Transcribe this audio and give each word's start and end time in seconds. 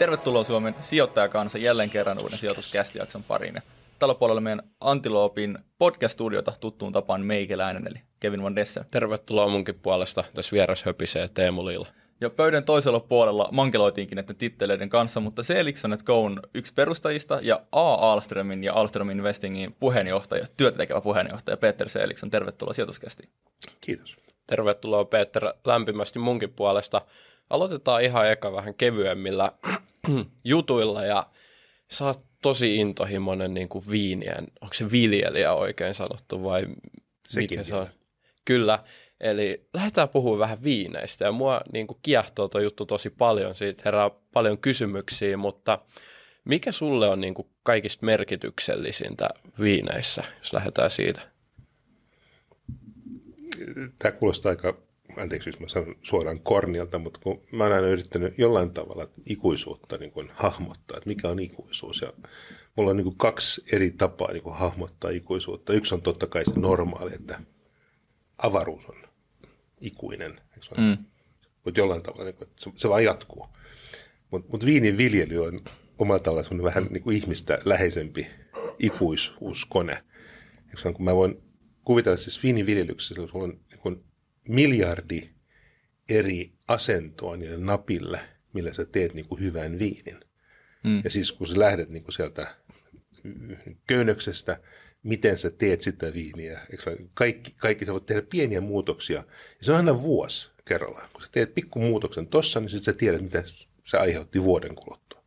Tervetuloa 0.00 0.44
Suomen 0.44 0.74
sijoittajakansa 0.80 1.58
jälleen 1.58 1.90
kerran 1.90 2.18
uuden 2.18 2.38
sijoituskästijakson 2.38 3.22
pariin. 3.22 3.54
Ja 3.54 3.62
tällä 3.98 4.14
puolella 4.14 4.40
meidän 4.40 4.62
Antiloopin 4.80 5.58
podcast-studiota 5.78 6.52
tuttuun 6.60 6.92
tapaan 6.92 7.20
meikäläinen, 7.20 7.86
eli 7.86 8.00
Kevin 8.20 8.42
Van 8.42 8.56
Dessen. 8.56 8.84
Tervetuloa 8.90 9.48
munkin 9.48 9.74
puolesta. 9.74 10.24
Tässä 10.34 10.52
vieras 10.52 10.82
höpisee 10.82 11.28
Teemu 11.28 11.66
Liila. 11.66 11.86
Ja 12.20 12.30
pöydän 12.30 12.64
toisella 12.64 13.00
puolella 13.00 13.48
mankeloitiinkin 13.52 14.16
näiden 14.16 14.36
titteleiden 14.36 14.88
kanssa, 14.88 15.20
mutta 15.20 15.42
Selixon 15.42 15.98
Go 16.04 16.24
on 16.24 16.40
yksi 16.54 16.74
perustajista 16.74 17.38
ja 17.42 17.60
A. 17.72 18.12
Alströmin 18.12 18.64
ja 18.64 18.74
Alström 18.74 19.10
Investingin 19.10 19.76
puheenjohtaja, 19.80 20.46
työtä 20.56 20.78
tekevä 20.78 21.00
puheenjohtaja 21.00 21.56
Peter 21.56 21.88
Selixon. 21.88 22.30
Tervetuloa 22.30 22.72
sijoituskästiin. 22.72 23.28
Kiitos. 23.80 24.16
Tervetuloa 24.46 25.04
Peter 25.04 25.44
lämpimästi 25.64 26.18
munkin 26.18 26.52
puolesta. 26.52 27.02
Aloitetaan 27.50 28.02
ihan 28.02 28.30
eka 28.30 28.52
vähän 28.52 28.74
kevyemmillä 28.74 29.52
jutuilla 30.44 31.04
ja 31.04 31.26
sä 31.90 32.04
oot 32.04 32.24
tosi 32.42 32.76
intohimoinen 32.76 33.54
niin 33.54 33.68
kuin 33.68 33.84
viinien, 33.90 34.46
onko 34.60 34.74
se 34.74 34.90
viljelijä 34.90 35.52
oikein 35.52 35.94
sanottu 35.94 36.42
vai 36.44 36.66
Sekin 37.26 37.58
mikä 37.58 37.64
se 37.64 37.74
on? 37.74 37.88
Kyllä, 38.44 38.84
eli 39.20 39.68
lähdetään 39.74 40.08
puhumaan 40.08 40.38
vähän 40.38 40.62
viineistä 40.62 41.24
ja 41.24 41.32
mua 41.32 41.60
niin 41.72 41.86
kuin 41.86 41.98
kiehtoo 42.02 42.48
tuo 42.48 42.60
juttu 42.60 42.86
tosi 42.86 43.10
paljon, 43.10 43.54
siitä 43.54 43.82
herää 43.84 44.10
paljon 44.32 44.58
kysymyksiä, 44.58 45.36
mutta 45.36 45.78
mikä 46.44 46.72
sulle 46.72 47.08
on 47.08 47.20
niin 47.20 47.34
kuin 47.34 47.48
kaikista 47.62 48.06
merkityksellisintä 48.06 49.28
viineissä, 49.60 50.24
jos 50.38 50.52
lähdetään 50.52 50.90
siitä? 50.90 51.20
Tämä 53.98 54.12
kuulostaa 54.12 54.50
aika, 54.50 54.78
anteeksi 55.16 55.48
jos 55.48 55.60
mä 55.60 55.68
sanon 55.68 55.96
suoraan 56.02 56.40
kornialta, 56.40 56.98
mutta 56.98 57.20
kun 57.22 57.42
mä 57.52 57.64
oon 57.64 57.72
aina 57.72 57.86
yrittänyt 57.86 58.38
jollain 58.38 58.70
tavalla 58.70 59.08
ikuisuutta 59.26 59.96
niin 59.98 60.10
kuin 60.10 60.30
hahmottaa, 60.34 60.96
että 60.96 61.08
mikä 61.08 61.28
on 61.28 61.38
ikuisuus. 61.38 62.00
Ja 62.00 62.12
mulla 62.76 62.90
on 62.90 62.96
niin 62.96 63.04
kuin 63.04 63.16
kaksi 63.16 63.64
eri 63.72 63.90
tapaa 63.90 64.32
niin 64.32 64.42
kuin 64.42 64.56
hahmottaa 64.56 65.10
ikuisuutta. 65.10 65.72
Yksi 65.72 65.94
on 65.94 66.02
totta 66.02 66.26
kai 66.26 66.44
se 66.44 66.52
normaali, 66.56 67.14
että 67.14 67.40
avaruus 68.38 68.86
on 68.86 68.96
ikuinen. 69.80 70.40
Mm. 70.78 71.04
Mutta 71.64 71.80
jollain 71.80 72.02
tavalla 72.02 72.24
niin 72.24 72.34
kuin, 72.34 72.48
että 72.48 72.62
se, 72.62 72.70
se 72.76 72.88
vaan 72.88 73.04
jatkuu. 73.04 73.46
Mutta 74.30 74.48
mut 74.50 74.66
viinin 74.66 74.98
viljely 74.98 75.44
on 75.44 75.60
omalla 75.98 76.20
tavalla 76.20 76.42
semmoinen 76.42 76.64
vähän 76.64 76.86
niin 76.90 77.02
kuin 77.02 77.16
ihmistä 77.16 77.58
läheisempi 77.64 78.26
ikuisuuskone. 78.78 80.04
Kun 80.94 81.04
mä 81.04 81.16
voin 81.16 81.42
kuvitella 81.84 82.16
siis 82.16 82.42
viiniviljelyksessä, 82.42 83.14
sulla 83.14 83.44
on 83.44 83.60
niin 83.84 84.04
miljardi 84.50 85.30
eri 86.08 86.52
asentoa 86.68 87.36
niille 87.36 87.56
napille, 87.56 88.20
millä 88.52 88.74
sä 88.74 88.84
teet 88.84 89.14
niin 89.14 89.28
kuin 89.28 89.40
hyvän 89.40 89.78
viinin. 89.78 90.20
Mm. 90.84 91.00
Ja 91.04 91.10
siis 91.10 91.32
kun 91.32 91.46
sä 91.46 91.58
lähdet 91.58 91.92
niin 91.92 92.02
kuin 92.02 92.14
sieltä 92.14 92.56
köynnöksestä, 93.86 94.60
miten 95.02 95.38
sä 95.38 95.50
teet 95.50 95.80
sitä 95.80 96.14
viiniä. 96.14 96.60
Kaikki, 97.14 97.54
kaikki 97.56 97.84
sä 97.84 97.92
voit 97.92 98.06
tehdä 98.06 98.22
pieniä 98.22 98.60
muutoksia. 98.60 99.16
Ja 99.18 99.24
se 99.60 99.70
on 99.70 99.76
aina 99.76 100.02
vuosi 100.02 100.50
kerrallaan. 100.64 101.08
Kun 101.12 101.22
sä 101.22 101.28
teet 101.32 101.54
pikkumuutoksen 101.54 102.26
tossa, 102.26 102.60
niin 102.60 102.70
sitten 102.70 102.94
sä 102.94 102.98
tiedät, 102.98 103.20
mitä 103.20 103.42
se 103.86 103.96
aiheutti 103.96 104.42
vuoden 104.42 104.74
kuluttua. 104.74 105.22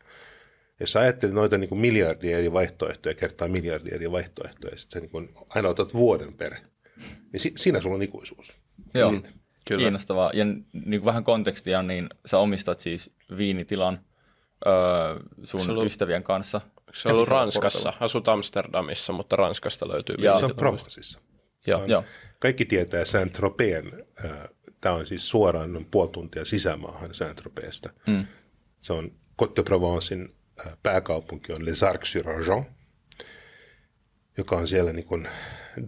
Jos 0.80 0.91
sä 0.91 0.99
ajattelet 0.99 1.35
noita 1.35 1.58
niin 1.58 1.69
kuin 1.69 1.81
miljardia 1.81 2.37
eri 2.37 2.53
vaihtoehtoja 2.53 3.15
kertaa 3.15 3.47
miljardia 3.47 3.95
eri 3.95 4.11
vaihtoehtoja, 4.11 4.73
ja 4.73 4.77
sitten 4.77 4.93
sä 4.93 4.99
niin 4.99 5.11
kuin 5.11 5.30
aina 5.49 5.69
otat 5.69 5.93
vuoden 5.93 6.33
per, 6.33 6.55
niin 7.31 7.39
si- 7.39 7.53
siinä 7.58 7.81
sulla 7.81 7.95
on 7.95 8.03
ikuisuus. 8.03 8.53
Joo, 8.94 9.09
Siitä. 9.09 9.30
Kyllä. 9.67 9.80
kiinnostavaa. 9.80 10.31
Ja 10.33 10.45
niin 10.45 11.02
kuin 11.02 11.05
vähän 11.05 11.23
kontekstia, 11.23 11.83
niin 11.83 12.09
sä 12.25 12.38
omistat 12.39 12.80
siis 12.80 13.15
viinitilan 13.37 13.99
öö, 14.67 14.73
sun 15.43 15.70
ollut, 15.70 15.86
ystävien 15.86 16.23
kanssa. 16.23 16.61
Se 16.93 17.09
on 17.09 17.15
ollut 17.15 17.27
Ranskassa, 17.27 17.93
asut 17.99 18.27
Amsterdamissa, 18.27 19.14
mutta 19.14 19.36
Ranskasta 19.36 19.87
löytyy 19.87 20.15
ja, 20.20 20.39
Se 20.39 20.45
on 20.45 20.55
Provenceissa. 20.55 21.20
Joo. 21.67 21.86
Joo. 21.86 22.04
Kaikki 22.39 22.65
tietää 22.65 23.05
Saint-Tropeen, 23.05 24.05
äh, 24.26 24.31
tämä 24.81 24.95
on 24.95 25.08
siis 25.08 25.30
suoraan 25.30 25.73
noin 25.73 25.87
puoli 25.92 26.10
tuntia 26.10 26.45
sisämaahan 26.45 27.14
Saint-Tropeesta. 27.14 27.89
Mm. 28.08 28.27
Se 28.80 28.93
on 28.93 29.11
Côte 29.42 29.55
de 29.55 29.64
Provencein 29.64 30.36
pääkaupunki 30.83 31.54
on 31.54 31.65
Les 31.65 31.83
Arcs-sur-Argent, 31.83 32.65
joka 34.37 34.55
on 34.55 34.67
siellä 34.67 34.93
niin 34.93 35.05
kuin 35.05 35.27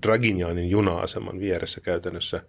Dragignanin 0.02 0.70
juna-aseman 0.70 1.40
vieressä 1.40 1.82
käytännössä, 1.82 2.44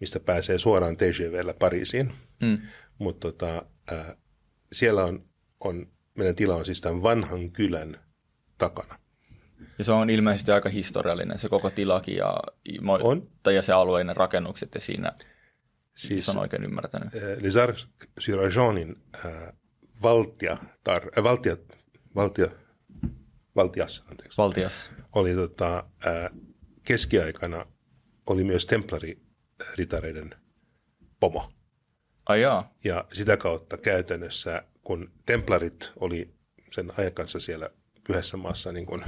mistä 0.00 0.20
pääsee 0.20 0.58
suoraan 0.58 0.96
TGVllä 0.96 1.54
Pariisiin. 1.54 2.12
Mm. 2.42 2.58
Mutta 2.98 3.32
tota, 3.32 3.66
äh, 3.92 4.16
siellä 4.72 5.04
on, 5.04 5.24
on, 5.60 5.86
meidän 6.14 6.34
tila 6.34 6.54
on 6.54 6.64
siis 6.64 6.80
tämän 6.80 7.02
vanhan 7.02 7.50
kylän 7.50 8.00
takana. 8.58 8.98
Ja 9.78 9.84
se 9.84 9.92
on 9.92 10.10
ilmeisesti 10.10 10.50
aika 10.50 10.68
historiallinen, 10.68 11.38
se 11.38 11.48
koko 11.48 11.70
tilakin 11.70 12.16
ja, 12.16 12.36
on. 12.88 13.28
ja 13.50 13.62
se 13.62 13.72
alueinen 13.72 14.16
rakennukset 14.16 14.74
ja 14.74 14.80
siinä, 14.80 15.12
siis 15.96 16.28
on 16.28 16.38
oikein 16.38 16.64
ymmärtänyt. 16.64 17.14
Äh, 17.14 17.22
Les 17.40 17.56
äh, 19.26 19.52
valtia, 20.02 20.56
tar, 20.84 21.02
äh, 21.18 21.24
valtia, 21.24 21.56
valtia, 22.14 22.48
valtias, 23.56 24.04
anteeksi. 24.10 24.38
Valtias. 24.38 24.92
Oli 25.12 25.34
tota, 25.34 25.84
äh, 26.06 26.30
keskiaikana 26.82 27.66
oli 28.26 28.44
myös 28.44 28.66
templaritareiden 29.58 30.34
pomo. 31.20 31.52
Ai 32.26 32.40
jaa. 32.40 32.74
Ja 32.84 33.04
sitä 33.12 33.36
kautta 33.36 33.76
käytännössä, 33.76 34.62
kun 34.82 35.12
templarit 35.26 35.92
oli 36.00 36.34
sen 36.72 36.92
ajan 36.98 37.12
kanssa 37.12 37.40
siellä 37.40 37.70
pyhässä 38.06 38.36
maassa 38.36 38.72
niin 38.72 38.86
kuin 38.86 39.04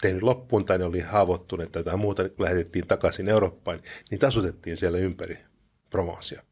tehnyt 0.00 0.22
loppuun 0.22 0.64
tai 0.64 0.78
ne 0.78 0.84
oli 0.84 1.00
haavoittuneet 1.00 1.72
tai 1.72 1.80
jotain 1.80 1.98
muuta, 1.98 2.22
niin 2.22 2.34
lähetettiin 2.38 2.86
takaisin 2.86 3.28
Eurooppaan, 3.28 3.82
niin 4.10 4.18
tasutettiin 4.18 4.76
siellä 4.76 4.98
ympäri 4.98 5.38
Provencea. 5.90 6.42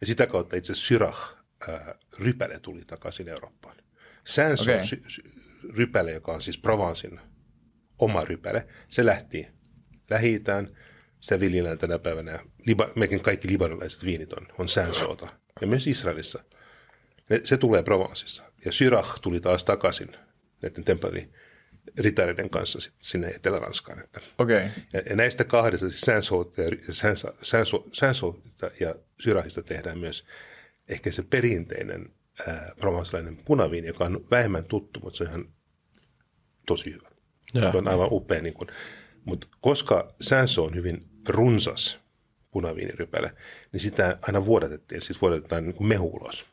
Ja 0.00 0.06
sitä 0.06 0.26
kautta 0.26 0.56
itse 0.56 0.74
Syrah 0.74 1.36
ää, 1.68 1.94
rypäle 2.18 2.60
tuli 2.60 2.84
takaisin 2.84 3.28
Eurooppaan. 3.28 3.76
Sanson 4.24 4.74
okay. 4.74 4.84
sy- 4.84 5.02
sy- 5.08 5.22
rypäle, 5.76 6.12
joka 6.12 6.32
on 6.32 6.42
siis 6.42 6.58
Provansin 6.58 7.20
oma 7.98 8.24
rypäle, 8.24 8.68
se 8.88 9.06
lähti 9.06 9.48
lähi 10.10 10.40
sitä 11.20 11.40
viljellään 11.40 11.78
tänä 11.78 11.98
päivänä. 11.98 12.38
Liba, 12.66 12.88
mekin 12.96 13.20
kaikki 13.20 13.48
libanolaiset 13.48 14.04
viinit 14.04 14.32
on, 14.32 14.46
on 14.58 14.68
Sansoota. 14.68 15.28
Ja 15.60 15.66
myös 15.66 15.86
Israelissa. 15.86 16.44
Ne, 17.30 17.40
se 17.44 17.56
tulee 17.56 17.82
Provenceissa. 17.82 18.52
Ja 18.64 18.72
Syrah 18.72 19.20
tuli 19.20 19.40
taas 19.40 19.64
takaisin 19.64 20.16
näiden 20.62 20.84
temppeli 20.84 21.28
ritareiden 21.98 22.50
kanssa 22.50 22.80
sit 22.80 22.94
sinne 23.00 23.26
Etelä-Ranskaan. 23.28 24.00
Että. 24.00 24.20
Okay. 24.38 24.62
Ja, 24.92 25.02
ja, 25.10 25.16
näistä 25.16 25.44
kahdesta, 25.44 25.90
siis 25.90 26.00
Sanso 27.92 28.36
ja, 28.62 28.70
ja 28.80 28.94
Syrahista 29.20 29.62
tehdään 29.62 29.98
myös 29.98 30.24
ehkä 30.88 31.12
se 31.12 31.22
perinteinen 31.22 32.12
provençalainen 32.80 33.42
punaviini, 33.44 33.86
joka 33.86 34.04
on 34.04 34.26
vähemmän 34.30 34.64
tuttu, 34.64 35.00
mutta 35.00 35.16
se 35.16 35.24
on 35.24 35.30
ihan 35.30 35.48
tosi 36.66 36.92
hyvä. 36.92 37.08
Ja. 37.54 37.72
Se 37.72 37.78
on 37.78 37.88
aivan 37.88 38.08
upea. 38.10 38.42
Niin 38.42 38.54
kuin, 38.54 38.68
mutta 39.24 39.46
koska 39.60 40.14
Sanso 40.20 40.64
on 40.64 40.74
hyvin 40.74 41.07
runsas 41.28 41.98
punaviinirypäle, 42.50 43.32
niin 43.72 43.80
sitä 43.80 44.18
aina 44.22 44.44
vuodatettiin. 44.44 45.02
Siis 45.02 45.22
vuodatetaan 45.22 45.64
niin 45.64 45.74
kuin 45.74 45.86
mehu 45.86 46.16
ulos. 46.16 46.46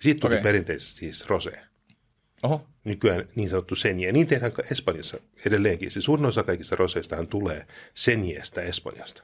Siitä 0.00 0.20
tuli 0.20 0.34
okay. 0.34 0.42
perinteisesti 0.42 0.98
siis 0.98 1.26
rosé. 1.26 1.58
Oho. 2.42 2.66
Nykyään 2.84 3.28
niin 3.34 3.48
sanottu 3.48 3.74
senje. 3.74 4.12
Niin 4.12 4.26
tehdään 4.26 4.52
Espanjassa 4.70 5.18
edelleenkin. 5.46 5.90
Siis 5.90 6.04
suurin 6.04 6.26
osa 6.26 6.42
kaikista 6.42 6.76
roseistahan 6.76 7.26
tulee 7.26 7.66
senjeestä 7.94 8.62
Espanjasta. 8.62 9.22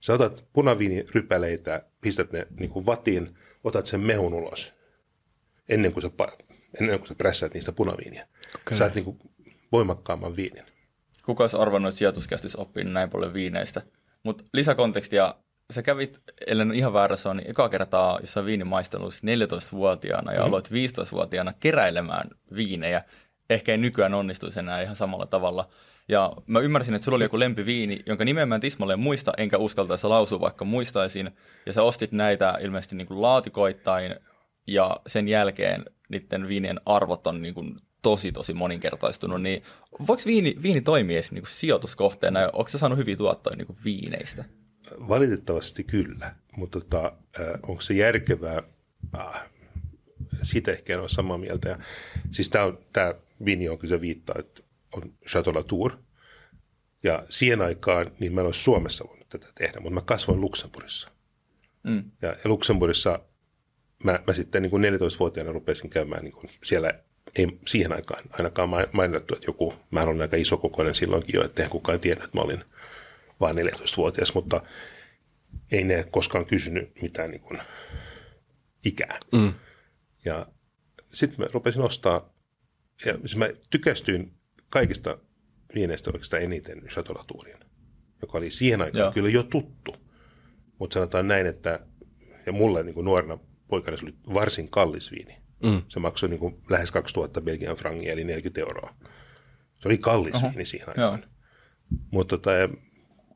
Sä 0.00 0.14
otat 0.14 0.44
punaviinirypäleitä, 0.52 1.84
pistät 2.00 2.32
ne 2.32 2.46
niin 2.60 2.70
kuin 2.70 2.86
vatiin, 2.86 3.38
otat 3.64 3.86
sen 3.86 4.00
mehun 4.00 4.34
ulos 4.34 4.74
ennen 5.68 5.92
kuin 5.92 6.02
sä, 6.02 6.10
ennen 6.80 6.98
kuin 6.98 7.08
sä 7.08 7.14
prässäät 7.14 7.54
niistä 7.54 7.72
punaviiniä. 7.72 8.28
Okay. 8.60 8.78
Saat 8.78 8.94
niin 8.94 9.04
kuin 9.04 9.18
voimakkaamman 9.72 10.36
viinin. 10.36 10.64
Kuka 11.24 11.44
olisi 11.44 11.56
arvannut, 11.56 11.88
että 11.88 11.98
sijoituskästissä 11.98 12.58
oppii 12.58 12.84
näin 12.84 13.10
paljon 13.10 13.34
viineistä? 13.34 13.82
Mutta 14.24 14.44
lisäkontekstia, 14.54 15.34
sä 15.72 15.82
kävit, 15.82 16.20
ellen 16.46 16.72
ihan 16.72 16.92
väärässä 16.92 17.30
on, 17.30 17.36
niin 17.36 17.50
eka 17.50 17.68
kertaa 17.68 18.18
jossain 18.20 18.46
viinimaistelussa 18.46 19.26
14-vuotiaana 19.26 20.32
ja 20.32 20.40
mm. 20.40 20.46
aloit 20.46 20.68
15-vuotiaana 20.68 21.52
keräilemään 21.60 22.30
viinejä. 22.54 23.04
Ehkä 23.50 23.72
ei 23.72 23.78
nykyään 23.78 24.14
onnistuisi 24.14 24.58
enää 24.58 24.82
ihan 24.82 24.96
samalla 24.96 25.26
tavalla. 25.26 25.68
Ja 26.08 26.32
mä 26.46 26.60
ymmärsin, 26.60 26.94
että 26.94 27.04
sulla 27.04 27.16
oli 27.16 27.24
joku 27.24 27.38
lempiviini, 27.38 28.02
jonka 28.06 28.24
nimen 28.24 28.48
mä 28.48 28.54
en 28.54 28.60
tismalleen 28.60 29.00
muista, 29.00 29.32
enkä 29.36 29.58
uskaltaisi 29.58 30.06
lausua, 30.06 30.40
vaikka 30.40 30.64
muistaisin. 30.64 31.30
Ja 31.66 31.72
sä 31.72 31.82
ostit 31.82 32.12
näitä 32.12 32.58
ilmeisesti 32.60 32.96
niin 32.96 33.06
kuin 33.06 33.22
laatikoittain, 33.22 34.14
ja 34.66 35.00
sen 35.06 35.28
jälkeen 35.28 35.84
niiden 36.08 36.48
viinien 36.48 36.80
arvot 36.86 37.26
on 37.26 37.42
niin 37.42 37.54
kuin 37.54 37.76
tosi, 38.10 38.32
tosi 38.32 38.54
moninkertaistunut. 38.54 39.42
Niin 39.42 39.62
voiko 40.06 40.22
viini, 40.26 40.56
viini 40.62 40.80
toimia 40.80 41.20
niin 41.30 41.42
kuin 41.42 41.50
sijoituskohteena, 41.50 42.40
ja 42.40 42.50
onko 42.52 42.68
se 42.68 42.78
saanut 42.78 42.98
hyviä 42.98 43.16
tuottoja 43.16 43.56
niin 43.56 43.66
kuin 43.66 43.78
viineistä? 43.84 44.44
Valitettavasti 45.08 45.84
kyllä, 45.84 46.34
mutta 46.56 46.80
tota, 46.80 47.12
onko 47.62 47.80
se 47.80 47.94
järkevää? 47.94 48.62
Äh, 49.18 49.48
siitä 50.42 50.72
ehkä 50.72 50.94
en 50.94 51.00
ole 51.00 51.08
samaa 51.08 51.38
mieltä. 51.38 51.68
Ja, 51.68 51.78
siis 52.30 52.48
tämä, 52.48 52.72
tämä 52.92 53.14
viini 53.44 53.68
on 53.68 53.78
kyllä 53.78 53.94
se 53.94 54.00
viittaa, 54.00 54.36
että 54.38 54.62
on 54.96 55.12
Chateau 55.28 55.54
Latour. 55.54 55.92
Ja 57.02 57.24
siihen 57.30 57.60
aikaan, 57.60 58.04
niin 58.20 58.34
mä 58.34 58.40
en 58.40 58.46
olisi 58.46 58.62
Suomessa 58.62 59.04
voinut 59.08 59.28
tätä 59.28 59.46
tehdä, 59.54 59.80
mutta 59.80 59.94
mä 59.94 60.00
kasvoin 60.00 60.40
Luxemburgissa. 60.40 61.08
Mm. 61.82 62.04
Ja, 62.22 62.28
ja 62.28 62.40
Luxemburgissa 62.44 63.20
mä, 64.04 64.18
mä 64.26 64.32
sitten 64.32 64.62
niin 64.62 64.70
kuin 64.70 64.82
14-vuotiaana 64.84 65.52
rupesin 65.52 65.90
käymään 65.90 66.24
niin 66.24 66.32
kuin 66.32 66.50
siellä 66.64 66.92
ei 67.36 67.58
siihen 67.66 67.92
aikaan 67.92 68.24
ainakaan 68.30 68.68
mainittu, 68.92 69.34
että 69.34 69.46
joku, 69.46 69.74
mä 69.90 70.02
olin 70.02 70.22
aika 70.22 70.36
iso 70.36 70.56
kokoinen 70.56 70.94
silloinkin 70.94 71.34
jo, 71.34 71.44
että 71.44 71.62
eihän 71.62 71.70
kukaan 71.70 72.00
tiedä, 72.00 72.24
että 72.24 72.38
mä 72.38 72.42
olin 72.42 72.64
vain 73.40 73.56
14-vuotias, 73.56 74.34
mutta 74.34 74.62
ei 75.72 75.84
ne 75.84 76.04
koskaan 76.10 76.46
kysynyt 76.46 77.02
mitään 77.02 77.30
niin 77.30 77.40
kuin 77.40 77.60
ikää. 78.84 79.18
Mm. 79.32 79.54
Ja 80.24 80.46
sitten 81.12 81.40
mä 81.40 81.46
rupesin 81.52 81.82
ostaa, 81.82 82.32
ja 83.04 83.18
siis 83.18 83.36
mä 83.36 83.48
tykästyin 83.70 84.32
kaikista 84.70 85.18
viineistä 85.74 86.10
oikeastaan 86.10 86.42
eniten 86.42 86.82
Chateau 86.88 87.24
joka 88.22 88.38
oli 88.38 88.50
siihen 88.50 88.80
aikaan 88.80 89.02
Joo. 89.04 89.12
kyllä 89.12 89.28
jo 89.28 89.42
tuttu. 89.42 89.96
Mutta 90.78 90.94
sanotaan 90.94 91.28
näin, 91.28 91.46
että 91.46 91.86
ja 92.46 92.52
mulle 92.52 92.82
niin 92.82 92.94
kuin 92.94 93.04
nuorena 93.04 93.38
poikana 93.68 93.96
se 93.96 94.04
oli 94.04 94.14
varsin 94.34 94.68
kallis 94.68 95.12
viini. 95.12 95.36
Mm. 95.62 95.82
Se 95.88 96.00
maksoi 96.00 96.28
niin 96.28 96.40
kuin 96.40 96.62
lähes 96.70 96.90
2000 96.90 97.40
Belgian 97.40 97.76
frangia, 97.76 98.12
eli 98.12 98.24
40 98.24 98.60
euroa. 98.60 98.94
Se 99.78 99.88
oli 99.88 99.98
kallis 99.98 100.34
Oho. 100.34 100.48
viini 100.48 100.64
siihen 100.64 100.88
aikaan. 100.88 101.24
Mutta 102.10 102.38
tota, 102.38 102.50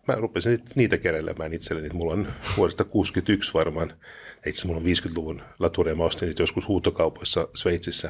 mä 0.08 0.14
rupesin 0.14 0.58
niitä 0.74 0.98
keräilemään 0.98 1.52
itselleni. 1.52 1.88
Mulla 1.92 2.12
on 2.12 2.32
vuodesta 2.56 2.84
61 2.84 3.54
varmaan, 3.54 3.96
itse 4.46 4.66
mulla 4.66 4.80
on 4.80 4.86
50-luvun 4.86 5.42
laturia, 5.58 5.94
mä 5.94 6.04
ostin 6.04 6.26
niitä 6.26 6.42
joskus 6.42 6.68
huutokaupoissa 6.68 7.48
Sveitsissä. 7.54 8.08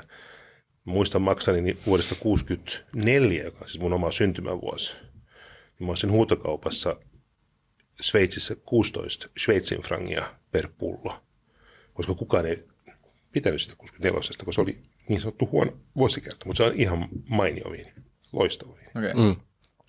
Mä 0.85 0.93
muistan 0.93 1.23
maksani 1.23 1.79
vuodesta 1.87 2.15
64, 2.15 3.45
joka 3.45 3.59
on 3.61 3.69
siis 3.69 3.81
mun 3.81 3.93
oma 3.93 4.11
syntymävuosi. 4.11 4.95
Niin 5.79 5.87
mä 5.87 5.93
ostin 5.93 6.11
huutokaupassa 6.11 6.97
Sveitsissä 8.01 8.57
16 8.57 9.29
Sveitsin 9.39 9.81
frangia 9.81 10.35
per 10.51 10.69
pullo, 10.79 11.23
koska 11.95 12.15
kukaan 12.15 12.47
ei 12.47 12.65
pitänyt 13.33 13.63
sitä 13.63 13.77
64, 13.77 14.21
koska 14.39 14.53
se 14.53 14.61
oli 14.61 14.79
niin 15.09 15.21
sanottu 15.21 15.49
huono 15.53 15.73
vuosikerta, 15.97 16.47
mutta 16.47 16.57
se 16.57 16.71
on 16.71 16.73
ihan 16.75 17.09
mainio 17.29 17.71
viini, 17.71 17.93
loistava 18.33 18.75
viini. 18.77 19.09
Okay. 19.09 19.25
Mm, 19.25 19.37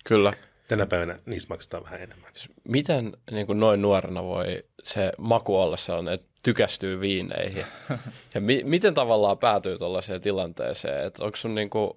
kyllä. 0.04 0.32
Tänä 0.68 0.86
päivänä 0.86 1.18
niistä 1.26 1.54
maksetaan 1.54 1.84
vähän 1.84 2.00
enemmän. 2.00 2.30
Miten 2.68 3.16
niin 3.30 3.46
kuin 3.46 3.60
noin 3.60 3.82
nuorena 3.82 4.22
voi 4.22 4.64
se 4.84 5.12
maku 5.18 5.56
olla 5.56 5.76
sellainen, 5.76 6.14
että 6.14 6.26
tykästyy 6.44 7.00
viineihin? 7.00 7.64
ja 8.34 8.40
mi- 8.40 8.64
miten 8.64 8.94
tavallaan 8.94 9.38
päätyy 9.38 9.78
tuollaiseen 9.78 10.20
tilanteeseen? 10.20 11.06
Että 11.06 11.24
onko 11.24 11.36
sun 11.36 11.54
niin 11.54 11.70
kuin 11.70 11.90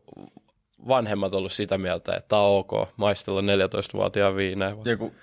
vanhemmat 0.87 1.33
ollut 1.33 1.51
sitä 1.51 1.77
mieltä, 1.77 2.15
että 2.15 2.27
tämä 2.27 2.41
on 2.41 2.59
ok 2.59 2.89
maistella 2.97 3.41
14-vuotiaan 3.41 4.35
viinejä? 4.35 4.75
Joku 4.85 5.13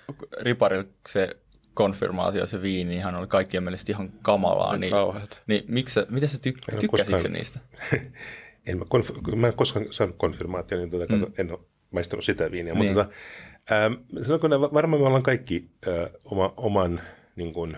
riparilla 0.41 0.85
se 1.09 1.29
konfirmaatio, 1.75 2.47
se 2.47 2.61
viini, 2.61 2.95
ihan 2.95 3.15
oli 3.15 3.27
kaikkien 3.27 3.63
mielestä 3.63 3.91
ihan 3.91 4.11
kamalaa. 4.21 4.77
Niin, 4.77 4.93
niin 5.47 5.63
miksi, 5.67 5.99
miten 6.09 6.29
sä 6.29 6.37
tyk- 6.37 6.79
tykkäsit 6.79 7.11
koskaan, 7.11 7.33
niistä? 7.33 7.59
en 8.67 8.77
mä, 8.77 8.85
konf- 8.95 9.35
mä 9.35 9.47
en 9.47 9.53
koskaan 9.53 9.85
saanut 9.89 10.15
konfirmaatio, 10.17 10.77
niin 10.77 10.89
tuota, 10.89 11.15
mm. 11.15 11.33
en 11.37 11.51
ole 11.51 11.59
maistanut 11.91 12.25
sitä 12.25 12.51
viiniä. 12.51 12.73
Niin. 12.73 12.85
Mutta 12.85 13.03
tota, 13.03 13.15
ähm, 13.71 13.93
sanonko, 14.21 14.49
varmaan 14.73 15.01
me 15.01 15.07
ollaan 15.07 15.23
kaikki 15.23 15.69
äh, 15.87 16.11
oma, 16.25 16.53
oman 16.57 17.01
niin 17.35 17.53
kuin, 17.53 17.77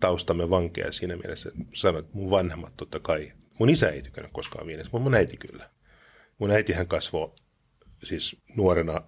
taustamme 0.00 0.50
vankeja 0.50 0.92
siinä 0.92 1.16
mielessä. 1.16 1.50
Sanoin, 1.72 2.04
että 2.04 2.18
mun 2.18 2.30
vanhemmat 2.30 2.76
totta 2.76 3.00
kai. 3.00 3.32
Mun 3.58 3.70
isä 3.70 3.88
ei 3.88 4.02
tykännyt 4.02 4.32
koskaan 4.32 4.66
viinestä, 4.66 4.90
mutta 4.92 5.02
mun 5.02 5.14
äiti 5.14 5.36
kyllä. 5.36 5.70
Mun 6.38 6.50
äitihän 6.50 6.88
kasvoi 6.88 7.32
siis 8.02 8.36
nuorena 8.56 9.00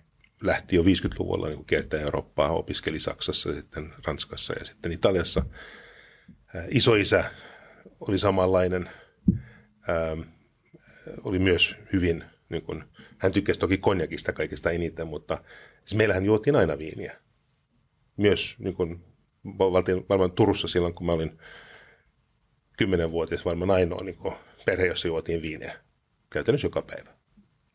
lähti 0.42 0.76
jo 0.76 0.82
50-luvulla 0.82 1.48
niin 1.48 1.64
kiertää 1.64 2.00
Eurooppaa, 2.00 2.52
opiskeli 2.52 3.00
Saksassa, 3.00 3.52
sitten 3.52 3.94
Ranskassa 4.06 4.54
ja 4.58 4.64
sitten 4.64 4.92
Italiassa. 4.92 5.44
Isoisä 6.68 7.24
oli 8.00 8.18
samanlainen, 8.18 8.90
ähm, 9.88 10.20
oli 11.24 11.38
myös 11.38 11.76
hyvin, 11.92 12.24
niin 12.48 12.62
kuin, 12.62 12.84
hän 13.18 13.32
tykkäsi 13.32 13.58
toki 13.58 13.78
konjakista 13.78 14.32
kaikista 14.32 14.70
eniten, 14.70 15.06
mutta 15.06 15.44
siis 15.84 15.94
meillähän 15.94 16.24
juotiin 16.24 16.56
aina 16.56 16.78
viiniä. 16.78 17.16
Myös 18.16 18.56
niin 18.58 18.74
kuin, 18.74 19.04
valtiin 19.58 20.06
varmaan 20.08 20.32
Turussa 20.32 20.68
silloin, 20.68 20.94
kun 20.94 21.06
mä 21.06 21.12
olin 21.12 21.38
kymmenenvuotias, 22.78 23.44
varmaan 23.44 23.70
ainoa 23.70 24.04
niin 24.04 24.16
kuin, 24.16 24.34
perhe, 24.66 24.86
jossa 24.86 25.08
juotiin 25.08 25.42
viiniä. 25.42 25.80
Käytännössä 26.30 26.66
joka 26.66 26.82
päivä. 26.82 27.10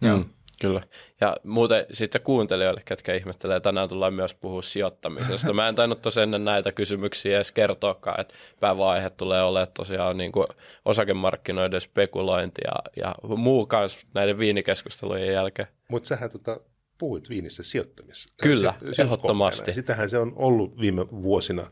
Mm. 0.01 0.25
Kyllä. 0.61 0.83
Ja 1.21 1.37
muuten 1.43 1.85
sitten 1.93 2.21
kuuntelijoille, 2.21 2.81
ketkä 2.85 3.13
ihmettelee, 3.13 3.59
tänään 3.59 3.89
tullaan 3.89 4.13
myös 4.13 4.33
puhua 4.33 4.61
sijoittamisesta. 4.61 5.53
Mä 5.53 5.67
en 5.69 5.75
tainnut 5.75 6.01
tosiaan 6.01 6.23
ennen 6.23 6.45
näitä 6.45 6.71
kysymyksiä 6.71 7.35
edes 7.35 7.51
kertoakaan, 7.51 8.21
että 8.21 8.33
päävaihe 8.59 9.09
tulee 9.09 9.43
olemaan 9.43 9.67
tosiaan 9.73 10.17
niin 10.17 10.31
kuin 10.31 10.47
osakemarkkinoiden 10.85 11.81
spekulointi 11.81 12.61
ja, 12.65 12.73
ja 12.95 13.15
muu 13.37 13.65
kanssa 13.65 14.07
näiden 14.13 14.37
viinikeskustelujen 14.37 15.33
jälkeen. 15.33 15.67
Mutta 15.89 16.07
sähän 16.07 16.29
tota, 16.29 16.59
puhuit 16.97 17.29
viinissä 17.29 17.63
sijoittamisesta. 17.63 18.33
Kyllä, 18.43 18.73
ehdottomasti. 18.99 19.73
Sitähän 19.73 20.09
se 20.09 20.17
on 20.17 20.33
ollut 20.35 20.79
viime 20.79 21.11
vuosina 21.11 21.67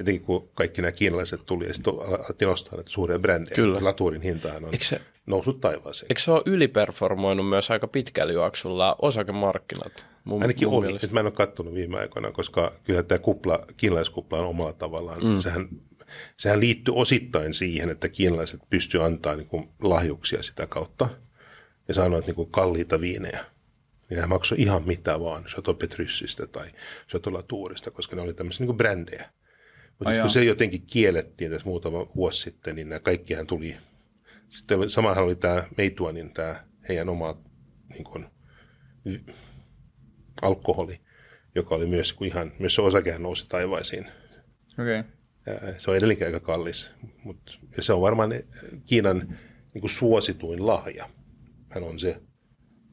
etenkin 0.00 0.22
kun 0.22 0.48
kaikki 0.54 0.82
nämä 0.82 0.92
kiinalaiset 0.92 1.40
tuli 1.46 1.66
ja 1.66 1.74
sitten 1.74 2.48
ostaa 2.48 2.76
näitä 2.76 2.90
suuria 2.90 3.18
brändejä. 3.18 3.54
Kyllä. 3.54 3.78
Laturin 3.84 4.22
hintahan 4.22 4.64
on 4.64 4.70
se, 4.80 5.00
noussut 5.26 5.60
taivaaseen. 5.60 6.06
Eikö 6.10 6.20
se 6.20 6.30
ole 6.30 6.42
yliperformoinut 6.46 7.48
myös 7.48 7.70
aika 7.70 7.86
pitkällä 7.86 8.32
juoksulla 8.32 8.96
osakemarkkinat? 9.02 10.06
Mun, 10.24 10.42
Ainakin 10.42 10.68
mun 10.68 10.78
oli. 10.78 10.86
Mielestä. 10.86 11.08
Mä 11.12 11.20
en 11.20 11.26
ole 11.26 11.32
katsonut 11.32 11.74
viime 11.74 11.98
aikoina, 11.98 12.32
koska 12.32 12.72
kyllä 12.84 13.02
tämä 13.02 13.18
kupla, 13.18 13.58
kiinalaiskupla 13.76 14.38
on 14.38 14.46
omalla 14.46 14.72
tavallaan. 14.72 15.24
Mm. 15.24 15.38
Sehän, 15.38 15.68
sehän 16.36 16.60
liittyy 16.60 16.94
osittain 16.96 17.54
siihen, 17.54 17.90
että 17.90 18.08
kiinalaiset 18.08 18.60
pystyvät 18.70 19.06
antaa 19.06 19.36
niin 19.36 19.68
lahjuksia 19.82 20.42
sitä 20.42 20.66
kautta 20.66 21.08
ja 21.88 21.94
sanoivat 21.94 22.26
niin 22.26 22.50
kalliita 22.50 23.00
viinejä 23.00 23.44
niin 24.10 24.20
hän 24.20 24.28
maksoi 24.28 24.58
ihan 24.60 24.82
mitä 24.86 25.20
vaan 25.20 25.44
Chateau 25.44 25.74
Petryssistä 25.74 26.46
tai 26.46 26.66
Chateau 27.08 27.34
Latourista, 27.34 27.90
koska 27.90 28.16
ne 28.16 28.22
oli 28.22 28.34
tämmöisiä 28.34 28.66
niin 28.66 28.76
brändejä. 28.76 29.30
Mutta 29.98 30.20
kun 30.20 30.30
se 30.30 30.44
jotenkin 30.44 30.86
kiellettiin 30.86 31.50
tässä 31.50 31.66
muutama 31.66 32.06
vuosi 32.16 32.42
sitten, 32.42 32.76
niin 32.76 32.88
nämä 32.88 33.00
kaikkihan 33.00 33.46
tuli. 33.46 33.76
Sitten 34.48 34.90
samahan 34.90 35.24
oli 35.24 35.36
tämä 35.36 35.62
Meituanin, 35.76 36.32
tämä 36.32 36.64
heidän 36.88 37.08
oma 37.08 37.38
niin 37.88 38.04
kuin, 38.04 38.26
alkoholi, 40.42 41.00
joka 41.54 41.74
oli 41.74 41.86
myös 41.86 42.12
kun 42.12 42.26
ihan, 42.26 42.52
myös 42.58 42.74
se 42.74 42.82
osakehan 42.82 43.22
nousi 43.22 43.46
taivaisiin. 43.48 44.06
Okay. 44.72 45.04
se 45.78 45.90
on 45.90 45.96
edelleenkin 45.96 46.26
aika 46.26 46.40
kallis, 46.40 46.94
mutta 47.24 47.52
se 47.80 47.92
on 47.92 48.00
varmaan 48.00 48.30
Kiinan 48.86 49.38
niin 49.74 49.80
kuin 49.80 49.90
suosituin 49.90 50.66
lahja. 50.66 51.08
Hän 51.68 51.84
on 51.84 51.98
se, 51.98 52.22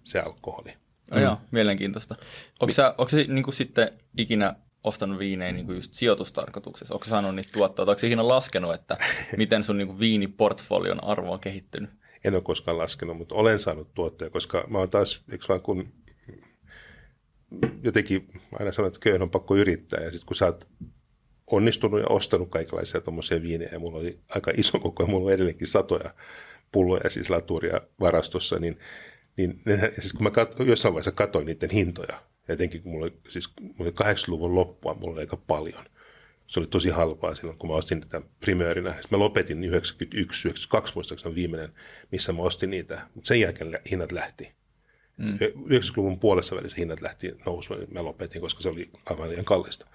se 0.03 0.19
alkoholi. 0.19 0.69
Oh, 1.11 1.17
mm. 1.17 1.23
Joo, 1.23 1.37
mielenkiintoista. 1.51 2.15
Onko, 2.59 2.73
sä, 2.73 2.95
onko 2.97 3.09
se 3.09 3.25
niin 3.27 3.43
kuin 3.43 3.53
sitten 3.53 3.91
ikinä 4.17 4.55
ostanut 4.83 5.19
viinejä 5.19 5.51
niin 5.51 5.65
kuin 5.65 5.75
just 5.75 5.93
sijoitustarkoituksessa? 5.93 6.93
Onko 6.93 7.05
saanut 7.05 7.35
niitä 7.35 7.49
tuottaa? 7.53 7.83
Onko 7.83 8.05
ikinä 8.05 8.27
laskenut, 8.27 8.73
että 8.73 8.97
miten 9.37 9.63
sun 9.63 9.77
niin 9.77 9.87
kuin 9.87 9.99
viiniportfolion 9.99 11.03
arvo 11.03 11.33
on 11.33 11.39
kehittynyt? 11.39 11.89
En 12.23 12.33
ole 12.33 12.41
koskaan 12.41 12.77
laskenut, 12.77 13.17
mutta 13.17 13.35
olen 13.35 13.59
saanut 13.59 13.93
tuotteja, 13.93 14.29
koska 14.29 14.65
mä 14.69 14.77
oon 14.77 14.89
taas, 14.89 15.23
eikö 15.31 15.45
vaan 15.49 15.61
kun 15.61 15.93
jotenkin 17.83 18.27
aina 18.59 18.71
sanon, 18.71 18.87
että 18.87 18.99
köyhän 18.99 19.21
on 19.21 19.29
pakko 19.29 19.55
yrittää 19.55 20.03
ja 20.03 20.11
sitten 20.11 20.27
kun 20.27 20.35
sä 20.35 20.45
oot 20.45 20.67
onnistunut 21.51 21.99
ja 21.99 22.07
ostanut 22.09 22.49
kaikenlaisia 22.49 23.01
tuommoisia 23.01 23.41
viinejä 23.41 23.69
ja 23.71 23.79
mulla 23.79 23.99
oli 23.99 24.19
aika 24.29 24.51
iso 24.57 24.79
koko 24.79 25.03
ja 25.03 25.09
mulla 25.09 25.25
on 25.25 25.33
edelleenkin 25.33 25.67
satoja 25.67 26.13
pulloja 26.71 27.09
siis 27.09 27.29
laturia 27.29 27.81
varastossa, 27.99 28.59
niin, 28.59 28.79
niin 29.37 29.61
ne, 29.65 29.91
siis 29.99 30.13
kun 30.13 30.23
mä 30.23 30.31
kat, 30.31 30.59
jossain 30.59 30.93
vaiheessa 30.93 31.11
katsoin 31.11 31.45
niiden 31.45 31.69
hintoja, 31.69 32.07
ja 32.11 32.19
etenkin 32.47 32.81
kun 32.81 32.91
mulla 32.91 33.05
oli, 33.05 33.17
siis 33.27 33.53
mulla 33.59 33.75
oli 33.79 34.13
80-luvun 34.13 34.55
loppua, 34.55 34.93
mulla 34.93 35.13
oli 35.13 35.19
aika 35.19 35.37
paljon. 35.37 35.83
Se 36.47 36.59
oli 36.59 36.67
tosi 36.67 36.89
halpaa 36.89 37.35
silloin, 37.35 37.57
kun 37.57 37.69
mä 37.69 37.75
ostin 37.75 38.01
tätä 38.01 38.21
primöörinä. 38.39 38.91
Sitten 38.91 39.07
mä 39.11 39.19
lopetin 39.19 39.63
91, 39.63 40.47
92 40.47 40.93
muistaakseni 40.95 41.35
viimeinen, 41.35 41.73
missä 42.11 42.33
mä 42.33 42.41
ostin 42.41 42.69
niitä. 42.69 43.01
Mutta 43.15 43.27
sen 43.27 43.39
jälkeen 43.39 43.79
hinnat 43.91 44.11
lähti. 44.11 44.51
Mm. 45.17 45.37
90-luvun 45.37 46.19
puolessa 46.19 46.55
välissä 46.55 46.77
hinnat 46.77 47.01
lähti 47.01 47.31
nousuun, 47.45 47.79
niin 47.79 47.93
mä 47.93 48.03
lopetin, 48.03 48.41
koska 48.41 48.61
se 48.61 48.69
oli 48.69 48.89
aivan 49.05 49.29
liian 49.29 49.45
kallista. 49.45 49.87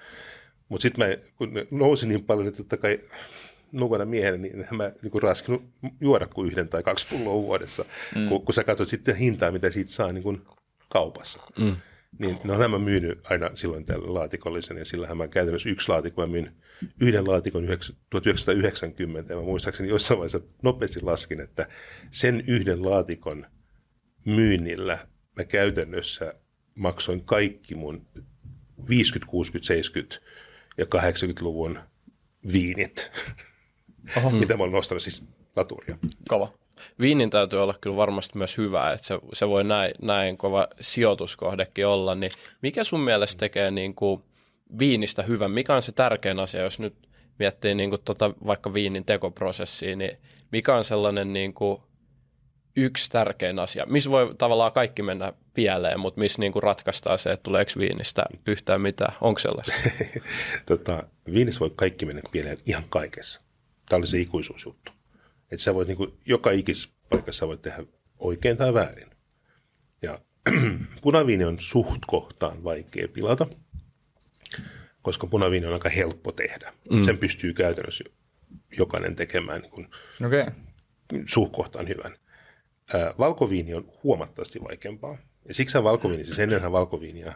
Mutta 0.68 0.82
sitten 0.82 1.08
mä, 1.08 1.16
kun 1.36 1.54
ne 1.54 1.66
nousi 1.70 2.06
niin 2.06 2.24
paljon, 2.24 2.48
että 2.48 2.58
totta 2.58 2.76
kai 2.76 3.00
nukana 3.72 4.04
miehenä, 4.04 4.36
niin 4.36 4.66
mä 4.70 4.92
niin 5.02 5.22
raskinut 5.22 5.64
juoda 6.00 6.26
kuin 6.26 6.48
yhden 6.48 6.68
tai 6.68 6.82
kaksi 6.82 7.06
pulloa 7.10 7.42
vuodessa, 7.42 7.84
mm. 8.14 8.28
kun, 8.28 8.44
kun 8.44 8.54
sä 8.54 8.64
katsot 8.64 8.88
sitten 8.88 9.16
hintaa, 9.16 9.52
mitä 9.52 9.70
siitä 9.70 9.90
saa 9.90 10.12
niin 10.12 10.22
kuin 10.22 10.42
kaupassa. 10.88 11.42
Mm. 11.58 11.76
Niin 12.18 12.38
ne 12.44 12.52
on 12.52 12.60
nämä 12.60 12.78
myynyt 12.78 13.20
aina 13.24 13.50
silloin 13.56 13.86
tällä 13.86 14.14
laatikollisen, 14.14 14.76
ja 14.76 14.84
sillähän 14.84 15.16
mä 15.16 15.28
käytännössä 15.28 15.68
yksi 15.68 15.88
laatikko, 15.88 16.20
mä 16.20 16.26
myyn 16.26 16.52
yhden 17.00 17.28
laatikon 17.28 17.66
1990, 18.10 19.32
ja 19.32 19.36
mä 19.36 19.42
muistaakseni 19.42 19.88
jossain 19.88 20.18
vaiheessa 20.18 20.40
nopeasti 20.62 21.02
laskin, 21.02 21.40
että 21.40 21.68
sen 22.10 22.44
yhden 22.46 22.90
laatikon 22.90 23.46
myynnillä 24.24 24.98
mä 25.36 25.44
käytännössä 25.44 26.34
maksoin 26.74 27.24
kaikki 27.24 27.74
mun 27.74 28.06
50, 28.88 29.30
60, 29.30 29.66
70 29.66 30.20
ja 30.78 30.84
80-luvun 30.84 31.78
viinit, 32.52 33.10
Oho. 34.16 34.30
mitä 34.40 34.56
mä 34.56 34.62
olen 34.62 34.72
nostanut 34.72 35.02
siis 35.02 35.28
laturia. 35.56 35.98
Kova. 36.28 36.58
Viinin 37.00 37.30
täytyy 37.30 37.62
olla 37.62 37.75
kyllä 37.80 37.97
varmasti 37.97 38.38
myös 38.38 38.58
hyvä, 38.58 38.92
että 38.92 39.06
se, 39.06 39.18
se 39.32 39.49
voi 39.49 39.64
näin, 39.64 39.94
näin 40.02 40.37
kova 40.37 40.68
sijoituskohdekin 40.80 41.87
olla. 41.87 42.14
Niin 42.14 42.32
mikä 42.62 42.85
sun 42.85 43.00
mielestä 43.00 43.40
tekee 43.40 43.70
niin 43.70 43.94
kuin 43.94 44.23
viinistä 44.78 45.23
hyvän? 45.23 45.50
Mikä 45.50 45.75
on 45.75 45.82
se 45.82 45.92
tärkein 45.92 46.38
asia, 46.38 46.62
jos 46.62 46.78
nyt 46.78 46.94
miettii 47.38 47.75
niin 47.75 47.90
kuin 47.90 48.02
tota, 48.04 48.30
vaikka 48.47 48.75
viinin 48.75 49.04
tekoprosessia, 49.04 49.97
niin 49.97 50.18
mikä 50.52 50.76
on 50.76 50.85
sellainen 50.85 51.32
niin 51.32 51.54
kuin 51.54 51.82
yksi 52.76 53.11
tärkein 53.11 53.58
asia, 53.58 53.87
missä 53.87 54.11
voi 54.11 54.35
tavallaan 54.38 54.73
kaikki 54.73 55.02
mennä 55.02 55.32
pieleen, 55.54 56.00
mutta 56.00 56.20
missä 56.20 56.40
niin 56.40 56.52
kuin 56.52 56.62
ratkaistaan 56.62 57.18
se, 57.18 57.32
että 57.32 57.42
tuleeko 57.42 57.73
viinistä 57.78 58.25
yhtään 58.47 58.80
mitään. 58.80 59.14
Onko 59.20 59.38
sellaista? 59.38 59.73
tota, 60.66 61.02
viinissä 61.32 61.61
voi 61.61 61.70
kaikki 61.76 62.06
mennä 62.06 62.23
pieleen 62.32 62.58
ihan 62.66 62.85
kaikessa. 62.88 63.40
Tämä 63.88 63.99
oli 63.99 64.06
se 64.06 64.20
ikuisuusjuttu. 64.20 64.92
Että 65.50 65.64
sä 65.64 65.74
voit 65.74 65.88
niin 65.88 65.96
kuin, 65.96 66.18
joka 66.26 66.50
ikis 66.50 66.88
paikassa 67.10 67.46
voit 67.48 67.62
tehdä 67.62 67.84
oikein 68.18 68.56
tai 68.56 68.74
väärin. 68.74 69.10
Ja 70.02 70.20
punaviini 71.02 71.44
on 71.44 71.56
suht 71.60 72.02
kohtaan 72.06 72.64
vaikea 72.64 73.08
pilata, 73.08 73.46
koska 75.02 75.26
punaviini 75.26 75.66
on 75.66 75.72
aika 75.72 75.88
helppo 75.88 76.32
tehdä. 76.32 76.72
Mm. 76.90 77.04
Sen 77.04 77.18
pystyy 77.18 77.54
käytännössä 77.54 78.04
jokainen 78.78 79.16
tekemään 79.16 79.60
niin 79.60 79.70
kuin 79.70 79.88
okay. 80.26 80.46
suht 81.26 81.52
kohtaan 81.52 81.88
hyvän. 81.88 82.16
Ää, 82.94 83.14
valkoviini 83.18 83.74
on 83.74 83.92
huomattavasti 84.02 84.60
vaikeampaa. 84.60 85.18
Ja 85.48 85.54
siksi 85.54 85.82
valkoviini, 85.84 86.24
siis 86.24 86.38
ennenhän 86.38 86.72
valkoviinia, 86.72 87.32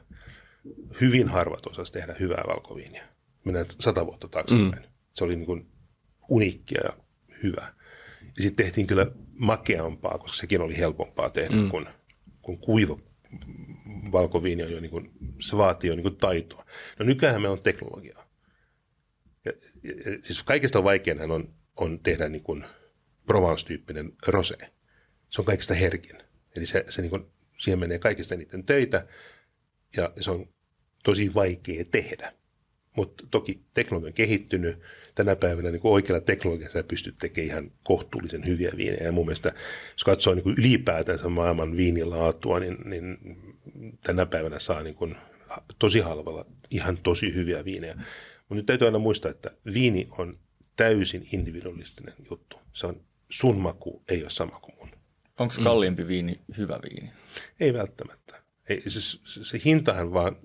hyvin 1.00 1.28
harvat 1.28 1.66
osas 1.66 1.90
tehdä 1.90 2.14
hyvää 2.20 2.44
valkoviinia. 2.48 3.04
Mennään 3.44 3.66
sata 3.80 4.06
vuotta 4.06 4.28
taaksepäin. 4.28 4.82
Mm. 4.82 4.92
Se 5.12 5.24
oli 5.24 5.36
niin 5.36 5.46
kuin 5.46 5.66
uniikkia 6.28 6.80
ja 6.84 6.92
hyvä. 7.42 7.74
Ja 8.36 8.42
sitten 8.42 8.64
tehtiin 8.64 8.86
kyllä 8.86 9.06
makeampaa, 9.34 10.18
koska 10.18 10.36
sekin 10.36 10.60
oli 10.60 10.78
helpompaa 10.78 11.30
tehdä 11.30 11.56
mm. 11.56 11.68
kuin, 11.68 11.86
kuin 12.42 12.58
kuiva 12.58 12.98
valkoviini 14.12 14.62
on 14.62 14.72
jo 14.72 14.80
niin 14.80 14.90
kuin, 14.90 15.10
se 15.40 15.56
vaatii 15.56 15.88
jo 15.88 15.94
niin 15.96 16.02
kuin 16.02 16.16
taitoa. 16.16 16.64
No 16.98 17.04
nykyään 17.04 17.42
meillä 17.42 17.52
on 17.52 17.62
teknologiaa. 17.62 18.28
Ja, 19.44 19.52
ja, 19.82 19.92
ja, 19.92 20.18
siis 20.22 20.42
kaikista 20.42 20.84
vaikeinhan 20.84 21.30
on, 21.30 21.54
on 21.76 22.00
tehdä 22.00 22.28
niin 22.28 22.42
kuin 22.42 22.64
Provence-tyyppinen 23.26 24.12
rose. 24.26 24.56
Se 25.28 25.40
on 25.40 25.44
kaikista 25.44 25.74
herkin. 25.74 26.22
Eli 26.56 26.66
se, 26.66 26.84
se 26.88 27.02
niin 27.02 27.10
kuin, 27.10 27.26
siihen 27.58 27.78
menee 27.78 27.98
kaikista 27.98 28.34
eniten 28.34 28.64
töitä 28.64 29.06
ja 29.96 30.12
se 30.20 30.30
on 30.30 30.48
tosi 31.04 31.34
vaikea 31.34 31.84
tehdä. 31.84 32.32
Mutta 32.96 33.24
toki 33.30 33.60
teknologia 33.74 34.08
on 34.08 34.12
kehittynyt. 34.14 34.78
Tänä 35.14 35.36
päivänä 35.36 35.70
niin 35.70 35.80
kuin 35.80 35.92
oikealla 35.92 36.20
teknologialla 36.20 36.72
sä 36.72 36.82
pystyt 36.82 37.14
tekemään 37.18 37.48
ihan 37.48 37.72
kohtuullisen 37.82 38.46
hyviä 38.46 38.72
viinejä. 38.76 39.04
Ja 39.04 39.12
mun 39.12 39.26
mielestä, 39.26 39.52
jos 39.92 40.04
katsoo 40.04 40.34
niin 40.34 40.42
kuin 40.42 40.54
ylipäätänsä 40.58 41.28
maailman 41.28 41.76
viinilaatua, 41.76 42.60
niin, 42.60 42.76
niin 42.84 43.18
tänä 44.02 44.26
päivänä 44.26 44.58
saa 44.58 44.82
niin 44.82 44.94
kuin 44.94 45.16
tosi 45.78 46.00
halvalla 46.00 46.46
ihan 46.70 46.98
tosi 46.98 47.34
hyviä 47.34 47.64
viinejä. 47.64 47.94
Mutta 47.94 48.54
nyt 48.54 48.66
täytyy 48.66 48.86
aina 48.86 48.98
muistaa, 48.98 49.30
että 49.30 49.50
viini 49.74 50.08
on 50.18 50.38
täysin 50.76 51.28
individualistinen 51.32 52.14
juttu. 52.30 52.56
Se 52.72 52.86
on 52.86 53.00
sun 53.30 53.60
maku, 53.60 54.02
ei 54.08 54.22
ole 54.22 54.30
sama 54.30 54.60
kuin 54.60 54.74
mun. 54.78 54.88
Onko 55.38 55.54
kalliimpi 55.64 56.08
viini 56.08 56.40
hyvä 56.56 56.80
viini? 56.82 57.10
Ei 57.60 57.72
välttämättä. 57.72 58.42
Ei, 58.68 58.82
siis, 58.86 59.20
se, 59.24 59.44
se 59.44 59.60
hintahan 59.64 60.12
vaan 60.12 60.36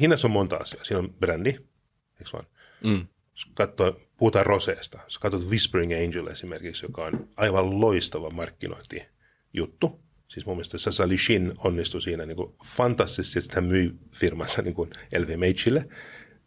hinnassa 0.00 0.26
on 0.26 0.32
monta 0.32 0.56
asiaa. 0.56 0.84
Siinä 0.84 0.98
on 0.98 1.14
brändi, 1.14 1.50
eikö 1.50 2.30
vaan? 2.32 2.46
Mm. 2.84 3.06
Katsoo, 3.54 4.00
puhutaan 4.16 4.46
roseesta. 4.46 5.00
Jos 5.04 5.18
katsot 5.18 5.50
Whispering 5.50 5.92
Angel 5.92 6.26
esimerkiksi, 6.26 6.84
joka 6.84 7.04
on 7.04 7.28
aivan 7.36 7.80
loistava 7.80 8.30
markkinointijuttu. 8.30 10.00
Siis 10.28 10.46
mun 10.46 10.56
mielestä 10.56 10.78
Sasali 10.78 11.18
Shin 11.18 11.54
onnistui 11.58 12.02
siinä 12.02 12.26
niin 12.26 12.36
kuin 12.36 12.54
fantastisesti, 12.64 13.38
että 13.38 13.60
hän 13.60 13.64
myi 13.70 13.94
firmansa 14.14 14.62
niin 14.62 14.74
kuin 14.74 14.90
LVMHille 15.18 15.88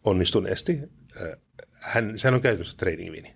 onnistuneesti. 0.04 0.80
Hän, 1.72 2.20
sehän 2.20 2.34
on 2.34 2.42
käytössä 2.42 2.78
trading 2.78 3.12
viini. 3.12 3.36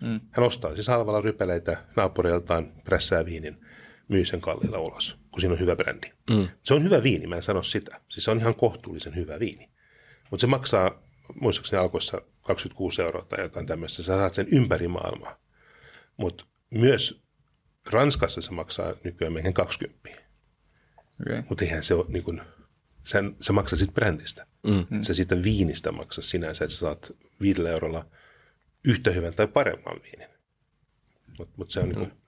Mm. 0.00 0.20
Hän 0.30 0.46
ostaa 0.46 0.74
siis 0.74 0.88
halvalla 0.88 1.20
rypeleitä 1.20 1.84
naapureiltaan, 1.96 2.72
prässää 2.84 3.26
viinin– 3.26 3.56
myy 4.10 4.24
sen 4.24 4.40
kalliilla 4.40 4.78
ulos, 4.78 5.16
kun 5.30 5.40
siinä 5.40 5.52
on 5.52 5.60
hyvä 5.60 5.76
brändi. 5.76 6.12
Mm. 6.30 6.48
Se 6.62 6.74
on 6.74 6.84
hyvä 6.84 7.02
viini, 7.02 7.26
mä 7.26 7.36
en 7.36 7.42
sano 7.42 7.62
sitä. 7.62 8.00
Siis 8.08 8.24
se 8.24 8.30
on 8.30 8.38
ihan 8.38 8.54
kohtuullisen 8.54 9.16
hyvä 9.16 9.40
viini. 9.40 9.70
Mutta 10.30 10.40
se 10.40 10.46
maksaa, 10.46 11.02
muistaakseni 11.40 11.80
alkoissa 11.80 12.22
26 12.42 13.02
euroa 13.02 13.24
tai 13.24 13.40
jotain 13.40 13.66
tämmöistä. 13.66 14.02
Sä 14.02 14.16
saat 14.16 14.34
sen 14.34 14.46
ympäri 14.52 14.88
maailmaa. 14.88 15.36
Mutta 16.16 16.44
myös 16.70 17.22
Ranskassa 17.90 18.42
se 18.42 18.50
maksaa 18.50 18.94
nykyään 19.04 19.32
meidän 19.32 19.54
20. 19.54 20.08
Okay. 21.20 21.42
Mutta 21.48 21.64
eihän 21.64 21.82
se 21.82 21.94
ole 21.94 22.06
niin 22.08 22.24
kuin, 22.24 22.42
sen, 23.04 23.36
se 23.40 23.52
maksaa 23.52 23.76
sitten 23.76 23.94
brändistä. 23.94 24.46
Mm. 24.62 25.00
Se 25.00 25.14
siitä 25.14 25.42
viinistä 25.42 25.92
maksaa 25.92 26.22
sinänsä, 26.22 26.64
että 26.64 26.74
sä 26.74 26.80
saat 26.80 27.12
viidellä 27.40 27.70
eurolla 27.70 28.06
yhtä 28.84 29.10
hyvän 29.10 29.34
tai 29.34 29.46
paremman 29.46 30.00
viinin. 30.02 30.28
Mutta 31.38 31.54
mut 31.56 31.70
se 31.70 31.80
on 31.80 31.88
mm. 31.88 31.94
niin 31.94 32.08
kuin, 32.08 32.19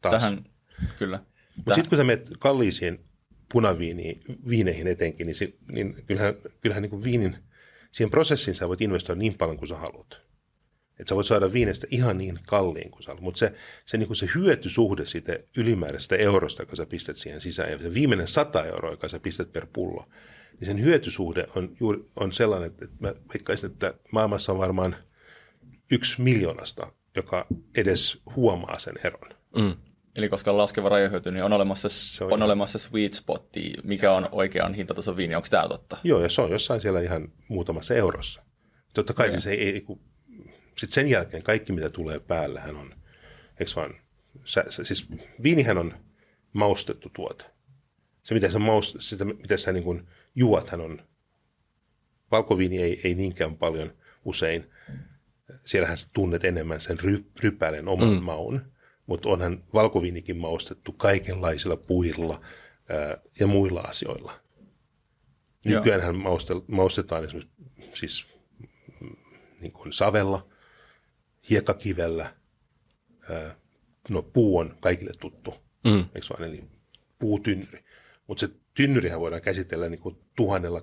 taas. 0.00 0.22
Tähän, 0.22 0.44
kyllä. 0.98 1.20
Mutta 1.56 1.74
sitten 1.74 1.88
kun 1.88 1.98
sä 1.98 2.04
menet 2.04 2.30
kalliisiin 2.38 3.04
punaviiniin, 3.52 4.22
viineihin 4.48 4.86
etenkin, 4.86 5.26
niin, 5.26 5.34
se, 5.34 5.52
niin 5.72 6.04
kyllähän, 6.06 6.34
kyllähän 6.60 6.82
niin 6.82 6.90
kuin 6.90 7.04
viinin, 7.04 7.36
siihen 7.92 8.10
prosessiin 8.10 8.54
sä 8.54 8.68
voit 8.68 8.80
investoida 8.80 9.18
niin 9.18 9.34
paljon 9.34 9.56
kuin 9.56 9.68
sä 9.68 9.76
haluat. 9.76 10.22
Että 10.98 11.08
sä 11.08 11.14
voit 11.14 11.26
saada 11.26 11.52
viinestä 11.52 11.86
ihan 11.90 12.18
niin 12.18 12.38
kalliin 12.46 12.90
kuin 12.90 13.02
sä 13.02 13.08
haluat. 13.08 13.22
Mutta 13.22 13.38
se, 13.38 13.54
se, 13.84 13.96
niin 13.96 14.06
kuin 14.06 14.16
se 14.16 14.28
hyötysuhde 14.34 15.06
siitä 15.06 15.38
ylimääräisestä 15.56 16.16
eurosta, 16.16 16.62
joka 16.62 16.76
sä 16.76 16.86
pistät 16.86 17.16
siihen 17.16 17.40
sisään, 17.40 17.70
ja 17.70 17.78
se 17.78 17.94
viimeinen 17.94 18.28
100 18.28 18.64
euroa, 18.64 18.90
joka 18.90 19.08
sä 19.08 19.20
pistät 19.20 19.52
per 19.52 19.66
pullo, 19.72 20.04
niin 20.60 20.66
sen 20.66 20.80
hyötysuhde 20.80 21.46
on, 21.56 21.76
juuri, 21.80 22.04
on 22.16 22.32
sellainen, 22.32 22.66
että 22.66 22.86
mä 23.00 23.14
veikkaisin, 23.34 23.70
että 23.70 23.94
maailmassa 24.12 24.52
on 24.52 24.58
varmaan 24.58 24.96
yksi 25.90 26.22
miljoonasta, 26.22 26.92
joka 27.16 27.46
edes 27.76 28.22
huomaa 28.36 28.78
sen 28.78 28.94
eron. 29.04 29.30
Mm. 29.56 29.76
Eli 30.16 30.28
koska 30.28 30.56
laskeva 30.56 30.88
rajahyöty, 30.88 31.30
niin 31.30 31.44
on 31.44 31.52
olemassa, 31.52 31.88
on, 32.20 32.32
on 32.32 32.42
olemassa 32.42 32.78
sweet 32.78 33.14
spotti, 33.14 33.72
mikä 33.84 34.12
on 34.12 34.28
oikean 34.32 34.74
hintatason 34.74 35.16
viini. 35.16 35.34
Onko 35.34 35.48
tämä 35.50 35.68
totta? 35.68 35.96
Joo, 36.04 36.22
ja 36.22 36.28
se 36.28 36.42
on 36.42 36.50
jossain 36.50 36.80
siellä 36.80 37.00
ihan 37.00 37.32
muutamassa 37.48 37.94
eurossa. 37.94 38.42
Totta 38.94 39.14
kai 39.14 39.28
okay. 39.28 39.40
se 39.40 39.50
ei, 39.50 39.68
ei 39.68 39.84
sitten 40.78 40.94
sen 40.94 41.08
jälkeen 41.08 41.42
kaikki, 41.42 41.72
mitä 41.72 41.90
tulee 41.90 42.20
päälle, 42.20 42.60
hän 42.60 42.76
on, 42.76 42.94
eikö 43.60 43.72
vaan, 43.76 43.94
sä, 44.44 44.64
sä, 44.68 44.84
siis 44.84 45.08
viinihän 45.42 45.78
on 45.78 45.94
maustettu 46.52 47.10
tuote. 47.16 47.44
Se, 48.22 48.34
mitä 48.34 48.50
sä, 48.50 48.58
maust, 48.58 48.96
sitä, 48.98 49.24
mitä 49.24 49.56
sä 49.56 49.72
niin 49.72 50.08
juot, 50.34 50.70
hän 50.70 50.80
on, 50.80 51.02
valkoviini 52.30 52.82
ei, 52.82 53.00
ei 53.04 53.14
niinkään 53.14 53.56
paljon 53.56 53.92
usein. 54.24 54.70
Siellähän 55.64 55.96
sä 55.96 56.08
tunnet 56.12 56.44
enemmän 56.44 56.80
sen 56.80 57.00
ry, 57.00 57.18
rypälen 57.40 57.88
oman 57.88 58.08
mm. 58.08 58.22
maun 58.22 58.75
mutta 59.06 59.28
onhan 59.28 59.64
valkoviinikin 59.74 60.36
maustettu 60.36 60.92
kaikenlaisilla 60.92 61.76
puilla 61.76 62.40
ää, 62.88 63.18
ja 63.40 63.46
muilla 63.46 63.80
asioilla. 63.80 64.40
Nykyään 65.64 66.16
maustetaan 66.68 67.24
esimerkiksi 67.24 67.52
siis, 67.94 68.26
mm, 69.00 69.16
niin 69.60 69.72
kuin 69.72 69.92
savella, 69.92 70.48
hiekkakivellä, 71.50 72.34
ää, 73.30 73.56
no 74.08 74.22
puu 74.22 74.58
on 74.58 74.76
kaikille 74.80 75.12
tuttu, 75.20 75.54
mm. 75.84 76.04
eikö 76.14 76.26
vaan, 76.30 76.48
eli 76.48 76.64
puutynnyri. 77.18 77.84
Mutta 78.26 78.40
se 78.40 78.54
tynnyrihän 78.74 79.20
voidaan 79.20 79.42
käsitellä 79.42 79.88
niin 79.88 80.00
kuin 80.00 80.16
tuhannella, 80.36 80.82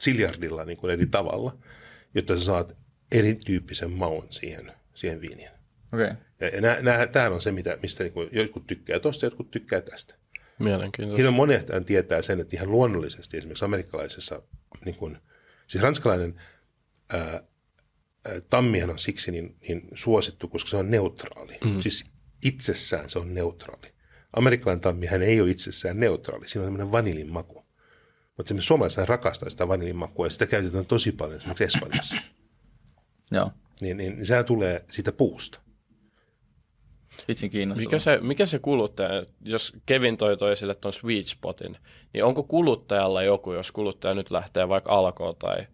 siljardilla 0.00 0.64
niin 0.64 0.78
kuin 0.78 0.92
eri 0.92 1.06
tavalla, 1.06 1.58
jotta 2.14 2.38
sä 2.38 2.44
saat 2.44 2.76
erityyppisen 3.12 3.90
maun 3.90 4.26
siihen, 4.30 4.72
siihen 4.94 5.20
viiniin. 5.20 5.55
Okay. 5.92 6.14
Ja, 6.40 6.48
ja 6.48 6.60
nää, 6.60 7.30
on 7.30 7.42
se, 7.42 7.52
mitä, 7.52 7.78
mistä 7.82 8.02
niin 8.04 8.12
kuin, 8.12 8.28
jotkut 8.32 8.66
tykkää 8.66 9.00
tuosta, 9.00 9.26
jotkut 9.26 9.50
tykkää 9.50 9.80
tästä. 9.80 10.14
Mielenkiintoista. 10.58 11.16
Hirveän 11.16 11.34
monet 11.34 11.66
tietää 11.86 12.22
sen, 12.22 12.40
että 12.40 12.56
ihan 12.56 12.70
luonnollisesti 12.70 13.36
esimerkiksi 13.36 13.64
amerikkalaisessa, 13.64 14.42
niin 14.84 14.94
kuin, 14.94 15.18
siis 15.66 15.82
ranskalainen 15.82 16.40
ää, 17.12 17.20
ää, 17.20 17.40
tammihan 18.50 18.90
on 18.90 18.98
siksi 18.98 19.30
niin, 19.30 19.56
niin 19.68 19.88
suosittu, 19.94 20.48
koska 20.48 20.70
se 20.70 20.76
on 20.76 20.90
neutraali. 20.90 21.58
Mm. 21.64 21.80
Siis 21.80 22.10
itsessään 22.44 23.10
se 23.10 23.18
on 23.18 23.34
neutraali. 23.34 23.94
Amerikkalainen 24.32 24.80
tammihän 24.80 25.22
ei 25.22 25.40
ole 25.40 25.50
itsessään 25.50 26.00
neutraali, 26.00 26.48
siinä 26.48 26.62
on 26.62 26.66
tämmöinen 26.66 26.92
vanilin 26.92 27.32
maku. 27.32 27.66
Mutta 28.36 28.54
me 28.54 28.62
suomalaiset 28.62 29.08
rakastaa 29.08 29.50
sitä 29.50 29.68
vanilin 29.68 29.96
makua 29.96 30.26
ja 30.26 30.30
sitä 30.30 30.46
käytetään 30.46 30.86
tosi 30.86 31.12
paljon 31.12 31.38
esimerkiksi 31.38 31.64
Espanjassa. 31.64 32.16
Joo. 33.30 33.50
Niin, 33.80 33.96
niin, 33.96 34.16
niin 34.16 34.26
sehän 34.26 34.44
tulee 34.44 34.84
siitä 34.90 35.12
puusta. 35.12 35.60
Vitsin 37.28 37.50
kiinnostavaa. 37.50 37.86
Mikä 37.86 37.98
se, 37.98 38.18
mikä 38.22 38.46
se 38.46 38.58
kuluttaja, 38.58 39.24
jos 39.44 39.72
Kevin 39.86 40.16
toi 40.16 40.36
toi 40.36 40.52
esille 40.52 40.74
tuon 40.74 40.92
sweet 40.92 41.26
spotin, 41.26 41.76
niin 42.12 42.24
onko 42.24 42.42
kuluttajalla 42.42 43.22
joku, 43.22 43.52
jos 43.52 43.72
kuluttaja 43.72 44.14
nyt 44.14 44.30
lähtee 44.30 44.68
vaikka 44.68 44.92
alkoon 44.92 45.36
tai 45.36 45.66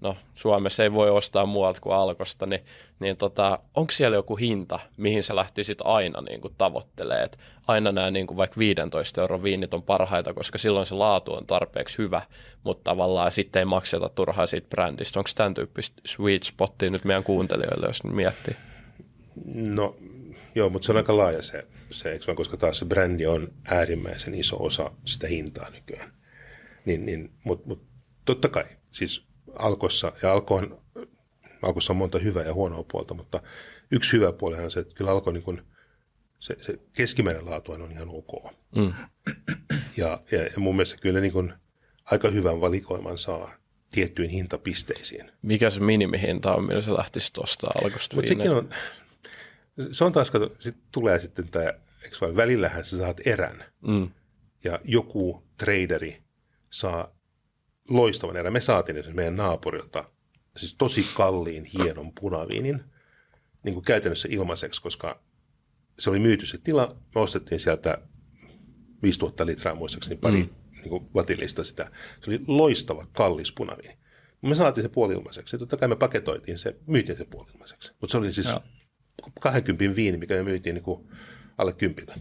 no 0.00 0.16
Suomessa 0.34 0.82
ei 0.82 0.92
voi 0.92 1.10
ostaa 1.10 1.46
muualta 1.46 1.80
kuin 1.80 1.94
alkosta, 1.94 2.46
niin, 2.46 2.60
niin 3.00 3.16
tota, 3.16 3.58
onko 3.74 3.92
siellä 3.92 4.16
joku 4.16 4.36
hinta, 4.36 4.78
mihin 4.96 5.22
se 5.22 5.34
lähti 5.34 5.64
sitten 5.64 5.86
aina 5.86 6.20
niin 6.20 6.40
kuin 6.40 6.54
tavoittelee, 6.58 7.22
että 7.22 7.38
aina 7.66 7.92
nämä 7.92 8.10
niin 8.10 8.26
kuin 8.26 8.36
vaikka 8.36 8.58
15 8.58 9.20
euron 9.20 9.42
viinit 9.42 9.74
on 9.74 9.82
parhaita, 9.82 10.34
koska 10.34 10.58
silloin 10.58 10.86
se 10.86 10.94
laatu 10.94 11.34
on 11.34 11.46
tarpeeksi 11.46 11.98
hyvä, 11.98 12.22
mutta 12.64 12.90
tavallaan 12.90 13.32
sitten 13.32 13.60
ei 13.60 13.64
makseta 13.66 14.08
turhaa 14.08 14.46
siitä 14.46 14.68
brändistä. 14.68 15.20
Onko 15.20 15.30
tämän 15.34 15.54
tyyppistä 15.54 16.02
sweet 16.06 16.42
spottia 16.42 16.90
nyt 16.90 17.04
meidän 17.04 17.24
kuuntelijoille, 17.24 17.86
jos 17.86 18.04
miettii? 18.04 18.56
No 19.54 19.96
joo, 20.54 20.68
mutta 20.68 20.86
se 20.86 20.92
on 20.92 20.96
aika 20.96 21.16
laaja 21.16 21.42
se, 21.42 21.66
se 21.90 22.12
eikö 22.12 22.26
vaan, 22.26 22.36
koska 22.36 22.56
taas 22.56 22.78
se 22.78 22.84
brändi 22.84 23.26
on 23.26 23.52
äärimmäisen 23.64 24.34
iso 24.34 24.56
osa 24.64 24.90
sitä 25.04 25.26
hintaa 25.26 25.70
nykyään. 25.70 26.12
Niin, 26.84 27.06
niin, 27.06 27.32
mutta 27.44 27.68
mut, 27.68 27.86
totta 28.24 28.48
kai, 28.48 28.64
siis 28.90 29.26
Alkossa, 29.58 30.12
ja 30.22 30.32
Alko 30.32 30.54
on, 30.54 30.82
Alkossa 31.62 31.92
on 31.92 31.96
monta 31.96 32.18
hyvää 32.18 32.44
ja 32.44 32.54
huonoa 32.54 32.84
puolta, 32.92 33.14
mutta 33.14 33.42
yksi 33.90 34.12
hyvä 34.12 34.32
puoli 34.32 34.56
on 34.56 34.70
se, 34.70 34.80
että 34.80 34.94
kyllä 34.94 35.10
Alko 35.10 35.30
niin 35.30 35.42
kuin, 35.42 35.62
se, 36.38 36.56
se 36.60 36.78
keskimäärin 36.92 37.46
laatu 37.46 37.72
on 37.72 37.92
ihan 37.92 38.08
ok. 38.08 38.52
Mm. 38.76 38.92
Ja, 39.96 40.22
ja, 40.30 40.42
ja 40.42 40.58
mun 40.58 40.76
mielestä 40.76 41.00
kyllä 41.00 41.20
niin 41.20 41.32
kuin 41.32 41.52
aika 42.04 42.28
hyvän 42.28 42.60
valikoiman 42.60 43.18
saa 43.18 43.52
tiettyihin 43.92 44.30
hintapisteisiin. 44.30 45.32
Mikä 45.42 45.70
se 45.70 45.80
minimihinta 45.80 46.54
on, 46.54 46.64
millä 46.64 46.82
se 46.82 46.92
lähtisi 46.92 47.32
tuosta 47.32 47.66
alkosta 47.84 48.16
Mutta 48.16 48.28
sekin 48.28 48.50
on, 48.50 48.70
se 49.92 50.04
on 50.04 50.12
taas, 50.12 50.30
kato, 50.30 50.56
sit 50.60 50.76
tulee 50.92 51.20
sitten 51.20 51.48
tämä, 51.48 51.64
eikö 52.04 52.16
vaan, 52.20 52.36
välillähän 52.36 52.84
sä 52.84 52.98
saat 52.98 53.26
erän 53.26 53.64
Mm. 53.80 54.10
ja 54.64 54.78
joku 54.84 55.44
traderi 55.58 56.22
saa 56.70 57.16
loistavan 57.88 58.36
erän. 58.36 58.52
Me 58.52 58.60
saatiin 58.60 58.96
esimerkiksi 58.96 59.16
meidän 59.16 59.36
naapurilta 59.36 60.10
siis 60.56 60.74
tosi 60.74 61.06
kalliin, 61.14 61.64
hienon 61.64 62.12
punaviinin 62.20 62.84
niin 63.62 63.74
kuin 63.74 63.84
käytännössä 63.84 64.28
ilmaiseksi, 64.30 64.82
koska 64.82 65.22
se 65.98 66.10
oli 66.10 66.18
myyty 66.18 66.46
se 66.46 66.58
tila. 66.58 66.96
Me 67.14 67.20
ostettiin 67.20 67.60
sieltä 67.60 67.98
5000 69.02 69.46
litraa 69.46 69.74
muistaakseni 69.74 70.16
pari 70.16 70.42
mm. 70.42 70.48
niin 70.72 70.88
kuin 70.88 71.08
vatillista 71.14 71.64
sitä. 71.64 71.90
Se 72.24 72.30
oli 72.30 72.40
loistava, 72.46 73.06
kallis 73.12 73.52
punaviini. 73.52 73.98
Me 74.42 74.54
saatiin 74.54 74.82
se 74.82 74.88
puoli 74.88 75.14
ilmaiseksi. 75.14 75.54
Ja 75.54 75.58
totta 75.58 75.76
kai 75.76 75.88
me 75.88 75.96
paketoitiin 75.96 76.58
se, 76.58 76.76
myytiin 76.86 77.18
se 77.18 77.24
puoli 77.24 77.50
ilmaiseksi. 77.52 77.92
Mutta 78.00 78.12
se 78.12 78.18
oli 78.18 78.32
siis 78.32 78.48
Joo. 78.48 78.62
20 79.40 79.96
viini, 79.96 80.18
mikä 80.18 80.34
me 80.34 80.42
myytiin 80.42 80.74
niin 80.74 80.82
kuin 80.82 81.08
alle 81.58 81.72
kympillä. 81.72 82.14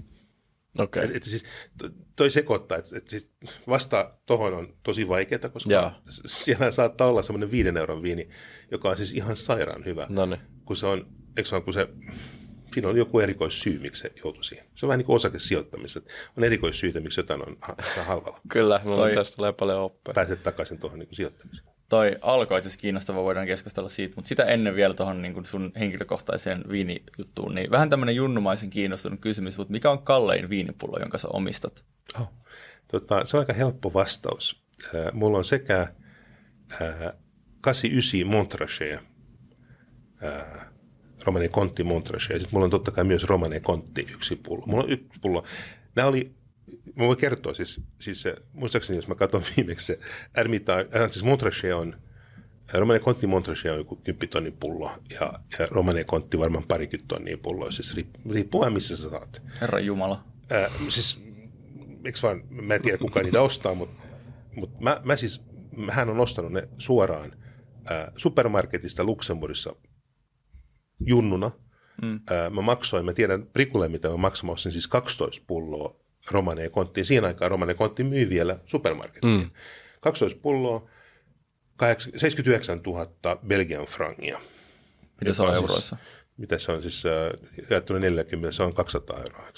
Okei. 0.80 1.04
Et, 1.04 1.16
et 1.16 1.24
siis, 1.24 1.44
to- 1.78 1.90
toi 2.16 2.32
sekoittaa, 2.32 2.78
että 2.78 2.98
et 2.98 3.08
siis 3.08 3.32
vasta 3.68 4.14
tuohon 4.26 4.54
on 4.54 4.74
tosi 4.84 5.08
vaikeaa, 5.08 5.50
koska 5.50 5.94
s- 6.10 6.22
siellä 6.46 6.72
saattaa 6.72 7.08
olla 7.08 7.22
semmoinen 7.22 7.52
viiden 7.52 7.78
euron 7.78 8.04
viini, 8.04 8.30
joka 8.72 8.90
on 8.90 8.98
siis 8.98 9.14
ihan 9.14 9.36
sairaan 9.36 9.86
hyvä, 9.86 10.08
No 10.10 10.26
niin. 10.26 10.42
kun 10.66 10.76
se 10.76 10.86
on, 10.86 11.08
eikö 11.38 11.50
vaan, 11.52 11.64
kun 11.64 11.74
se, 11.74 11.88
siinä 12.74 12.88
on 12.90 12.98
joku 12.98 13.20
erikoissyy, 13.20 13.80
miksi 13.80 14.02
se 14.02 14.12
joutui 14.24 14.44
siihen. 14.44 14.66
Se 14.76 14.86
on 14.86 14.88
vähän 14.88 14.98
niin 14.98 15.06
kuin 15.06 15.16
osakesijoittamista, 15.16 16.02
on 16.38 16.44
erikoissyitä, 16.44 17.00
miksi 17.00 17.20
jotain 17.20 17.48
on 17.48 17.58
saa 17.96 18.04
halvalla. 18.04 18.42
Kyllä, 18.50 18.82
mulla 18.84 18.96
Toi- 18.96 19.14
tästä 19.16 19.36
tulee 19.36 19.54
paljon 19.54 19.80
oppia. 19.80 20.14
Pääset 20.14 20.44
takaisin 20.44 20.80
tuohon 20.80 21.00
niin 21.00 21.10
sijoittamiseen. 21.12 21.76
Toi 21.90 22.18
alkoi 22.22 22.58
itse 22.58 22.68
asiassa 22.68 22.82
kiinnostava, 22.82 23.24
voidaan 23.24 23.48
keskustella 23.48 23.90
siitä, 23.90 24.16
mutta 24.16 24.30
sitä 24.30 24.44
ennen 24.44 24.76
vielä 24.76 24.94
tuohon 24.94 25.22
niin 25.22 25.46
sun 25.46 25.72
henkilökohtaiseen 25.80 26.64
viinijuttuun, 26.70 27.56
niin 27.56 27.72
vähän 27.72 27.90
tämmöinen 27.90 28.16
junnumaisen 28.16 28.70
kiinnostunut 28.70 29.20
kysymys, 29.20 29.58
mutta 29.58 29.72
mikä 29.72 29.92
on 29.92 30.04
kallein 30.04 30.50
viinipullo, 30.50 31.00
jonka 31.00 31.18
sä 31.18 31.28
omistat? 31.28 31.86
Oh. 32.20 32.32
Tota, 32.92 33.26
se 33.26 33.38
on 33.38 33.42
aika 33.42 33.54
helppo 33.54 33.94
vastaus. 33.94 34.64
Äh, 34.96 35.14
mulla 35.14 35.38
on 35.38 35.46
sekä 35.46 35.82
äh, 36.82 37.14
89 37.62 38.28
Montrachet, 38.28 39.00
äh, 40.24 40.66
Romane 41.24 41.48
Conti 41.48 41.84
Montrachet, 41.84 42.30
ja 42.30 42.40
sitten 42.40 42.56
mulla 42.56 42.66
on 42.66 42.72
totta 42.72 42.92
kai 42.92 43.04
myös 43.04 43.24
Romane 43.24 43.60
Conti 43.60 44.08
yksi 44.14 44.36
pullo. 44.36 44.66
Mulla 44.66 44.84
on 44.84 44.90
yksi 44.90 45.20
pullo. 45.22 45.44
Nämä 45.96 46.08
oli, 46.08 46.32
mä 46.96 47.06
voin 47.06 47.18
kertoa 47.18 47.54
siis, 47.54 47.82
siis 48.00 48.22
se, 48.22 48.36
muistaakseni 48.54 48.98
jos 48.98 49.08
mä 49.08 49.16
katson 49.16 49.42
viimeksi 49.58 49.86
se 49.86 50.00
Ermitage, 50.36 51.00
äh, 51.00 51.12
siis 51.12 51.26
Montrachet 51.26 51.74
on, 51.74 51.94
äh, 52.74 52.74
Romane 52.74 53.00
Conti 53.00 53.28
Montrachet 53.28 53.72
on 53.72 53.78
joku 53.78 53.96
10 53.96 54.30
tonnin 54.30 54.58
pullo, 54.60 54.92
ja, 55.10 55.34
ja 55.60 55.68
Romane 55.68 56.04
Conti 56.04 56.40
varmaan 56.40 56.68
parikymmentä 56.68 57.16
tonnia 57.16 57.38
pulloa, 57.38 57.72
siis 57.72 57.96
riippuu, 58.32 58.62
vähän 58.62 58.74
missä 58.74 58.98
sä 58.98 59.10
saat. 59.10 59.42
Herra 59.62 59.80
Jumala. 59.80 60.24
Ää, 60.50 60.70
siis, 60.90 61.22
eikö 62.06 62.20
vaan, 62.24 62.44
mä 62.50 62.74
en 62.74 62.82
tiedä 62.82 62.98
kuka 62.98 63.24
niitä 63.24 63.42
ostaa, 63.42 63.76
mutta, 63.76 64.06
mutta 64.56 64.82
mä, 64.82 65.02
mä 65.04 65.16
siis, 65.16 65.42
hän 65.92 66.10
on 66.10 66.20
ostanut 66.20 66.52
ne 66.52 66.70
suoraan 66.78 67.32
ää, 67.90 68.12
supermarketista 68.18 69.04
Luxemburgissa 69.04 69.76
junnuna. 71.00 71.52
Mm. 72.02 72.20
Ää, 72.30 72.50
mä 72.50 72.62
maksoin, 72.62 73.06
mä 73.06 73.14
tiedän 73.14 73.48
Rikulle, 73.56 73.88
mitä 73.90 74.10
mä 74.10 74.18
maksan, 74.18 74.50
mä 74.50 74.58
siis 74.58 74.88
12 74.88 75.44
pulloa 75.48 76.00
Romane 76.32 76.64
ja 76.64 76.70
Konttiin. 76.70 77.06
Siinä 77.06 77.28
aikaa 77.28 77.50
Romane 77.50 77.72
ja 77.72 77.76
Kontti 77.76 78.04
myi 78.04 78.30
vielä 78.30 78.60
supermarkettiin. 78.66 79.40
Mm. 79.40 79.52
12 80.00 80.40
pulloa, 80.42 80.90
8 81.76 82.12
79 82.12 82.82
000 82.86 83.36
Belgian 83.48 83.86
frangia. 83.86 84.42
Mitä 85.22 85.34
se 85.34 85.42
on 85.42 85.48
Joka 85.48 85.56
euroissa? 85.56 85.98
Mitä 86.38 86.58
se 86.58 86.72
on 86.72 86.82
siis, 86.82 87.04
äh, 87.06 87.62
jaettuna 87.70 88.00
40, 88.00 88.56
se 88.56 88.64
on 88.64 88.74
200 88.74 89.18
euroa. 89.18 89.50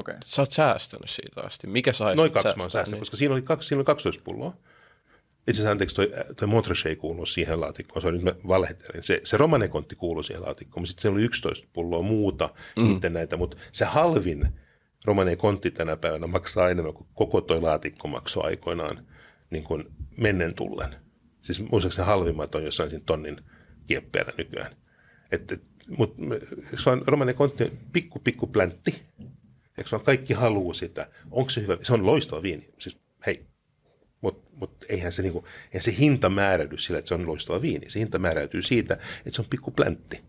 Okei. 0.00 0.12
Okay. 0.12 0.16
Sä 0.24 0.42
oot 0.42 0.52
säästänyt 0.52 1.10
siitä 1.10 1.40
asti. 1.40 1.66
Mikä 1.66 1.92
sai 1.92 2.16
Noin 2.16 2.32
kaksi 2.32 2.56
mä 2.56 2.62
oon 2.62 2.70
säästänyt, 2.70 2.92
niin- 2.92 3.00
koska 3.00 3.16
siinä 3.16 3.34
oli, 3.34 3.42
kaksi, 3.42 3.68
siinä 3.68 3.78
oli 3.78 3.84
12 3.84 4.22
pulloa. 4.24 4.56
Itse 5.48 5.50
asiassa 5.50 5.70
anteeksi, 5.70 5.96
toi, 5.96 6.12
toi 6.36 6.48
Montrachet 6.48 6.86
ei 6.86 6.96
kuulu 6.96 7.26
siihen 7.26 7.60
laatikkoon, 7.60 8.02
se 8.02 8.08
on 8.08 8.14
nyt 8.14 8.22
mä 8.22 8.34
valehtelin. 8.48 9.02
Se, 9.02 9.20
se 9.24 9.36
Romanekontti 9.36 9.96
kuuluu 9.96 10.22
siihen 10.22 10.42
laatikkoon, 10.42 10.82
mutta 10.82 10.88
sitten 10.88 11.02
siellä 11.02 11.16
oli 11.16 11.24
11 11.24 11.68
pulloa 11.72 12.02
muuta 12.02 12.50
mm. 12.76 12.84
niiden 12.84 13.12
näitä, 13.12 13.36
mutta 13.36 13.56
se 13.72 13.84
halvin 13.84 14.48
Romanekontti 15.04 15.70
tänä 15.70 15.96
päivänä 15.96 16.26
maksaa 16.26 16.70
enemmän 16.70 16.94
kuin 16.94 17.06
koko 17.14 17.40
toi 17.40 17.60
laatikko 17.60 18.08
maksoi 18.08 18.44
aikoinaan 18.44 19.06
niin 19.50 19.64
kuin 19.64 19.84
mennen 20.16 20.54
tullen. 20.54 20.96
Siis 21.42 21.62
muistaakseni 21.70 22.06
halvimmat 22.06 22.54
on 22.54 22.64
jossain 22.64 22.90
siinä 22.90 23.04
tonnin 23.06 23.40
kieppeillä 23.86 24.32
nykyään. 24.38 24.76
Mutta 25.98 26.22
se 26.74 26.90
on 26.90 27.02
Romanekontti 27.06 27.64
on 27.64 27.70
pikku, 27.92 28.18
pikku 28.18 28.46
pläntti, 28.46 29.02
Eikö 29.78 29.90
vaan 29.92 30.04
kaikki 30.04 30.34
haluaa 30.34 30.74
sitä? 30.74 31.08
Onko 31.30 31.50
se 31.50 31.60
hyvä? 31.60 31.76
Se 31.82 31.92
on 31.92 32.06
loistava 32.06 32.42
viini. 32.42 32.68
Siis 32.78 32.98
hei, 33.26 33.46
mutta 34.20 34.50
mut 34.52 34.84
eihän, 34.88 35.12
niinku, 35.22 35.44
eihän 35.66 35.82
se 35.82 35.94
hinta 35.98 36.28
määräydy 36.30 36.78
sillä, 36.78 36.98
että 36.98 37.08
se 37.08 37.14
on 37.14 37.26
loistava 37.26 37.62
viini. 37.62 37.90
Se 37.90 37.98
hinta 37.98 38.18
määräytyy 38.18 38.62
siitä, 38.62 38.94
että 38.94 39.30
se 39.30 39.42
on 39.42 39.48
pikku 39.50 39.70
pläntti. 39.70 40.24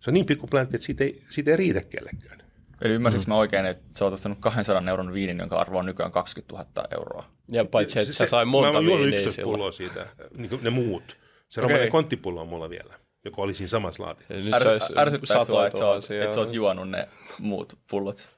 Se 0.00 0.10
on 0.10 0.14
niin 0.14 0.26
pikku 0.26 0.46
pläntti, 0.46 0.76
että 0.76 0.86
siitä 0.86 1.04
ei, 1.04 1.22
siitä 1.30 1.50
ei 1.50 1.56
riitä 1.56 1.80
kellekään. 1.80 2.39
Eli 2.80 2.92
ymmärsinkö 2.94 3.24
mä 3.28 3.36
oikein, 3.36 3.66
että 3.66 3.84
sä 3.98 4.04
oot 4.04 4.14
ostanut 4.14 4.38
200 4.40 4.82
euron 4.88 5.12
viinin, 5.12 5.38
jonka 5.38 5.56
arvo 5.58 5.78
on 5.78 5.86
nykyään 5.86 6.12
20 6.12 6.54
000 6.76 6.88
euroa? 6.98 7.24
Ja 7.48 7.64
paitsi, 7.64 7.98
että 7.98 8.12
Se- 8.12 8.16
sä 8.18 8.24
se- 8.26 8.30
sai 8.30 8.44
Mä 8.44 8.50
monta 8.50 8.70
oon 8.70 8.84
juonut 8.84 9.00
viiniä 9.04 9.14
11 9.18 9.36
silloin. 9.36 9.54
pulloa 9.54 9.72
siitä, 9.72 10.06
niin 10.36 10.58
ne 10.62 10.70
muut. 10.70 11.16
Se 11.48 11.60
Okei. 11.60 11.68
Romanen 11.72 11.90
konttipullo 11.92 12.40
on 12.40 12.48
mulla 12.48 12.70
vielä, 12.70 12.94
joka 13.24 13.42
oli 13.42 13.54
siinä 13.54 13.68
samassa 13.68 14.02
laatikossa. 14.02 14.34
Ja 14.34 14.44
Nyt 14.44 14.54
Ärs, 14.54 14.62
sais 14.64 14.92
ärsyttääkö 14.98 15.44
sua, 15.44 15.66
että 15.66 15.78
sä, 15.78 15.84
oot, 15.86 15.94
tuhansia. 15.94 16.24
että 16.24 16.34
sä 16.34 16.40
oot 16.40 16.52
juonut 16.52 16.90
ne 16.90 17.08
muut 17.38 17.78
pullot? 17.90 18.28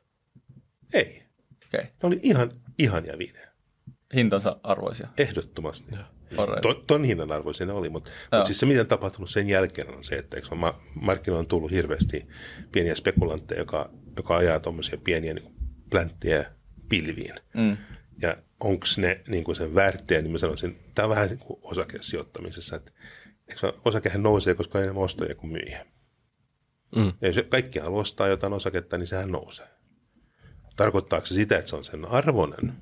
Ei, 0.94 1.22
Okei. 1.66 1.80
Okay. 1.80 1.82
ne 2.02 2.06
oli 2.06 2.20
ihan 2.22 2.50
ihania 2.78 3.18
viinejä. 3.18 3.48
Hintansa 4.14 4.56
arvoisia. 4.62 5.08
Ehdottomasti. 5.18 5.94
Alright. 6.38 6.62
Ton, 6.62 6.84
ton 6.86 7.04
hinnan 7.04 7.32
arvoisia 7.32 7.66
ne 7.66 7.72
oli, 7.72 7.88
mutta 7.88 8.10
Joo. 8.32 8.40
mut 8.40 8.46
siis 8.46 8.60
se, 8.60 8.66
mitä 8.66 8.80
on 8.80 8.86
tapahtunut 8.86 9.30
sen 9.30 9.48
jälkeen, 9.48 9.94
on 9.94 10.04
se, 10.04 10.14
että 10.14 10.36
eikö, 10.36 10.48
markkinoilla 10.94 11.40
on 11.40 11.46
tullut 11.46 11.70
hirveästi 11.70 12.26
pieniä 12.72 12.94
spekulantteja, 12.94 13.60
joka, 13.60 13.90
joka 14.16 14.36
ajaa 14.36 14.60
tuommoisia 14.60 14.98
pieniä 15.04 15.34
niin 15.34 15.54
plänttejä 15.90 16.52
pilviin. 16.88 17.34
Mm. 17.54 17.76
Ja 18.22 18.36
onko 18.60 18.86
ne 18.96 19.20
niin 19.28 19.44
kuin 19.44 19.56
sen 19.56 19.74
väärttejä, 19.74 20.22
niin 20.22 20.32
mä 20.32 20.38
sanoisin, 20.38 20.78
tämä 20.94 21.06
on 21.06 21.10
vähän 21.10 21.28
niin 21.28 21.38
kuin 21.38 21.58
osakesijoittamisessa, 21.62 22.76
että 22.76 22.92
osakehän 23.84 24.22
nousee, 24.22 24.54
koska 24.54 24.78
on 24.78 24.84
enemmän 24.84 25.04
ostajia 25.04 25.34
kuin 25.34 25.52
myyjiä. 25.52 25.86
Mm. 26.96 27.12
Ja 27.20 27.28
jos 27.28 27.36
kaikki 27.48 27.78
haluaa 27.78 28.00
ostaa 28.00 28.28
jotain 28.28 28.52
osaketta, 28.52 28.98
niin 28.98 29.06
sehän 29.06 29.32
nousee. 29.32 29.66
Tarkoittaako 30.76 31.26
se 31.26 31.34
sitä, 31.34 31.58
että 31.58 31.70
se 31.70 31.76
on 31.76 31.84
sen 31.84 32.04
arvoinen? 32.04 32.72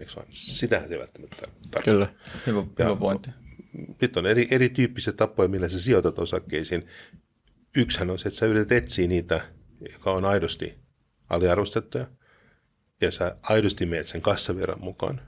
Eikö 0.00 0.12
vaan? 0.16 0.26
Sitähän 0.30 0.88
se 0.88 0.94
ei 0.94 1.00
välttämättä 1.00 1.36
tarkoita. 1.70 1.90
Kyllä. 1.90 2.08
Hyvä, 2.46 2.64
hyvä 2.78 2.96
pointti. 2.96 3.30
Nyt 4.00 4.16
on 4.16 4.26
eri, 4.26 4.48
erityyppisiä 4.50 5.12
tapoja, 5.12 5.48
millä 5.48 5.68
sä 5.68 5.80
sijoitat 5.80 6.18
osakkeisiin. 6.18 6.86
Yksihän 7.76 8.10
on 8.10 8.18
se, 8.18 8.28
että 8.28 8.38
sä 8.38 8.46
yrität 8.46 8.72
etsiä 8.72 9.08
niitä, 9.08 9.40
joka 9.92 10.12
on 10.12 10.24
aidosti 10.24 10.78
aliarvostettuja. 11.30 12.06
ja 13.00 13.10
sä 13.10 13.36
aidosti 13.42 13.86
meet 13.86 14.06
sen 14.06 14.20
kassavirran 14.20 14.80
mukaan, 14.80 15.20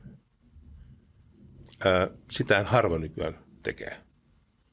ää, 1.85 2.09
sitähän 2.31 2.67
harva 2.67 2.99
nykyään 2.99 3.39
tekee. 3.63 3.97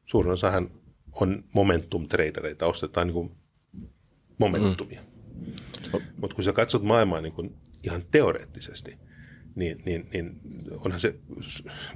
Suurin 0.06 0.32
osahan 0.32 0.72
on 1.12 1.44
momentum-tradereita, 1.54 2.66
ostetaan 2.66 3.08
niin 3.08 3.14
kuin 3.14 3.32
momentumia. 4.38 5.02
Mm. 5.02 6.02
Mutta 6.18 6.36
kun 6.36 6.44
sä 6.44 6.54
katsot 6.54 6.84
maailmaa 6.84 7.22
niin 7.22 7.34
kuin 7.34 7.56
ihan 7.84 8.04
teoreettisesti, 8.12 8.98
niin, 9.56 9.82
niin, 9.86 10.10
niin 10.14 10.42
onhan 10.86 11.00
se 11.00 11.16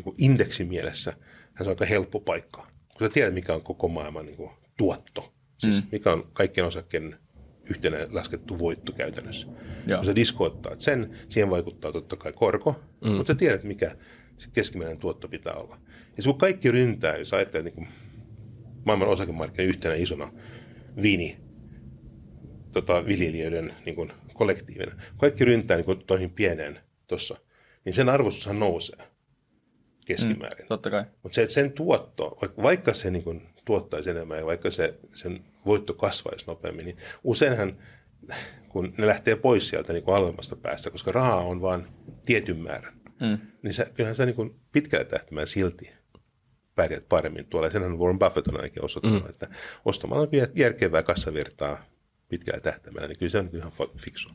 niin 0.05 0.15
indeksimielessä 0.17 1.13
se 1.57 1.63
on 1.63 1.69
aika 1.69 1.85
helppo 1.85 2.19
paikka. 2.19 2.67
Kun 2.97 3.07
sä 3.07 3.09
tiedät, 3.09 3.33
mikä 3.33 3.53
on 3.53 3.61
koko 3.61 3.87
maailman 3.87 4.25
niin 4.25 4.37
kuin, 4.37 4.51
tuotto, 4.77 5.33
siis 5.57 5.81
mm. 5.81 5.87
mikä 5.91 6.11
on 6.11 6.29
kaikkien 6.33 6.67
osakkeiden 6.67 7.19
yhtenä 7.69 8.07
laskettu 8.11 8.59
voitto 8.59 8.91
käytännössä. 8.91 9.47
Joo. 9.87 9.97
Kun 9.97 10.05
sä 10.05 10.15
diskoittaa 10.15 10.75
sen, 10.77 11.09
siihen 11.29 11.49
vaikuttaa 11.49 11.91
totta 11.91 12.15
kai 12.15 12.33
korko, 12.33 12.83
mm. 13.01 13.11
mutta 13.11 13.33
sä 13.33 13.37
tiedät, 13.37 13.63
mikä 13.63 13.95
se 14.37 14.49
keskimääräinen 14.53 14.99
tuotto 15.01 15.27
pitää 15.27 15.53
olla. 15.53 15.77
Ja 16.17 16.23
kun 16.23 16.37
kaikki 16.37 16.71
ryntää, 16.71 17.17
jos 17.17 17.33
ajattelet 17.33 17.65
niin 17.65 17.75
kuin 17.75 17.87
maailman 18.85 19.07
osakemarkkinoiden 19.07 19.69
yhtenä 19.69 19.95
isona 19.95 20.33
viini 21.01 21.37
tota, 22.71 23.05
viljelijöiden 23.05 23.73
niin 23.85 23.95
kuin 23.95 24.11
kollektiivina, 24.33 24.95
kaikki 25.17 25.45
ryntää 25.45 25.77
niin 25.77 25.85
kuin 25.85 26.05
toihin 26.07 26.29
pieneen 26.29 26.79
tuossa, 27.07 27.37
niin 27.85 27.93
sen 27.93 28.09
arvostushan 28.09 28.59
nousee 28.59 28.97
keskimäärin. 30.05 30.65
Mm, 30.65 30.67
totta 30.67 30.89
kai. 30.89 31.03
Mutta 31.23 31.35
se, 31.35 31.41
että 31.41 31.53
sen 31.53 31.71
tuotto, 31.71 32.37
vaikka, 32.41 32.63
vaikka 32.63 32.93
se 32.93 33.11
niin 33.11 33.23
kuin 33.23 33.41
tuottaisi 33.65 34.09
enemmän 34.09 34.37
ja 34.37 34.45
vaikka 34.45 34.71
se, 34.71 34.93
sen 35.13 35.39
voitto 35.65 35.93
kasvaisi 35.93 36.45
nopeammin, 36.47 36.85
niin 36.85 36.97
useinhan 37.23 37.77
kun 38.69 38.93
ne 38.97 39.07
lähtee 39.07 39.35
pois 39.35 39.67
sieltä 39.67 39.93
niin 39.93 40.03
kuin 40.03 40.13
halvemmasta 40.13 40.55
päästä, 40.55 40.91
koska 40.91 41.11
rahaa 41.11 41.41
on 41.41 41.61
vain 41.61 41.87
tietyn 42.25 42.57
määrän, 42.57 42.93
mm. 43.21 43.37
niin 43.61 43.73
sä, 43.73 43.85
kyllähän 43.93 44.15
sä 44.15 44.25
niin 44.25 44.35
kuin 44.35 44.55
pitkällä 44.71 45.05
tähtäimellä 45.05 45.45
silti 45.45 45.91
pärjät 46.75 47.09
paremmin 47.09 47.45
tuolla. 47.45 47.67
Ja 47.67 47.71
senhän 47.71 47.99
Warren 47.99 48.19
Buffett 48.19 48.47
on 48.47 48.55
ainakin 48.55 48.85
osoittanut, 48.85 49.23
mm. 49.23 49.29
että 49.29 49.47
ostamalla 49.85 50.27
järkevää 50.55 51.03
kassavirtaa 51.03 51.85
pitkällä 52.29 52.59
tähtäimellä, 52.59 53.07
niin 53.07 53.19
kyllä 53.19 53.29
se 53.29 53.37
on 53.37 53.49
ihan 53.53 53.71
fiksu. 53.97 54.29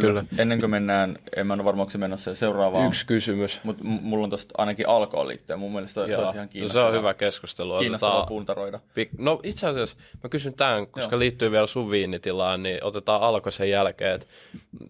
Kyllä. 0.00 0.06
Kyllä. 0.06 0.42
Ennen 0.42 0.60
kuin 0.60 0.70
mennään, 0.70 1.18
en 1.36 1.46
mä 1.46 1.54
ole 1.54 1.64
varma, 1.64 1.82
onko 1.82 1.98
menossa 1.98 2.34
seuraavaan. 2.34 2.86
Yksi 2.86 3.06
kysymys. 3.06 3.60
Mutta 3.62 3.84
mulla 3.84 4.24
on 4.24 4.30
tuosta 4.30 4.54
ainakin 4.58 4.88
alkoon 4.88 5.28
liittyen. 5.28 5.58
Mun 5.58 5.72
mielestä 5.72 6.00
Joo. 6.00 6.10
se 6.10 6.16
olisi 6.18 6.36
ihan 6.36 6.48
kiinnostavaa. 6.48 6.90
Se 6.90 6.92
on 6.92 6.98
hyvä 6.98 7.14
keskustelu. 7.14 7.78
Kiinnostavaa 7.78 8.14
otetaan... 8.14 8.28
puntaroida. 8.28 8.80
No 9.18 9.40
itse 9.42 9.66
asiassa 9.66 9.96
mä 10.22 10.28
kysyn 10.28 10.54
tämän, 10.54 10.86
koska 10.86 11.14
Joo. 11.14 11.20
liittyy 11.20 11.50
vielä 11.50 11.66
sun 11.66 11.90
viinitilaan, 11.90 12.62
niin 12.62 12.84
otetaan 12.84 13.22
alko 13.22 13.50
sen 13.50 13.70
jälkeen, 13.70 14.14
että 14.14 14.26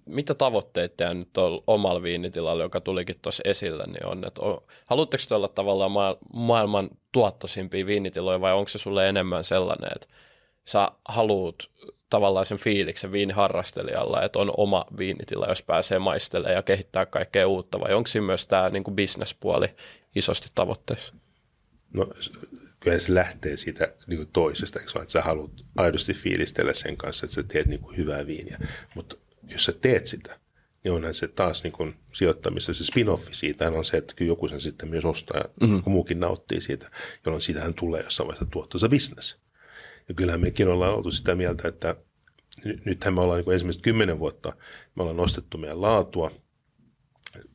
mitä 0.06 0.34
tavoitteet 0.34 0.96
teidän 0.96 1.18
nyt 1.18 1.36
on 1.36 1.62
omalla 1.66 2.02
viinitilalla, 2.02 2.62
joka 2.62 2.80
tulikin 2.80 3.16
tuossa 3.22 3.42
esille, 3.46 3.84
niin 3.86 4.06
on, 4.06 4.24
että 4.26 4.42
on, 4.42 4.60
haluatteko 4.86 5.22
te 5.28 5.34
olla 5.34 5.48
tavallaan 5.48 5.92
ma- 5.92 6.16
maailman 6.32 6.90
tuottoisimpia 7.12 7.86
viinitiloja 7.86 8.40
vai 8.40 8.52
onko 8.52 8.68
se 8.68 8.78
sulle 8.78 9.08
enemmän 9.08 9.44
sellainen, 9.44 9.90
että 9.94 10.06
sä 10.64 10.88
haluut 11.08 11.70
tavallaan 12.12 12.44
sen 12.44 12.58
fiiliksen 12.58 13.12
viiniharrastelijalla, 13.12 14.22
että 14.22 14.38
on 14.38 14.52
oma 14.56 14.84
viinitila, 14.98 15.46
jos 15.46 15.62
pääsee 15.62 15.98
maistelemaan 15.98 16.54
ja 16.54 16.62
kehittää 16.62 17.06
kaikkea 17.06 17.48
uutta, 17.48 17.80
vai 17.80 17.94
onko 17.94 18.06
siinä 18.06 18.26
myös 18.26 18.46
tämä 18.46 18.68
niin 18.68 18.84
bisnespuoli 18.94 19.68
isosti 20.14 20.48
tavoitteessa? 20.54 21.14
No 21.94 22.06
kyllä 22.80 22.98
se 22.98 23.14
lähtee 23.14 23.56
siitä 23.56 23.94
niin 24.06 24.16
kuin 24.16 24.28
toisesta, 24.32 24.80
eikö 24.80 24.92
vaan, 24.94 25.02
että 25.02 25.12
sä 25.12 25.22
haluat 25.22 25.50
aidosti 25.76 26.14
fiilistellä 26.14 26.72
sen 26.72 26.96
kanssa, 26.96 27.26
että 27.26 27.34
sä 27.34 27.42
teet 27.42 27.66
niin 27.66 27.80
kuin 27.80 27.96
hyvää 27.96 28.26
viiniä, 28.26 28.58
mutta 28.94 29.16
jos 29.48 29.64
sä 29.64 29.72
teet 29.72 30.06
sitä, 30.06 30.38
niin 30.84 30.92
onhan 30.92 31.14
se 31.14 31.28
taas 31.28 31.62
niin 31.62 31.72
kuin 31.72 31.94
sijoittamissa, 32.12 32.74
se 32.74 32.84
spin-offi 32.84 33.34
siitä 33.34 33.68
on 33.68 33.84
se, 33.84 33.96
että 33.96 34.14
kyllä 34.14 34.28
joku 34.28 34.48
sen 34.48 34.60
sitten 34.60 34.88
myös 34.88 35.04
ostaa 35.04 35.38
ja 35.38 35.44
mm-hmm. 35.60 35.92
muukin 35.92 36.20
nauttii 36.20 36.60
siitä, 36.60 36.90
jolloin 37.26 37.42
siitähän 37.42 37.74
tulee 37.74 38.02
jossain 38.02 38.26
vaiheessa 38.26 38.46
tuottoisa 38.50 38.88
bisnes. 38.88 39.42
Ja 40.08 40.14
kyllähän 40.14 40.40
mekin 40.40 40.68
ollaan 40.68 40.94
oltu 40.94 41.10
sitä 41.10 41.34
mieltä, 41.34 41.68
että 41.68 41.96
nythän 42.84 43.14
me 43.14 43.20
ollaan 43.20 43.40
niin 43.40 43.52
ensimmäiset 43.52 43.82
kymmenen 43.82 44.18
vuotta, 44.18 44.52
me 44.94 45.02
ollaan 45.02 45.16
nostettu 45.16 45.58
meidän 45.58 45.80
laatua, 45.80 46.30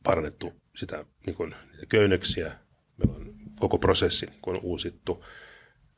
parannettu 0.02 0.52
sitä 0.76 1.04
niin 1.26 1.36
kuin, 1.36 1.54
niitä 1.72 1.86
köynnöksiä, 1.88 2.52
meillä 2.96 3.16
on 3.16 3.34
koko 3.60 3.78
prosessi 3.78 4.26
niin 4.26 4.38
kuin 4.42 4.60
uusittu. 4.62 5.24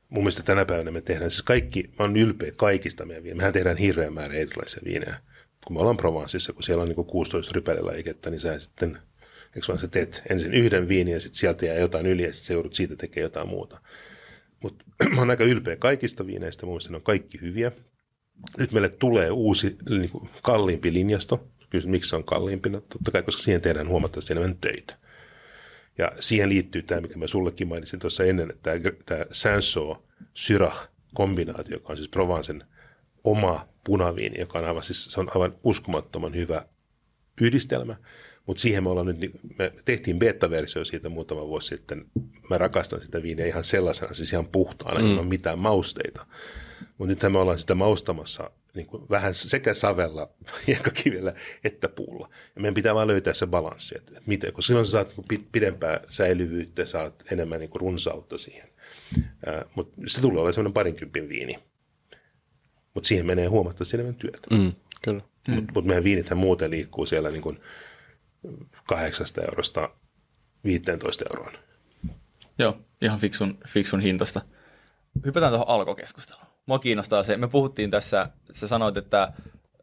Mun 0.09 0.23
mielestä 0.23 0.43
tänä 0.43 0.65
päivänä 0.65 0.91
me 0.91 1.01
tehdään, 1.01 1.31
siis 1.31 1.43
kaikki, 1.43 1.83
mä 1.83 2.05
oon 2.05 2.17
ylpeä 2.17 2.53
kaikista 2.57 3.07
meidän 3.07 3.25
viinejä. 3.25 3.37
Mehän 3.37 3.53
tehdään 3.53 3.77
hirveän 3.77 4.13
määrä 4.13 4.35
erilaisia 4.35 4.83
viinejä. 4.85 5.17
Kun 5.67 5.77
me 5.77 5.81
ollaan 5.81 5.97
Provenceissa, 5.97 6.53
kun 6.53 6.63
siellä 6.63 6.83
on 6.83 6.89
niin 6.89 6.97
kuin 6.97 7.07
16 7.07 7.53
rypälelajiketta, 7.55 8.31
niin 8.31 8.41
sä 8.41 8.59
sitten, 8.59 8.99
eikö 9.55 9.67
vaan 9.69 9.79
sä 9.79 9.89
teet 9.89 10.23
ensin 10.31 10.55
yhden 10.55 10.89
viinin 10.89 11.13
ja 11.13 11.21
sitten 11.21 11.39
sieltä 11.39 11.67
jää 11.67 11.77
jotain 11.77 12.07
yli 12.07 12.23
ja 12.23 12.33
sitten 12.33 12.47
se 12.47 12.53
joudut 12.53 12.75
siitä 12.75 12.97
tekemään 12.97 13.25
jotain 13.25 13.49
muuta. 13.49 13.81
Mutta 14.63 14.85
mä 15.15 15.21
oon 15.21 15.31
aika 15.31 15.45
ylpeä 15.45 15.77
kaikista 15.77 16.27
viineistä, 16.27 16.67
mun 16.67 16.73
mielestä 16.73 16.91
ne 16.91 16.97
on 16.97 17.03
kaikki 17.03 17.41
hyviä. 17.41 17.73
Nyt 18.59 18.73
meille 18.73 18.89
tulee 18.89 19.31
uusi 19.31 19.77
niin 19.89 20.11
kuin 20.11 20.31
kalliimpi 20.43 20.93
linjasto. 20.93 21.49
Kyllä 21.71 21.89
miksi 21.89 22.11
se 22.11 22.17
on 22.17 22.25
kalliimpi? 22.25 22.69
No, 22.69 22.81
totta 22.81 23.11
kai, 23.11 23.23
koska 23.23 23.43
siihen 23.43 23.61
tehdään 23.61 23.89
huomattavasti 23.89 24.33
enemmän 24.33 24.59
töitä. 24.61 24.97
Ja 25.99 26.13
siihen 26.21 26.49
liittyy 26.49 26.83
tämä, 26.83 27.01
mikä 27.01 27.19
mä 27.19 27.27
sullekin 27.27 27.69
mainitsin 27.69 28.01
tuossa 28.01 28.25
ennen, 28.25 28.51
että 28.51 28.79
tämä, 28.79 28.93
tämä 29.07 29.25
Sanso 29.31 30.05
Syrah 30.35 30.89
kombinaatio, 31.15 31.77
joka 31.77 31.93
on 31.93 31.97
siis 31.97 32.09
Provencen 32.09 32.65
oma 33.25 33.69
punaviini, 33.85 34.41
joka 34.41 34.59
on 34.59 34.65
aivan, 34.65 34.83
siis 34.83 35.05
se 35.05 35.21
on 35.21 35.31
aivan 35.35 35.57
uskomattoman 35.65 36.35
hyvä 36.35 36.67
yhdistelmä. 37.41 37.97
Mutta 38.51 38.61
siihen 38.61 38.83
me 38.83 38.91
ollaan 38.91 39.07
nyt, 39.07 39.19
niin 39.21 39.41
me 39.59 39.73
tehtiin 39.85 40.19
beta-versio 40.19 40.85
siitä 40.85 41.09
muutama 41.09 41.47
vuosi 41.47 41.69
sitten. 41.69 42.05
Mä 42.51 42.59
rakastan 42.59 43.01
sitä 43.01 43.23
viiniä 43.23 43.47
ihan 43.47 43.65
sellaisena, 43.65 44.15
siis 44.15 44.33
ihan 44.33 44.47
puhtaana, 44.47 45.01
mm. 45.01 45.11
ilman 45.11 45.27
mitään 45.27 45.59
mausteita. 45.59 46.27
Mutta 46.99 47.07
nythän 47.07 47.33
me 47.33 47.39
ollaan 47.39 47.59
sitä 47.59 47.75
maustamassa 47.75 48.51
niin 48.75 48.87
kuin 48.87 49.03
vähän 49.11 49.35
sekä 49.35 49.75
savella, 49.75 50.31
kivellä 51.03 51.35
että 51.65 51.89
puulla. 51.89 52.29
Ja 52.55 52.61
meidän 52.61 52.75
pitää 52.75 52.95
vaan 52.95 53.07
löytää 53.07 53.33
se 53.33 53.47
balanssi, 53.47 53.95
että, 53.99 54.21
miten, 54.27 54.53
koska 54.53 54.67
silloin 54.67 54.87
sä 54.87 54.93
saat 54.93 55.15
niin 55.31 55.49
pidempää 55.53 56.01
säilyvyyttä, 56.09 56.87
saat 56.87 57.25
enemmän 57.33 57.61
niin 57.61 57.71
kuin 57.71 57.81
runsautta 57.81 58.39
siihen. 58.39 58.69
Mutta 59.75 60.03
se 60.07 60.21
tulee 60.21 60.37
olemaan 60.39 60.55
semmoinen 60.55 60.75
parinkympin 60.75 61.29
viini. 61.29 61.59
Mutta 62.95 63.09
siihen 63.09 63.27
menee 63.27 63.47
huomattavasti 63.47 63.97
enemmän 63.97 64.15
työtä. 64.15 64.49
Mm, 64.51 64.73
kyllä. 65.03 65.23
Mutta 65.49 65.73
mut 65.75 65.85
meidän 65.85 66.05
viinithän 66.05 66.39
muuten 66.39 66.71
liikkuu 66.71 67.07
siellä 67.07 67.31
niin 67.31 67.43
kuin 67.43 67.61
kahdeksasta 68.87 69.41
eurosta 69.41 69.91
15 70.65 71.25
euroon. 71.31 71.53
Joo, 72.59 72.79
ihan 73.03 73.19
fiksun, 73.19 73.59
fiksun 73.69 74.01
hintasta. 74.01 74.41
Hypätään 75.25 75.53
tuohon 75.53 75.69
alkokeskusteluun. 75.69 76.47
Mua 76.67 76.79
kiinnostaa 76.79 77.23
se, 77.23 77.37
me 77.37 77.49
puhuttiin 77.49 77.91
tässä, 77.91 78.31
sä 78.53 78.69
sanoit, 78.69 78.97
että 78.97 79.33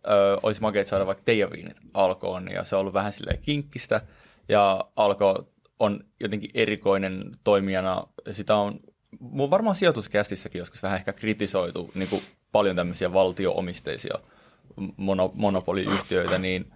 ö, 0.08 0.40
olisi 0.44 0.62
makeet 0.62 0.88
saada 0.88 1.06
vaikka 1.06 1.24
teidän 1.24 1.52
viinit 1.52 1.78
alkoon, 1.94 2.52
ja 2.52 2.64
se 2.64 2.76
on 2.76 2.80
ollut 2.80 2.94
vähän 2.94 3.14
silleen 3.14 3.42
kinkkistä, 3.42 4.02
ja 4.50 4.86
alko 4.96 5.50
on 5.80 6.04
jotenkin 6.20 6.52
erikoinen 6.54 7.32
toimijana, 7.44 8.08
sitä 8.32 8.56
on 8.56 8.80
mun 9.20 9.50
varmaan 9.50 9.76
sijoituskästissäkin 9.76 10.60
joskus 10.60 10.84
vähän 10.84 10.98
ehkä 10.98 11.14
kritisoitu 11.14 11.92
niin 11.96 12.10
kuin 12.10 12.22
paljon 12.52 12.76
tämmöisiä 12.76 13.14
valtioomisteisia 13.14 14.20
mono, 14.98 15.32
monopoliyhtiöitä, 15.34 16.38
niin 16.38 16.74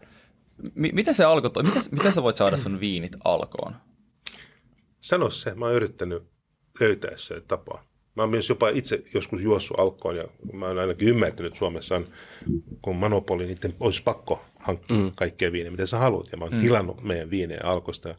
M- 0.75 0.95
miten 0.95 1.15
se 1.15 1.23
alkoi? 1.23 1.63
Miten, 1.63 1.83
miten 1.91 2.13
sä 2.13 2.23
voit 2.23 2.35
saada 2.35 2.57
sun 2.57 2.79
viinit 2.79 3.15
alkoon? 3.23 3.75
Sano 5.01 5.29
se. 5.29 5.55
Mä 5.55 5.65
oon 5.65 5.75
yrittänyt 5.75 6.23
löytää 6.79 7.17
se 7.17 7.41
tapa. 7.41 7.83
Mä 8.15 8.23
oon 8.23 8.29
myös 8.29 8.49
jopa 8.49 8.69
itse 8.69 9.03
joskus 9.13 9.41
juossut 9.41 9.79
alkoon 9.79 10.15
ja 10.15 10.27
mä 10.53 10.67
oon 10.67 10.79
ainakin 10.79 11.07
ymmärtänyt, 11.07 11.49
että 11.51 11.59
Suomessa 11.59 11.95
on, 11.95 12.07
kun 12.81 12.95
monopoli, 12.95 13.45
niin 13.45 13.75
olisi 13.79 14.03
pakko 14.03 14.45
hankkia 14.59 14.97
mm. 14.97 15.11
kaikkea 15.15 15.51
viinejä, 15.51 15.71
mitä 15.71 15.85
sä 15.85 15.97
haluat. 15.97 16.31
Ja 16.31 16.37
mä 16.37 16.45
oon 16.45 16.53
mm. 16.53 16.59
tilannut 16.59 17.03
meidän 17.03 17.29
viinejä 17.29 17.61
alkosta. 17.63 18.15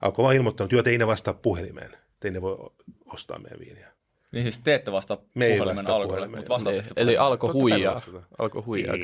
Alko 0.00 0.22
vaan 0.22 0.36
ilmoittanut, 0.36 0.72
että 0.72 0.90
ei 0.90 0.98
ne 0.98 1.06
vastaa 1.06 1.34
puhelimeen. 1.34 1.90
Te 2.20 2.30
ne 2.30 2.42
voi 2.42 2.56
ostaa 3.04 3.38
meidän 3.38 3.60
viiniä. 3.60 3.92
Niin 4.32 4.44
siis 4.44 4.58
te 4.58 4.74
ette 4.74 4.92
vasta 4.92 5.18
Me 5.34 5.46
ei 5.46 5.60
vasta 5.60 5.94
alkoille, 5.94 6.28
mutta 6.28 6.48
vastaatte 6.48 6.82
niin, 6.82 6.92
Eli 6.96 7.16
alko 7.16 7.52
huijaa. 7.52 7.96
Alko 8.38 8.62
huijaa. 8.66 8.94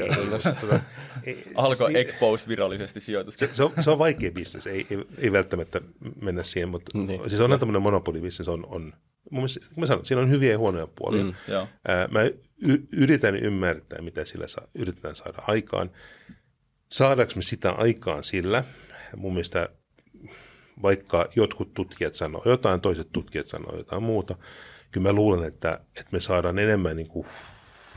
alko 1.54 1.88
expose 1.88 2.48
virallisesti 2.48 3.00
sijoitus. 3.00 3.34
Se, 3.34 3.46
se, 3.52 3.62
on, 3.64 3.72
se 3.80 3.90
on 3.90 3.98
vaikea 3.98 4.32
bisnes, 4.32 4.66
ei, 4.66 4.86
ei, 4.90 4.98
ei 5.18 5.32
välttämättä 5.32 5.80
mennä 6.22 6.42
siihen, 6.42 6.68
mutta 6.68 6.98
niin. 6.98 7.30
siis 7.30 7.40
on 7.40 7.58
tämmöinen 7.58 7.82
monopolibisnes 7.82 8.48
on, 8.48 8.66
on 8.66 8.92
mun 9.30 9.42
mielestä, 9.42 9.60
mä 9.76 9.86
sanon, 9.86 10.06
siinä 10.06 10.22
on 10.22 10.30
hyviä 10.30 10.50
ja 10.50 10.58
huonoja 10.58 10.86
puolia. 10.86 11.24
Mm, 11.24 11.34
Ää, 11.88 12.08
mä 12.10 12.22
y- 12.68 12.86
yritän 12.96 13.36
ymmärtää, 13.36 14.02
mitä 14.02 14.24
sillä 14.24 14.46
saa, 14.46 14.66
yritetään 14.74 15.16
saada 15.16 15.42
aikaan. 15.46 15.90
Saadaanko 16.92 17.32
me 17.36 17.42
sitä 17.42 17.70
aikaan 17.70 18.24
sillä, 18.24 18.64
mun 19.16 19.32
mielestä 19.32 19.68
vaikka 20.82 21.28
jotkut 21.36 21.74
tutkijat 21.74 22.14
sanoo 22.14 22.42
jotain, 22.44 22.80
toiset 22.80 23.08
tutkijat 23.12 23.46
sanoo 23.46 23.76
jotain 23.76 24.02
muuta, 24.02 24.36
kyllä 24.94 25.08
mä 25.08 25.12
luulen, 25.12 25.48
että, 25.48 25.80
että 25.96 26.12
me 26.12 26.20
saadaan 26.20 26.58
enemmän 26.58 26.96
niin 26.96 27.08
kuin 27.08 27.26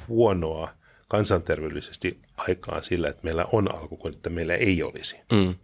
huonoa 0.08 0.70
kansanterveydellisesti 1.08 2.22
aikaan 2.38 2.84
sillä, 2.84 3.10
että 3.10 3.24
meillä 3.24 3.46
on 3.52 3.76
alku 3.76 3.98
kuin 3.98 4.16
että 4.16 4.30
meillä 4.30 4.56
ei 4.56 4.84
olisi. 4.84 5.16
Mm. 5.32 5.56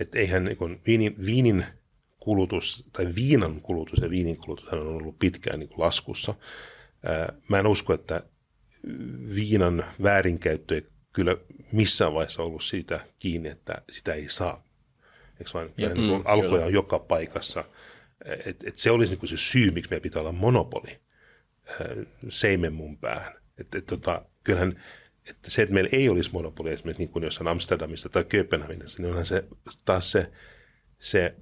Että 0.00 0.18
eihän 0.18 0.44
niin 0.44 0.56
kuin 0.56 0.80
viinin, 0.86 1.14
viinin 1.26 1.64
kulutus 2.20 2.84
tai 2.92 3.06
viinan 3.16 3.60
kulutus 3.60 3.98
ja 4.02 4.10
viinin 4.10 4.36
kulutus 4.36 4.68
on 4.68 4.86
ollut 4.86 5.18
pitkään 5.18 5.58
niin 5.58 5.68
kuin 5.68 5.80
laskussa. 5.80 6.34
Ää, 7.06 7.32
mä 7.48 7.58
en 7.58 7.66
usko, 7.66 7.94
että 7.94 8.22
viinan 9.34 9.84
väärinkäyttö 10.02 10.74
ei 10.74 10.86
kyllä 11.12 11.36
missään 11.72 12.14
vaiheessa 12.14 12.42
ollut 12.42 12.64
siitä 12.64 13.00
kiinni, 13.18 13.48
että 13.48 13.82
sitä 13.90 14.14
ei 14.14 14.28
saa. 14.28 14.64
Eikö 15.38 15.50
vaan, 15.54 15.70
ja, 15.76 15.88
mm, 15.88 16.22
alkoja 16.24 16.66
on 16.66 16.72
joka 16.72 16.98
paikassa. 16.98 17.64
Et, 18.24 18.64
et 18.64 18.78
se 18.78 18.90
olisi 18.90 19.12
niin 19.12 19.18
kuin 19.18 19.30
se 19.30 19.36
syy, 19.36 19.70
miksi 19.70 19.90
meidän 19.90 20.02
pitää 20.02 20.20
olla 20.20 20.32
monopoli 20.32 21.00
seimen 22.28 22.72
mun 22.72 22.98
päähän. 22.98 23.32
Et, 23.58 23.74
et, 23.74 23.86
tota, 23.86 24.24
kyllähän 24.44 24.82
että 25.30 25.50
se, 25.50 25.62
että 25.62 25.74
meillä 25.74 25.90
ei 25.92 26.08
olisi 26.08 26.30
monopoli 26.32 26.70
esimerkiksi 26.70 27.02
niin 27.02 27.12
kuin 27.12 27.24
jossain 27.24 27.48
Amsterdamissa 27.48 28.08
tai 28.08 28.24
Kööpenhaminassa, 28.24 29.02
niin 29.02 29.10
onhan 29.10 29.26
se 29.26 29.44
taas 29.84 30.12
se, 30.12 30.32
se 30.98 31.34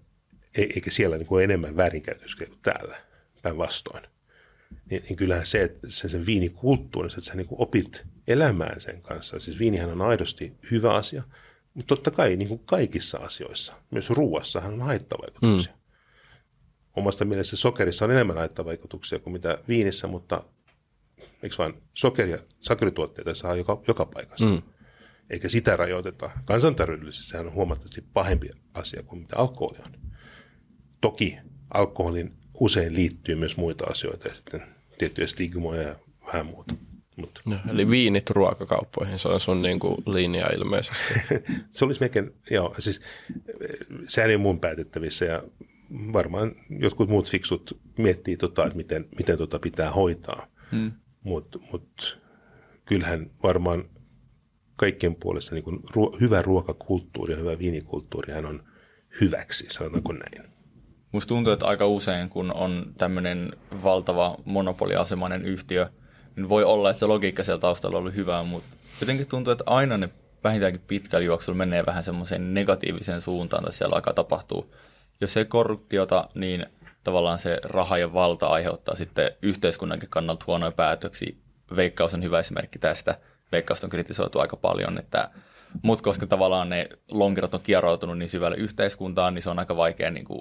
eikä 0.55 0.91
siellä 0.91 1.19
niin 1.19 1.27
kuin 1.27 1.45
enemmän 1.45 1.77
väärinkäytöksiä 1.77 2.47
kuin 2.47 2.59
täällä, 2.63 2.97
päinvastoin. 3.43 4.05
Niin, 4.91 5.03
niin 5.03 5.17
kyllähän 5.17 5.47
se, 5.47 5.63
että 5.63 5.91
se 5.91 6.09
sen 6.09 6.27
viinikulttuuri, 6.27 7.07
että 7.07 7.21
sä 7.21 7.35
niin 7.35 7.47
kuin 7.47 7.61
opit 7.61 8.07
elämään 8.29 8.81
sen 8.81 9.03
kanssa. 9.03 9.41
Siis 9.41 9.59
viinihän 9.59 9.91
on 9.91 10.03
aidosti 10.03 10.53
hyvä 10.71 10.95
asia, 10.95 11.23
mutta 11.75 11.97
totta 11.97 12.11
kai 12.11 12.37
niin 12.37 12.49
kuin 12.49 12.61
kaikissa 12.65 13.19
asioissa, 13.19 13.75
myös 13.91 14.11
ruuassahan 14.11 14.73
on 14.73 14.83
haittavaikutuksia. 14.83 15.73
Mm. 15.73 15.79
Omasta 16.97 17.25
mielestä 17.25 17.57
sokerissa 17.57 18.05
on 18.05 18.11
enemmän 18.11 18.37
haittavaikutuksia 18.37 19.19
kuin 19.19 19.33
mitä 19.33 19.59
viinissä, 19.69 20.07
mutta 20.07 20.45
eikö 21.43 21.57
vain 21.59 21.75
sokeria, 21.95 22.39
sokerituotteita 22.61 23.35
saa 23.35 23.57
joka, 23.57 23.83
joka 23.89 24.07
paikasta. 24.07 24.47
Mm. 24.47 24.63
Eikä 25.31 25.49
sitä 25.49 25.77
rajoiteta. 25.77 26.31
Kansanterveydellisesti 26.45 27.27
sehän 27.27 27.47
on 27.47 27.53
huomattavasti 27.53 28.05
pahempi 28.13 28.51
asia 28.75 29.03
kuin 29.03 29.21
mitä 29.23 29.37
alkoholi 29.37 29.79
on. 29.87 29.93
Toki 31.01 31.39
alkoholin 31.75 32.37
usein 32.61 32.95
liittyy 32.95 33.35
myös 33.35 33.57
muita 33.57 33.85
asioita 33.85 34.29
ja 34.29 34.35
sitten 34.35 34.63
tiettyjä 34.99 35.27
stigmoja 35.27 35.83
ja 35.83 35.97
vähän 36.27 36.47
muuta. 36.47 36.75
Mut. 37.17 37.41
No, 37.45 37.57
eli 37.71 37.91
viinit 37.91 38.31
ruokakauppoihin, 38.31 39.19
se 39.19 39.29
on 39.29 39.41
sun 39.41 39.63
niin 39.63 39.81
kuin 39.81 39.97
linja 40.07 40.47
ilmeisesti. 40.47 41.05
se 41.71 41.85
olisi 41.85 42.01
melkein, 42.01 42.35
joo, 42.51 42.75
siis 42.79 43.01
sehän 44.09 44.31
ei 44.31 44.37
mun 44.37 44.61
päätettävissä 44.61 45.25
ja 45.25 45.43
varmaan 46.13 46.53
jotkut 46.71 47.09
muut 47.09 47.31
fiksut 47.31 47.81
miettii 47.99 48.37
tota, 48.37 48.65
että 48.65 48.77
miten, 48.77 49.09
miten 49.19 49.39
tota 49.39 49.59
pitää 49.59 49.91
hoitaa. 49.91 50.47
Hmm. 50.73 50.93
Mutta 51.23 51.59
mut, 51.73 52.21
kyllähän 52.85 53.31
varmaan 53.43 53.85
kaikkien 54.77 55.15
puolesta 55.15 55.55
niin 55.55 55.65
kuin 55.65 55.81
ruo- 55.97 56.17
hyvä 56.21 56.43
ruokakulttuuri 56.43 57.35
ja 57.35 57.39
hyvä 57.39 57.59
viinikulttuuri 57.59 58.33
on 58.33 58.65
hyväksi, 59.21 59.67
sanotaanko 59.71 60.13
näin. 60.13 60.55
Musta 61.13 61.29
tuntuu, 61.29 61.53
että 61.53 61.67
aika 61.67 61.87
usein, 61.87 62.29
kun 62.29 62.53
on 62.53 62.93
tämmöinen 62.99 63.53
valtava 63.83 64.37
monopoliasemainen 64.45 65.45
yhtiö, 65.45 65.87
niin 66.37 66.49
voi 66.49 66.65
olla, 66.65 66.91
että 66.91 67.01
se 67.01 67.07
logiikka 67.07 67.45
siellä 67.45 67.61
taustalla 67.61 67.99
oli 67.99 68.15
hyvää, 68.15 68.43
mutta 68.43 68.77
jotenkin 69.01 69.27
tuntuu, 69.27 69.53
että 69.53 69.65
aina 69.67 69.97
ne 69.99 70.09
vähintäänkin 70.45 70.83
pitkällä 70.87 71.25
juoksulla 71.25 71.57
menee 71.57 71.87
vähän 71.87 72.05
semmoiseen 72.05 72.55
negatiiviseen 72.55 73.21
suuntaan, 73.21 73.65
että 73.65 73.77
siellä 73.77 73.95
alkaa 73.95 74.15
tapahtua. 74.15 74.67
Jos 75.21 75.37
ei 75.37 75.45
korruptiota, 75.45 76.29
niin 76.35 76.67
tavallaan 77.05 77.39
se 77.39 77.59
raha 77.65 77.99
ja 77.99 78.13
valta 78.13 78.47
aiheuttaa 78.47 78.95
sitten 78.95 79.31
yhteiskunnankin 79.43 80.11
kannalta 80.11 80.45
huonoja 80.47 80.73
päätöksiä. 80.73 81.35
Veikkaus 81.77 82.15
on 82.15 82.23
hyvä 82.23 82.39
esimerkki 82.39 82.79
tästä. 82.79 83.19
Veikkaus 83.53 83.85
on 83.85 83.91
kritisoitu 83.91 84.39
aika 84.39 84.57
paljon, 84.57 84.99
että 84.99 85.31
mutta 85.83 86.05
koska 86.05 86.27
tavallaan 86.27 86.69
ne 86.69 86.89
lonkerot 87.11 87.55
on 87.55 87.61
kieroutunut 87.63 88.19
niin 88.19 88.29
syvälle 88.29 88.57
yhteiskuntaan, 88.57 89.35
niin 89.35 89.43
se 89.43 89.51
on 89.51 89.59
aika 89.59 89.77
vaikea 89.77 90.11
niin 90.11 90.25
kuin 90.25 90.41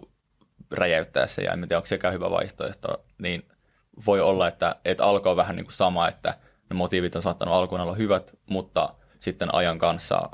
räjäyttää 0.71 1.27
se, 1.27 1.41
ja 1.41 1.51
en 1.51 1.59
tiedä, 1.59 1.77
onko 1.77 1.85
sekään 1.85 2.13
hyvä 2.13 2.31
vaihtoehto, 2.31 3.05
niin 3.17 3.47
voi 4.05 4.21
olla, 4.21 4.47
että, 4.47 4.75
että 4.85 5.05
alkoi 5.05 5.35
vähän 5.35 5.55
niin 5.55 5.65
kuin 5.65 5.73
sama, 5.73 6.07
että 6.07 6.37
ne 6.69 6.75
motiivit 6.75 7.15
on 7.15 7.21
saattanut 7.21 7.55
alkuun 7.55 7.81
olla 7.81 7.95
hyvät, 7.95 8.33
mutta 8.45 8.93
sitten 9.19 9.55
ajan 9.55 9.77
kanssa 9.77 10.29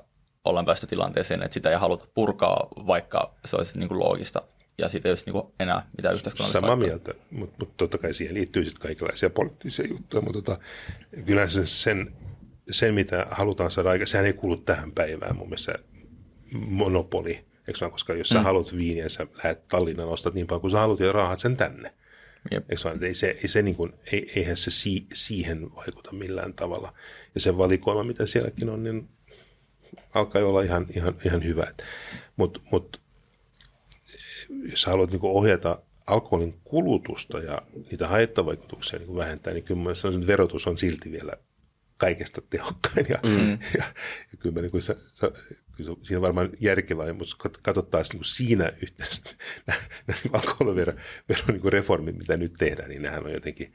ollaan 0.50 0.66
päästy 0.66 0.88
tilanteeseen, 0.88 1.44
että 1.44 1.54
sitä 1.54 1.70
ei 1.70 1.76
haluta 1.76 2.06
purkaa, 2.14 2.68
vaikka 2.88 3.34
se 3.46 3.56
olisi 3.56 3.80
niin 3.80 3.88
kuin 3.88 4.00
loogista 4.00 4.42
ja 4.80 4.90
siitä 4.90 5.10
ei 5.10 5.12
olisi 5.12 5.32
niin 5.32 5.44
enää 5.60 5.90
mitään 5.98 6.16
yhteiskunnallista 6.16 6.60
Samaa 6.60 6.76
mieltä, 6.76 7.14
mutta, 7.32 7.56
mutta 7.60 7.74
totta 7.78 7.98
kai 7.98 8.14
siihen 8.14 8.36
liittyy 8.36 8.66
sitten 8.66 8.82
kaikenlaisia 8.82 9.30
poliittisia 9.30 9.88
juttuja, 9.90 10.22
mutta 10.22 10.42
tota, 10.42 10.62
kyllä 11.26 11.48
sen, 11.48 11.68
sen, 11.68 12.14
sen, 12.72 12.94
mitä 12.94 13.28
halutaan 13.32 13.72
saada 13.72 13.90
aika, 13.90 14.06
sehän 14.06 14.26
ei 14.26 14.34
kuulu 14.34 14.58
tähän 14.58 14.92
päivään 14.92 15.36
mun 15.36 15.48
mielestä 15.48 15.74
monopoli, 16.54 17.46
eikö 17.68 17.80
vaan, 17.82 17.92
koska 17.92 18.14
jos 18.14 18.30
sä 18.30 18.38
mm. 18.38 18.44
haluat 18.44 18.78
viiniä, 18.78 19.10
sä 19.10 19.28
lähdet 19.44 19.68
Tallinnan, 19.68 20.08
ostat 20.08 20.34
niin 20.34 20.48
paljon 20.48 20.62
kuin 20.62 20.72
sä 20.72 20.80
haluat 20.80 21.00
ja 21.00 21.12
rahat 21.12 21.40
sen 21.40 21.58
tänne. 21.58 21.94
Jep. 22.52 22.72
Eikö 22.72 22.84
vaan, 22.84 23.04
ei 23.04 23.14
se, 23.14 23.28
ei 23.28 23.48
se 23.48 23.62
niin 23.62 23.76
kuin, 23.76 23.94
ei, 24.12 24.32
eihän 24.36 24.58
se 24.58 24.72
si, 24.72 25.08
siihen 25.14 25.76
vaikuta 25.76 26.14
millään 26.14 26.54
tavalla. 26.54 26.94
Ja 27.36 27.42
se 27.42 27.58
valikoima, 27.58 28.04
mitä 28.04 28.26
sielläkin 28.26 28.70
on, 28.70 28.84
niin 28.84 29.10
alkaa 30.14 30.46
olla 30.46 30.62
ihan, 30.62 30.88
ihan, 30.96 31.16
ihan 31.26 31.44
hyvä. 31.44 31.68
Mutta 32.36 32.60
mut, 32.72 33.02
jos 34.72 34.86
haluat 34.86 35.12
niin 35.12 35.20
ohjata 35.24 35.82
alkoholin 36.08 36.60
kulutusta 36.64 37.40
ja 37.40 37.62
niitä 37.92 38.08
haittavaikutuksia 38.08 39.00
niin 39.00 39.16
vähentää, 39.16 39.54
niin 39.54 39.64
kyllä 39.64 39.96
sanoisin, 39.96 40.22
että 40.22 40.32
verotus 40.32 40.68
on 40.68 40.78
silti 40.78 41.12
vielä 41.12 41.34
kaikesta 41.98 42.42
tehokkain. 42.50 43.06
Ja, 43.10 43.20
mm. 43.24 43.52
ja, 43.80 43.84
ja 44.32 44.38
kyllä 44.40 44.54
mä, 44.54 44.62
niin 44.62 44.72
kuin, 44.72 44.82
se, 44.82 44.98
se, 45.14 45.32
kyllä 45.76 45.96
siinä 46.04 46.18
on 46.18 46.22
varmaan 46.22 46.50
järkevää, 46.60 47.14
mutta 47.14 47.50
katsottaisiin 47.62 48.20
niin 48.20 48.26
siinä 48.26 48.74
yhteydessä 48.82 49.22
niin 50.08 50.34
alkoholivero 50.34 50.94
niin 51.48 51.74
reformit, 51.74 52.18
mitä 52.18 52.38
nyt 52.38 52.54
tehdään, 52.58 52.90
niin 52.90 53.02
nehän 53.02 53.26
on 53.26 53.32
jotenkin, 53.32 53.74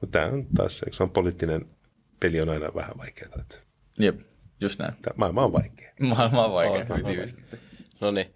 mutta 0.00 0.18
tämä 0.18 0.32
on 0.32 0.46
taas, 0.54 0.82
se 0.90 1.02
on 1.02 1.10
poliittinen 1.10 1.66
peli 2.20 2.40
on 2.40 2.48
aina 2.48 2.74
vähän 2.74 2.98
vaikeaa. 2.98 3.30
Että 3.40 3.58
Jep, 3.98 4.20
just 4.60 4.78
näin. 4.78 4.94
Tämä 5.02 5.14
maailma 5.16 5.44
on 5.44 5.52
vaikea. 5.52 5.92
Maailma 6.00 6.44
on 6.44 6.52
vaikea, 6.52 6.96
hyvin 6.96 7.46
No 8.00 8.10
niin, 8.10 8.34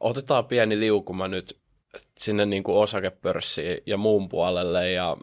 otetaan 0.00 0.44
pieni 0.44 0.80
liukuma 0.80 1.28
nyt 1.28 1.58
sinne 2.18 2.46
niin 2.46 2.62
kuin 2.62 2.76
osakepörssiin 2.76 3.78
ja 3.86 3.96
muun 3.96 4.28
puolelle 4.28 4.90
ja 4.90 5.16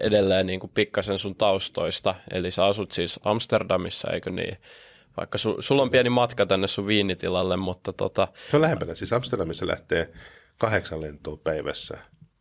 edelleen 0.00 0.46
niin 0.46 0.60
kuin 0.60 0.70
pikkasen 0.74 1.18
sun 1.18 1.34
taustoista. 1.34 2.14
Eli 2.30 2.50
sä 2.50 2.66
asut 2.66 2.92
siis 2.92 3.20
Amsterdamissa, 3.24 4.10
eikö 4.10 4.30
niin? 4.30 4.56
Vaikka 5.16 5.38
su, 5.38 5.56
sulla 5.60 5.82
on 5.82 5.90
pieni 5.90 6.10
matka 6.10 6.46
tänne 6.46 6.66
sun 6.66 6.86
viinitilalle, 6.86 7.56
mutta 7.56 7.92
tota... 7.92 8.28
Se 8.50 8.56
on 8.56 8.62
lähempänä. 8.62 8.94
Siis 8.94 9.12
Amsterdamissa 9.12 9.66
lähtee 9.66 10.12
kahdeksan 10.58 11.00
lentoa 11.00 11.36
päivässä 11.44 11.98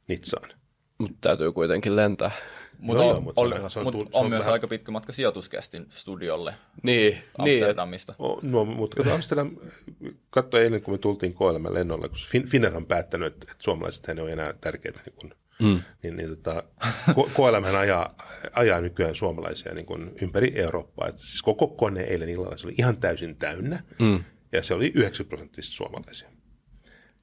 Nitsaan. 0.08 0.50
Mutta 0.98 1.18
täytyy 1.22 1.52
kuitenkin 1.52 1.96
lentää. 1.96 2.32
Mutta 2.82 3.04
on, 3.04 3.16
on, 3.36 3.54
on, 3.54 3.54
on, 3.76 3.96
on, 3.96 4.08
on 4.14 4.30
myös 4.30 4.40
vähän... 4.40 4.54
aika 4.54 4.68
pitkä 4.68 4.92
matka 4.92 5.12
sijoituskästin 5.12 5.86
studiolle 5.90 6.54
niin, 6.84 7.14
niin 7.14 7.24
Amsterdamista. 7.38 8.16
Niin, 8.20 8.52
no, 8.52 8.66
mutta 8.66 8.98
kato 8.98 9.14
Amsterdam, 9.14 9.58
katso 10.30 10.58
eilen 10.58 10.82
kun 10.82 10.94
me 10.94 10.98
tultiin 10.98 11.34
KLM 11.34 11.74
lennolle, 11.74 12.10
kun 12.10 12.18
Finnair 12.48 12.78
on 12.78 12.86
päättänyt, 12.86 13.34
että, 13.34 13.52
että 13.52 13.64
suomalaiset 13.64 14.10
ei 14.10 14.20
ole 14.20 14.32
enää 14.32 14.54
tärkeitä, 14.62 15.00
niin, 15.06 15.16
kun, 15.16 15.36
mm. 15.60 15.82
niin, 16.04 16.18
niin 16.18 16.30
tota, 16.30 16.64
KLM 17.14 17.78
ajaa, 17.80 18.16
ajaa 18.54 18.82
nykyään 18.82 19.16
suomalaisia 19.16 19.74
niin 19.74 19.86
kun 19.86 20.12
ympäri 20.22 20.52
Eurooppaa. 20.56 21.08
Että 21.08 21.22
siis 21.22 21.42
koko 21.42 21.68
kone 21.68 22.02
eilen 22.02 22.30
illalla 22.30 22.58
se 22.58 22.68
oli 22.68 22.76
ihan 22.78 22.98
täysin 22.98 23.36
täynnä 23.36 23.84
mm. 24.00 24.24
ja 24.52 24.64
se 24.64 24.74
oli 24.74 24.92
90 24.96 25.30
prosenttisesti 25.30 25.76
suomalaisia. 25.76 26.30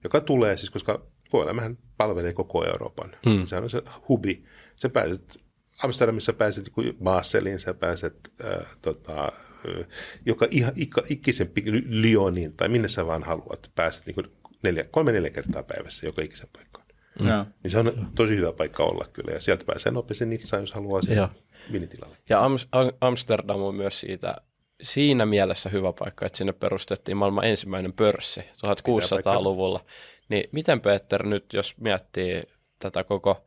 Joka 0.05 0.21
tulee 0.21 0.57
siis, 0.57 0.71
koska 0.71 1.07
KLM 1.31 1.77
palvelee 1.97 2.33
koko 2.33 2.64
Euroopan. 2.64 3.11
Mm. 3.27 3.47
Sehän 3.47 3.64
on 3.64 3.71
se 3.71 3.83
hubi. 4.09 4.44
Sä 4.77 4.88
pääset 4.88 5.47
Amsterdamissa 5.83 6.33
pääset 6.33 6.73
Baseliin, 7.03 7.61
sä 7.61 7.75
pääset 7.75 8.33
äh, 8.45 8.77
tota, 8.83 9.25
äh, 9.25 9.87
joka 10.27 10.47
ihan 10.51 10.73
ikisen 11.09 11.51
Lyoniin 11.88 12.53
tai 12.53 12.69
minne 12.69 12.88
sä 12.88 13.07
vaan 13.07 13.23
haluat, 13.23 13.71
pääset 13.75 14.07
niin 14.07 14.14
kuin 14.14 14.27
neljä, 14.62 14.85
kolme 14.85 15.12
neljä 15.12 15.31
kertaa 15.31 15.62
päivässä 15.62 16.07
joka 16.07 16.23
ikisen 16.23 16.49
paikkaan. 16.53 16.87
Mm. 17.21 17.53
Niin 17.62 17.71
se 17.71 17.79
on 17.79 18.11
tosi 18.14 18.37
hyvä 18.37 18.53
paikka 18.53 18.85
olla 18.85 19.05
kyllä 19.12 19.33
ja 19.33 19.41
sieltä 19.41 19.64
pääsee 19.64 19.93
nopeasti 19.93 20.27
Nitsaan, 20.27 20.62
jos 20.62 20.73
haluaa 20.73 21.03
sen 21.03 21.29
vinitilalle. 21.73 22.17
Ja 22.29 22.45
Am- 22.45 22.93
Amsterdam 23.01 23.62
on 23.62 23.75
myös 23.75 24.01
siitä 24.01 24.37
siinä 24.83 25.27
mielessä 25.27 25.69
hyvä 25.69 25.93
paikka, 25.99 26.27
että 26.27 26.38
sinne 26.38 26.53
perustettiin 26.53 27.17
maailman 27.17 27.45
ensimmäinen 27.45 27.93
pörssi 27.93 28.41
1600-luvulla. 28.41 29.85
Niin 30.29 30.45
miten 30.53 30.81
Peter 30.81 31.27
nyt, 31.27 31.53
jos 31.53 31.79
miettii 31.79 32.43
tätä 32.79 33.05
koko 33.05 33.47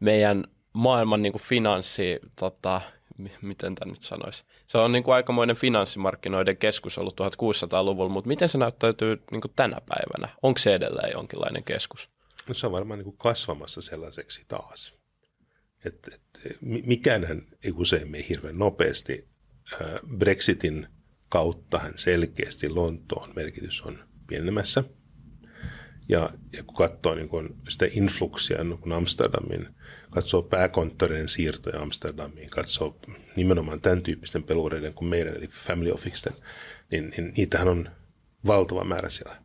meidän 0.00 0.44
maailman 0.74 1.22
niin 1.22 1.32
kuin 1.32 1.42
finanssi, 1.42 2.20
tota, 2.38 2.80
miten 3.42 3.74
tämä 3.74 3.90
nyt 3.92 4.02
sanoisi, 4.02 4.44
se 4.66 4.78
on 4.78 4.92
niin 4.92 5.04
kuin 5.04 5.14
aikamoinen 5.14 5.56
finanssimarkkinoiden 5.56 6.56
keskus 6.56 6.98
ollut 6.98 7.20
1600-luvulla, 7.20 8.12
mutta 8.12 8.28
miten 8.28 8.48
se 8.48 8.58
näyttäytyy 8.58 9.22
niin 9.30 9.40
kuin 9.40 9.52
tänä 9.56 9.76
päivänä? 9.88 10.36
Onko 10.42 10.58
se 10.58 10.74
edelleen 10.74 11.12
jonkinlainen 11.12 11.64
keskus? 11.64 12.10
No 12.48 12.54
se 12.54 12.66
on 12.66 12.72
varmaan 12.72 12.98
niin 12.98 13.04
kuin 13.04 13.18
kasvamassa 13.18 13.82
sellaiseksi 13.82 14.44
taas. 14.48 14.94
Et, 15.84 16.08
et, 16.14 16.58
mikään 16.86 17.42
ei 17.64 17.72
usein 17.74 18.10
mene 18.10 18.24
hirveän 18.28 18.58
nopeasti, 18.58 19.28
Brexitin 20.16 20.88
kauttahan 21.28 21.92
selkeästi 21.96 22.68
Lontoon 22.68 23.32
merkitys 23.36 23.82
on 23.82 23.98
pienenemässä. 24.26 24.84
Ja, 26.08 26.30
ja 26.52 26.62
kun 26.62 26.74
katsoo 26.74 27.14
niin 27.14 27.28
kun 27.28 27.56
sitä 27.68 27.86
influksia 27.90 28.64
niin 28.64 28.78
kun 28.78 28.92
Amsterdamin, 28.92 29.68
katsoo 30.14 30.42
pääkonttorien 30.42 31.28
siirtoja 31.28 31.82
Amsterdamiin, 31.82 32.50
katsoo 32.50 32.96
nimenomaan 33.36 33.80
tämän 33.80 34.02
tyyppisten 34.02 34.42
pelureiden 34.42 34.94
kuin 34.94 35.08
meidän, 35.08 35.36
eli 35.36 35.46
family 35.46 35.90
officeten, 35.90 36.32
niin, 36.90 37.12
niin 37.16 37.32
niitähän 37.36 37.68
on 37.68 37.90
valtava 38.46 38.84
määrä 38.84 39.08
siellä. 39.08 39.36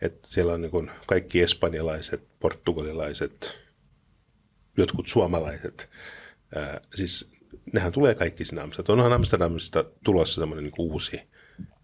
Et 0.00 0.24
siellä 0.24 0.52
on 0.52 0.60
niin 0.60 0.90
kaikki 1.06 1.42
espanjalaiset, 1.42 2.38
portugalilaiset, 2.40 3.64
jotkut 4.76 5.08
suomalaiset. 5.08 5.90
Ää, 6.54 6.80
siis 6.94 7.30
nehän 7.72 7.92
tulee 7.92 8.14
kaikki 8.14 8.44
sinne 8.44 8.62
Amsterdamiin. 8.62 9.04
Onhan 9.04 9.12
Amsterdamista 9.12 9.84
tulossa 10.04 10.40
semmoinen 10.40 10.64
niin 10.64 10.74
uusi 10.78 11.20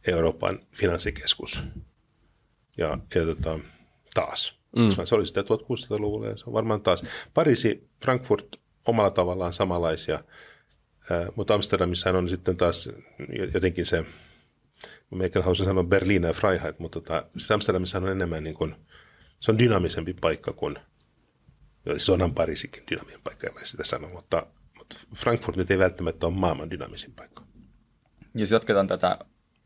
Euroopan 0.06 0.60
finanssikeskus. 0.72 1.62
Ja, 2.76 2.98
ja 3.14 3.24
tota, 3.24 3.58
taas. 4.14 4.59
Mm. 4.76 5.04
Se 5.04 5.14
oli 5.14 5.26
sitä 5.26 5.40
1600-luvulla 5.40 6.28
ja 6.28 6.36
se 6.36 6.44
on 6.46 6.52
varmaan 6.52 6.80
taas. 6.80 7.04
Pariisi, 7.34 7.88
Frankfurt 8.04 8.56
omalla 8.86 9.10
tavallaan 9.10 9.52
samanlaisia, 9.52 10.24
mutta 11.36 11.54
Amsterdamissa 11.54 12.10
on 12.10 12.28
sitten 12.28 12.56
taas 12.56 12.90
jotenkin 13.54 13.86
se, 13.86 14.04
meikä 15.10 15.40
haluaisin 15.42 15.66
sanoa 15.66 15.84
Berliin 15.84 16.22
ja 16.22 16.32
Freiheit, 16.32 16.78
mutta 16.78 17.00
tota, 17.00 17.26
siis 17.38 17.50
Amsterdamissa 17.50 17.98
on 17.98 18.08
enemmän 18.08 18.44
niin 18.44 18.54
kuin, 18.54 18.74
se 19.40 19.50
on 19.50 19.58
dynaamisempi 19.58 20.14
paikka 20.14 20.52
kuin, 20.52 20.76
se 21.96 22.12
onhan 22.12 22.34
Pariisikin 22.34 22.82
dynaaminen 22.90 23.20
paikka, 23.24 23.46
en 23.46 23.66
sitä 23.66 23.84
sano, 23.84 24.08
mutta, 24.08 24.46
mutta 24.78 24.96
Frankfurt 25.16 25.56
nyt 25.56 25.70
ei 25.70 25.78
välttämättä 25.78 26.26
ole 26.26 26.34
maailman 26.34 26.70
dynaamisin 26.70 27.12
paikka. 27.12 27.42
Jos 28.34 28.50
jatketaan 28.50 28.86
tätä 28.86 29.18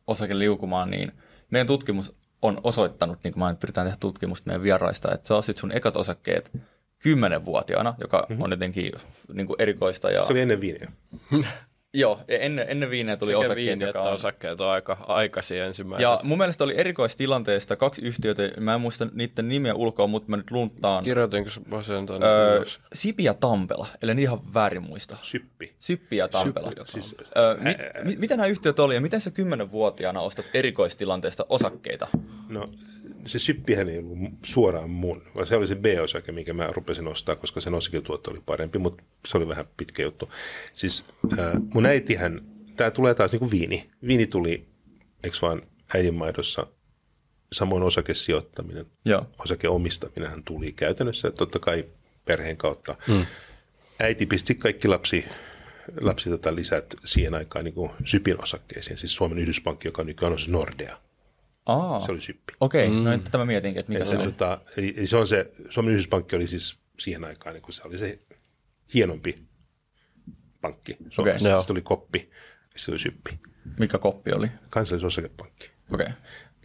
osakeliukumaan, 0.06 0.90
niin 0.90 1.12
meidän 1.50 1.66
tutkimus 1.66 2.12
on 2.44 2.60
osoittanut, 2.64 3.18
niin 3.24 3.32
kuin 3.32 3.40
mä 3.40 3.50
nyt 3.50 3.60
pyritään 3.60 3.86
tehdä 3.86 3.96
tutkimusta 4.00 4.46
meidän 4.46 4.62
vieraista, 4.62 5.12
että 5.12 5.28
sä 5.28 5.36
ostit 5.36 5.56
sun 5.56 5.72
ekat 5.72 5.96
osakkeet 5.96 6.50
kymmenenvuotiaana, 6.98 7.94
joka 8.00 8.26
mm-hmm. 8.28 8.42
on 8.42 8.50
jotenkin 8.50 8.92
niin 9.32 9.46
kuin 9.46 9.56
erikoista. 9.58 10.10
Ja... 10.10 10.22
Se 10.22 10.32
oli 10.32 10.40
ennen 10.40 10.60
viiniä. 10.60 10.92
Joo, 11.94 12.20
ennen, 12.28 12.66
ennen 12.68 12.90
viineä 12.90 13.16
tuli 13.16 13.30
Sekä 13.30 13.38
osakkeet, 13.38 13.66
viini, 13.66 13.84
joka 13.84 14.02
on... 14.02 14.12
osakkeet 14.12 14.60
on 14.60 14.68
aika 14.68 14.96
aikaisin 15.06 15.62
ensimmäisestä. 15.62 16.12
Ja 16.12 16.20
mun 16.22 16.38
mielestä 16.38 16.64
oli 16.64 16.74
erikoistilanteesta 16.76 17.76
kaksi 17.76 18.02
yhtiötä, 18.02 18.42
mä 18.60 18.74
en 18.74 18.80
muista 18.80 19.06
niiden 19.12 19.48
nimiä 19.48 19.74
ulkoa, 19.74 20.06
mutta 20.06 20.30
mä 20.30 20.36
nyt 20.36 20.50
lunttaan. 20.50 21.04
Kirjoitinko 21.04 21.50
mä 21.66 21.82
sen 21.82 22.06
tänne 22.06 22.26
Öö, 22.26 22.56
ylös? 22.56 22.80
Sipi 22.94 23.24
ja 23.24 23.34
Tampela, 23.34 23.86
eli 24.02 24.22
ihan 24.22 24.54
väärin 24.54 24.82
muista. 24.82 25.16
Syppi. 25.22 25.74
Syppi 25.78 26.16
ja 26.16 26.28
Tampela. 26.28 26.68
Syppi 26.68 26.80
ja 26.80 26.86
Siis, 26.86 27.16
Öö, 27.36 27.56
mit, 27.60 27.76
mit, 28.04 28.18
mitä 28.18 28.36
nämä 28.36 28.46
yhtiöt 28.46 28.78
oli 28.78 28.94
ja 28.94 29.00
miten 29.00 29.20
sä 29.20 29.30
kymmenenvuotiaana 29.30 30.20
ostat 30.20 30.46
erikoistilanteesta 30.54 31.44
osakkeita? 31.48 32.08
No 32.48 32.66
se 33.26 33.38
syppihän 33.38 33.88
ei 33.88 33.98
ollut 33.98 34.18
suoraan 34.42 34.90
mun, 34.90 35.22
vaan 35.34 35.46
se 35.46 35.56
oli 35.56 35.66
se 35.66 35.74
B-osake, 35.74 36.32
minkä 36.32 36.52
mä 36.52 36.68
rupesin 36.72 37.08
ostaa, 37.08 37.36
koska 37.36 37.60
sen 37.60 37.74
osaketuotto 37.74 38.30
oli 38.30 38.42
parempi, 38.46 38.78
mutta 38.78 39.02
se 39.26 39.36
oli 39.36 39.48
vähän 39.48 39.66
pitkä 39.76 40.02
juttu. 40.02 40.30
Siis 40.74 41.04
äh, 41.38 41.52
mun 41.74 41.86
äitihän, 41.86 42.40
tämä 42.76 42.90
tulee 42.90 43.14
taas 43.14 43.32
niin 43.32 43.40
kuin 43.40 43.50
viini. 43.50 43.90
Viini 44.06 44.26
tuli, 44.26 44.66
eikö 45.22 45.36
vaan 45.42 45.62
äidinmaidossa, 45.94 46.66
samoin 47.52 47.82
osakesijoittaminen, 47.82 48.86
Joo. 49.04 49.26
osakeomistaminenhan 49.38 50.44
tuli 50.44 50.72
käytännössä, 50.72 51.30
totta 51.30 51.58
kai 51.58 51.84
perheen 52.24 52.56
kautta. 52.56 52.96
Hmm. 53.06 53.26
Äiti 54.00 54.26
pisti 54.26 54.54
kaikki 54.54 54.88
lapsi, 54.88 55.24
lapsi 56.00 56.30
tota 56.30 56.54
lisät 56.54 56.94
siihen 57.04 57.34
aikaan 57.34 57.64
niin 57.64 57.90
Sypin 58.04 58.42
osakkeisiin, 58.42 58.98
siis 58.98 59.14
Suomen 59.14 59.38
Yhdyspankki, 59.38 59.88
joka 59.88 60.04
nykyään 60.04 60.32
on 60.32 60.38
siis 60.38 60.48
Nordea. 60.48 60.96
Aa, 61.66 62.00
Se 62.00 62.12
oli 62.12 62.20
Syppi. 62.20 62.52
okei, 62.60 62.86
okay, 62.86 62.98
mm. 62.98 63.04
no 63.04 63.10
nyt 63.10 63.24
tätä 63.24 63.38
mä 63.38 63.44
mietinkin, 63.44 63.80
että 63.80 63.92
mikä 63.92 64.02
Ja 64.02 64.06
se 64.06 64.10
se, 64.10 64.16
oli. 64.16 64.24
tota, 64.24 64.60
eli, 64.76 64.94
eli 64.96 65.06
se 65.06 65.16
on 65.16 65.28
se, 65.28 65.52
Suomen 65.70 65.92
Yhdyspankki 65.92 66.36
oli 66.36 66.46
siis 66.46 66.78
siihen 66.98 67.24
aikaan, 67.24 67.54
niin 67.54 67.62
kun 67.62 67.72
se 67.72 67.82
oli 67.84 67.98
se 67.98 68.20
hienompi 68.94 69.48
pankki. 70.60 70.96
Suomessa 71.10 71.58
okay, 71.58 71.64
oli 71.70 71.82
koppi 71.82 72.30
ja 72.74 72.80
se 72.80 72.90
oli 72.90 72.98
syppi. 72.98 73.38
Mikä 73.78 73.98
koppi 73.98 74.32
oli? 74.32 74.50
Kansallisosakepankki. 74.70 75.70
Okei. 75.92 76.08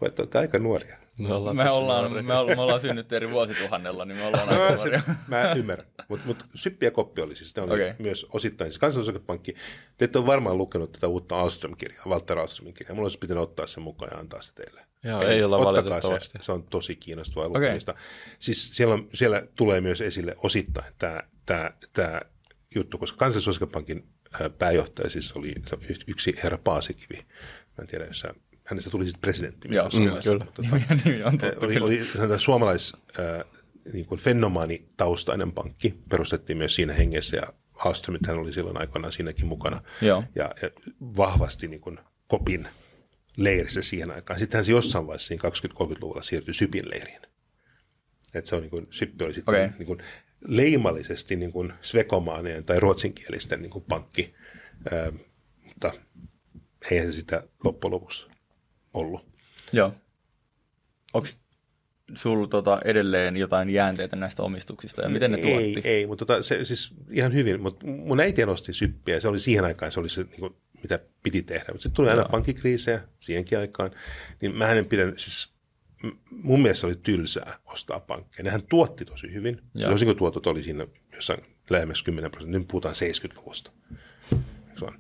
Voi, 0.02 0.12
te 0.12 0.22
olette 0.22 0.38
aika 0.38 0.60
nuoria. 0.60 0.98
Me 1.20 1.34
ollaan, 1.34 1.56
Me 1.56 1.70
ollaan, 1.70 2.12
me, 2.12 2.34
ollaan, 2.34 2.58
me 2.58 2.62
ollaan 2.62 2.80
synnytty 2.80 3.16
eri 3.16 3.32
vuosituhannella, 3.32 4.06
niin 4.06 4.18
me 4.18 4.26
ollaan 4.26 4.50
aika 4.50 5.02
Mä, 5.28 5.54
ymmärrän, 5.54 5.88
mutta 6.08 6.28
mut 6.28 6.46
syppi 6.56 6.86
ja 6.86 6.92
koppi 6.92 7.22
oli 7.22 7.36
siis, 7.36 7.56
ne 7.56 7.62
oli 7.62 7.74
okay. 7.74 7.94
myös 8.00 8.26
osittain. 8.30 8.72
Siis 8.72 8.80
kansallisosakepankki, 8.80 9.56
te 9.98 10.06
ette 10.06 10.20
ole 10.20 10.26
varmaan 10.28 10.58
lukenut 10.58 10.92
tätä 10.92 11.08
uutta 11.08 11.42
Alström-kirjaa, 11.42 12.06
Walter 12.08 12.40
Alströmin 12.40 12.74
kirjaa. 12.74 12.96
Mulla 12.96 13.06
olisi 13.06 13.18
pitänyt 13.18 13.44
ottaa 13.44 13.68
sen 13.68 13.84
mukaan 13.84 14.12
ja 14.14 14.20
antaa 14.20 14.42
se 14.42 14.54
teille. 14.54 14.82
Joo, 15.04 15.22
ei 15.22 15.44
olla 15.44 15.66
valitettavasti. 15.66 16.38
Se, 16.38 16.44
se 16.44 16.52
on 16.52 16.64
tosi 16.64 16.96
kiinnostavaa 16.96 17.48
Okei. 17.48 17.62
lukemista. 17.62 17.96
Siis 18.40 18.76
siellä, 18.76 18.94
on, 18.94 19.10
siellä 19.14 19.44
tulee 19.56 19.82
myös 19.82 20.02
esille 20.02 20.36
osittain 20.38 20.94
tämä, 20.98 21.24
tämä, 21.46 21.72
tämä 21.94 22.22
juttu, 22.76 22.98
koska 22.98 23.18
kansallisosakepankin 23.18 24.08
ää, 24.42 24.50
pääjohtaja 24.50 25.10
siis 25.10 25.32
oli 25.32 25.56
yksi 26.08 26.36
herra 26.44 26.58
Paasikivi. 26.58 27.18
Mä 27.78 27.82
en 27.82 27.88
tiedä, 27.88 28.06
jos 28.06 28.20
sä, 28.20 28.34
hänestä 28.70 28.90
tuli 28.90 29.04
sitten 29.06 29.22
presidentti. 29.22 29.68
Joo, 29.72 29.90
mm, 29.90 30.00
kyllä. 30.24 30.46
tota, 30.46 30.62
Nimi, 30.62 30.86
nimi 31.06 31.24
on 31.24 31.34
Eh, 31.34 31.40
tuttu 31.40 31.66
oli, 31.66 31.74
kyllä. 31.74 31.86
oli 31.86 32.06
sanotaan, 32.16 32.40
suomalais 32.40 32.94
äh, 33.20 33.46
niin 33.94 34.06
kuin 34.06 34.20
fenomaanitaustainen 34.20 35.52
pankki, 35.52 35.96
perustettiin 36.10 36.58
myös 36.58 36.76
siinä 36.76 36.94
hengessä 36.94 37.38
ja 37.38 37.54
Alströmit 37.86 38.28
hän 38.28 38.38
oli 38.38 38.54
silloin 38.54 38.78
aikoinaan 38.80 39.12
siinäkin 39.12 39.48
mukana 39.48 39.82
Joo. 40.02 40.24
ja, 40.36 40.52
ja 40.62 40.70
vahvasti 41.02 41.68
niin 41.68 41.82
kuin 41.82 42.00
kopin 42.28 42.68
leirissä 43.38 43.82
siihen 43.82 44.12
aikaan. 44.12 44.40
Sittenhän 44.40 44.66
se 44.66 44.72
jossain 44.72 45.08
vaiheessa 45.08 45.28
siinä 45.28 45.50
20-30-luvulla 45.50 46.22
siirtyi 46.22 46.54
Sypin 46.54 46.90
leiriin. 46.90 47.22
Et 48.34 48.46
se 48.46 48.56
on 48.56 48.62
niin 48.62 48.70
kuin, 48.70 48.88
Syppi 48.90 49.26
oli 49.26 49.34
sitten 49.34 49.56
Okei. 49.56 49.70
niin 49.78 49.86
kuin 49.88 50.00
leimallisesti 50.48 51.36
niin 51.36 51.52
kuin 51.52 51.74
svekomaanien 51.82 52.64
tai 52.64 52.80
ruotsinkielisten 52.80 53.62
niin 53.62 53.70
kuin 53.70 53.86
pankki, 53.88 54.34
äh, 54.94 55.14
mutta 55.66 55.92
eihän 56.92 57.14
se 57.14 57.20
sitä 57.20 57.44
loppujen 57.64 57.92
lopuksi 57.94 58.29
ollut. 59.00 59.26
Joo. 59.72 59.94
Onko 61.14 61.28
sulla 62.14 62.48
tota 62.48 62.80
edelleen 62.86 63.38
jotain 63.38 63.70
jäänteitä 63.70 64.16
näistä 64.16 64.44
omistuksista 64.44 65.02
ja 65.02 65.10
miten 65.10 65.32
ne 65.32 65.38
ei, 65.38 65.44
tuotti? 65.74 65.90
Ei, 65.90 66.08
mutta 66.08 66.26
tota, 66.26 66.44
se 66.44 66.66
siis 66.66 66.94
ihan 67.12 67.34
hyvin. 67.34 67.62
Mutta 67.62 67.86
mun 67.86 68.20
äiti 68.20 68.46
nosti 68.46 68.74
syppiä 68.74 69.16
ja 69.16 69.22
se 69.22 69.28
oli 69.28 69.40
siihen 69.40 69.66
aikaan, 69.66 69.92
se 69.92 70.00
oli 70.00 70.10
se, 70.10 70.24
niin 70.24 70.40
kuin, 70.40 70.56
mitä 70.82 71.00
piti 71.24 71.42
tehdä. 71.42 71.66
Mutta 71.68 71.84
sitten 71.84 71.96
tuli 71.96 72.10
aina 72.10 72.26
pankkikriisejä 72.32 73.02
siihenkin 73.20 73.58
aikaan. 73.58 73.92
Niin 74.42 74.56
mä 74.56 74.72
en 74.72 74.86
pidän, 74.86 75.14
siis 75.18 75.54
mun 76.32 76.62
mielestä 76.62 76.88
oli 76.88 76.96
tylsää 76.96 77.60
ostaa 77.66 78.00
pankkeja. 78.00 78.44
Nehän 78.44 78.64
tuotti 78.70 79.06
tosi 79.06 79.34
hyvin. 79.34 79.62
Joo. 79.76 79.94
Osinkotuotot 79.94 80.48
oli 80.48 80.64
siinä 80.64 80.88
jossain 81.16 81.42
lähemmäs 81.70 82.04
10 82.04 82.32
prosenttia. 82.32 82.60
Nyt 82.60 82.68
puhutaan 82.68 82.96
70-luvusta. 82.96 83.72
Se 84.80 84.86
on. 84.86 85.00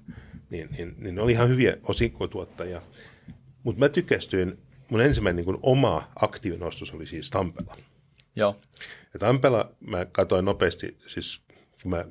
Niin, 0.49 0.69
niin, 0.77 0.95
niin 0.97 1.15
ne 1.15 1.21
oli 1.21 1.31
ihan 1.31 1.49
hyviä 1.49 1.77
osinkotuottajia. 1.83 2.81
Mutta 3.63 3.79
mä 3.79 3.89
tykästyin, 3.89 4.59
mun 4.89 5.01
ensimmäinen 5.01 5.45
niin 5.45 5.57
oma 5.61 6.11
aktiivinen 6.15 6.67
ostos 6.67 6.91
oli 6.91 7.07
siis 7.07 7.29
Tampella. 7.29 7.77
Joo. 8.35 8.59
Ja 9.13 9.19
Tampella 9.19 9.71
mä 9.79 10.05
katsoin 10.05 10.45
nopeasti, 10.45 10.97
siis 11.07 11.41
kun 11.81 11.91
mä 11.91 12.05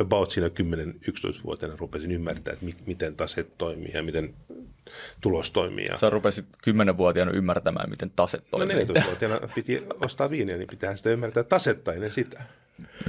about 0.00 0.30
siinä 0.30 0.48
10-11-vuotiaana 0.48 1.76
rupesin 1.76 2.10
ymmärtää, 2.10 2.52
että 2.52 2.64
mi- 2.64 2.76
miten 2.86 3.16
taseet 3.16 3.58
toimii 3.58 3.90
ja 3.94 4.02
miten 4.02 4.34
tulos 5.20 5.50
toimii. 5.50 5.86
Ja 5.86 5.96
Sä 5.96 6.10
rupesit 6.10 6.46
kymmenenvuotiaana 6.64 7.32
ymmärtämään, 7.32 7.90
miten 7.90 8.10
taset 8.10 8.40
no 8.52 8.58
toimii. 8.58 8.76
14-vuotiaana 8.84 9.48
piti 9.54 9.82
ostaa 10.00 10.30
viiniä, 10.30 10.56
niin 10.56 10.68
pitää 10.68 10.96
sitä 10.96 11.10
ymmärtää 11.10 11.42
tasetta 11.42 11.92
ennen 11.92 12.12
sitä. 12.12 12.42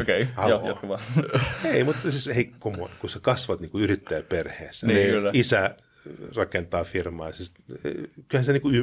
Okei, 0.01 0.21
okay. 0.21 0.49
Joo, 0.49 0.67
jatka 0.67 0.87
vaan. 0.87 1.01
Ei, 1.65 1.83
mutta 1.83 2.11
siis 2.11 2.35
hei, 2.35 2.51
come 2.59 2.83
on, 2.83 2.89
kun 2.99 3.09
sä 3.09 3.19
kasvat 3.19 3.59
niin 3.59 3.71
kuin 3.71 3.83
yrittäjäperheessä, 3.83 4.87
Niin, 4.87 5.09
kyllä. 5.09 5.29
isä 5.33 5.75
rakentaa 6.35 6.83
firmaa, 6.83 7.31
siis, 7.31 7.53
eh, 7.85 7.93
kyllähän 8.27 8.45
se 8.45 8.53
niin 8.53 8.61
kuin, 8.61 8.75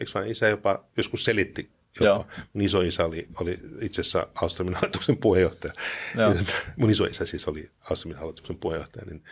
eikö 0.00 0.12
vaan 0.14 0.28
isä 0.28 0.48
jopa 0.48 0.84
joskus 0.96 1.24
selitti, 1.24 1.70
jopa. 2.00 2.04
Joo. 2.04 2.26
mun 2.52 2.64
isoisä 2.64 3.04
oli, 3.04 3.28
oli 3.40 3.58
itse 3.80 4.00
asiassa 4.00 4.28
Alstromin 4.34 4.74
hallituksen 4.74 5.16
puheenjohtaja. 5.16 5.72
Joo. 6.16 6.34
Mun 6.76 6.90
isoisä 6.90 7.26
siis 7.26 7.48
oli 7.48 7.70
Alstromin 7.90 8.18
hallituksen 8.18 8.56
puheenjohtaja, 8.56 9.06
niin, 9.06 9.24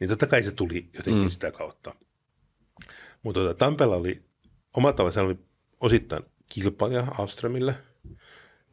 niin 0.00 0.10
totta 0.10 0.26
kai 0.26 0.42
se 0.42 0.52
tuli 0.52 0.88
jotenkin 0.94 1.22
mm. 1.22 1.30
sitä 1.30 1.52
kautta. 1.52 1.94
Mutta 3.22 3.40
tota, 3.40 3.54
Tampella 3.54 3.96
oli 3.96 4.22
omalla 4.76 4.92
tavalla, 4.92 5.12
se 5.12 5.20
oli 5.20 5.38
osittain 5.80 6.22
kilpailija 6.48 7.06
Alströmille, 7.18 7.74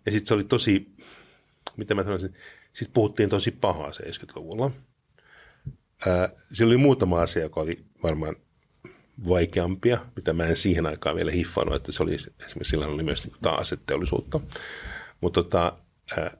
ja 0.06 0.12
sitten 0.12 0.28
se 0.28 0.34
oli 0.34 0.44
tosi, 0.44 0.96
mitä 1.78 1.96
mä 1.96 2.04
sanoisin, 2.04 2.36
sitten 2.74 2.94
puhuttiin 2.94 3.30
tosi 3.30 3.52
pahaa 3.52 3.90
70-luvulla. 3.90 4.72
Ää, 6.08 6.30
siellä 6.54 6.72
oli 6.72 6.78
muutama 6.78 7.22
asia, 7.22 7.42
joka 7.42 7.62
oli 7.62 7.86
varmaan 8.04 8.36
vaikeampia, 9.30 10.06
mitä 10.16 10.34
mä 10.34 10.46
en 10.46 10.56
siihen 10.56 10.86
aikaan 10.86 11.16
vielä 11.16 11.32
hiffannut, 11.32 11.76
että 11.76 11.92
se 11.92 12.04
oli 12.04 12.14
esimerkiksi 12.14 12.64
silloin 12.64 12.92
oli 12.92 13.04
myös 13.04 13.24
niin 13.24 13.36
kuin 13.44 13.60
aseteollisuutta. 13.60 14.40
Mutta 15.22 15.44
tota, 15.44 15.78
ää, 16.18 16.38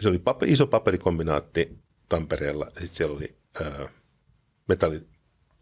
se 0.00 0.08
oli 0.08 0.18
paper, 0.18 0.48
iso 0.48 0.66
paperikombinaatti 0.66 1.78
Tampereella, 2.08 2.64
sitten 2.64 2.88
siellä 2.88 3.16
oli 3.16 3.36
ö, 3.60 3.88
metalli, 4.68 5.06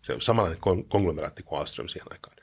se 0.03 0.14
on 0.14 0.20
samanlainen 0.20 0.62
kon- 0.62 0.85
konglomeraatti 0.89 1.43
kuin 1.43 1.61
Alström 1.61 1.89
siihen 1.89 2.07
aikaan. 2.11 2.37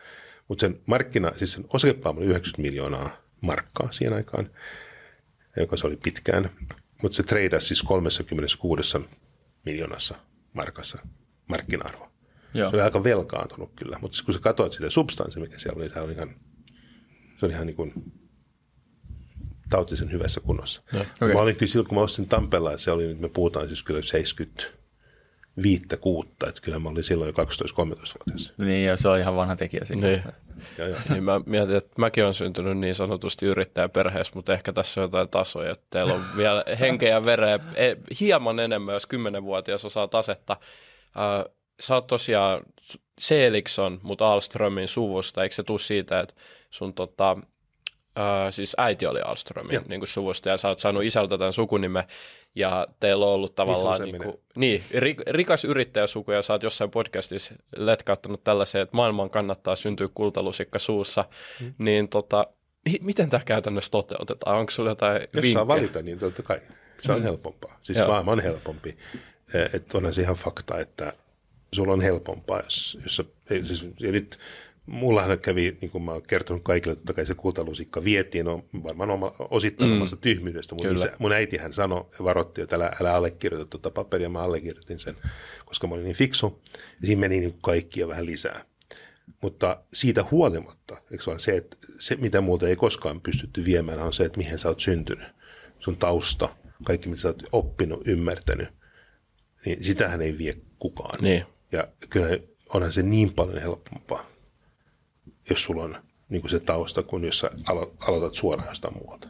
Mutta 0.47 0.61
sen 0.61 0.81
markkina, 0.85 1.31
siis 1.37 1.51
sen 1.51 1.65
oli 1.73 2.25
90 2.25 2.61
miljoonaa 2.61 3.09
markkaa 3.41 3.91
siihen 3.91 4.13
aikaan, 4.13 4.49
joka 5.57 5.77
se 5.77 5.87
oli 5.87 5.97
pitkään. 5.97 6.49
Mutta 7.01 7.15
se 7.15 7.23
treidasi 7.23 7.67
siis 7.67 7.83
36 7.83 8.97
miljoonassa 9.67 10.15
markassa 10.53 11.07
markkina-arvo. 11.47 12.11
Joo. 12.53 12.69
Se 12.69 12.75
oli 12.75 12.83
aika 12.83 13.03
velkaantunut 13.03 13.71
kyllä, 13.75 13.97
mutta 14.01 14.17
kun 14.25 14.33
sä 14.33 14.39
katsoit 14.39 14.73
sitä 14.73 14.89
substanssia, 14.89 15.41
mikä 15.41 15.59
siellä 15.59 15.77
oli, 15.77 15.85
niin 15.85 15.93
se 15.93 15.99
oli 15.99 16.13
ihan, 16.13 16.35
se 17.39 17.45
oli 17.45 17.53
ihan 17.53 17.67
niin 17.67 17.75
kuin 17.75 17.93
tautisen 19.69 20.11
hyvässä 20.11 20.39
kunnossa. 20.39 20.81
No, 20.93 21.01
okay. 21.01 21.33
Mä 21.33 21.41
olin 21.41 21.55
kyllä 21.55 21.69
silloin, 21.69 21.87
kun 21.87 21.97
mä 21.97 22.01
ostin 22.01 22.27
Tampeella, 22.27 22.77
se 22.77 22.91
oli, 22.91 23.07
nyt 23.07 23.19
me 23.19 23.29
puhutaan 23.29 23.67
siis 23.67 23.83
kyllä 23.83 24.01
75 25.61 26.01
kuutta, 26.01 26.47
että 26.47 26.61
kyllä 26.61 26.79
mä 26.79 26.89
olin 26.89 27.03
silloin 27.03 27.33
jo 27.37 27.43
12-13-vuotias. 27.43 28.53
Niin, 28.57 28.85
ja 28.85 28.97
se 28.97 29.07
on 29.07 29.19
ihan 29.19 29.35
vanha 29.35 29.55
tekijä 29.55 29.85
siinä. 29.85 30.07
Niin. 30.07 30.23
Ja, 30.77 30.87
ja. 30.87 30.95
Niin 31.09 31.23
mä 31.23 31.41
mietin, 31.45 31.75
että 31.75 31.93
mäkin 31.97 32.23
olen 32.23 32.33
syntynyt 32.33 32.77
niin 32.77 32.95
sanotusti 32.95 33.45
yrittäjäperheessä, 33.45 34.31
mutta 34.35 34.53
ehkä 34.53 34.73
tässä 34.73 35.01
on 35.01 35.05
jotain 35.05 35.29
tasoja, 35.29 35.71
että 35.71 35.85
teillä 35.89 36.13
on 36.13 36.21
vielä 36.37 36.63
henkeä 36.79 37.09
ja 37.09 37.25
vereä 37.25 37.59
e, 37.75 37.95
hieman 38.19 38.59
enemmän, 38.59 38.93
jos 38.93 39.07
10-vuotias 39.07 39.85
osaa 39.85 40.07
tasetta. 40.07 40.57
Äh, 41.17 41.53
sä 41.79 41.95
oot 41.95 42.07
tosiaan 42.07 42.61
Seelikson, 43.19 43.99
mutta 44.03 44.31
Alströmin 44.33 44.87
suvusta, 44.87 45.43
eikö 45.43 45.55
se 45.55 45.63
tule 45.63 45.79
siitä, 45.79 46.19
että 46.19 46.35
sun 46.69 46.93
tota, 46.93 47.37
äh, 48.17 48.51
siis 48.51 48.75
äiti 48.77 49.05
oli 49.05 49.21
Alströmin 49.21 49.73
Joo. 49.73 49.83
niin 49.87 49.99
kuin 49.99 50.07
suvusta 50.07 50.49
ja 50.49 50.57
sä 50.57 50.67
oot 50.67 50.79
saanut 50.79 51.03
isältä 51.03 51.37
tämän 51.37 51.53
sukunimen 51.53 52.03
ja 52.55 52.87
teillä 52.99 53.25
on 53.25 53.31
ollut 53.31 53.55
tavallaan 53.55 54.01
niin, 54.01 54.17
kuin, 54.23 54.35
niin, 54.55 54.83
ri, 54.93 55.15
rikas 55.29 55.65
yrittäjäsuku 55.65 56.31
ja 56.31 56.41
sä 56.41 56.53
oot 56.53 56.63
jossain 56.63 56.91
podcastissa 56.91 57.55
letkauttanut 57.75 58.43
tällaiseen, 58.43 58.81
että 58.83 58.95
maailman 58.95 59.29
kannattaa 59.29 59.75
syntyä 59.75 60.07
kultalusikka 60.13 60.79
suussa, 60.79 61.25
mm. 61.61 61.73
niin 61.77 62.09
tota, 62.09 62.47
mi- 62.85 62.99
miten 63.01 63.29
tämä 63.29 63.43
käytännössä 63.45 63.91
toteutetaan? 63.91 64.59
Onko 64.59 64.71
sulla 64.71 64.89
jotain 64.89 65.21
Jos 65.21 65.29
saa 65.31 65.41
vinkkejä? 65.41 65.67
valita, 65.67 66.01
niin 66.01 66.19
totta 66.19 66.43
kai. 66.43 66.59
Se 66.99 67.11
on 67.11 67.23
helpompaa. 67.23 67.77
Siis 67.81 67.97
Joo. 67.99 68.07
maailma 68.07 68.31
on 68.31 68.39
helpompi. 68.39 68.97
Eh, 69.53 69.69
Että 69.73 69.97
onhan 69.97 70.13
se 70.13 70.21
ihan 70.21 70.35
fakta, 70.35 70.79
että 70.79 71.13
sulla 71.71 71.93
on 71.93 72.01
helpompaa, 72.01 72.59
jos, 72.59 72.97
jos 73.03 73.15
sä, 73.15 73.23
siis, 73.63 73.87
ja 73.99 74.11
nyt 74.11 74.39
mullahan 74.87 75.39
kävi, 75.39 75.77
niin 75.81 75.91
kuin 75.91 76.03
mä 76.03 76.11
oon 76.11 76.21
kertonut 76.21 76.63
kaikille, 76.63 76.95
totta 76.95 77.13
kai 77.13 77.25
se 77.25 77.35
kultalusikka 77.35 78.03
vietiin, 78.03 78.47
on 78.47 78.63
varmaan 78.83 79.09
oma, 79.09 79.31
osittain 79.39 79.91
mm. 79.91 79.97
omasta 79.97 80.15
tyhmyydestä. 80.17 80.75
Mun, 80.75 80.95
isä, 80.95 81.11
mun 81.19 81.31
äitihän 81.31 81.73
sanoi 81.73 82.05
varoitti, 82.23 82.61
että 82.61 82.75
älä, 82.75 82.91
älä 83.01 83.13
allekirjoita 83.13 83.65
tuota 83.65 83.91
paperia, 83.91 84.29
mä 84.29 84.39
allekirjoitin 84.39 84.99
sen, 84.99 85.15
koska 85.65 85.87
mä 85.87 85.93
olin 85.93 86.05
niin 86.05 86.15
fiksu. 86.15 86.61
Ja 87.01 87.07
siinä 87.07 87.19
meni 87.19 87.39
niin 87.39 87.51
kuin 87.51 87.61
kaikkia 87.61 88.07
vähän 88.07 88.25
lisää. 88.25 88.65
Mutta 89.41 89.83
siitä 89.93 90.25
huolimatta, 90.31 90.97
eikö 91.11 91.31
ole 91.31 91.39
se, 91.39 91.57
että 91.57 91.77
se, 91.99 92.15
mitä 92.15 92.41
muuta 92.41 92.67
ei 92.67 92.75
koskaan 92.75 93.21
pystytty 93.21 93.65
viemään, 93.65 93.99
on 93.99 94.13
se, 94.13 94.25
että 94.25 94.37
mihin 94.37 94.59
sä 94.59 94.67
oot 94.67 94.79
syntynyt. 94.79 95.27
Sun 95.79 95.97
tausta, 95.97 96.49
kaikki 96.83 97.09
mitä 97.09 97.21
sä 97.21 97.27
oot 97.27 97.43
oppinut, 97.51 98.07
ymmärtänyt, 98.07 98.69
niin 99.65 99.83
sitähän 99.83 100.21
ei 100.21 100.37
vie 100.37 100.57
kukaan. 100.79 101.23
Niin. 101.23 101.43
Ja 101.71 101.87
kyllä 102.09 102.37
onhan 102.73 102.91
se 102.91 103.03
niin 103.03 103.33
paljon 103.33 103.61
helpompaa, 103.61 104.29
jos 105.49 105.63
sulla 105.63 105.83
on 105.83 106.03
niin 106.29 106.41
kuin 106.41 106.51
se 106.51 106.59
tausta, 106.59 107.03
kuin 107.03 107.23
jos 107.23 107.39
sä 107.39 107.51
alo- 107.69 107.95
aloitat 107.99 108.33
suoraan 108.33 108.69
jostain 108.69 108.97
muualta. 108.97 109.29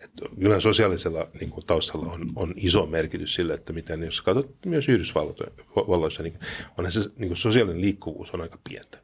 Et 0.00 0.10
kyllä 0.40 0.60
sosiaalisella 0.60 1.28
niin 1.40 1.50
kuin 1.50 1.66
taustalla 1.66 2.12
on, 2.12 2.26
on 2.36 2.54
iso 2.56 2.86
merkitys 2.86 3.34
sille, 3.34 3.54
että 3.54 3.72
miten, 3.72 4.02
jos 4.02 4.22
katsot 4.22 4.66
myös 4.66 4.88
Yhdysvalloissa, 4.88 6.22
niin 6.22 6.38
onhan 6.78 6.92
se 6.92 7.00
niin 7.00 7.28
kuin 7.28 7.36
sosiaalinen 7.36 7.80
liikkuvuus 7.80 8.30
on 8.30 8.40
aika 8.40 8.58
pientä. 8.68 8.98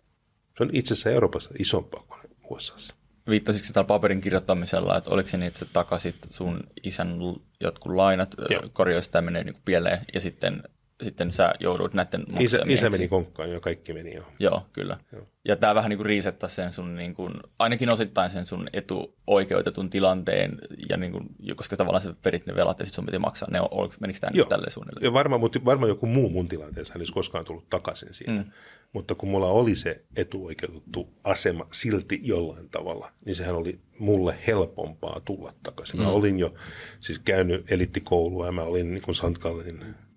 Se 0.58 0.62
on 0.64 0.70
itse 0.72 0.94
asiassa 0.94 1.10
Euroopassa 1.10 1.50
isompaa 1.58 2.04
kuin 2.08 2.20
USAssa. 2.50 2.94
Viittasitko 3.28 3.68
tällä 3.72 3.86
paperin 3.86 4.20
kirjoittamisella, 4.20 4.96
että 4.96 5.10
oliko 5.10 5.28
se 5.28 5.36
niin, 5.36 5.46
että 5.46 5.58
sä 5.58 5.66
takasit 5.72 6.16
sun 6.30 6.60
isän 6.82 7.18
jotkut 7.60 7.92
lainat, 7.92 8.34
korjaus 8.72 9.08
tämä 9.08 9.22
menee 9.22 9.44
niin 9.44 9.56
pieleen, 9.64 9.98
ja 10.14 10.20
sitten, 10.20 10.62
sitten 11.02 11.32
sä 11.32 11.52
joudut 11.60 11.94
näiden 11.94 12.24
Isä, 12.40 12.58
isä 12.66 12.90
meni 12.90 13.08
konkkaan 13.08 13.50
ja 13.50 13.60
kaikki 13.60 13.92
meni 13.92 14.14
jo. 14.14 14.22
Joo, 14.38 14.66
kyllä. 14.72 14.98
Joo. 15.12 15.26
Ja 15.44 15.56
tämä 15.56 15.74
vähän 15.74 15.88
niin 15.88 15.96
kuin 15.96 16.06
riisettää 16.06 16.48
sen 16.48 16.72
sun, 16.72 16.96
niin 16.96 17.14
kuin, 17.14 17.34
ainakin 17.58 17.88
osittain 17.88 18.30
sen 18.30 18.46
sun 18.46 18.68
etuoikeutetun 18.72 19.90
tilanteen, 19.90 20.58
ja 20.90 20.96
niin 20.96 21.12
kuin, 21.12 21.28
koska 21.56 21.76
tavallaan 21.76 22.02
sä 22.02 22.14
perit 22.22 22.46
ne 22.46 22.54
velat 22.54 22.78
ja 22.78 22.86
sitten 22.86 22.96
sun 22.96 23.06
piti 23.06 23.18
maksaa 23.18 23.48
ne, 23.50 23.60
oliko, 23.70 23.94
menikö 24.00 24.20
tämä 24.20 24.30
Joo. 24.34 24.44
nyt 24.44 24.48
tälleen 24.48 24.72
suunnilleen? 24.72 25.04
Ja 25.04 25.12
varmaan, 25.12 25.40
mutta 25.40 25.64
varmaan 25.64 25.88
joku 25.88 26.06
muu 26.06 26.28
mun 26.28 26.48
tilanteessa 26.48 26.94
olisi 26.96 27.12
koskaan 27.12 27.44
tullut 27.44 27.68
takaisin 27.70 28.14
siitä. 28.14 28.32
Mm. 28.32 28.44
Mutta 28.92 29.14
kun 29.14 29.28
mulla 29.28 29.46
oli 29.46 29.76
se 29.76 30.04
etuoikeutettu 30.16 31.08
asema 31.24 31.66
silti 31.72 32.20
jollain 32.22 32.68
tavalla, 32.68 33.12
niin 33.24 33.36
sehän 33.36 33.54
oli 33.54 33.80
mulle 33.98 34.38
helpompaa 34.46 35.20
tulla 35.24 35.54
takaisin. 35.62 36.00
Mm. 36.00 36.04
Mä 36.04 36.10
olin 36.10 36.38
jo 36.38 36.54
siis 37.00 37.18
käynyt 37.18 37.72
elittikoulua 37.72 38.46
ja 38.46 38.52
mä 38.52 38.62
olin 38.62 38.94
niin 38.94 39.02
kuin 39.02 39.14
St. 39.14 39.38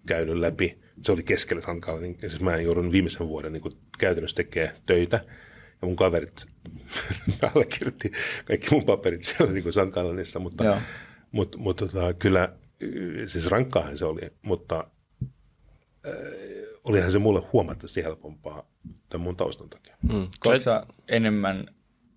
käynyt 0.05 0.37
läpi. 0.37 0.79
Se 1.01 1.11
oli 1.11 1.23
keskellä. 1.23 1.61
Gallinin, 1.79 2.17
ja 2.21 2.29
siis 2.29 2.41
mä 2.41 2.57
joudun 2.57 2.91
viimeisen 2.91 3.27
vuoden 3.27 3.53
niin 3.53 3.61
kuin 3.61 3.77
käytännössä 3.99 4.35
tekemään 4.35 4.75
töitä. 4.85 5.25
Ja 5.81 5.87
mun 5.87 5.95
kaverit 5.95 6.45
allekirjoitti 7.55 8.11
kaikki 8.45 8.67
mun 8.71 8.85
paperit 8.85 9.23
siellä 9.23 9.53
niin. 9.53 9.91
Gallinissa, 9.91 10.39
mutta, 10.39 10.63
Joo. 10.63 10.77
mutta, 11.31 11.57
mutta 11.57 11.87
tota, 11.87 12.13
kyllä, 12.13 12.53
siis 13.27 13.47
rankkaahan 13.47 13.97
se 13.97 14.05
oli, 14.05 14.21
mutta 14.41 14.87
olihan 16.83 17.11
se 17.11 17.19
mulle 17.19 17.41
huomattavasti 17.53 18.03
helpompaa 18.03 18.69
tämän 19.09 19.23
mun 19.23 19.35
taustan 19.35 19.69
takia. 19.69 19.97
Mm. 20.01 20.27
Koetko 20.39 20.59
sä 20.59 20.85
enemmän 21.07 21.65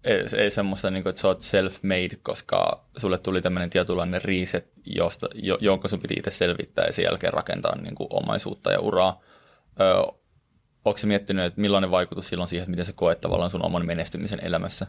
ei, 0.05 0.25
ei 0.37 0.51
semmoista, 0.51 0.91
niin 0.91 1.03
kuin, 1.03 1.11
että 1.11 1.23
sä 1.23 1.29
oot 1.29 1.43
self-made, 1.43 2.19
koska 2.23 2.85
sulle 2.97 3.19
tuli 3.19 3.43
tämmöinen 3.43 3.71
tietynlainen 3.71 4.23
reset, 4.25 4.73
josta, 4.85 5.29
jo, 5.35 5.59
jonka 5.61 5.89
sun 5.89 6.01
piti 6.01 6.15
itse 6.15 6.31
selvittää 6.31 6.87
ja 6.87 6.93
sen 6.93 7.03
jälkeen 7.03 7.33
rakentaa 7.33 7.77
niin 7.77 7.95
kuin, 7.95 8.09
omaisuutta 8.11 8.73
ja 8.73 8.81
uraa. 8.81 9.21
Ö, 9.81 10.19
Onko 10.85 11.01
miettinyt, 11.05 11.45
että 11.45 11.61
millainen 11.61 11.91
vaikutus 11.91 12.29
sillä 12.29 12.43
on 12.43 12.49
siihen, 12.49 12.63
että 12.63 12.71
miten 12.71 12.85
sä 12.85 12.93
koet 12.93 13.21
tavallaan 13.21 13.51
sun 13.51 13.65
oman 13.65 13.87
menestymisen 13.87 14.45
elämässä? 14.45 14.87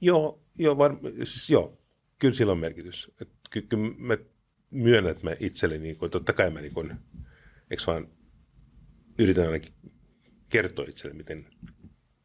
Joo, 0.00 0.42
joo, 0.58 0.78
var, 0.78 0.96
siis 1.24 1.50
joo, 1.50 1.78
kyllä 2.18 2.34
sillä 2.34 2.52
on 2.52 2.58
merkitys. 2.58 3.10
Et, 3.20 3.28
ky, 3.50 3.62
kyllä 3.62 3.94
mä 3.98 4.16
myönnän, 4.70 5.12
että 5.12 5.24
mä 5.24 5.34
itselleni, 5.40 5.82
niin 5.82 5.96
kuin, 5.96 6.10
totta 6.10 6.32
kai 6.32 6.50
mä 6.50 6.60
niin 6.60 6.74
kuin, 6.74 6.96
vaan 7.86 8.08
yritän 9.18 9.46
ainakin 9.46 9.72
kertoa 10.48 10.84
itselle, 10.88 11.16
miten 11.16 11.46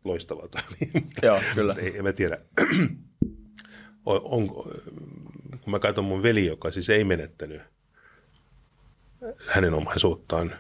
loistavaa 0.06 0.48
toi 0.48 0.62
oli. 0.68 1.04
Joo, 1.24 1.42
kyllä. 1.56 1.76
Ei, 1.78 1.98
en 1.98 2.04
mä 2.04 2.14
tiedä, 2.14 2.38
on, 4.06 4.22
onko, 4.24 4.64
kun 5.62 5.72
mä 5.72 5.80
katson 5.80 6.06
mun 6.06 6.24
veli, 6.24 6.46
joka 6.46 6.72
siis 6.72 6.90
ei 6.90 7.04
menettänyt 7.04 7.62
hänen 9.48 9.74
omaisuuttaan. 9.74 10.56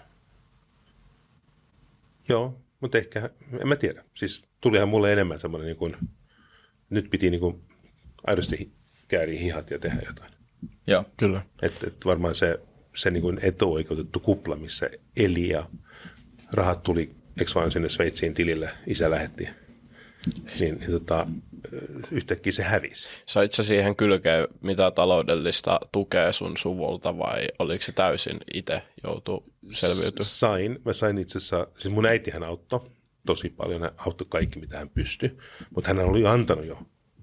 Joo, 2.30 2.62
mutta 2.80 2.98
ehkä, 2.98 3.30
en 3.62 3.68
mä 3.68 3.76
tiedä. 3.76 4.04
Siis 4.14 4.44
tulihan 4.62 4.90
mulle 4.90 5.14
enemmän 5.14 5.40
semmoinen, 5.40 5.68
niin 5.68 5.78
kuin, 5.78 5.98
nyt 6.90 7.10
piti 7.10 7.30
niin 7.30 7.40
kuin 7.40 7.62
aidosti 8.28 8.72
kääriä 9.08 9.40
hihat 9.40 9.70
ja 9.72 9.80
tehdä 9.80 10.02
jotain. 10.06 10.34
Joo, 10.88 11.06
Kyllä. 11.18 11.46
Että 11.62 11.88
et 11.88 12.06
varmaan 12.06 12.36
se, 12.36 12.60
se 12.96 13.12
niin 13.12 13.22
kuin 13.22 13.40
etuoikeutettu 13.42 14.20
kupla, 14.20 14.56
missä 14.56 14.90
eli 15.18 15.50
ja 15.50 15.70
rahat 16.54 16.84
tuli, 16.84 17.16
eikö 17.40 17.52
vaan 17.56 17.72
sinne 17.72 17.90
Sveitsiin 17.90 18.34
tilille, 18.34 18.70
isä 18.88 19.12
lähetti, 19.12 19.50
niin, 20.60 20.80
niin 20.80 20.92
tota, 20.92 21.28
yhtäkkiä 22.12 22.52
se 22.52 22.64
hävisi. 22.64 23.10
Sait 23.26 23.52
sä 23.52 23.64
siihen 23.64 23.96
kylkeen 23.96 24.48
mitä 24.62 24.92
taloudellista 24.92 25.80
tukea 25.92 26.32
sun 26.32 26.58
suvulta 26.58 27.18
vai 27.18 27.48
oliko 27.60 27.82
se 27.84 27.92
täysin 27.92 28.38
itse 28.54 28.82
joutu 29.04 29.54
selviytymään? 29.72 30.24
Sain, 30.26 30.80
mä 30.86 30.94
sain 30.94 31.18
itse 31.18 31.38
asiassa, 31.38 31.68
siis 31.78 31.94
mun 31.94 32.06
äitihän 32.06 32.44
auttoi 32.44 32.92
tosi 33.26 33.50
paljon, 33.50 33.82
hän 33.82 33.92
auttoi 33.98 34.28
kaikki 34.30 34.60
mitä 34.60 34.78
hän 34.78 34.90
pystyi, 34.90 35.38
mutta 35.76 35.94
hän 35.94 36.06
oli 36.06 36.26
antanut 36.26 36.66
jo 36.66 36.80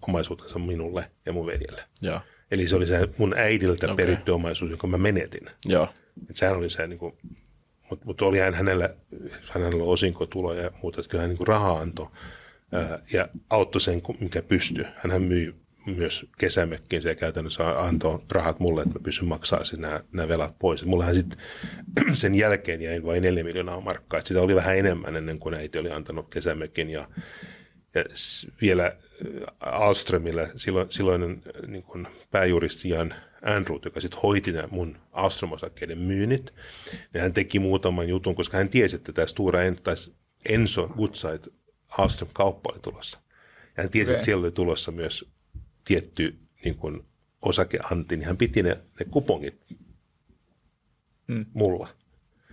omaisuutensa 0.09 0.59
minulle 0.59 1.11
ja 1.27 1.33
mun 1.33 1.47
veljelle. 1.47 1.85
Joo. 2.03 2.21
Eli 2.51 2.69
se 2.69 2.77
oli 2.77 2.87
se 2.87 3.09
mun 3.19 3.35
äidiltä 3.37 3.87
okay. 3.87 3.97
peritty 3.97 4.31
omaisuus, 4.31 4.71
jonka 4.71 4.87
mä 4.87 4.99
menetin. 4.99 5.51
Joo. 5.65 5.89
Et 6.31 6.37
sehän 6.37 6.57
oli 6.57 6.71
se, 6.71 6.87
niin 6.87 6.99
kuin, 6.99 7.19
mutta 7.93 8.07
mut 8.07 8.23
oli 8.23 8.39
hän 8.39 8.55
hänellä, 8.55 8.91
hänellä 9.51 9.85
osinkotuloja 9.85 10.63
ja 10.63 10.71
muuta, 10.83 11.01
että 11.01 11.11
kyllä 11.11 11.23
hän 11.23 11.31
niin 11.31 11.47
rahaa 11.47 11.79
antoi 11.79 12.07
ää, 12.73 12.99
ja 13.13 13.29
auttoi 13.51 13.81
sen, 13.81 14.03
mikä 14.21 14.43
pystyi. 14.43 14.85
Hän 14.97 15.23
myi 15.23 15.55
myös 15.87 16.27
kesämökkiin 16.39 17.03
ja 17.05 17.15
käytännössä 17.15 17.81
antoi 17.81 18.19
rahat 18.31 18.61
mulle, 18.61 18.83
että 18.83 18.95
mä 18.99 19.03
pystyn 19.03 19.29
maksamaan 19.29 19.65
siis 19.65 19.81
nämä, 19.81 20.01
nämä 20.13 20.29
velat 20.29 20.59
pois. 20.59 20.85
Mullahan 20.85 21.15
sitten 21.15 21.39
sen 22.13 22.35
jälkeen 22.35 22.83
jäi 22.83 23.03
vain 23.03 23.23
neljä 23.23 23.45
miljoonaa 23.45 23.81
markkaa. 23.81 24.19
Et 24.19 24.27
sitä 24.27 24.41
oli 24.41 24.55
vähän 24.55 24.77
enemmän 24.77 25.17
ennen 25.17 25.39
kuin 25.39 25.55
äiti 25.55 25.79
oli 25.79 25.91
antanut 25.91 26.29
kesämökin 26.29 26.91
ja, 26.91 27.09
ja 27.95 28.05
vielä 28.61 28.97
Alströmille, 29.61 30.51
silloin, 30.57 30.87
silloinen 30.91 31.43
niin 31.67 31.83
kuin 31.83 32.07
pääjuristi 32.31 32.89
Jan 32.89 33.15
Andrew, 33.43 33.79
joka 33.85 34.01
sitten 34.01 34.21
hoiti 34.23 34.53
nämä 34.53 34.69
mun 34.71 34.99
Alström-osakkeiden 35.13 35.99
myynnit, 35.99 36.55
niin 37.15 37.23
hän 37.23 37.33
teki 37.33 37.59
muutaman 37.59 38.09
jutun, 38.09 38.35
koska 38.35 38.57
hän 38.57 38.69
tiesi, 38.69 38.97
että 38.97 39.13
tämä 39.13 39.27
Stura 39.27 39.61
Enso 40.49 40.91
Woodside 40.97 41.53
Alström-kauppa 41.89 42.71
oli 42.73 42.81
tulossa. 42.81 43.21
Ja 43.77 43.83
hän 43.83 43.91
tiesi, 43.91 44.11
okay. 44.11 44.15
että 44.15 44.25
siellä 44.25 44.43
oli 44.43 44.53
tulossa 44.53 44.93
myös 44.93 45.33
tietty 45.85 46.39
niin 46.65 46.77
kuin 46.77 47.05
osakeanti, 47.43 48.17
niin 48.17 48.27
hän 48.27 48.37
piti 48.37 48.63
ne, 48.63 48.71
ne 48.71 49.07
kupongit 49.11 49.61
mm. 51.29 51.47
mulla. 51.55 51.89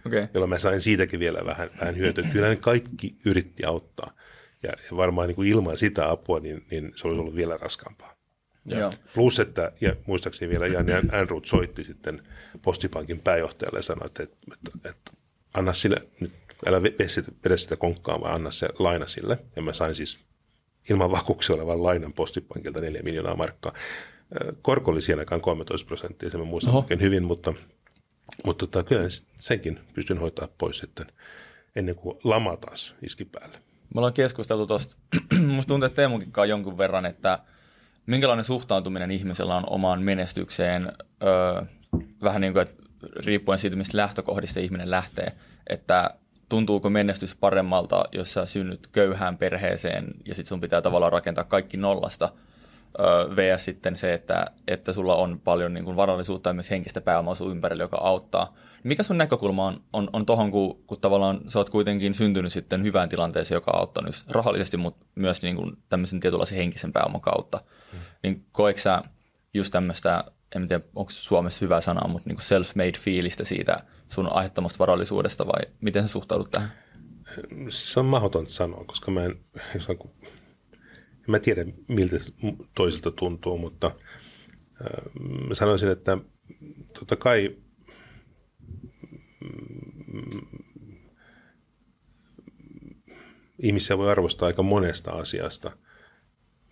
Okay. 0.06 0.28
Jolloin 0.34 0.50
mä 0.50 0.60
sain 0.60 0.82
siitäkin 0.82 1.20
vielä 1.20 1.46
vähän, 1.46 1.70
vähän 1.80 1.98
hyötyä. 1.98 2.30
Kyllä 2.34 2.50
ne 2.50 2.56
kaikki 2.56 3.16
yritti 3.26 3.66
auttaa. 3.66 4.12
Ja, 4.64 4.70
ja 4.70 4.98
varmaan 4.98 5.28
niin 5.28 5.36
kuin 5.36 5.48
ilman 5.48 5.78
sitä 5.78 6.12
apua, 6.12 6.40
niin, 6.40 6.66
niin 6.72 6.94
se 6.96 7.08
olisi 7.08 7.22
ollut 7.22 7.36
vielä 7.36 7.58
raskaampaa. 7.58 8.19
Ja. 8.78 8.90
Plus, 9.14 9.40
että 9.40 9.72
ja 9.82 9.96
muistaakseni 10.06 10.50
vielä 10.50 10.68
Jan 10.68 11.16
Andrew 11.16 11.40
soitti 11.44 11.84
sitten 11.84 12.24
Postipankin 12.62 13.20
pääjohtajalle 13.20 13.80
ja 13.80 13.84
sanoi, 13.84 14.06
että, 14.06 14.24
että, 14.24 14.38
että, 14.54 14.90
että 14.90 15.12
anna 15.54 15.74
sille 15.74 16.08
nyt, 16.20 16.34
älä 16.66 16.84
vedä 16.84 17.58
sitä 17.58 17.76
konkkaa, 17.76 18.22
vaan 18.22 18.36
anna 18.36 18.52
se 18.52 18.70
laina 18.80 19.08
sille. 19.08 19.40
Ja 19.56 19.62
mä 19.62 19.74
sain 19.74 19.96
siis 19.96 20.20
ilman 20.90 21.12
vakuuksia 21.12 21.56
olevan 21.56 21.84
lainan 21.84 22.14
Postipankilta 22.14 22.82
4 22.82 23.02
miljoonaa 23.04 23.36
markkaa. 23.36 23.74
Korko 24.62 24.92
oli 24.92 25.02
siinä 25.02 25.20
aikaan 25.20 25.42
13 25.42 25.88
prosenttia, 25.88 26.30
se 26.30 26.38
mä 26.38 26.44
muistan 26.44 26.70
Oho. 26.70 26.80
oikein 26.80 27.02
hyvin, 27.02 27.24
mutta, 27.24 27.54
mutta 28.46 28.68
tota, 28.68 28.84
kyllä 28.84 29.04
senkin 29.36 29.80
pystyn 29.94 30.18
hoitaa 30.18 30.48
pois 30.58 30.78
sitten 30.78 31.06
ennen 31.76 31.96
kuin 31.96 32.18
lama 32.24 32.58
taas 32.58 32.96
iski 33.02 33.26
päälle. 33.26 33.58
Me 33.96 34.00
ollaan 34.00 34.14
keskusteltu 34.14 34.68
tuosta, 34.68 34.96
musta 35.48 35.68
tuntuu, 35.68 35.86
että 35.86 35.96
Teemunkin 35.96 36.34
jonkun 36.48 36.78
verran, 36.78 37.06
että 37.06 37.40
minkälainen 38.10 38.46
suhtautuminen 38.46 39.12
ihmisellä 39.12 39.56
on 39.56 39.64
omaan 39.70 40.02
menestykseen, 40.02 40.92
öö, 41.24 41.62
vähän 42.24 42.42
niin 42.42 42.54
kuin, 42.54 42.62
että 42.62 42.84
riippuen 43.16 43.60
siitä, 43.60 43.76
mistä 43.76 43.98
lähtökohdista 43.98 44.60
ihminen 44.60 44.92
lähtee, 44.92 45.32
että 45.68 46.10
tuntuuko 46.50 46.90
menestys 46.90 47.36
paremmalta, 47.36 48.06
jos 48.12 48.34
sä 48.34 48.46
synnyt 48.46 48.88
köyhään 48.92 49.38
perheeseen 49.38 50.06
ja 50.26 50.36
sitten 50.36 50.50
sun 50.50 50.62
pitää 50.62 50.82
tavallaan 50.82 51.12
rakentaa 51.12 51.44
kaikki 51.44 51.78
nollasta, 51.78 52.30
vs. 53.36 53.66
sitten 53.66 53.98
se, 53.98 54.14
että, 54.14 54.46
että 54.68 54.94
sulla 54.94 55.16
on 55.16 55.42
paljon 55.44 55.74
niin 55.74 55.86
kuin 55.86 55.96
varallisuutta 55.96 56.50
ja 56.50 56.54
myös 56.54 56.70
henkistä 56.70 57.02
pääomaa 57.02 57.36
sun 57.36 57.52
ympärillä, 57.52 57.84
joka 57.84 57.98
auttaa. 58.02 58.56
Mikä 58.84 59.04
sun 59.04 59.18
näkökulma 59.18 59.68
on, 59.68 59.82
on, 59.94 60.10
on 60.14 60.26
tohon, 60.26 60.52
kun, 60.52 60.84
kun 60.88 61.02
tavallaan 61.02 61.42
sä 61.48 61.60
oot 61.60 61.70
kuitenkin 61.70 62.14
syntynyt 62.14 62.54
sitten 62.54 62.84
hyvään 62.84 63.10
tilanteeseen, 63.10 63.56
joka 63.56 63.72
on 63.72 63.80
auttanut 63.80 64.26
rahallisesti, 64.30 64.78
mutta 64.78 65.06
myös 65.16 65.42
niin 65.42 65.56
kuin 65.56 65.78
tämmöisen 65.90 66.20
tietynlaisen 66.20 66.58
henkisen 66.58 66.94
pääoman 66.94 67.22
kautta. 67.22 67.62
Hmm. 67.92 68.00
Niin 68.24 68.46
koetko 68.52 68.82
sä 68.82 69.02
just 69.54 69.72
tämmöistä, 69.72 70.24
en 70.56 70.68
tiedä 70.68 70.84
onko 70.96 71.12
Suomessa 71.12 71.66
hyvä 71.66 71.82
sana, 71.82 72.08
mutta 72.08 72.30
niin 72.30 72.36
kuin 72.36 72.46
self-made 72.46 73.00
fiilistä 73.00 73.44
siitä 73.44 73.80
sun 74.08 74.34
aiheuttamasta 74.34 74.80
varallisuudesta 74.80 75.48
vai 75.48 75.62
miten 75.82 76.02
sä 76.02 76.08
suhtaudut 76.08 76.52
tähän? 76.52 76.72
Se 77.70 78.00
on 78.00 78.06
mahdotonta 78.06 78.52
sanoa, 78.52 78.84
koska 78.88 79.12
mä 79.12 79.24
en, 79.24 79.40
mä 81.30 81.40
tiedä 81.40 81.66
miltä 81.88 82.16
toisilta 82.76 83.12
tuntuu, 83.12 83.58
mutta 83.58 83.88
äh, 83.88 85.14
mä 85.48 85.56
sanoisin, 85.56 85.90
että 85.90 86.18
totta 87.00 87.16
kai 87.16 87.58
mm, 90.14 90.42
ihmisiä 93.60 93.98
voi 93.98 94.12
arvostaa 94.12 94.48
aika 94.48 94.64
monesta 94.64 95.12
asiasta. 95.12 95.72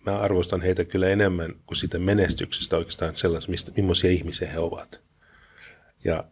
Mä 0.06 0.18
arvostan 0.18 0.60
heitä 0.60 0.84
kyllä 0.84 1.08
enemmän 1.08 1.54
kuin 1.66 1.78
sitä 1.78 1.98
menestyksestä 1.98 2.76
oikeastaan 2.76 3.16
sellaista, 3.16 3.50
mistä, 3.50 3.72
millaisia 3.76 4.10
ihmisiä 4.10 4.50
he 4.50 4.58
ovat. 4.58 5.00
Ja 6.04 6.24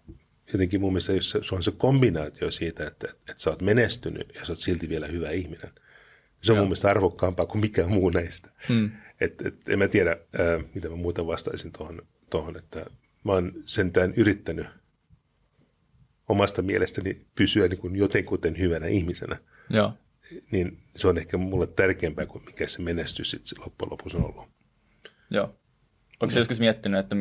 jotenkin 0.52 0.80
mun 0.80 0.92
mielestä 0.92 1.12
jos 1.12 1.30
se 1.30 1.54
on 1.54 1.62
se 1.62 1.70
kombinaatio 1.70 2.50
siitä, 2.50 2.86
että, 2.86 3.08
että 3.08 3.42
sä 3.42 3.50
oot 3.50 3.62
menestynyt 3.62 4.32
ja 4.34 4.44
sä 4.44 4.52
oot 4.52 4.58
silti 4.58 4.88
vielä 4.88 5.06
hyvä 5.06 5.30
ihminen– 5.30 5.70
se 6.46 6.52
on 6.52 6.56
Joo. 6.56 6.62
mun 6.62 6.68
mielestä 6.68 6.90
arvokkaampaa 6.90 7.46
kuin 7.46 7.60
mikään 7.60 7.90
muu 7.90 8.10
näistä. 8.10 8.50
Hmm. 8.68 8.90
Et, 9.20 9.46
et, 9.46 9.68
en 9.68 9.78
mä 9.78 9.88
tiedä, 9.88 10.10
ää, 10.10 10.60
mitä 10.74 10.88
mä 10.88 10.96
muuten 10.96 11.26
vastaisin 11.26 11.72
tuohon, 11.72 12.02
tohon, 12.30 12.56
että 12.56 12.86
mä 13.24 13.32
oon 13.32 13.52
sentään 13.64 14.14
yrittänyt 14.16 14.66
omasta 16.28 16.62
mielestäni 16.62 17.26
pysyä 17.34 17.68
niin 17.68 17.78
kuin 17.78 17.96
jotenkuten 17.96 18.58
hyvänä 18.58 18.86
ihmisenä. 18.86 19.36
Joo. 19.70 19.92
Niin 20.50 20.78
se 20.96 21.08
on 21.08 21.18
ehkä 21.18 21.36
mulle 21.36 21.66
tärkeämpää 21.66 22.26
kuin 22.26 22.44
mikä 22.44 22.66
se 22.66 22.82
menestys 22.82 23.30
sitten 23.30 23.58
loppujen 23.60 23.92
lopuksi 23.92 24.16
on 24.16 24.24
ollut. 24.24 24.48
Joo. 25.30 25.54
Onko 26.20 26.30
se 26.30 26.40
joskus 26.40 26.60
miettinyt, 26.60 27.00
että 27.00 27.16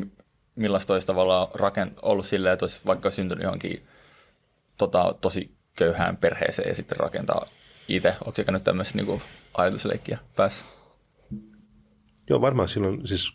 millaista 0.56 0.94
olisi 0.94 1.08
tavallaan 1.08 1.48
rakent- 1.48 2.00
ollut 2.02 2.26
silleen, 2.26 2.54
että 2.54 2.64
olisi 2.64 2.80
vaikka 2.86 3.12
syntynyt 3.12 3.44
johonkin 3.44 3.88
tota, 4.78 5.16
tosi 5.22 5.52
köyhään 5.78 6.18
perheeseen 6.18 6.70
ja 6.70 6.76
sitten 6.76 6.98
rakentaa 6.98 7.46
itse? 7.88 8.16
Oletko 8.26 8.44
käynyt 8.44 8.64
tämmöistä 8.64 8.98
niin 8.98 9.22
ajatusleikkiä 9.54 10.18
päässä? 10.36 10.66
Joo, 12.30 12.42
varmaan 12.42 12.70
silloin, 12.70 13.08
siis 13.08 13.34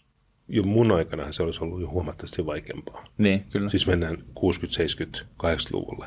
jo 0.48 0.62
mun 0.62 0.92
aikana 0.92 1.32
se 1.32 1.42
olisi 1.42 1.64
ollut 1.64 1.80
jo 1.80 1.88
huomattavasti 1.88 2.46
vaikeampaa. 2.46 3.05
Niin, 3.18 3.44
kyllä. 3.44 3.68
Siis 3.68 3.86
mennään 3.86 4.24
60, 4.34 4.76
70, 4.76 5.26
80-luvulle. 5.42 6.07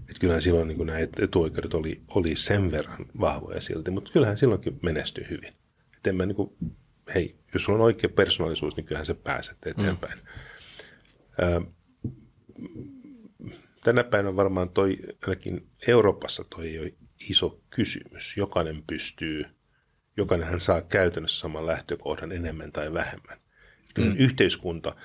Että 0.00 0.20
kyllähän 0.20 0.42
silloin 0.42 0.68
niin 0.68 0.86
nämä 0.86 0.98
etuoikeudet 0.98 1.74
oli, 1.74 2.02
oli 2.08 2.36
sen 2.36 2.70
verran 2.70 3.06
vahvoja 3.20 3.60
silti, 3.60 3.90
mutta 3.90 4.12
kyllähän 4.12 4.38
silloinkin 4.38 4.78
menestyi 4.82 5.26
hyvin. 5.30 5.54
Että 5.96 6.10
en 6.10 6.16
mä 6.16 6.26
niin 6.26 6.36
kuin, 6.36 6.50
hei, 7.14 7.36
jos 7.54 7.62
sulla 7.62 7.78
on 7.78 7.84
oikea 7.84 8.10
persoonallisuus, 8.10 8.76
niin 8.76 8.86
kyllähän 8.86 9.06
se 9.06 9.14
pääset 9.14 9.56
eteenpäin. 9.66 10.18
Mm. 10.18 11.66
tänä 13.84 14.04
päivänä 14.04 14.36
varmaan 14.36 14.68
toi, 14.68 14.98
ainakin 15.26 15.66
Euroopassa 15.88 16.44
toi 16.44 16.68
ei 16.68 16.78
ole 16.78 16.92
iso 17.30 17.60
kysymys. 17.70 18.36
Jokainen 18.36 18.82
pystyy, 18.86 19.44
jokainen 20.16 20.48
hän 20.48 20.60
saa 20.60 20.82
käytännössä 20.82 21.40
saman 21.40 21.66
lähtökohdan 21.66 22.32
enemmän 22.32 22.72
tai 22.72 22.94
vähemmän. 22.94 23.38
Mm. 23.98 24.16
Yhteiskunta 24.18 24.96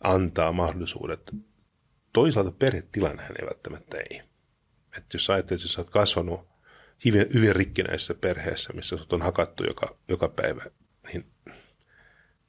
antaa 0.00 0.52
mahdollisuudet. 0.52 1.30
Toisaalta 2.12 2.52
perhetilannehän 2.52 3.36
ei 3.40 3.46
välttämättä 3.46 3.96
ei. 4.10 4.22
Että 4.96 5.14
jos 5.14 5.30
ajattelet, 5.30 5.60
että 5.60 5.72
sä 5.72 5.80
oot 5.80 5.90
kasvanut 5.90 6.48
hyvin, 7.04 7.26
hyvin 7.34 7.56
rikkinäisessä 7.56 8.14
perheessä, 8.14 8.72
missä 8.72 8.96
sut 8.96 9.12
on 9.12 9.22
hakattu 9.22 9.64
joka, 9.64 9.98
joka 10.08 10.28
päivä, 10.28 10.64
niin 11.12 11.26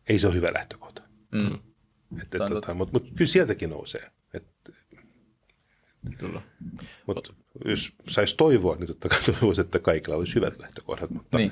ei 0.09 0.19
se 0.19 0.27
ole 0.27 0.35
hyvä 0.35 0.53
lähtökohta. 0.53 1.01
Mm. 1.31 1.59
tota, 2.37 2.73
Mutta 2.73 2.99
mut 2.99 3.11
kyllä 3.15 3.31
sieltäkin 3.31 3.69
nousee. 3.69 4.11
Et, 4.33 4.47
Kyllä. 6.17 6.41
Mutta 7.07 7.33
jos 7.65 7.91
saisi 8.07 8.35
toivoa, 8.35 8.75
niin 8.75 8.87
totta 8.87 9.09
kai 9.09 9.19
toivoisi, 9.33 9.61
että 9.61 9.79
kaikilla 9.79 10.17
olisi 10.17 10.35
hyvät 10.35 10.59
lähtökohdat, 10.59 11.09
mutta 11.09 11.37
niin, 11.37 11.51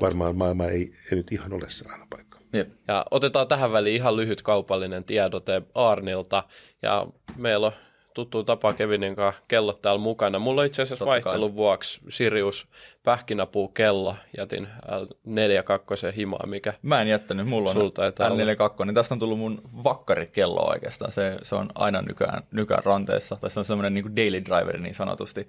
varmaan 0.00 0.36
maailma 0.36 0.66
ei, 0.66 0.92
ei 1.10 1.16
nyt 1.16 1.32
ihan 1.32 1.52
ole 1.52 1.64
sellainen 1.68 2.08
paikka. 2.10 2.38
Jep. 2.52 2.70
Ja 2.88 3.06
otetaan 3.10 3.48
tähän 3.48 3.72
väliin 3.72 3.96
ihan 3.96 4.16
lyhyt 4.16 4.42
kaupallinen 4.42 5.04
tiedote 5.04 5.62
Arnilta. 5.74 6.44
Ja 6.82 7.06
meillä 7.36 7.66
on 7.66 7.72
tuttu 8.14 8.44
tapa 8.44 8.72
Kevinin 8.72 9.16
kanssa 9.16 9.42
kellot 9.48 9.82
täällä 9.82 10.00
mukana. 10.00 10.38
Mulla 10.38 10.60
on 10.60 10.66
itse 10.66 10.82
asiassa 10.82 11.06
vaihtelun 11.06 11.54
vuoksi 11.54 12.00
Sirius 12.08 12.68
pähkinäpuu 13.02 13.68
kello. 13.68 14.16
Jätin 14.38 14.68
L42 14.86 16.16
himaa, 16.16 16.46
mikä 16.46 16.74
Mä 16.82 17.02
en 17.02 17.08
jättänyt, 17.08 17.48
mulla 17.48 17.70
on 17.70 17.76
L42. 17.76 18.84
Niin 18.84 18.94
tästä 18.94 19.14
on 19.14 19.18
tullut 19.18 19.38
mun 19.38 19.62
vakkarikello 19.84 20.70
oikeastaan. 20.70 21.12
Se, 21.12 21.38
se 21.42 21.54
on 21.54 21.68
aina 21.74 22.02
nykään, 22.02 22.42
nykään 22.50 22.84
ranteessa. 22.84 23.36
Tai 23.36 23.50
se 23.50 23.58
on 23.58 23.64
semmoinen 23.64 23.94
niin 23.94 24.16
daily 24.16 24.44
driver 24.44 24.78
niin 24.78 24.94
sanotusti. 24.94 25.48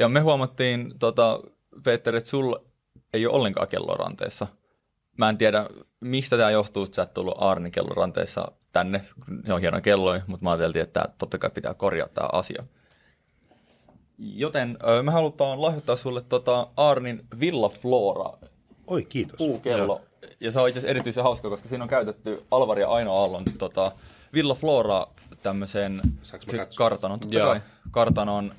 Ja 0.00 0.08
me 0.08 0.20
huomattiin, 0.20 0.92
tota, 0.98 1.40
Peter, 1.84 2.16
että 2.16 2.30
sulla 2.30 2.60
ei 3.12 3.26
ole 3.26 3.36
ollenkaan 3.36 3.68
kello 3.68 3.94
ranteessa. 3.94 4.46
Mä 5.18 5.28
en 5.28 5.38
tiedä, 5.38 5.66
mistä 6.00 6.36
tämä 6.36 6.50
johtuu, 6.50 6.82
että 6.82 6.96
sä 6.96 7.02
et 7.02 7.14
tullut 7.14 7.34
Arni 7.38 7.70
ranteessa 7.96 8.52
tänne. 8.72 9.02
Ne 9.46 9.54
on 9.54 9.60
hienoja 9.60 9.80
kelloja, 9.80 10.22
mutta 10.26 10.44
mä 10.44 10.50
ajattelin, 10.50 10.82
että 10.82 11.04
totta 11.18 11.38
kai 11.38 11.50
pitää 11.50 11.74
korjata 11.74 12.14
tämä 12.14 12.28
asia. 12.32 12.64
Joten 14.18 14.78
me 15.02 15.12
halutaan 15.12 15.62
lahjoittaa 15.62 15.96
sulle 15.96 16.20
tota 16.20 16.66
Arnin 16.76 17.26
Villa 17.40 17.68
Flora 17.68 18.38
Oi, 18.86 19.04
kiitos. 19.04 19.38
puukello. 19.38 20.00
Ja, 20.22 20.28
ja 20.40 20.52
se 20.52 20.60
on 20.60 20.68
itse 20.68 20.78
asiassa 20.80 20.90
erityisen 20.90 21.24
hauska, 21.24 21.48
koska 21.48 21.68
siinä 21.68 21.84
on 21.84 21.90
käytetty 21.90 22.42
Alvar 22.50 22.78
ja 22.78 22.88
Aino 22.88 23.16
Aallon 23.16 23.44
tota, 23.58 23.92
Villa 24.34 24.54
Flora 24.54 25.06
tämmöiseen 25.42 26.00
kartanon, 26.76 27.20
totta 27.20 27.38
kai, 27.38 27.60
kartanon 27.90 28.54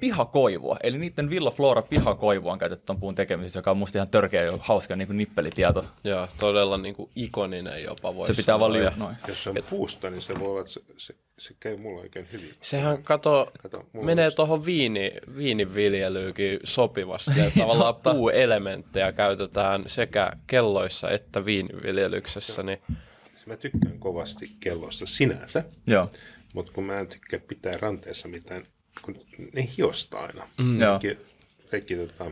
pihakoivua. 0.00 0.76
Eli 0.82 0.98
niiden 0.98 1.30
Villa 1.30 1.50
Flora 1.50 1.82
pihakoivua 1.82 2.52
on 2.52 2.58
käytetty 2.58 2.86
ton 2.86 3.00
puun 3.00 3.14
tekemisessä, 3.14 3.58
joka 3.58 3.70
on 3.70 3.76
musta 3.76 3.98
ihan 3.98 4.08
törkeä 4.08 4.42
ja 4.42 4.52
hauska 4.60 4.96
niin 4.96 5.08
kuin 5.08 5.16
nippelitieto. 5.18 5.84
Joo, 6.04 6.28
todella 6.38 6.78
niin 6.78 6.94
kuin 6.94 7.10
ikoninen 7.16 7.82
jopa 7.82 8.14
voisi 8.14 8.34
Se 8.34 8.42
pitää 8.42 8.60
vaan 8.60 8.72
liu, 8.72 8.90
noin. 8.96 9.16
Jos 9.28 9.42
se 9.44 9.50
on 9.50 9.56
puusta, 9.70 10.10
niin 10.10 10.22
se 10.22 10.38
voi 10.40 10.48
olla, 10.48 10.60
että 10.60 10.72
se, 10.72 10.80
se, 10.96 11.14
se 11.38 11.54
käy 11.60 11.76
mulla 11.76 12.00
oikein 12.00 12.28
hyvin. 12.32 12.54
Sehän 12.60 13.02
kato, 13.02 13.50
Kato, 13.62 13.86
menee 13.92 14.26
on- 14.26 14.32
tuohon 14.36 14.64
viini, 14.64 15.12
viininviljelyykin 15.36 16.60
sopivasti. 16.64 17.30
Ja 17.40 17.50
tavallaan 17.58 17.94
Totta. 17.94 18.14
puuelementtejä 18.14 19.12
käytetään 19.12 19.84
sekä 19.86 20.30
kelloissa 20.46 21.10
että 21.10 21.44
viiniviljelyksessä. 21.44 22.62
Niin, 22.62 22.78
Siis 23.34 23.46
Mä 23.46 23.56
tykkään 23.56 23.98
kovasti 23.98 24.50
kellosta 24.60 25.06
sinänsä, 25.06 25.64
Joo. 25.86 26.08
mutta 26.54 26.72
kun 26.72 26.84
mä 26.84 27.00
en 27.00 27.06
tykkää 27.06 27.40
pitää 27.48 27.76
ranteessa 27.76 28.28
mitään, 28.28 28.66
kun 29.02 29.20
ne 29.52 29.68
hiostaa 29.76 30.22
aina. 30.26 30.48
Mm. 30.58 30.78
Kaikki, 30.78 31.18
kaikki 31.70 31.96
tota, 31.96 32.24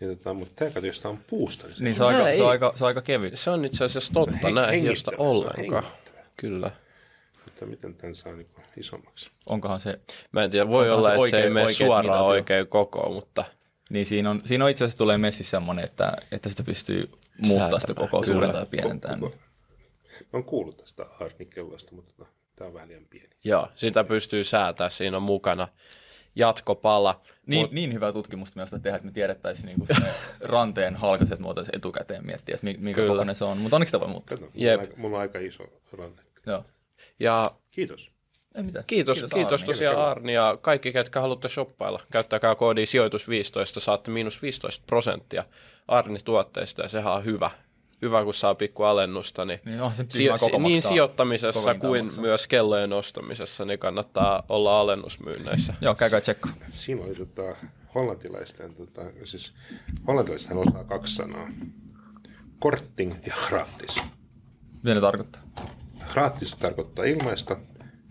niin 0.00 0.16
tota, 0.16 0.34
mutta 0.34 0.54
tämä 0.56 0.70
kato, 0.70 1.08
on 1.08 1.18
puusta, 1.26 1.66
niin 1.66 1.76
se 1.76 1.84
Niin 1.84 1.94
se 1.94 2.04
on, 2.04 2.08
aika, 2.14 2.24
se, 2.24 2.30
ei- 2.30 2.40
on 2.40 2.48
aika, 2.50 2.72
se 2.76 2.84
on 2.84 2.88
aika 2.88 3.02
kevyt. 3.02 3.38
se 3.38 3.50
on 3.50 3.64
itse 3.64 3.84
asiassa 3.84 4.12
totta, 4.12 4.36
Hen- 4.48 4.54
näin 4.54 4.96
se 4.96 5.04
on 5.10 5.14
ollenkaan. 5.18 5.84
Kyllä. 6.36 6.70
Mutta 7.44 7.66
miten 7.66 7.94
tämän 7.94 8.14
saa 8.14 8.32
niin 8.32 8.46
isommaksi? 8.76 9.30
Onkohan 9.48 9.80
se... 9.80 10.00
Mä 10.32 10.44
en 10.44 10.50
tiedä, 10.50 10.68
voi 10.68 10.90
olla, 10.90 11.08
se 11.08 11.14
että 11.14 11.30
se 11.30 11.36
ei 11.36 11.40
oikein- 11.40 11.52
mene 11.52 11.66
oikein 11.66 11.76
suoraan 11.88 12.24
oikein 12.24 12.66
koko, 12.66 13.12
mutta 13.12 13.44
Niin 13.90 14.06
siinä 14.06 14.30
on, 14.30 14.40
siinä 14.44 14.64
on 14.64 14.70
itse 14.70 14.84
asiassa 14.84 14.98
tulee 14.98 15.18
messissä 15.18 15.50
semmoinen, 15.50 15.84
että, 15.84 16.12
että 16.32 16.48
sitä 16.48 16.62
pystyy 16.62 17.10
muuttaa 17.46 17.68
sitä 17.68 17.80
Säätämään, 17.92 18.08
koko 18.10 18.22
kyllä. 18.22 18.34
suurentaa 18.34 18.60
ja 18.62 18.66
pienentää. 18.66 19.16
Mä 19.16 19.28
oon 20.32 20.44
kuullut 20.44 20.76
tästä 20.76 21.06
Arnikellosta, 21.20 21.94
mutta 21.94 22.12
tota, 22.16 22.30
tämä 22.60 22.68
on 22.68 22.74
vähän 22.74 22.88
liian 22.88 23.06
pieni. 23.10 23.28
joo, 23.44 23.68
sitä 23.74 24.04
pystyy 24.04 24.44
säätämään, 24.44 24.90
siinä 24.90 25.16
on 25.16 25.22
mukana 25.22 25.68
jatkopala. 26.34 27.20
Niin, 27.46 27.68
niin 27.72 27.92
hyvää 27.92 28.12
tutkimusta 28.12 28.60
me 28.60 28.78
tehdä, 28.82 28.96
että 28.96 29.06
me 29.06 29.12
tiedettäisiin 29.12 29.66
niinku 29.66 29.86
se 29.86 29.94
ranteen 30.40 30.96
halkaiset 30.96 31.38
muotoiset 31.38 31.74
etukäteen 31.74 32.26
miettiä, 32.26 32.54
että 32.54 32.64
mi- 32.64 32.76
minkä 32.78 33.00
Kyllä. 33.00 33.12
kokoinen 33.12 33.34
se 33.34 33.44
on. 33.44 33.58
Mutta 33.58 33.76
onneksi 33.76 33.90
sitä 33.90 34.00
voi 34.00 34.08
muuttaa. 34.08 34.38
Kato, 34.38 34.50
mulla, 34.54 34.66
Jep. 34.66 34.80
on 34.80 34.86
aika, 34.86 34.96
mulla 34.96 35.16
on 35.16 35.20
aika 35.20 35.38
iso 35.38 35.64
ranne. 35.92 36.22
Joo. 36.46 36.64
Ja 37.20 37.50
Kiitos. 37.70 38.10
Ei 38.54 38.62
mitään. 38.62 38.84
Kiitos, 38.86 39.16
kiitos, 39.16 39.32
kiitos 39.34 39.62
Arni. 39.62 39.66
tosiaan 39.72 39.98
Arni 39.98 40.34
ja 40.34 40.58
kaikki, 40.60 40.92
ketkä 40.92 41.20
haluatte 41.20 41.48
shoppailla. 41.48 42.00
Käyttäkää 42.12 42.54
koodi 42.54 42.86
sijoitus 42.86 43.28
15, 43.28 43.80
saatte 43.80 44.10
miinus 44.10 44.42
15 44.42 44.84
prosenttia 44.86 45.44
Arni 45.88 46.18
tuotteista 46.24 46.82
ja 46.82 46.88
sehän 46.88 47.12
on 47.12 47.24
hyvä. 47.24 47.50
Hyvä, 48.02 48.24
kun 48.24 48.34
saa 48.34 48.54
pikku 48.54 48.82
alennusta. 48.82 49.44
Niin, 49.44 49.60
Niin 49.64 49.78
se 50.08 50.22
ihan 50.24 50.38
koko 50.38 50.58
niin 50.58 50.82
sijoittamisessa 50.82 51.74
kuin 51.74 52.04
maksaa. 52.04 52.22
myös 52.22 52.46
kellojen 52.46 52.92
ostamisessa 52.92 53.64
niin 53.64 53.78
kannattaa 53.78 54.42
olla 54.48 54.80
alennusmyynneissä. 54.80 55.74
Joo, 55.80 55.94
käykää 55.94 56.20
tsekko. 56.20 56.48
Siinä 56.70 57.04
oli 57.04 57.14
tota, 57.14 57.42
hollantilaisten, 57.94 58.74
tota, 58.74 59.02
siis 59.24 59.52
hollantilaisethan 60.06 60.58
osaa 60.58 60.84
kaksi 60.84 61.14
sanaa. 61.14 61.48
Kortting 62.58 63.12
ja 63.26 63.34
gratis. 63.48 64.00
Mitä 64.82 64.94
ne 64.94 65.00
tarkoittaa? 65.00 65.42
Gratis 66.12 66.56
tarkoittaa 66.56 67.04
ilmaista 67.04 67.56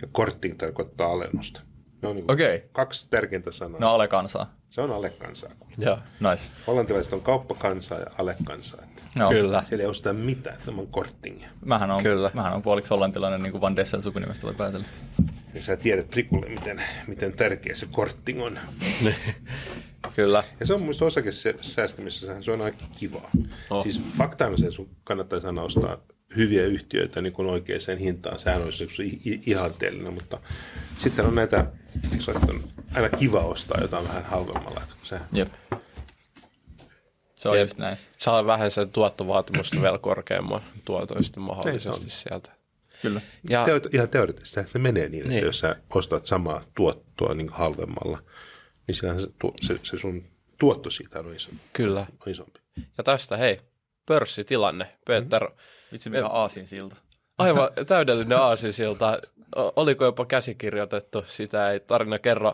ja 0.01 0.07
kortting 0.11 0.57
tarkoittaa 0.57 1.11
alennusta. 1.11 1.61
Ne 2.01 2.07
on 2.09 2.15
niin 2.15 2.31
Okei. 2.31 2.69
kaksi 2.71 3.07
tärkeintä 3.09 3.51
sanaa. 3.51 3.79
Ne 3.79 3.85
on 3.85 3.91
alekansaa. 3.91 4.53
Se 4.69 4.81
on 4.81 4.91
alekansaa. 4.91 5.51
Joo, 5.77 5.97
Nice. 6.19 6.51
Hollantilaiset 6.67 7.13
on 7.13 7.21
kauppakansaa 7.21 7.99
ja 7.99 8.05
alekansaa. 8.17 8.83
Että 8.83 9.03
Joo. 9.19 9.29
kyllä. 9.29 9.63
Siellä 9.69 9.83
ei 9.83 9.89
osteta 9.89 10.13
mitään, 10.13 10.57
tämä 10.65 10.81
on 10.81 10.87
korttingia. 10.87 11.49
Mähän 11.65 11.91
on, 11.91 12.03
Kyllä. 12.03 12.31
mähän 12.33 12.53
on 12.53 12.61
puoliksi 12.61 12.89
hollantilainen, 12.89 13.43
niin 13.43 13.51
kuin 13.51 13.61
Van 13.61 13.75
Dessen 13.75 14.01
sukunimestä 14.01 14.43
voi 14.43 14.53
päätellä. 14.53 14.85
Ja 15.53 15.61
sä 15.61 15.77
tiedät 15.77 16.09
Prikulle, 16.09 16.49
miten, 16.49 16.83
miten 17.07 17.33
tärkeä 17.33 17.75
se 17.75 17.87
kortting 17.91 18.43
on. 18.43 18.59
Kyllä. 20.15 20.43
Ja 20.59 20.65
se 20.65 20.73
on 20.73 20.81
mun 20.81 20.93
osakesäästämisessä 21.01 22.41
se 22.41 22.51
on 22.51 22.61
aika 22.61 22.85
kivaa. 22.99 23.29
Oh. 23.69 23.83
Siis 23.83 24.01
fakta 24.17 24.47
on 24.47 24.57
se, 24.57 24.65
että 24.65 24.75
sun 24.75 24.89
kannattaisi 25.03 25.47
aina 25.47 25.61
ostaa 25.61 25.97
hyviä 26.35 26.65
yhtiöitä 26.65 27.21
niin 27.21 27.33
kuin 27.33 27.47
oikeaan 27.47 27.97
hintaan. 27.99 28.39
Sehän 28.39 28.63
olisi 28.63 28.83
yksi 28.83 29.19
ihanteellinen, 29.45 30.13
mutta 30.13 30.39
sitten 30.97 31.25
on 31.25 31.35
näitä, 31.35 31.65
se 32.19 32.31
on 32.31 32.63
aina 32.95 33.09
kiva 33.09 33.39
ostaa 33.39 33.81
jotain 33.81 34.07
vähän 34.07 34.25
halvemmalla. 34.25 34.81
Että 34.83 34.95
se, 35.03 35.19
Jep. 35.33 35.47
Se 37.35 37.49
on 37.49 37.55
Jep. 37.57 37.63
just 37.63 37.77
näin. 37.77 37.97
Saa 38.17 38.45
vähän 38.45 38.71
sen 38.71 38.91
tuottovaatimusta 38.91 39.81
vielä 39.81 39.97
korkeamman 39.97 40.61
tuoton 40.85 41.23
sitten 41.23 41.43
mahdollisesti 41.43 42.03
Ei, 42.05 42.09
sieltä. 42.09 42.51
Kyllä. 43.01 43.21
Ja, 43.49 43.65
Teo, 43.65 43.79
ihan 43.93 44.09
teoreettisesti 44.09 44.71
se 44.71 44.79
menee 44.79 45.09
niin, 45.09 45.21
että 45.23 45.33
Niin. 45.33 45.45
jos 45.45 45.59
sä 45.59 45.75
ostat 45.95 46.25
samaa 46.25 46.61
tuottoa 46.75 47.33
niin 47.33 47.49
halvemmalla, 47.49 48.19
niin 48.87 48.95
sillähän 48.95 49.21
se, 49.21 49.27
tu- 49.41 49.53
se, 49.61 49.79
se 49.83 49.97
sun 49.97 50.23
tuotto 50.57 50.89
siitä 50.89 51.19
on, 51.19 51.35
iso, 51.35 51.49
kyllä. 51.73 52.05
on 52.25 52.31
isompi. 52.31 52.59
Ja 52.97 53.03
tästä 53.03 53.37
hei, 53.37 53.61
pörssitilanne. 54.05 54.97
Peter, 55.05 55.49
Vitsi 55.91 56.09
mikä 56.09 56.27
aasin 56.27 56.67
silta. 56.67 56.95
Aivan 57.37 57.69
täydellinen 57.87 58.37
aasinsilta. 58.37 59.19
Oliko 59.55 60.05
jopa 60.05 60.25
käsikirjoitettu, 60.25 61.23
sitä 61.27 61.71
ei 61.71 61.79
tarina 61.79 62.19
kerro. 62.19 62.53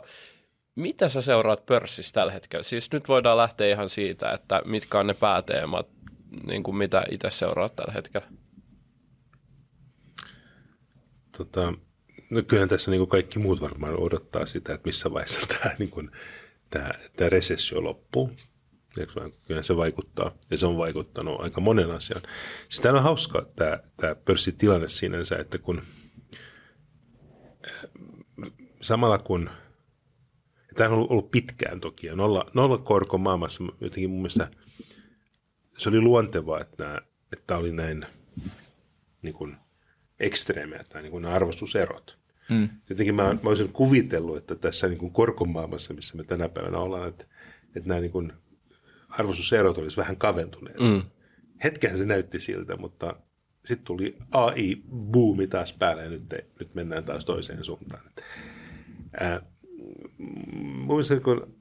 Mitä 0.76 1.10
sä 1.10 1.22
seuraat 1.22 1.66
pörssissä 1.66 2.14
tällä 2.14 2.32
hetkellä? 2.32 2.64
Siis 2.64 2.92
nyt 2.92 3.08
voidaan 3.08 3.38
lähteä 3.38 3.68
ihan 3.68 3.90
siitä, 3.90 4.32
että 4.32 4.62
mitkä 4.66 5.00
on 5.00 5.08
ne 5.08 5.14
pääteemat, 5.14 5.88
niin 6.48 6.64
kuin 6.64 6.78
mitä 6.78 7.04
itse 7.12 7.30
seuraat 7.30 7.76
tällä 7.76 7.94
hetkellä. 7.94 8.28
Tota, 11.38 11.74
no 12.30 12.42
kyllähän 12.48 12.70
tässä 12.70 12.92
niin 12.92 13.00
kuin 13.00 13.10
kaikki 13.10 13.40
muut 13.40 13.62
varmaan 13.62 14.00
odottaa 14.00 14.46
sitä, 14.46 14.74
että 14.74 14.88
missä 14.88 15.14
vaiheessa 15.14 15.48
tämä, 15.60 15.76
niin 15.80 15.90
kuin, 15.90 16.12
tämä, 16.70 16.90
tämä 17.18 17.30
resessio 17.30 17.84
loppuu. 17.84 18.32
Kyllä 19.46 19.64
se 19.64 19.78
vaikuttaa, 19.78 20.32
ja 20.52 20.58
se 20.58 20.66
on 20.66 20.78
vaikuttanut 20.78 21.42
aika 21.42 21.62
monen 21.62 21.92
asian. 21.92 22.22
Siis 22.70 22.82
tämä 22.82 22.98
on 22.98 23.04
hauska 23.04 23.48
tämä, 23.56 23.80
tämä 23.98 24.16
pörssitilanne 24.16 24.90
sinänsä, 24.90 25.38
että 25.38 25.58
kun 25.58 25.82
samalla 28.86 29.18
kun, 29.18 29.50
tämä 30.76 30.90
on 30.90 30.96
ollut, 30.96 31.12
ollut 31.12 31.32
pitkään 31.32 31.80
toki, 31.80 32.08
ja 32.08 32.16
nolla, 32.16 32.52
nolla 32.54 32.78
korko 32.78 33.18
maailmassa 33.18 33.64
jotenkin 33.82 34.10
mun 34.10 34.20
mielestä 34.20 34.48
se 35.78 35.90
oli 35.90 36.02
luontevaa, 36.02 36.62
että, 36.62 36.84
nämä, 36.84 37.02
että 37.34 37.58
oli 37.58 37.72
näin 37.72 38.06
niin 39.22 39.34
kuin, 39.34 39.58
ekstreemejä 40.20 40.84
tai 40.90 41.02
niin 41.02 41.12
kuin 41.12 41.22
nämä 41.22 41.36
arvostuserot. 41.36 42.18
Mm. 42.50 42.70
Jotenkin 42.90 43.16
mä, 43.16 43.24
mä 43.44 43.50
olisin 43.50 43.74
kuvitellut, 43.74 44.38
että 44.38 44.56
tässä 44.56 44.88
niin 44.88 44.98
kuin 44.98 45.12
korkomaailmassa, 45.12 45.94
missä 45.94 46.18
me 46.18 46.24
tänä 46.24 46.50
päivänä 46.50 46.78
ollaan, 46.78 47.10
että, 47.10 47.26
että 47.76 47.90
nämä 47.90 48.00
niin 48.00 48.12
kuin 48.12 48.34
arvostuserot 49.10 49.78
olisi 49.78 49.98
vähän 49.98 50.18
kaventuneet. 50.18 50.80
Mm. 50.80 51.02
Hetken 51.64 51.98
se 51.98 52.06
näytti 52.06 52.40
siltä, 52.40 52.78
mutta 52.78 53.16
sitten 53.66 53.86
tuli 53.86 54.18
AI-buumi 54.32 55.48
taas 55.48 55.74
päälle 55.74 56.04
ja 56.04 56.10
nyt, 56.10 56.24
nyt 56.60 56.76
mennään 56.76 57.04
taas 57.04 57.26
toiseen 57.26 57.64
suuntaan. 57.64 58.04
Ää, 59.20 59.42
muistan, 60.64 61.22
kun 61.22 61.56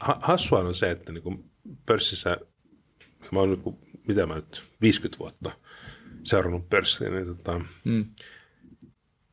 ha- 0.00 0.18
hassua 0.22 0.58
on 0.58 0.74
se, 0.74 0.90
että 0.90 1.12
niin 1.12 1.22
kuin 1.22 1.50
pörssissä, 1.86 2.36
mä 3.32 3.40
oon 3.40 3.50
niin 3.50 3.62
kuin, 3.62 3.78
mitä 4.08 4.26
mä 4.26 4.34
nyt, 4.34 4.64
50 4.80 5.18
vuotta 5.18 5.50
seurannut 6.24 6.68
pörssiä, 6.68 7.10
niin 7.10 7.26
tota, 7.26 7.60
mm. 7.84 8.04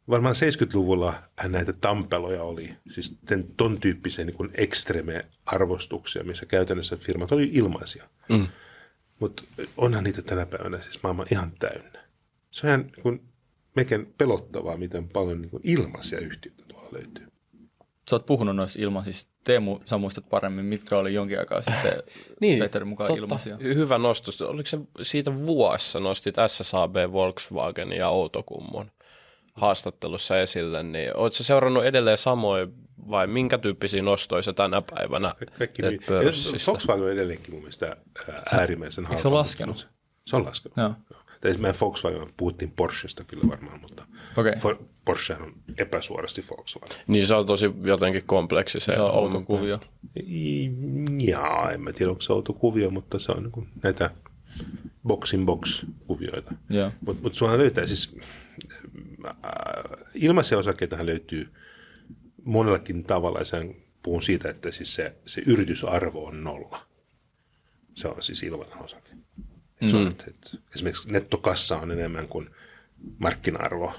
varmaan 0.09 0.35
70-luvulla 0.35 1.23
näitä 1.47 1.73
tampeloja 1.73 2.43
oli, 2.43 2.75
siis 2.91 3.17
sen, 3.27 3.47
ton 3.57 3.79
tyyppisiä 3.79 4.25
niin 4.25 4.51
ekstreme-arvostuksia, 4.53 6.23
missä 6.23 6.45
käytännössä 6.45 6.95
firmat 6.95 7.31
oli 7.31 7.49
ilmaisia. 7.53 8.09
Mm. 8.29 8.47
Mutta 9.19 9.43
onhan 9.77 10.03
niitä 10.03 10.21
tänä 10.21 10.45
päivänä 10.45 10.77
siis 10.77 11.03
maailman 11.03 11.27
ihan 11.31 11.51
täynnä. 11.59 12.03
Se 12.51 12.67
on 12.67 12.69
ihan 12.69 12.81
niin 12.81 13.03
kuin, 13.03 13.23
meikin 13.75 14.13
pelottavaa, 14.17 14.77
miten 14.77 15.09
paljon 15.09 15.41
niin 15.41 15.49
kuin 15.49 15.61
ilmaisia 15.63 16.19
yhtiöitä 16.19 16.63
tuolla 16.67 16.89
löytyy. 16.91 17.32
Sä 18.09 18.15
oot 18.15 18.25
puhunut 18.25 18.55
noissa 18.55 18.79
ilmaisista. 18.81 19.33
Teemu, 19.43 19.79
sä 19.85 19.97
muistat 19.97 20.29
paremmin, 20.29 20.65
mitkä 20.65 20.97
oli 20.97 21.13
jonkin 21.13 21.39
aikaa 21.39 21.61
sitten 21.61 22.03
Niin, 22.41 22.59
Peterin 22.59 22.87
mukaan 22.87 23.07
totta. 23.07 23.23
ilmaisia. 23.23 23.57
Hyvä 23.57 23.97
nostus. 23.97 24.41
Oliko 24.41 24.67
se 24.67 24.79
siitä 25.01 25.37
vuossa 25.45 25.99
nostit 25.99 26.35
SSAB, 26.47 26.95
Volkswagen 27.11 27.91
ja 27.91 28.09
Outokummun 28.09 28.91
haastattelussa 29.53 30.39
esille, 30.39 30.83
niin 30.83 31.17
oletko 31.17 31.43
seurannut 31.43 31.85
edelleen 31.85 32.17
samoin 32.17 32.73
vai 33.09 33.27
minkä 33.27 33.57
tyyppisiä 33.57 34.01
nostoja 34.01 34.53
tänä 34.55 34.81
päivänä 34.95 35.35
Kaikki 35.57 35.81
teet 35.81 36.05
pörssistä? 36.07 36.71
Volkswagen 36.71 37.05
on 37.05 37.11
edelleenkin 37.11 37.53
mun 37.53 37.61
mielestä 37.61 37.85
ää, 38.29 38.41
äärimmäisen 38.53 39.05
halpa. 39.05 39.21
se 39.21 39.27
ole 39.27 39.37
laskenut? 39.37 39.89
Se 40.27 40.35
on 40.35 40.45
laskenut. 40.45 40.77
Joo. 40.77 40.93
Tai 41.41 41.53
mä 41.57 41.67
en 41.67 41.75
Volkswagen, 41.81 42.33
puhuttiin 42.37 42.71
Porschesta 42.71 43.23
kyllä 43.23 43.43
varmaan, 43.49 43.81
mutta 43.81 44.05
Okei. 44.37 44.53
For, 44.59 44.77
Porsche 45.05 45.33
on 45.35 45.53
epäsuorasti 45.77 46.41
Volkswagen. 46.51 46.97
Niin 47.07 47.27
se 47.27 47.35
on 47.35 47.45
tosi 47.45 47.65
jotenkin 47.83 48.23
kompleksi 48.25 48.79
se, 48.79 48.93
Se 48.93 49.01
on 49.01 49.11
outo 49.15 49.31
homma. 49.33 49.45
kuvio. 49.45 49.79
I- 50.27 50.69
Jaa, 51.19 51.71
en 51.71 51.81
mä 51.81 51.93
tiedä, 51.93 52.09
onko 52.09 52.21
se 52.21 52.33
outo 52.33 52.53
kuvio, 52.53 52.89
mutta 52.89 53.19
se 53.19 53.31
on 53.31 53.43
niin 53.43 53.51
kuin 53.51 53.67
näitä 53.83 54.09
box 55.07 55.33
in 55.33 55.45
box 55.45 55.85
kuvioita. 56.07 56.53
Joo. 56.69 56.91
Mutta 57.05 57.23
mut 57.23 57.35
sulla 57.35 57.57
löytää 57.57 57.85
siis, 57.87 58.15
äh, 59.25 59.33
ilmaisia 60.15 60.57
osakkeitahan 60.57 61.05
löytyy 61.05 61.49
monellakin 62.43 63.03
tavalla. 63.03 63.39
Ja 63.39 63.45
sehän 63.45 63.75
puhun 64.03 64.21
siitä, 64.21 64.49
että 64.49 64.71
siis 64.71 64.95
se, 64.95 65.13
se 65.25 65.41
yritysarvo 65.45 66.25
on 66.25 66.43
nolla. 66.43 66.85
Se 67.95 68.07
on 68.07 68.23
siis 68.23 68.43
ilmainen 68.43 68.83
osake. 68.83 69.09
Mm. 69.81 70.07
Että, 70.07 70.23
että 70.27 70.49
esimerkiksi 70.75 71.11
nettokassa 71.11 71.77
on 71.77 71.91
enemmän 71.91 72.27
kuin 72.27 72.49
markkina-arvo. 73.17 73.93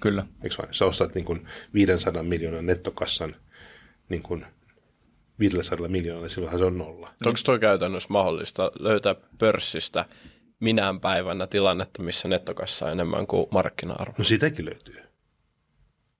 Kyllä. 0.00 0.26
Eikö 0.42 0.56
vain? 0.58 0.74
Sä 0.74 0.84
ostat 0.84 1.14
niin 1.14 1.24
kuin 1.24 1.48
500 1.74 2.22
miljoonan 2.22 2.66
nettokassan 2.66 3.36
niin 4.08 4.22
kuin 4.22 4.46
500 5.38 5.88
miljoonalla, 5.88 6.28
silloinhan 6.28 6.58
se 6.58 6.64
on 6.64 6.78
nolla. 6.78 7.14
Onko 7.26 7.38
tuo 7.44 7.58
käytännössä 7.58 8.08
mahdollista 8.10 8.72
löytää 8.78 9.14
pörssistä 9.38 10.04
minään 10.60 11.00
päivänä 11.00 11.46
tilannetta, 11.46 12.02
missä 12.02 12.28
nettokassa 12.28 12.86
on 12.86 12.92
enemmän 12.92 13.26
kuin 13.26 13.46
markkina-arvo? 13.50 14.14
No 14.18 14.24
sitäkin 14.24 14.64
löytyy. 14.64 14.96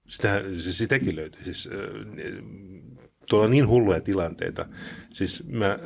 Sitä, 0.09 0.43
siis 0.59 0.79
sitäkin 0.79 1.16
löytyy. 1.16 1.45
Siis, 1.45 1.68
äh, 1.72 1.79
tuolla 3.29 3.45
on 3.45 3.51
niin 3.51 3.68
hulluja 3.68 4.01
tilanteita. 4.01 4.66
Siis 5.12 5.49
mä 5.49 5.70
äh, 5.70 5.79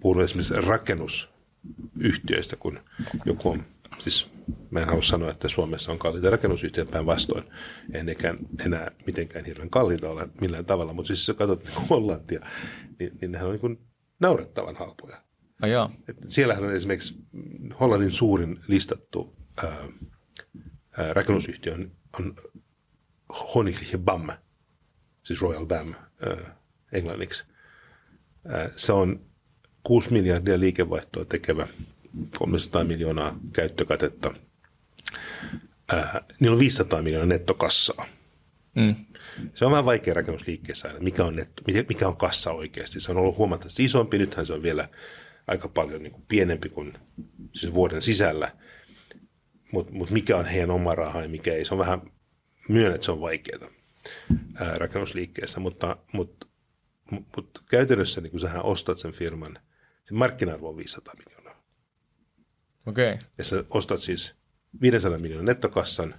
puhun 0.00 0.22
esimerkiksi 0.22 0.54
rakennusyhtiöistä, 0.54 2.56
kun 2.56 2.80
joku 3.24 3.50
on, 3.50 3.64
siis 3.98 4.28
mä 4.70 4.80
en 4.80 4.86
halua 4.86 5.02
sanoa, 5.02 5.30
että 5.30 5.48
Suomessa 5.48 5.92
on 5.92 5.98
kalliita 5.98 6.30
rakennusyhtiöitä 6.30 6.92
päinvastoin. 6.92 7.44
En 7.92 8.06
enää 8.64 8.90
mitenkään 9.06 9.44
hirveän 9.44 9.70
kalliita 9.70 10.10
ole 10.10 10.28
millään 10.40 10.64
tavalla, 10.64 10.92
mutta 10.92 11.06
siis 11.06 11.28
jos 11.28 11.36
katsot 11.36 11.64
niin 11.64 11.88
Hollantia, 11.88 12.40
niin, 12.98 13.18
niin 13.20 13.32
nehän 13.32 13.46
on 13.46 13.52
niin 13.52 13.60
kuin 13.60 13.78
naurettavan 14.20 14.76
halpoja. 14.76 15.16
Et 16.08 16.16
siellähän 16.28 16.64
on 16.64 16.72
esimerkiksi 16.72 17.14
Hollannin 17.80 18.12
suurin 18.12 18.60
listattu 18.68 19.36
ää, 19.64 19.88
ää, 20.98 21.12
rakennusyhtiö 21.12 21.74
on, 21.74 21.92
on 22.20 22.36
Honigliche 23.54 23.98
BAM, 23.98 24.28
siis 25.22 25.42
Royal 25.42 25.66
BAM 25.66 25.94
ää, 25.94 26.56
englanniksi. 26.92 27.44
Ää, 28.48 28.70
se 28.76 28.92
on 28.92 29.26
6 29.82 30.12
miljardia 30.12 30.60
liikevaihtoa 30.60 31.24
tekevä, 31.24 31.68
300 32.38 32.84
miljoonaa 32.84 33.38
käyttökatetta. 33.52 34.34
Ää, 35.92 36.24
niillä 36.40 36.54
on 36.54 36.60
500 36.60 37.02
miljoonaa 37.02 37.26
nettokassaa. 37.26 38.06
Mm. 38.74 38.94
Se 39.54 39.64
on 39.64 39.70
vähän 39.70 39.84
vaikea 39.84 40.14
rakennusliikkeessä 40.14 40.88
aina, 40.88 41.00
mikä 41.00 41.24
on, 41.24 41.36
netto, 41.36 41.62
mikä 41.88 42.08
on 42.08 42.16
kassa 42.16 42.52
oikeasti. 42.52 43.00
Se 43.00 43.10
on 43.10 43.16
ollut 43.16 43.36
huomattavasti 43.36 43.84
isompi, 43.84 44.18
nythän 44.18 44.46
se 44.46 44.52
on 44.52 44.62
vielä 44.62 44.88
aika 45.46 45.68
paljon 45.68 46.02
niin 46.02 46.12
kuin 46.12 46.24
pienempi 46.28 46.68
kuin 46.68 46.98
siis 47.52 47.74
vuoden 47.74 48.02
sisällä. 48.02 48.52
Mutta 49.72 49.92
mut 49.92 50.10
mikä 50.10 50.36
on 50.36 50.46
heidän 50.46 50.70
oma 50.70 50.94
raha 50.94 51.22
ja 51.22 51.28
mikä 51.28 51.52
ei, 51.52 51.64
se 51.64 51.74
on 51.74 51.78
vähän, 51.78 52.02
myönnä, 52.68 52.94
että 52.94 53.04
se 53.04 53.12
on 53.12 53.20
vaikeaa 53.20 53.68
ää, 54.54 54.78
rakennusliikkeessä, 54.78 55.60
mutta, 55.60 55.96
mutta, 56.12 56.46
mutta 57.36 57.60
käytännössä 57.70 58.20
niin 58.20 58.30
kun 58.30 58.40
sähän 58.40 58.64
ostat 58.64 58.98
sen 58.98 59.12
firman, 59.12 59.58
se 60.04 60.14
markkina-arvo 60.14 60.68
on 60.68 60.76
500 60.76 61.14
miljoonaa. 61.14 61.35
Okei. 62.86 63.12
Okay. 63.12 63.28
Ja 63.38 63.44
sä 63.44 63.64
ostat 63.70 64.00
siis 64.00 64.34
500 64.80 65.18
miljoonan 65.18 65.44
nettokassan, 65.44 66.14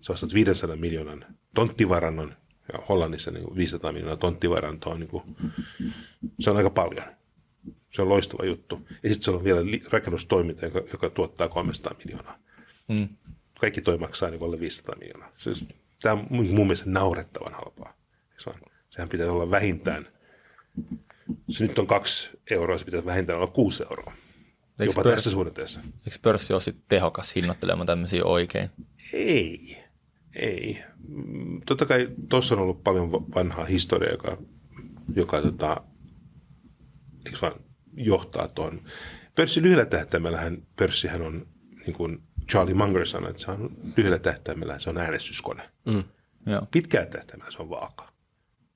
sä 0.00 0.12
ostat 0.12 0.34
500 0.34 0.76
miljoonan 0.76 1.26
tonttivarannon, 1.54 2.36
ja 2.72 2.78
Hollannissa 2.88 3.30
niin 3.30 3.56
500 3.56 3.92
miljoonaa 3.92 4.16
tonttivarantoa, 4.16 4.98
niin 4.98 5.08
kuin, 5.08 5.36
se 6.40 6.50
on 6.50 6.56
aika 6.56 6.70
paljon. 6.70 7.04
Se 7.90 8.02
on 8.02 8.08
loistava 8.08 8.44
juttu. 8.44 8.88
Ja 9.02 9.08
sitten 9.08 9.24
se 9.24 9.30
on 9.30 9.44
vielä 9.44 9.60
rakennustoiminta, 9.90 10.64
joka, 10.64 10.82
joka 10.92 11.10
tuottaa 11.10 11.48
300 11.48 11.94
miljoonaa. 12.04 12.38
Mm. 12.88 13.08
Kaikki 13.60 13.80
toi 13.80 13.98
maksaa 13.98 14.30
niin 14.30 14.42
alle 14.42 14.60
500 14.60 14.96
miljoonaa. 14.98 15.30
Siis, 15.38 15.64
tämä 16.02 16.14
on 16.14 16.26
mun 16.30 16.66
mielestä 16.66 16.90
naurettavan 16.90 17.52
halpaa. 17.52 17.96
Se 18.36 18.50
on, 18.50 18.56
sehän 18.90 19.08
pitäisi 19.08 19.30
olla 19.30 19.50
vähintään, 19.50 20.08
se 21.50 21.66
nyt 21.66 21.78
on 21.78 21.86
kaksi 21.86 22.30
euroa, 22.50 22.78
se 22.78 22.84
pitäisi 22.84 23.06
vähintään 23.06 23.38
olla 23.38 23.50
kuusi 23.50 23.82
euroa. 23.82 24.12
Eikö 24.78 24.90
Jopa 24.90 25.02
pörs- 25.02 25.14
tässä 25.14 25.30
suhdanteessa. 25.30 25.80
Eikö 25.80 26.18
pörssi 26.22 26.52
ole 26.52 26.60
sitten 26.60 26.84
tehokas 26.88 27.34
hinnoittelemaan 27.34 27.86
tämmöisiä 27.86 28.24
oikein? 28.24 28.70
Ei, 29.12 29.78
ei. 30.34 30.82
Mm, 31.08 31.60
Totta 31.66 31.86
kai 31.86 32.08
tuossa 32.28 32.54
on 32.54 32.60
ollut 32.60 32.84
paljon 32.84 33.12
va- 33.12 33.22
vanhaa 33.34 33.64
historiaa, 33.64 34.12
joka, 34.12 34.38
joka 35.16 35.42
tota, 35.42 35.76
eikö 37.26 37.38
vaan, 37.42 37.60
johtaa 37.96 38.48
tuon. 38.48 38.82
Pörssi 39.34 39.62
lyhyellä 39.62 39.84
tähtäimellähän, 39.84 40.66
pörssihän 40.76 41.22
on, 41.22 41.46
niin 41.86 41.94
kuin 41.94 42.22
Charlie 42.50 42.74
Munger 42.74 43.06
sanoi, 43.06 43.30
että 43.30 43.42
se 43.42 43.50
on 43.50 43.76
lyhyellä 43.96 44.18
tähtäimellä 44.18 44.78
se 44.78 44.90
on 44.90 44.98
äänestyskone. 44.98 45.70
Mm. 45.86 46.04
Joo. 46.46 46.66
Pitkällä 46.70 47.06
tähtäimellä 47.06 47.52
se 47.52 47.62
on 47.62 47.70
vaaka. 47.70 48.12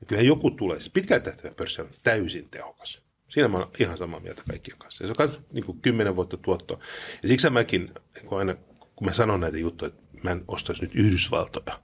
Ja 0.01 0.07
kyllähän 0.07 0.27
joku 0.27 0.51
tulee. 0.51 0.79
Pitkällä 0.93 1.25
tähtäimellä 1.25 1.57
pörssi 1.57 1.83
on 1.83 1.89
täysin 2.03 2.49
tehokas. 2.51 3.02
Siinä 3.33 3.49
mä 3.49 3.57
olen 3.57 3.69
ihan 3.79 3.99
samaa 3.99 4.21
mieltä 4.21 4.43
kaikkien 4.49 4.79
kanssa. 4.79 5.05
Ja 5.05 5.15
se 5.17 5.23
on 5.23 5.45
niin 5.53 5.65
kuin 5.65 5.81
10 5.81 6.17
vuotta 6.17 6.37
tuottoa. 6.37 6.79
Ja 7.23 7.29
siksi 7.29 7.51
mäkin, 7.51 7.91
kun 8.27 8.39
aina 8.39 8.55
kun 8.97 9.07
mä 9.07 9.13
sanon 9.13 9.41
näitä 9.41 9.59
juttuja, 9.59 9.89
että 9.89 10.03
mä 10.23 10.31
en 10.31 10.45
ostaisi 10.49 10.83
nyt 10.83 10.95
Yhdysvaltoja. 10.95 11.83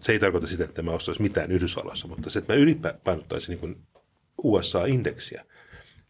Se 0.00 0.12
ei 0.12 0.18
tarkoita 0.18 0.46
sitä, 0.46 0.64
että 0.64 0.82
mä 0.82 0.90
ostaisin 0.90 1.22
mitään 1.22 1.52
Yhdysvalloissa, 1.52 2.08
mutta 2.08 2.30
se, 2.30 2.38
että 2.38 2.52
mä 2.52 2.58
ylipainottaisin 2.58 3.60
niin 3.60 3.86
USA-indeksiä. 4.42 5.44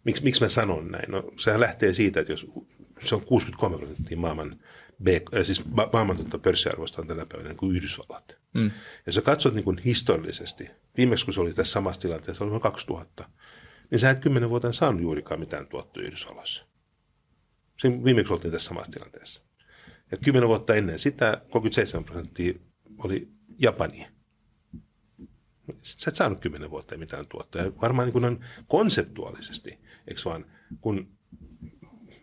Miksi, 0.04 0.22
miksi 0.24 0.42
mä 0.42 0.48
sanon 0.48 0.90
näin? 0.90 1.10
No, 1.10 1.30
sehän 1.38 1.60
lähtee 1.60 1.94
siitä, 1.94 2.20
että 2.20 2.32
jos 2.32 2.46
se 3.02 3.14
on 3.14 3.26
63 3.26 3.78
prosenttia 3.78 4.16
maailman, 4.16 4.60
B, 5.02 5.08
äh, 5.08 5.42
siis 5.42 5.64
ma- 5.64 5.88
maailman 5.92 6.16
tuota 6.16 6.38
pörssiarvosta 6.38 7.02
on 7.02 7.08
tänä 7.08 7.26
päivänä 7.26 7.48
niin 7.48 7.56
kuin 7.56 7.76
Yhdysvallat. 7.76 8.38
Mm. 8.54 8.70
Ja 9.06 9.12
sä 9.12 9.22
katsot 9.22 9.54
niin 9.54 9.64
kuin 9.64 9.78
historiallisesti, 9.78 10.70
viimeksi 10.96 11.24
kun 11.24 11.34
se 11.34 11.40
oli 11.40 11.54
tässä 11.54 11.72
samassa 11.72 12.00
tilanteessa, 12.00 12.44
oli 12.44 12.50
noin 12.50 12.62
2000, 12.62 13.28
niin 13.90 13.98
sä 13.98 14.10
et 14.10 14.20
kymmenen 14.20 14.50
vuoteen 14.50 14.74
saanut 14.74 15.02
juurikaan 15.02 15.40
mitään 15.40 15.66
tuottoa 15.66 16.02
Yhdysvalloissa. 16.02 16.64
Siinä 17.78 18.04
viimeksi 18.04 18.32
oltiin 18.32 18.52
tässä 18.52 18.68
samassa 18.68 18.92
tilanteessa. 18.92 19.42
Ja 20.10 20.16
kymmenen 20.16 20.48
vuotta 20.48 20.74
ennen 20.74 20.98
sitä 20.98 21.42
37 21.50 22.04
prosenttia 22.04 22.54
oli 23.04 23.28
Japani. 23.58 24.06
Sitten 25.82 26.04
sä 26.04 26.10
et 26.10 26.16
saanut 26.16 26.40
kymmenen 26.40 26.70
vuotta 26.70 26.98
mitään 26.98 27.26
tuottoa. 27.28 27.62
Ja 27.62 27.72
varmaan 27.82 28.06
niin 28.06 28.12
kuin 28.12 28.24
on 28.24 28.44
konseptuaalisesti, 28.66 29.78
eikö 30.08 30.20
vaan, 30.24 30.46
kun 30.80 31.08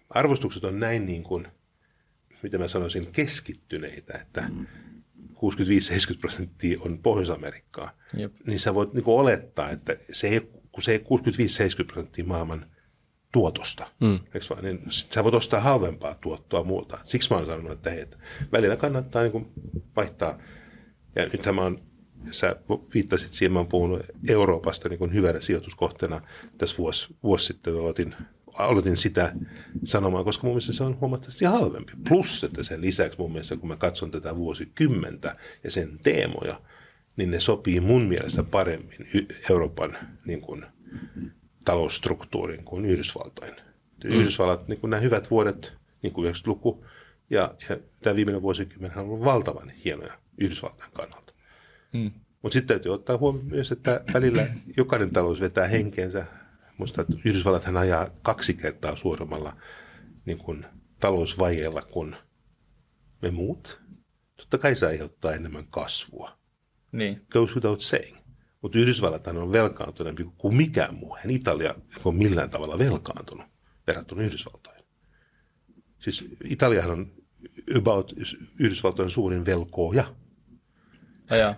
arvostukset 0.09 0.63
on 0.63 0.79
näin 0.79 1.05
niin 1.05 1.23
kuin, 1.23 1.47
mitä 2.45 2.57
mä 2.57 2.67
sanoisin, 2.67 3.11
keskittyneitä, 3.11 4.17
että 4.17 4.49
65-70 5.33 6.17
prosenttia 6.19 6.79
on 6.81 6.99
Pohjois-Amerikkaa, 6.99 7.91
Jep. 8.17 8.33
niin 8.47 8.59
sä 8.59 8.73
voit 8.73 8.93
niin 8.93 9.03
olettaa, 9.07 9.69
että 9.69 9.97
se 10.11 10.27
ei, 10.27 10.41
kun 10.71 10.83
se 10.83 10.91
ei 10.91 10.97
65-70 10.97 11.85
prosenttia 11.87 12.25
maailman 12.25 12.65
tuotosta, 13.31 13.87
mm. 13.99 14.19
eikö 14.33 14.45
vaan, 14.49 14.63
niin 14.63 14.81
sit 14.89 15.11
sä 15.11 15.23
voit 15.23 15.35
ostaa 15.35 15.59
halvempaa 15.59 16.15
tuottoa 16.15 16.63
muulta. 16.63 16.99
Siksi 17.03 17.29
mä 17.29 17.37
oon 17.37 17.45
sanonut, 17.45 17.71
että 17.71 17.89
hei, 17.89 18.01
että 18.01 18.17
välillä 18.51 18.75
kannattaa 18.75 19.21
niin 19.21 19.31
kuin 19.31 19.47
vaihtaa. 19.95 20.37
Ja 21.15 21.25
nythän 21.25 21.55
mä 21.55 21.61
oon, 21.61 21.83
sä 22.31 22.55
viittasit 22.93 23.31
siihen, 23.31 23.53
mä 23.53 23.59
oon 23.59 23.67
puhunut 23.67 24.01
Euroopasta 24.29 24.89
niin 24.89 24.99
kuin 24.99 25.13
hyvänä 25.13 25.39
sijoituskohteena. 25.39 26.21
Tässä 26.57 26.77
vuosi, 26.77 27.15
vuosi 27.23 27.45
sitten 27.45 27.75
aloitin, 27.75 28.15
aloitin 28.57 28.97
sitä 28.97 29.33
sanomaan, 29.83 30.25
koska 30.25 30.47
mun 30.47 30.53
mielestä 30.53 30.73
se 30.73 30.83
on 30.83 30.99
huomattavasti 30.99 31.45
halvempi. 31.45 31.93
Plus, 32.09 32.43
että 32.43 32.63
sen 32.63 32.81
lisäksi 32.81 33.19
mun 33.19 33.31
mielestä, 33.31 33.57
kun 33.57 33.67
mä 33.67 33.75
katson 33.75 34.11
tätä 34.11 34.35
vuosikymmentä 34.35 35.33
ja 35.63 35.71
sen 35.71 35.99
teemoja, 36.03 36.61
niin 37.15 37.31
ne 37.31 37.39
sopii 37.39 37.79
mun 37.79 38.01
mielestä 38.01 38.43
paremmin 38.43 39.07
Euroopan 39.49 39.97
niin 40.25 40.41
kuin, 40.41 40.65
talousstruktuuriin 41.65 42.63
kuin 42.63 42.85
Yhdysvaltain. 42.85 43.53
Mm. 44.03 44.11
Yhdysvallat, 44.11 44.67
niin 44.67 44.79
kuin 44.79 44.89
nämä 44.89 45.01
hyvät 45.01 45.31
vuodet, 45.31 45.73
niin 46.01 46.13
kuin 46.13 46.33
90-luku, 46.33 46.85
ja, 47.29 47.55
ja 47.69 47.77
tämä 48.01 48.15
viimeinen 48.15 48.41
vuosikymmen 48.41 48.91
on 48.97 49.05
ollut 49.05 49.25
valtavan 49.25 49.69
hienoja 49.69 50.13
Yhdysvaltain 50.37 50.91
kannalta. 50.93 51.33
Mm. 51.93 52.11
Mutta 52.41 52.53
sitten 52.53 52.67
täytyy 52.67 52.93
ottaa 52.93 53.17
huomioon 53.17 53.47
myös, 53.47 53.71
että 53.71 54.03
välillä 54.13 54.47
jokainen 54.77 55.11
talous 55.11 55.41
vetää 55.41 55.67
henkeensä. 55.67 56.25
Musta 56.77 57.01
että 57.01 57.13
Yhdysvallathan 57.25 57.77
ajaa 57.77 58.07
kaksi 58.21 58.53
kertaa 58.53 58.95
suuremmalla 58.95 59.57
niin 60.25 60.37
kuin, 60.37 60.65
talousvajeella 60.99 61.81
kuin 61.81 62.15
me 63.21 63.31
muut. 63.31 63.81
Totta 64.35 64.57
kai 64.57 64.75
se 64.75 64.85
aiheuttaa 64.85 65.33
enemmän 65.33 65.67
kasvua. 65.67 66.37
Niin. 66.91 67.21
Goes 67.31 67.55
without 67.55 67.81
saying. 67.81 68.17
Mutta 68.61 68.79
Yhdysvallathan 68.79 69.37
on 69.37 69.51
velkaantuneempi 69.51 70.29
kuin 70.37 70.55
mikään 70.55 70.95
muu. 70.95 71.17
En 71.25 71.31
Italia 71.31 71.69
ei 71.69 72.01
ole 72.05 72.15
millään 72.15 72.49
tavalla 72.49 72.79
velkaantunut 72.79 73.45
verrattuna 73.87 74.21
Yhdysvaltoihin. 74.21 74.85
Siis 75.99 76.25
Italiahan 76.43 76.91
on 76.91 77.11
about 77.77 78.13
Yhdysvaltojen 78.59 79.11
suurin 79.11 79.45
velkoja. 79.45 80.15
Ajaa. 81.29 81.55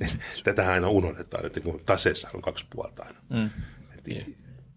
Tätähän 0.44 0.74
aina 0.74 0.88
unohdetaan, 0.88 1.46
että 1.46 1.60
kun 1.60 1.80
taseessa 1.86 2.28
on 2.34 2.42
kaksi 2.42 2.66
puolta 2.70 3.04
aina. 3.04 3.20
Mm. 3.30 3.50
Et, 3.98 4.36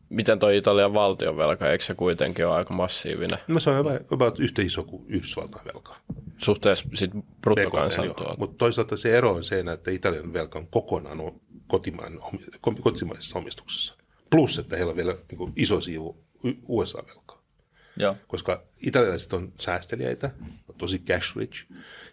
Miten 0.10 0.40
toi 0.40 0.58
Italian 0.58 0.94
valtionvelka, 0.94 1.72
eikö 1.72 1.84
se 1.84 1.94
kuitenkin 1.94 2.48
ole 2.48 2.56
aika 2.56 2.74
massiivinen? 2.74 3.40
No 3.48 3.60
se 3.60 3.70
on 3.70 4.00
about, 4.12 4.40
yhtä 4.40 4.62
iso 4.62 4.84
kuin 4.84 5.06
Yhdysvaltain 5.08 5.66
velkaa. 5.74 5.98
suhteessa 6.38 6.90
sit 6.94 7.12
bruttokansantuotteeseen. 7.42 8.40
Mutta 8.40 8.58
toisaalta 8.58 8.98
se 8.98 9.18
ero 9.18 9.32
on 9.32 9.44
se, 9.44 9.64
että 9.74 9.92
Italian 9.92 10.34
velka 10.34 10.60
on 10.60 10.68
kokonaan 10.68 11.18
kotimaan, 11.68 12.20
kotimaisessa 12.82 13.40
omistuksessa. 13.40 13.96
Plus, 14.30 14.60
että 14.60 14.76
heillä 14.76 14.90
on 14.90 14.98
vielä 14.98 15.16
niin 15.32 15.54
iso 15.56 15.82
siivu 15.82 16.18
USA-velkaa. 16.68 17.29
Joo. 18.00 18.16
Koska 18.28 18.64
italialaiset 18.82 19.34
on 19.34 19.54
säästeliäitä, 19.60 20.30
on 20.70 20.76
tosi 20.78 21.00
cash 21.00 21.38
rich. 21.38 21.66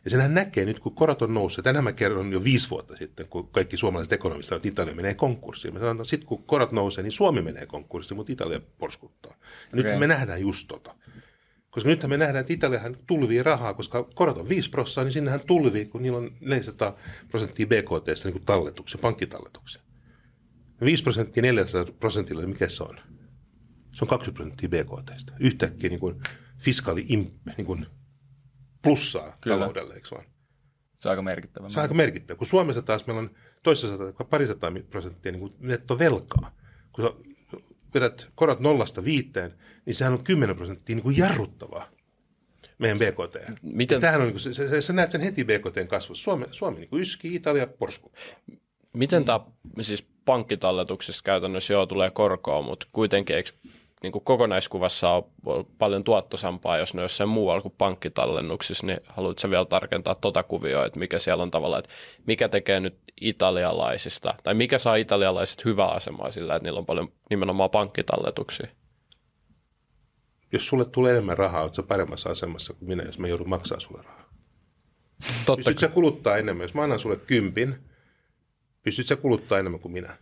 Ja 0.05 0.11
senhän 0.11 0.35
näkee 0.35 0.65
nyt, 0.65 0.81
kun 0.81 0.95
korot 0.95 1.23
on 1.23 1.35
noussut. 1.35 1.65
Tänään 1.65 1.85
mä 1.85 1.93
kerron 1.93 2.33
jo 2.33 2.45
viisi 2.45 2.71
vuotta 2.71 2.97
sitten, 2.97 3.27
kun 3.29 3.49
kaikki 3.49 3.77
suomalaiset 3.77 4.13
ekonomistit 4.13 4.49
sanovat, 4.49 4.67
että 4.67 4.83
Italia 4.83 4.95
menee 4.95 5.15
konkurssiin. 5.15 5.75
Mä 5.75 5.81
sanon, 5.81 5.97
että 5.97 6.11
sitten 6.11 6.29
kun 6.29 6.43
korot 6.43 6.73
nousee, 6.73 7.03
niin 7.03 7.13
Suomi 7.13 7.43
menee 7.43 7.67
konkurssiin, 7.67 8.17
mutta 8.17 8.33
Italia 8.33 8.61
porskuttaa. 8.79 9.33
Ja 9.33 9.81
okay. 9.81 9.91
nyt 9.91 10.01
me 10.01 10.07
nähdään 10.07 10.41
just 10.41 10.69
tota. 10.69 10.95
Koska 11.71 11.89
nyt 11.89 12.07
me 12.07 12.17
nähdään, 12.17 12.41
että 12.41 12.53
Italiahan 12.53 12.97
tulvii 13.07 13.43
rahaa, 13.43 13.75
koska 13.75 14.05
korot 14.15 14.39
on 14.39 14.49
5 14.49 14.71
prosenttia, 14.71 15.05
niin 15.05 15.13
sinnehän 15.13 15.41
tulvii, 15.47 15.87
kun 15.87 16.03
niillä 16.03 16.19
on 16.19 16.31
400 16.41 16.97
prosenttia 17.29 17.67
BKT 17.67 18.25
niin 18.25 18.33
kuin 18.33 18.45
talletuksia, 18.45 19.01
pankkitalletuksia. 19.01 19.83
5 20.81 21.03
prosenttia 21.03 21.43
400 21.43 21.95
prosentilla, 22.01 22.41
niin 22.41 22.51
mikä 22.51 22.69
se 22.69 22.83
on? 22.83 22.99
Se 23.97 24.05
on 24.05 24.09
20 24.09 24.33
prosenttia 24.35 24.69
BKT. 24.69 25.33
Yhtäkkiä 25.41 25.91
niin 25.91 26.01
kuin 26.01 26.21
fiskaali 26.59 27.05
niin 27.09 27.67
kuin 27.67 27.87
plussaa 28.83 29.37
Kyllä. 29.41 29.57
taloudelle, 29.57 29.95
eikö 29.95 30.09
vaan? 30.11 30.25
Se 30.99 31.09
on 31.09 31.11
aika 31.11 31.23
merkittävä. 31.23 31.71
Se 31.71 31.79
on 31.79 31.83
aika 31.83 31.95
merkittävä. 31.95 32.39
Kun 32.39 32.47
Suomessa 32.47 32.83
taas 32.83 33.07
meillä 33.07 33.21
on 33.21 33.31
toisessa 33.63 33.97
parisataa 34.31 34.73
prosenttia 34.91 35.33
niin 35.33 35.41
kuin 35.41 35.53
nettovelkaa. 35.59 36.57
Kun 36.93 37.05
sä 37.05 37.11
vedät 37.95 38.31
korot 38.35 38.61
nollasta 38.61 39.05
viiteen, 39.05 39.55
niin 39.87 39.95
sehän 39.95 40.13
on 40.13 40.25
10 40.25 40.57
prosenttia 40.57 40.97
niin 40.97 41.03
kuin 41.03 41.17
jarruttavaa 41.17 41.89
meidän 42.79 42.99
BKT. 42.99 43.37
Miten... 43.63 44.01
Tämähän 44.01 44.21
on, 44.21 44.27
niin 44.27 44.41
kuin, 44.43 44.55
sä, 44.55 44.81
sä, 44.81 44.93
näet 44.93 45.11
sen 45.11 45.21
heti 45.21 45.45
BKTn 45.45 45.89
kasvussa. 45.89 46.25
Suomi, 46.25 46.47
Suomi 46.53 46.79
niin 46.79 46.89
kuin 46.89 47.03
yskii, 47.03 47.35
Italia 47.35 47.67
porskuttaa. 47.67 48.23
Miten 48.93 49.25
tämä 49.25 49.41
siis 49.81 50.07
pankkitalletuksissa 50.25 51.23
käytännössä 51.25 51.73
joo 51.73 51.87
tulee 51.87 52.11
korkoa, 52.11 52.63
mutta 52.63 52.87
kuitenkin 52.93 53.37
eikö 53.37 53.51
niin 54.03 54.13
kuin 54.13 54.25
kokonaiskuvassa 54.25 55.11
on 55.11 55.25
paljon 55.79 56.05
tuottosampaa, 56.05 56.79
jos 56.79 56.95
ne 56.95 57.01
on 57.01 57.05
jossain 57.05 57.31
muualla 57.31 57.63
kuin 57.63 57.75
pankkitallennuksissa, 57.79 58.87
niin 58.87 59.01
haluatko 59.07 59.51
vielä 59.51 59.65
tarkentaa 59.65 60.15
tuota 60.15 60.43
kuvioa, 60.43 60.87
että 60.87 60.99
mikä 60.99 61.19
siellä 61.19 61.43
on 61.43 61.51
tavallaan, 61.51 61.79
että 61.79 61.95
mikä 62.27 62.49
tekee 62.49 62.81
nyt 62.81 62.99
italialaisista, 63.21 64.35
tai 64.43 64.55
mikä 64.55 64.79
saa 64.79 64.97
italialaiset 64.97 65.65
hyvää 65.65 65.89
asemaa 65.89 66.31
sillä, 66.31 66.57
että 66.57 66.69
niillä 66.69 66.79
on 66.79 66.87
paljon 66.87 67.13
nimenomaan 67.31 67.71
pankkitalletuksia? 67.71 68.67
Jos 70.53 70.67
sulle 70.67 70.85
tulee 70.85 71.13
enemmän 71.13 71.39
rahaa, 71.39 71.63
oletko 71.63 71.83
paremmassa 71.83 72.31
asemassa 72.31 72.75
kuin 72.75 72.89
minä, 72.89 73.03
jos 73.03 73.19
mä 73.19 73.29
joudun 73.29 73.49
maksaa 73.49 73.81
sulle 73.81 74.03
rahaa? 74.03 74.29
Totta. 75.47 75.57
Pystytkö 75.57 75.81
sä 75.81 75.89
kuluttaa 75.89 76.37
enemmän? 76.37 76.65
Jos 76.65 76.75
mä 76.75 76.83
annan 76.83 76.99
sulle 76.99 77.17
kympin, 77.17 77.77
pystytkö 78.83 79.09
sä 79.09 79.17
kuluttaa 79.17 79.59
enemmän 79.59 79.81
kuin 79.81 79.93
minä? 79.93 80.17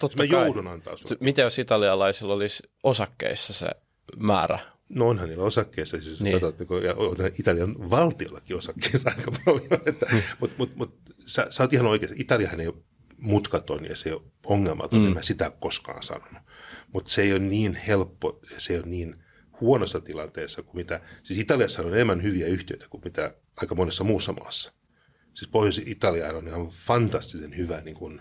Totta 0.00 0.22
mä 0.22 0.28
kai. 0.28 0.46
joudun 0.46 0.66
antaa 0.66 0.96
sulle. 0.96 1.16
Miten 1.20 1.42
jos 1.42 1.58
italialaisilla 1.58 2.34
olisi 2.34 2.62
osakkeissa 2.82 3.52
se 3.52 3.68
määrä? 4.16 4.58
No 4.90 5.08
onhan 5.08 5.28
niillä 5.28 5.44
osakkeissa, 5.44 6.00
siis 6.02 6.20
niin. 6.20 6.40
katsotte, 6.40 6.66
ja 6.84 6.94
Italian 7.38 7.90
valtiollakin 7.90 8.56
osakkeissa 8.56 9.12
aika 9.16 9.32
paljon. 9.44 9.68
Hmm. 10.10 10.22
Mutta 10.40 10.54
mut, 10.58 10.76
mut, 10.76 10.94
sä, 11.26 11.46
sä 11.50 11.62
oot 11.62 11.72
ihan 11.72 11.86
oikeassa, 11.86 12.16
Italiahan 12.18 12.60
ei 12.60 12.66
ole 12.66 12.76
mutkaton 13.18 13.84
ja 13.84 13.96
se 13.96 14.08
ei 14.08 14.12
ole 14.12 14.22
ongelmaton, 14.46 15.00
mm. 15.00 15.06
en 15.06 15.14
mä 15.14 15.22
sitä 15.22 15.52
koskaan 15.60 16.02
sanonut. 16.02 16.42
Mutta 16.92 17.12
se 17.12 17.22
ei 17.22 17.32
ole 17.32 17.38
niin 17.38 17.74
helppo 17.74 18.40
ja 18.50 18.60
se 18.60 18.72
ei 18.72 18.78
ole 18.78 18.86
niin 18.86 19.24
huonossa 19.60 20.00
tilanteessa 20.00 20.62
kuin 20.62 20.76
mitä, 20.76 21.00
siis 21.22 21.38
Italiassa 21.38 21.82
on 21.82 21.94
enemmän 21.94 22.22
hyviä 22.22 22.46
yhtiöitä 22.46 22.86
kuin 22.88 23.00
mitä 23.04 23.34
aika 23.56 23.74
monessa 23.74 24.04
muussa 24.04 24.32
maassa. 24.32 24.72
Siis 25.34 25.50
Pohjois-Italia 25.50 26.28
on 26.28 26.48
ihan 26.48 26.66
fantastisen 26.66 27.56
hyvä 27.56 27.80
niin 27.80 27.96
kuin, 27.96 28.20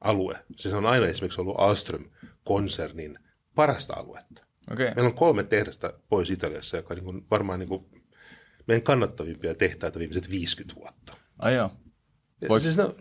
alue. 0.00 0.38
Se 0.56 0.76
on 0.76 0.86
aina 0.86 1.06
esimerkiksi 1.06 1.40
ollut 1.40 1.60
Alström-konsernin 1.60 3.18
parasta 3.54 3.94
aluetta. 3.96 4.44
Okay. 4.70 4.86
Meillä 4.86 5.08
on 5.08 5.14
kolme 5.14 5.44
tehdasta 5.44 5.92
pois 6.08 6.30
Italiassa, 6.30 6.76
joka 6.76 6.94
on 6.94 6.96
niin 6.96 7.04
kuin, 7.04 7.26
varmaan 7.30 7.58
niin 7.58 7.68
kuin 7.68 7.86
meidän 8.66 8.82
kannattavimpia 8.82 9.54
tehtaita 9.54 9.98
viimeiset 9.98 10.30
50 10.30 10.80
vuotta. 10.80 11.16
Ai 11.38 11.54
joo. 11.54 11.70
Vois... 12.48 12.62
Siis 12.62 12.76
no, 12.76 12.94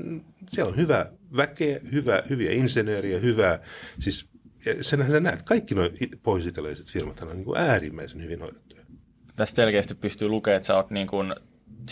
siellä 0.50 0.72
on 0.72 0.78
hyvä 0.78 1.12
väkeä, 1.38 1.80
hyvä, 1.92 2.24
hyviä 2.30 2.52
insinööriä, 2.52 3.20
hyvää, 3.20 3.60
siis 4.00 4.30
senhän 4.82 5.12
sä 5.12 5.20
näet, 5.20 5.42
kaikki 5.42 5.76
nuo 5.76 5.90
pohjois 6.24 6.94
firmat 6.94 7.24
on 7.24 7.30
niin 7.30 7.46
kuin 7.46 7.58
äärimmäisen 7.58 8.24
hyvin 8.24 8.40
hoidettuja. 8.40 8.82
Tästä 9.36 9.56
selkeästi 9.56 9.96
pystyy 9.96 10.28
lukemaan, 10.28 10.58
että 10.58 10.68
sä 10.68 10.76
oot 10.76 10.92
niin 10.92 11.08
kuin 11.08 11.36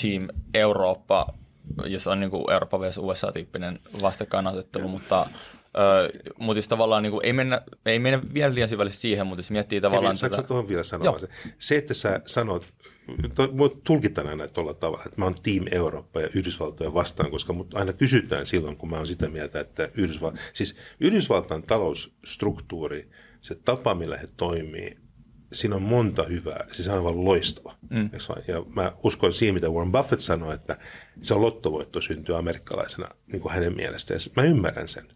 Team 0.01 0.27
Eurooppa 0.53 1.33
jos 1.85 2.07
on 2.07 2.19
niin 2.19 2.31
kuin 2.31 2.51
Eurooppa 2.51 2.79
vs. 2.79 2.97
USA-tyyppinen 2.97 3.79
vastakkainasettelu, 4.01 4.87
mutta 4.87 5.27
Öö, 5.77 6.09
mutta 6.39 6.57
jos 6.57 6.67
tavallaan 6.67 7.03
niin 7.03 7.11
kuin, 7.11 7.25
ei, 7.25 7.33
mennä, 7.33 7.61
ei 7.85 7.99
mennä 7.99 8.21
vielä 8.33 8.53
liian 8.55 8.69
syvällisesti 8.69 9.01
siihen, 9.01 9.27
mutta 9.27 9.39
jos 9.39 9.51
miettii 9.51 9.81
tavallaan... 9.81 10.17
Kevin, 10.21 10.31
tätä... 10.31 10.47
tuohon 10.47 10.67
vielä 10.67 10.83
sanoa 10.83 11.19
se? 11.19 11.27
Se, 11.59 11.75
että 11.75 11.93
sä 11.93 12.21
sanot, 12.25 12.65
tulkitaan 13.83 14.27
aina 14.27 14.47
tuolla 14.47 14.73
tavalla, 14.73 15.03
että 15.05 15.21
mä 15.21 15.25
oon 15.25 15.35
Team 15.43 15.65
Eurooppa 15.71 16.21
ja 16.21 16.29
Yhdysvaltoja 16.35 16.93
vastaan, 16.93 17.31
koska 17.31 17.53
mut 17.53 17.73
aina 17.73 17.93
kysytään 17.93 18.45
silloin, 18.45 18.77
kun 18.77 18.89
mä 18.89 18.95
oon 18.95 19.07
sitä 19.07 19.29
mieltä, 19.29 19.59
että 19.59 19.89
Yhdysval... 19.93 20.31
siis 20.53 20.75
Yhdysvaltain 20.99 21.63
talousstruktuuri, 21.63 23.09
se 23.41 23.55
tapa, 23.55 23.95
millä 23.95 24.17
he 24.17 24.27
toimii, 24.37 24.97
siinä 25.55 25.75
on 25.75 25.81
monta 25.81 26.23
hyvää, 26.23 26.65
siis 26.71 26.85
se 26.85 26.91
on 26.91 26.97
aivan 26.97 27.25
loistava. 27.25 27.75
Mm. 27.89 28.09
Ja 28.47 28.63
mä 28.75 28.91
uskon 29.03 29.33
siihen, 29.33 29.55
mitä 29.55 29.69
Warren 29.69 29.91
Buffett 29.91 30.21
sanoi, 30.21 30.55
että 30.55 30.77
se 31.21 31.33
on 31.33 31.41
lottovoitto 31.41 32.01
syntyä 32.01 32.37
amerikkalaisena 32.37 33.09
niin 33.27 33.41
kuin 33.41 33.53
hänen 33.53 33.75
mielestään. 33.75 34.19
Mä 34.35 34.43
ymmärrän 34.43 34.87
sen, 34.87 35.07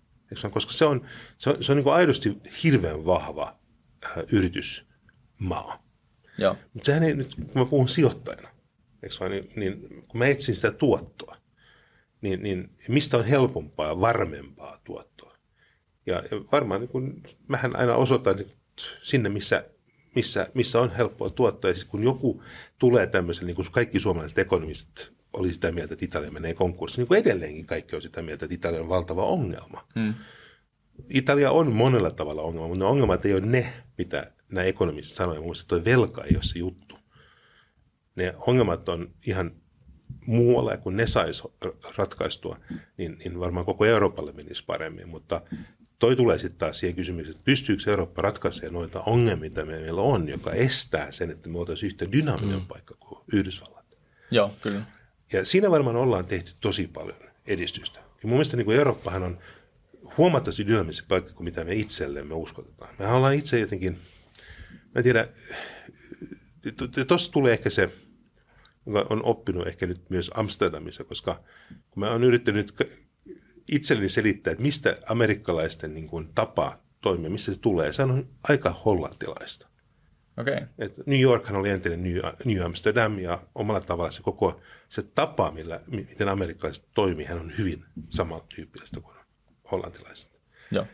koska 0.51 0.71
se 0.71 0.85
on, 0.85 1.05
se 1.37 1.49
on, 1.49 1.63
se 1.63 1.71
on 1.71 1.75
niin 1.75 1.83
kuin 1.83 1.93
aidosti 1.93 2.37
hirveän 2.63 3.05
vahva 3.05 3.59
äh, 4.05 4.23
yritysmaa. 4.31 5.83
Joo. 6.37 6.57
Mutta 6.73 6.85
sehän 6.85 7.03
ei 7.03 7.15
nyt, 7.15 7.35
kun 7.35 7.51
mä 7.55 7.65
puhun 7.65 7.89
sijoittajana, 7.89 8.49
vaan, 9.19 9.31
niin, 9.31 9.51
niin 9.55 10.03
kun 10.07 10.17
mä 10.19 10.27
etsin 10.27 10.55
sitä 10.55 10.71
tuottoa, 10.71 11.35
niin, 12.21 12.43
niin 12.43 12.75
mistä 12.87 13.17
on 13.17 13.25
helpompaa 13.25 13.87
ja 13.87 14.01
varmempaa 14.01 14.77
tuottoa? 14.83 15.37
Ja, 16.05 16.15
ja 16.15 16.41
varmaan 16.51 16.81
niin 16.81 16.89
kun, 16.89 17.23
mähän 17.47 17.75
aina 17.75 17.95
osoitan 17.95 18.35
sinne, 19.03 19.29
missä 19.29 19.65
missä, 20.15 20.47
missä 20.53 20.81
on 20.81 20.91
helppoa 20.91 21.29
tuottaa. 21.29 21.71
Ja 21.71 21.75
siis 21.75 21.85
kun 21.85 22.03
joku 22.03 22.43
tulee 22.79 23.07
tämmöisen, 23.07 23.47
niin 23.47 23.55
kuin 23.55 23.71
kaikki 23.71 23.99
suomalaiset 23.99 24.37
ekonomistit 24.37 25.11
oli 25.33 25.53
sitä 25.53 25.71
mieltä, 25.71 25.93
että 25.93 26.05
Italia 26.05 26.31
menee 26.31 26.53
konkurssiin, 26.53 27.01
niin 27.01 27.07
kuin 27.07 27.19
edelleenkin 27.19 27.65
kaikki 27.65 27.95
on 27.95 28.01
sitä 28.01 28.21
mieltä, 28.21 28.45
että 28.45 28.55
Italia 28.55 28.81
on 28.81 28.89
valtava 28.89 29.23
ongelma. 29.23 29.87
Hmm. 29.95 30.13
Italia 31.09 31.51
on 31.51 31.71
monella 31.71 32.11
tavalla 32.11 32.41
ongelma, 32.41 32.67
mutta 32.67 32.83
ne 32.85 32.89
ongelmat 32.89 33.25
ei 33.25 33.33
ole 33.33 33.45
ne, 33.45 33.73
mitä 33.97 34.31
nämä 34.51 34.65
ekonomistit 34.65 35.15
sanoivat. 35.15 35.45
Mun 35.45 35.55
tuo 35.67 35.85
velka 35.85 36.23
ei 36.23 36.35
ole 36.35 36.43
se 36.43 36.59
juttu. 36.59 36.95
Ne 38.15 38.33
ongelmat 38.47 38.89
on 38.89 39.13
ihan 39.27 39.51
muualla, 40.25 40.71
ja 40.71 40.77
kun 40.77 40.97
ne 40.97 41.07
saisi 41.07 41.43
ratkaistua, 41.97 42.59
niin, 42.97 43.17
niin 43.17 43.39
varmaan 43.39 43.65
koko 43.65 43.85
Euroopalle 43.85 44.31
menisi 44.31 44.63
paremmin. 44.65 45.09
Mutta 45.09 45.41
toi 45.99 46.15
tulee 46.15 46.37
sitten 46.37 46.59
taas 46.59 46.79
siihen 46.79 46.95
kysymykseen, 46.95 47.31
että 47.35 47.45
pystyykö 47.45 47.83
Eurooppa 47.87 48.21
ratkaisemaan 48.21 48.73
noita 48.73 49.01
ongelmia, 49.01 49.49
mitä 49.49 49.65
meillä 49.65 50.01
on, 50.01 50.29
joka 50.29 50.51
estää 50.51 51.11
sen, 51.11 51.29
että 51.29 51.49
me 51.49 51.59
oltaisiin 51.59 51.87
yhtä 51.87 52.11
dynaaminen 52.11 52.59
mm. 52.59 52.65
paikka 52.65 52.95
kuin 52.99 53.21
Yhdysvallat. 53.33 53.97
Joo, 54.31 54.53
kyllä. 54.61 54.81
Ja 55.33 55.45
siinä 55.45 55.71
varmaan 55.71 55.95
ollaan 55.95 56.25
tehty 56.25 56.51
tosi 56.59 56.87
paljon 56.87 57.17
edistystä. 57.45 57.99
Ja 57.99 58.27
mun 58.27 58.31
mielestä 58.31 58.57
niin 58.57 58.71
Eurooppahan 58.71 59.23
on 59.23 59.39
huomattavasti 60.17 60.67
dynaamisempi 60.67 61.07
paikka 61.07 61.33
kuin 61.33 61.43
mitä 61.43 61.63
me 61.63 61.73
itsellemme 61.73 62.33
uskotetaan. 62.33 62.95
Me 62.99 63.07
ollaan 63.07 63.33
itse 63.33 63.59
jotenkin, 63.59 63.93
mä 64.71 64.91
en 64.95 65.03
tiedä, 65.03 65.27
tuossa 67.07 67.31
tulee 67.31 67.53
ehkä 67.53 67.69
se, 67.69 67.93
on 69.09 69.23
oppinut 69.23 69.67
ehkä 69.67 69.87
nyt 69.87 70.09
myös 70.09 70.31
Amsterdamissa, 70.33 71.03
koska 71.03 71.43
kun 71.69 71.99
mä 72.01 72.11
oon 72.11 72.23
yrittänyt 72.23 72.71
itselleni 73.71 74.09
selittää, 74.09 74.51
että 74.51 74.61
mistä 74.61 74.97
amerikkalaisten 75.09 75.93
niin 75.93 76.07
kuin, 76.07 76.29
tapa 76.35 76.79
toimia, 77.01 77.29
missä 77.29 77.53
se 77.53 77.59
tulee. 77.59 77.93
Se 77.93 78.03
on 78.03 78.29
aika 78.49 78.69
hollantilaista. 78.85 79.69
Okay. 80.37 80.57
Et 80.77 80.97
New 81.05 81.19
Yorkhan 81.19 81.55
oli 81.55 81.69
entinen 81.69 82.03
New, 82.03 82.17
New 82.45 82.65
Amsterdam 82.65 83.19
ja 83.19 83.41
omalla 83.55 83.81
tavalla 83.81 84.11
se 84.11 84.21
koko 84.21 84.61
se 84.89 85.01
tapa, 85.01 85.51
millä, 85.51 85.81
miten 85.87 86.29
amerikkalaiset 86.29 86.85
toimii, 86.95 87.25
hän 87.25 87.39
on 87.39 87.57
hyvin 87.57 87.85
samantyyppistä 88.09 89.01
kuin 89.01 89.15
hollantilaiset. 89.71 90.39
Joo. 90.71 90.85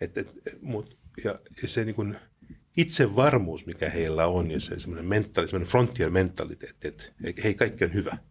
Et, 0.00 0.18
et, 0.18 0.34
mut, 0.62 0.98
ja, 1.24 1.38
ja 1.62 1.68
se 1.68 1.84
niin 1.84 1.94
kuin, 1.94 2.16
itsevarmuus, 2.76 3.66
mikä 3.66 3.90
heillä 3.90 4.26
on, 4.26 4.50
ja 4.50 4.60
se 4.60 4.80
semmoinen, 4.80 5.06
mentaali, 5.06 5.48
semmoinen 5.48 5.70
frontier 5.70 6.10
mentaliteetti, 6.10 6.88
että 6.88 7.04
hei, 7.44 7.54
kaikki 7.54 7.84
on 7.84 7.94
hyvä– 7.94 8.18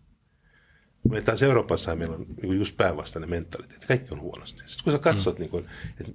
me 1.10 1.22
taas 1.22 1.43
Euroopassa 1.43 1.95
meillä 1.95 2.16
on 2.16 2.26
niin 2.41 2.58
just 2.58 2.78
päinvastainen 2.78 3.30
mentaliteetti. 3.30 3.88
Kaikki 3.88 4.14
on 4.14 4.22
huonosti. 4.22 4.62
Sitten 4.66 4.84
kun 4.84 4.93
sä 4.93 4.99
katsot, 4.99 5.36
mm. 5.36 5.39
niin, 5.39 5.49
kuin, 5.49 5.66
et, 6.01 6.14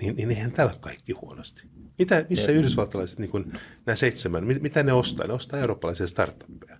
niin, 0.00 0.16
niin 0.16 0.30
eihän 0.30 0.52
täällä 0.52 0.74
kaikki 0.80 1.12
huonosti. 1.12 1.62
Mitä, 1.98 2.26
missä 2.30 2.52
ja. 2.52 2.58
yhdysvaltalaiset, 2.58 3.18
niin 3.18 3.30
kuin, 3.30 3.52
nämä 3.86 3.96
seitsemän, 3.96 4.44
mit, 4.44 4.62
mitä 4.62 4.82
ne 4.82 4.92
ostaa? 4.92 5.26
Ne 5.26 5.32
ostaa 5.32 5.60
eurooppalaisia 5.60 6.06
startuppeja. 6.06 6.78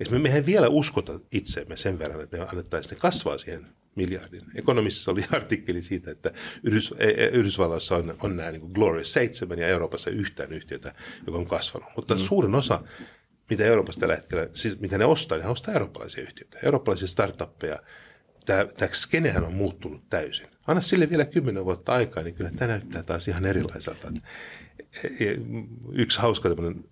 Ja 0.00 0.06
me, 0.10 0.18
mehän 0.18 0.46
vielä 0.46 0.68
uskota 0.68 1.20
itseemme 1.32 1.76
sen 1.76 1.98
verran, 1.98 2.20
että 2.20 2.36
me 2.36 2.46
annettaisiin 2.48 2.94
ne 2.94 3.00
kasvaa 3.00 3.38
siihen 3.38 3.66
miljardin. 3.94 4.42
Ekonomissa 4.54 5.10
oli 5.10 5.24
artikkeli 5.32 5.82
siitä, 5.82 6.10
että 6.10 6.32
Yhdys, 6.62 6.94
e, 6.98 7.08
e, 7.08 7.26
Yhdysvalloissa 7.26 7.96
on, 7.96 8.16
on 8.22 8.36
nämä 8.36 8.50
niin 8.50 8.70
Glorious 8.74 9.12
7 9.12 9.58
ja 9.58 9.68
Euroopassa 9.68 10.10
yhtään 10.10 10.52
yhtiötä, 10.52 10.94
joka 11.26 11.38
on 11.38 11.46
kasvanut. 11.46 11.88
Mutta 11.96 12.14
mm. 12.14 12.20
suurin 12.20 12.54
osa, 12.54 12.82
mitä 13.50 13.64
Euroopassa 13.64 14.00
tällä 14.00 14.16
hetkellä, 14.16 14.48
siis 14.52 14.80
mitä 14.80 14.98
ne 14.98 15.04
ostaa, 15.04 15.38
ne 15.38 15.46
ostaa 15.46 15.74
eurooppalaisia 15.74 16.22
yhtiöitä, 16.22 16.58
eurooppalaisia 16.62 17.08
startuppeja. 17.08 17.82
Tämä, 18.46 18.64
tämä 18.64 18.90
skenehän 18.92 19.44
on 19.44 19.52
muuttunut 19.52 20.10
täysin. 20.10 20.48
Anna 20.66 20.80
sille 20.80 21.10
vielä 21.10 21.24
kymmenen 21.24 21.64
vuotta 21.64 21.92
aikaa, 21.92 22.22
niin 22.22 22.34
kyllä 22.34 22.50
tämä 22.50 22.72
näyttää 22.72 23.02
taas 23.02 23.28
ihan 23.28 23.44
erilaiselta. 23.44 24.12
E, 25.04 25.24
yksi 25.92 26.20
hauska 26.20 26.48
tämmöinen 26.48 26.84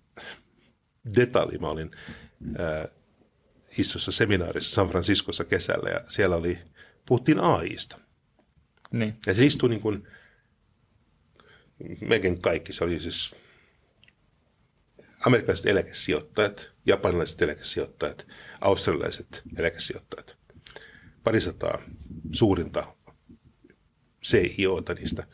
detalji, 1.15 1.57
mä 1.57 1.67
olin 1.67 1.91
ää, 2.57 2.87
istussa 3.77 4.11
seminaarissa 4.11 4.75
San 4.75 4.89
Franciscossa 4.89 5.45
kesällä 5.45 5.89
ja 5.89 6.01
siellä 6.07 6.35
oli, 6.35 6.59
puhuttiin 7.05 7.39
AIsta. 7.39 7.99
Niin. 8.91 9.17
Ja 9.27 9.33
se 9.33 9.45
istui 9.45 9.69
niin 9.69 9.81
kuin, 9.81 10.07
melkein 12.01 12.41
kaikki, 12.41 12.73
se 12.73 12.83
oli 12.83 12.99
siis 12.99 13.35
amerikkalaiset 15.27 15.65
eläkesijoittajat, 15.65 16.71
japanilaiset 16.85 17.41
eläkesijoittajat, 17.41 18.27
australialaiset 18.61 19.41
eläkesijoittajat. 19.57 20.37
Parisataa 21.23 21.81
suurinta 22.31 22.95
CIOta 24.25 24.93
niistä. 24.93 25.27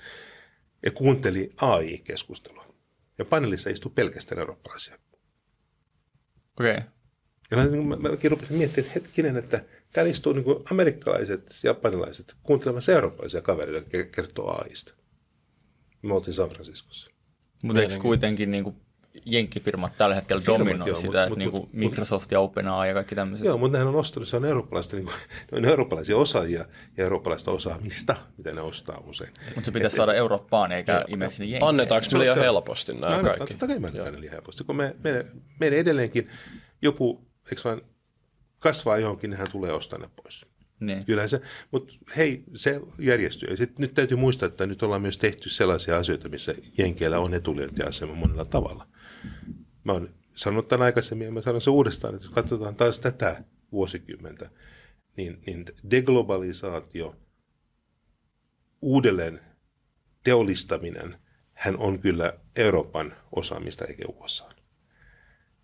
Ja 0.85 0.91
kuunteli 0.91 1.49
AI-keskustelua. 1.61 2.75
Ja 3.17 3.25
paneelissa 3.25 3.69
istui 3.69 3.91
pelkästään 3.95 4.39
eurooppalaisia. 4.39 4.97
Okei. 6.59 6.77
Okay. 6.77 6.89
Ja 7.51 7.57
mä, 7.57 7.95
mä, 7.95 8.09
mäkin 8.09 8.31
rupesin 8.31 8.57
miettimään, 8.57 8.87
että 8.87 8.99
hetkinen, 8.99 9.37
että 9.37 9.65
täällä 9.93 10.11
istuu 10.11 10.33
niin 10.33 10.45
amerikkalaiset, 10.71 11.55
japanilaiset 11.63 12.35
kuuntelemassa 12.43 12.91
eurooppalaisia 12.91 13.41
kavereita, 13.41 13.97
jotka 13.97 14.15
kertoo 14.15 14.61
AIsta. 14.61 14.93
Me 16.01 16.13
oltiin 16.13 16.33
San 16.33 16.49
Franciscossa. 16.49 17.11
Mutta 17.63 17.81
eikö 17.81 17.99
kuitenkin 18.01 18.51
niin 18.51 18.63
kuin 18.63 18.75
jenkkifirmat 19.25 19.97
tällä 19.97 20.15
hetkellä 20.15 20.43
dominoi 20.45 20.95
sitä, 20.95 21.07
mut, 21.07 21.15
että 21.15 21.35
niin 21.35 21.51
kuin 21.51 21.69
Microsoft 21.71 22.31
ja 22.31 22.39
OpenAI 22.39 22.87
ja 22.87 22.93
kaikki 22.93 23.15
tämmöiset. 23.15 23.45
Joo, 23.45 23.57
mutta 23.57 23.77
nehän 23.77 23.87
on 23.87 23.95
ostanut, 23.95 24.27
se 24.27 24.37
on 24.37 24.45
eurooppalaista, 24.45 24.95
niin 24.95 25.05
kuin, 25.05 25.15
ne 25.51 25.57
on 25.57 25.65
eurooppalaisia 25.65 26.17
osaajia 26.17 26.65
ja 26.97 27.03
eurooppalaista 27.03 27.51
osaamista, 27.51 28.15
mitä 28.37 28.51
ne 28.51 28.61
ostaa 28.61 29.03
usein. 29.05 29.29
Mutta 29.45 29.65
se 29.65 29.71
pitäisi 29.71 29.95
et, 29.95 29.97
saada 29.97 30.13
Eurooppaan 30.13 30.71
eikä 30.71 31.05
imeä 31.07 31.29
sinne 31.29 31.45
jenkkeihin. 31.45 31.69
Annetaanko 31.69 32.07
me 32.13 32.19
liian 32.19 32.37
helposti 32.37 32.93
nämä 32.93 33.17
no, 33.17 33.23
kaikki? 33.23 33.47
Totta 33.47 33.67
kai 33.67 33.79
me 33.79 33.87
annetaan 33.87 34.21
liian 34.21 34.33
helposti, 34.33 34.63
kun 34.63 34.75
me, 34.75 34.95
me, 35.03 35.25
meidän 35.59 35.79
edelleenkin 35.79 36.29
joku, 36.81 37.27
eikö 37.51 37.61
vaan, 37.65 37.81
kasvaa 38.59 38.97
johonkin, 38.97 39.29
niin 39.29 39.37
hän 39.37 39.51
tulee 39.51 39.73
ostaa 39.73 39.99
ne 39.99 40.09
pois. 40.23 40.45
Niin. 40.79 41.05
Kyllähän 41.05 41.29
se, 41.29 41.41
mutta 41.71 41.93
hei, 42.17 42.43
se 42.55 42.81
järjestyy. 42.99 43.49
Ja 43.49 43.57
sit 43.57 43.79
nyt 43.79 43.93
täytyy 43.93 44.17
muistaa, 44.17 44.47
että 44.47 44.67
nyt 44.67 44.83
ollaan 44.83 45.01
myös 45.01 45.17
tehty 45.17 45.49
sellaisia 45.49 45.97
asioita, 45.97 46.29
missä 46.29 46.55
Jenkeillä 46.77 47.19
on 47.19 47.33
etulyöntiasema 47.33 48.15
monella 48.15 48.45
tavalla. 48.45 48.87
Mä 49.83 49.91
oon 49.91 50.09
sanonut 50.35 50.67
tämän 50.67 50.85
aikaisemmin 50.85 51.25
ja 51.25 51.31
mä 51.31 51.41
sanon 51.41 51.61
se 51.61 51.69
uudestaan, 51.69 52.15
että 52.15 52.25
jos 52.25 52.33
katsotaan 52.33 52.75
taas 52.75 52.99
tätä 52.99 53.43
vuosikymmentä, 53.71 54.49
niin, 55.17 55.41
niin 55.45 55.65
deglobalisaatio, 55.91 57.15
uudelleen 58.81 59.41
teollistaminen, 60.23 61.17
hän 61.53 61.77
on 61.77 61.99
kyllä 61.99 62.33
Euroopan 62.55 63.15
osaamista 63.31 63.85
eikä 63.85 64.05
USA. 64.07 64.49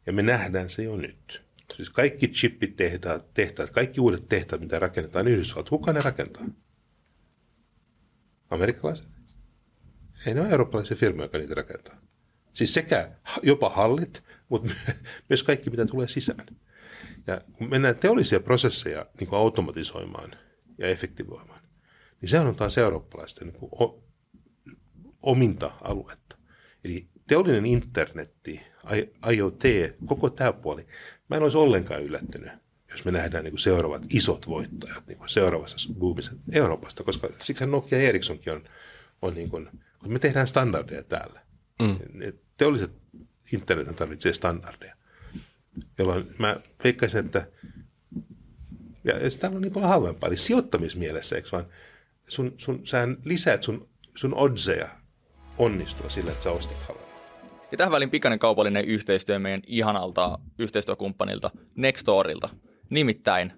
Ja 0.05 0.13
me 0.13 0.21
nähdään 0.21 0.69
se 0.69 0.83
jo 0.83 0.97
nyt. 0.97 1.41
Siis 1.75 1.89
kaikki 1.89 2.27
chippit 2.27 2.75
tehtaat, 2.75 3.33
tehtaat, 3.33 3.69
kaikki 3.69 4.01
uudet 4.01 4.29
tehtaat, 4.29 4.61
mitä 4.61 4.79
rakennetaan 4.79 5.27
Yhdysvallat, 5.27 5.69
kuka 5.69 5.93
ne 5.93 6.01
rakentaa? 6.01 6.45
Amerikkalaiset? 8.49 9.07
Ei 10.25 10.33
ne 10.33 10.41
ole 10.41 10.49
eurooppalaisia 10.49 10.97
firmoja, 10.97 11.23
jotka 11.23 11.37
niitä 11.37 11.55
rakentaa. 11.55 12.01
Siis 12.59 12.73
sekä 12.73 13.11
jopa 13.43 13.69
hallit, 13.69 14.23
mutta 14.49 14.73
myös 15.29 15.43
kaikki, 15.43 15.69
mitä 15.69 15.85
tulee 15.85 16.07
sisään. 16.07 16.45
Ja 17.27 17.41
kun 17.53 17.69
mennään 17.69 17.95
teollisia 17.95 18.39
prosesseja 18.39 19.05
niin 19.19 19.27
kuin 19.27 19.39
automatisoimaan 19.39 20.35
ja 20.77 20.87
efektivoimaan, 20.87 21.59
niin 22.21 22.29
se 22.29 22.39
on 22.39 22.55
taas 22.55 22.77
eurooppalaisten 22.77 23.47
niin 23.47 23.59
kuin 23.59 24.01
ominta 25.21 25.71
aluetta. 25.81 26.37
Eli 26.83 27.07
teollinen 27.27 27.65
internetti, 27.65 28.61
IoT, 29.31 29.63
koko 30.05 30.29
tämä 30.29 30.53
puoli, 30.53 30.87
mä 31.29 31.35
en 31.35 31.43
olisi 31.43 31.57
ollenkaan 31.57 32.03
yllättynyt, 32.03 32.51
jos 32.91 33.05
me 33.05 33.11
nähdään 33.11 33.43
niin 33.43 33.51
kuin 33.51 33.59
seuraavat 33.59 34.03
isot 34.09 34.47
voittajat 34.47 35.07
niin 35.07 35.17
kuin 35.17 35.29
seuraavassa 35.29 35.93
boomissa 35.93 36.31
Euroopasta, 36.51 37.03
koska 37.03 37.29
siksi 37.41 37.65
Nokia 37.65 38.01
ja 38.01 38.09
Ericssonkin 38.09 38.53
on, 38.53 38.63
on 39.21 39.33
niin 39.33 39.49
kuin, 39.49 39.69
kun 39.99 40.13
me 40.13 40.19
tehdään 40.19 40.47
standardeja 40.47 41.03
täällä. 41.03 41.48
Mm. 41.79 41.97
Teolliset 42.57 42.91
internet 43.53 43.95
tarvitsee 43.95 44.33
standardeja, 44.33 44.95
jolloin 45.97 46.35
mä 46.37 46.55
veikkaisin, 46.83 47.25
että 47.25 47.47
ja 49.03 49.13
täällä 49.39 49.55
on 49.55 49.61
niin 49.61 49.73
paljon 49.73 49.89
halvempaa, 49.89 50.27
eli 50.27 50.37
sijoittamismielessä, 50.37 51.35
eikö 51.35 51.49
vaan 51.51 51.65
sun, 52.27 52.55
sun, 52.57 52.87
sähän 52.87 53.17
lisäät 53.25 53.63
sun, 53.63 53.89
sun 54.15 54.33
odseja 54.33 54.89
onnistua 55.57 56.09
sillä, 56.09 56.31
että 56.31 56.43
sä 56.43 56.51
ostat 56.51 56.77
halvempaa. 56.87 57.09
Ja 57.71 57.77
tähän 57.77 57.91
väliin 57.91 58.09
pikainen 58.09 58.39
kaupallinen 58.39 58.85
yhteistyö 58.85 59.39
meidän 59.39 59.61
ihanalta 59.67 60.39
yhteistyökumppanilta 60.59 61.51
Nextorilta. 61.75 62.49
Nimittäin 62.89 63.53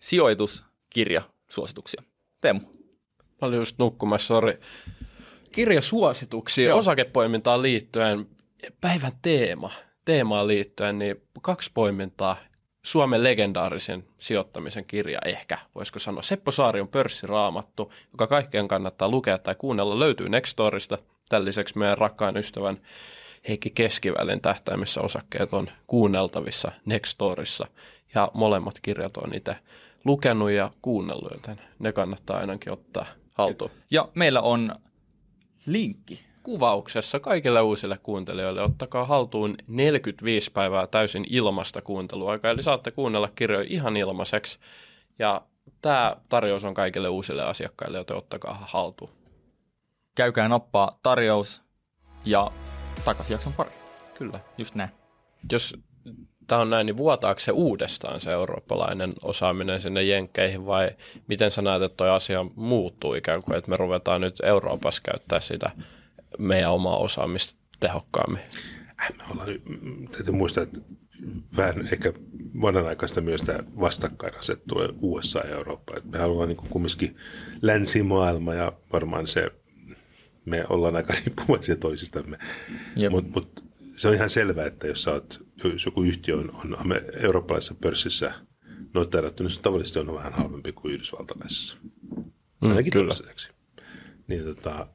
sijoituskirja 0.00 1.22
suosituksia. 1.50 2.02
Teemu. 2.40 2.60
Mä 3.20 3.48
olin 3.48 3.58
just 3.58 3.78
nukkumassa, 3.78 4.26
sori. 4.26 4.58
Kirjasuosituksia 5.52 6.68
Joo. 6.68 6.78
osakepoimintaan 6.78 7.62
liittyen, 7.62 8.26
päivän 8.80 9.12
teema, 9.22 9.70
teemaan 10.04 10.46
liittyen, 10.46 10.98
niin 10.98 11.22
kaksi 11.42 11.70
poimintaa. 11.74 12.36
Suomen 12.82 13.24
legendaarisen 13.24 14.04
sijoittamisen 14.18 14.84
kirja 14.84 15.18
ehkä, 15.24 15.58
voisiko 15.74 15.98
sanoa. 15.98 16.22
Seppo 16.22 16.52
Saarion 16.52 16.88
pörssiraamattu, 16.88 17.92
joka 18.12 18.26
kaikkien 18.26 18.68
kannattaa 18.68 19.08
lukea 19.08 19.38
tai 19.38 19.54
kuunnella, 19.54 19.98
löytyy 19.98 20.28
Nextorista. 20.28 20.98
Tämän 21.28 21.44
lisäksi 21.44 21.78
meidän 21.78 21.98
rakkaan 21.98 22.36
ystävän 22.36 22.80
Heikki 23.48 23.70
Keskivälin 23.70 24.40
tähtäimessä 24.40 25.00
osakkeet 25.00 25.54
on 25.54 25.70
kuunneltavissa 25.86 26.72
Nextorissa 26.86 27.66
ja 28.14 28.30
molemmat 28.34 28.74
kirjat 28.82 29.16
on 29.16 29.34
itse 29.34 29.56
lukenut 30.04 30.50
ja 30.50 30.70
kuunnellut, 30.82 31.32
joten 31.32 31.60
ne 31.78 31.92
kannattaa 31.92 32.38
ainakin 32.38 32.72
ottaa 32.72 33.06
haltuun. 33.34 33.70
Ja 33.90 34.08
meillä 34.14 34.40
on 34.40 34.74
linkki 35.66 36.20
kuvauksessa 36.42 37.20
kaikille 37.20 37.60
uusille 37.60 37.98
kuuntelijoille. 38.02 38.62
Ottakaa 38.62 39.04
haltuun 39.04 39.54
45 39.66 40.52
päivää 40.52 40.86
täysin 40.86 41.24
ilmasta 41.30 41.82
kuunteluaikaa, 41.82 42.50
eli 42.50 42.62
saatte 42.62 42.90
kuunnella 42.90 43.28
kirjoja 43.34 43.66
ihan 43.68 43.96
ilmaiseksi. 43.96 44.58
Ja 45.18 45.42
tämä 45.82 46.16
tarjous 46.28 46.64
on 46.64 46.74
kaikille 46.74 47.08
uusille 47.08 47.42
asiakkaille, 47.42 47.98
joten 47.98 48.16
ottakaa 48.16 48.66
haltuun. 48.68 49.10
Käykää 50.14 50.48
nappaa 50.48 50.98
tarjous 51.02 51.62
ja 52.24 52.50
takaisin 53.04 53.34
jakson 53.34 53.52
pari. 53.52 53.70
Kyllä. 54.18 54.40
Just 54.58 54.74
näin. 54.74 54.90
Jos 55.52 55.76
on 56.58 56.70
näin, 56.70 56.86
niin 56.86 56.96
vuotaako 56.96 57.40
se 57.40 57.52
uudestaan 57.52 58.20
se 58.20 58.32
eurooppalainen 58.32 59.12
osaaminen 59.22 59.80
sinne 59.80 60.02
jenkkeihin 60.02 60.66
vai 60.66 60.90
miten 61.28 61.50
sä 61.50 61.62
näet, 61.62 61.82
että 61.82 61.96
toi 61.96 62.10
asia 62.10 62.46
muuttuu 62.54 63.14
ikään 63.14 63.42
kuin, 63.42 63.58
että 63.58 63.70
me 63.70 63.76
ruvetaan 63.76 64.20
nyt 64.20 64.40
Euroopassa 64.42 65.02
käyttää 65.04 65.40
sitä 65.40 65.70
meidän 66.38 66.72
omaa 66.72 66.96
osaamista 66.96 67.54
tehokkaammin? 67.80 68.40
Äh, 69.02 69.12
me 69.18 69.24
ollaan, 69.30 69.48
täytyy 70.12 70.34
muistaa, 70.34 70.62
että 70.62 70.80
vähän 71.56 71.88
ehkä 71.92 72.12
vanhanaikaista 72.62 73.20
myös 73.20 73.40
tämä 73.40 73.58
vastakkainasettu 73.80 74.74
USA 75.00 75.38
ja 75.38 75.56
Eurooppa. 75.56 75.94
Että 75.96 76.08
me 76.08 76.18
haluamme 76.18 76.54
niin 76.54 76.70
kumminkin 76.70 77.16
länsimaailma 77.62 78.54
ja 78.54 78.72
varmaan 78.92 79.26
se 79.26 79.50
me 80.44 80.64
ollaan 80.68 80.96
aika 80.96 81.14
riippuvaisia 81.24 81.76
toisistamme. 81.76 82.38
Mutta 83.10 83.30
mut, 83.34 83.64
se 83.96 84.08
on 84.08 84.14
ihan 84.14 84.30
selvää, 84.30 84.66
että 84.66 84.86
jos, 84.86 85.08
oot, 85.08 85.46
jos 85.68 85.84
joku 85.84 86.02
yhtiö 86.02 86.36
on, 86.36 86.50
on 86.54 86.76
eurooppalaisessa 87.20 87.74
pörssissä 87.74 88.34
noterattu, 88.94 89.42
niin 89.42 89.50
se 89.50 89.60
tavallisesti 89.60 89.98
on 89.98 90.14
vähän 90.14 90.32
halvempi 90.32 90.72
kuin 90.72 90.94
yhdysvaltalaisessa. 90.94 91.76
Mm, 91.84 92.70
Ainakin 92.70 92.92
kyllä. 92.92 93.14
Niin, 94.26 94.44
tota, 94.44 94.86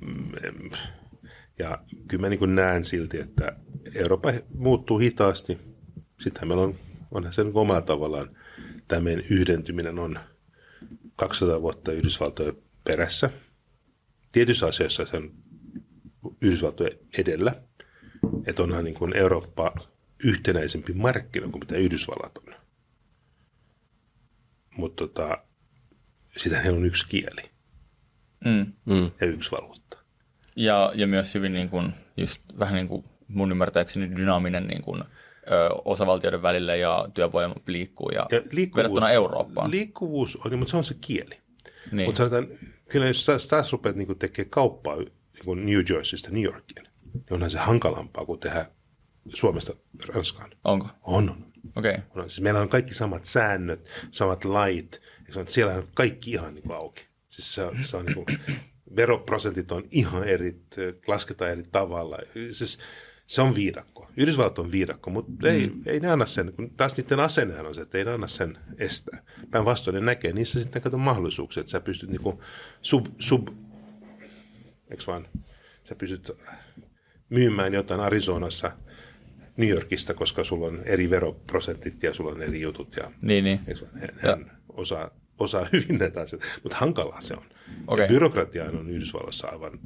mm, 0.00 0.70
ja 1.58 1.78
kyllä 2.08 2.20
mä 2.20 2.28
niin 2.28 2.54
näen 2.54 2.84
silti, 2.84 3.18
että 3.18 3.56
Eurooppa 3.94 4.32
muuttuu 4.54 4.98
hitaasti. 4.98 5.58
Sittenhän 6.20 6.48
meillä 6.48 6.64
on, 6.64 6.78
onhan 7.10 7.32
se 7.32 7.44
niin 7.44 7.56
omalla 7.56 7.80
tavallaan, 7.80 8.36
tämä 8.88 9.00
meidän 9.00 9.24
yhdentyminen 9.30 9.98
on 9.98 10.18
200 11.16 11.62
vuotta 11.62 11.92
Yhdysvaltojen 11.92 12.56
perässä– 12.84 13.30
tietyissä 14.34 14.66
asioissa 14.66 15.06
sen 15.06 15.30
Yhdysvaltojen 16.42 16.98
edellä. 17.18 17.62
Että 18.46 18.62
onhan 18.62 18.84
niin 18.84 18.94
kuin 18.94 19.16
Eurooppa 19.16 19.72
yhtenäisempi 20.24 20.92
markkina 20.92 21.48
kuin 21.48 21.60
mitä 21.60 21.76
Yhdysvallat 21.76 22.38
on. 22.38 22.54
Mutta 24.76 25.06
tota, 25.08 25.38
sitä 26.36 26.60
heillä 26.60 26.76
on 26.78 26.84
yksi 26.84 27.08
kieli 27.08 27.54
Mm. 28.44 28.72
Mm. 28.84 29.10
ja 29.20 29.26
yksi 29.26 29.50
valuutta. 29.50 29.98
Ja, 30.56 30.92
ja 30.94 31.06
myös 31.06 31.34
hyvin 31.34 31.52
niin 31.52 31.68
kuin, 31.68 31.92
just 32.16 32.42
vähän 32.58 32.74
niin 32.74 32.88
kuin 32.88 33.04
mun 33.28 33.50
ymmärtääkseni 33.50 34.16
dynaaminen 34.16 34.66
niin 34.66 34.82
kuin, 34.82 35.02
ö, 35.02 35.68
osavaltioiden 35.84 36.42
välillä 36.42 36.76
ja 36.76 37.08
työvoima 37.14 37.54
liikkuu 37.66 38.10
ja, 38.10 38.26
Ja 38.30 38.40
verrattuna 38.76 39.10
Eurooppaan. 39.10 39.70
Liikkuvuus 39.70 40.36
on, 40.36 40.58
mutta 40.58 40.70
se 40.70 40.76
on 40.76 40.84
se 40.84 40.94
kieli. 41.00 41.40
niin. 41.92 42.08
Mutta 42.08 42.18
sanotaan, 42.18 42.46
kyllä 42.88 43.06
jos 43.06 43.26
taas, 43.26 43.48
taas 43.48 43.72
rupeat 43.72 43.96
niin 43.96 44.18
tekemään 44.18 44.50
kauppaa 44.50 44.96
niin 44.96 45.66
New 45.66 45.82
Jerseystä 45.90 46.30
New 46.30 46.42
Yorkiin, 46.42 46.86
niin 47.14 47.24
onhan 47.30 47.50
se 47.50 47.58
hankalampaa 47.58 48.24
kuin 48.26 48.40
tehdä 48.40 48.66
Suomesta 49.28 49.72
Ranskaan. 50.08 50.50
Onko? 50.64 50.88
On. 51.02 51.30
Okei. 51.76 51.94
Okay. 51.94 52.22
on. 52.22 52.30
Siis 52.30 52.40
meillä 52.40 52.60
on 52.60 52.68
kaikki 52.68 52.94
samat 52.94 53.24
säännöt, 53.24 53.88
samat 54.10 54.44
lait. 54.44 55.02
Siellä 55.46 55.74
on 55.74 55.88
kaikki 55.94 56.30
ihan 56.30 56.54
niin 56.54 56.62
kuin 56.62 56.76
auki. 56.76 57.06
Siis 57.28 57.54
se, 57.54 57.64
on- 57.64 57.84
se 57.84 57.96
on 57.96 58.06
niin 58.06 58.14
kuin, 58.14 58.26
veroprosentit 58.96 59.72
on 59.72 59.84
ihan 59.90 60.24
eri, 60.24 60.60
lasketaan 61.06 61.50
eri 61.50 61.64
tavalla. 61.72 62.18
Siis 62.50 62.78
se 63.26 63.42
on 63.42 63.54
viidakko. 63.54 64.08
Yhdysvallat 64.16 64.58
on 64.58 64.72
viidakko, 64.72 65.10
mutta 65.10 65.48
ei, 65.48 65.72
ei 65.86 66.00
ne 66.00 66.10
anna 66.10 66.26
sen, 66.26 66.52
kun 66.52 66.70
taas 66.70 66.96
niiden 66.96 67.20
asennehan 67.20 67.66
on 67.66 67.74
se, 67.74 67.80
että 67.80 67.98
ei 67.98 68.04
ne 68.04 68.10
anna 68.10 68.26
sen 68.26 68.58
estää. 68.78 69.22
Päinvastoin 69.50 69.94
ne 69.94 70.00
näkee 70.00 70.32
niissä 70.32 70.62
sitten 70.62 70.82
kato 70.82 70.98
mahdollisuuksia, 70.98 71.60
että 71.60 71.70
sä 71.70 71.80
pystyt 71.80 72.10
niinku 72.10 72.42
sub, 72.82 73.06
sub 73.18 73.48
eikö 74.90 75.04
vaan, 75.06 75.28
sä 75.84 75.94
pystyt 75.94 76.30
myymään 77.28 77.74
jotain 77.74 78.00
Arizonassa 78.00 78.72
New 79.56 79.68
Yorkista, 79.68 80.14
koska 80.14 80.44
sulla 80.44 80.66
on 80.66 80.80
eri 80.84 81.10
veroprosentit 81.10 82.02
ja 82.02 82.14
sulla 82.14 82.30
on 82.30 82.42
eri 82.42 82.60
jutut 82.60 82.96
ja 82.96 83.10
Niin, 83.22 83.44
niin. 83.44 83.60
Hän, 84.00 84.10
hän 84.18 84.58
osaa, 84.68 85.10
osaa 85.38 85.66
hyvin 85.72 85.98
näitä 85.98 86.20
asioita, 86.20 86.46
mutta 86.62 86.76
hankalaa 86.78 87.20
se 87.20 87.34
on. 87.34 87.44
Ja 87.98 88.06
byrokratia 88.08 88.64
on 88.64 88.90
Yhdysvalloissa 88.90 89.48
aivan 89.48 89.78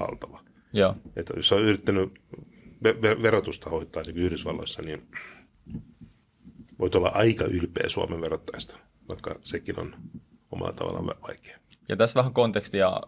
valtava. 0.00 0.44
Joo. 0.72 0.96
Että 1.16 1.32
jos 1.36 1.52
on 1.52 1.62
yrittänyt 1.62 2.20
ve- 2.84 2.96
ve- 3.02 3.22
verotusta 3.22 3.70
hoitaa 3.70 4.02
niin 4.06 4.16
Yhdysvalloissa, 4.16 4.82
niin 4.82 5.08
voit 6.78 6.94
olla 6.94 7.08
aika 7.14 7.44
ylpeä 7.44 7.88
Suomen 7.88 8.20
verottajasta, 8.20 8.76
vaikka 9.08 9.38
sekin 9.42 9.80
on 9.80 9.94
omalla 10.50 10.72
tavallaan 10.72 11.06
va- 11.06 11.18
vaikea. 11.28 11.58
Ja 11.88 11.96
tässä 11.96 12.18
vähän 12.20 12.32
kontekstia 12.32 13.00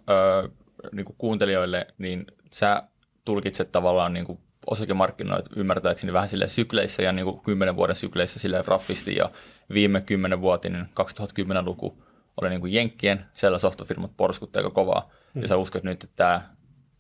ö, 0.45 0.49
niin 0.93 1.07
kuin 1.07 1.17
kuuntelijoille, 1.19 1.87
niin 1.99 2.27
sä 2.53 2.83
tulkitset 3.25 3.73
tavallaan 3.73 4.13
niin 4.13 4.25
kuin 4.27 4.39
osakemarkkinoita 4.67 5.51
ymmärtääkseni 5.57 6.13
vähän 6.13 6.29
sille 6.29 6.49
sykleissä 6.49 7.03
ja 7.03 7.13
niin 7.13 7.25
kuin 7.25 7.41
10 7.41 7.77
vuoden 7.77 7.97
sykleissä 7.97 8.39
sille 8.39 8.65
raffisti 8.67 9.17
ja 9.17 9.31
viime 9.73 10.01
10 10.01 10.41
vuotinen 10.41 10.89
2010-luku 11.01 12.03
oli 12.41 12.51
niin 12.51 12.61
kuin 12.61 12.73
Jenkkien, 12.73 13.25
siellä 13.35 13.59
softafirmat 13.59 14.17
porskutti 14.17 14.59
aika 14.59 14.71
kovaa 14.71 15.11
ja 15.35 15.49
sä 15.49 15.57
uskot 15.57 15.83
nyt, 15.83 16.05
että 16.05 16.17
tämä 16.17 16.43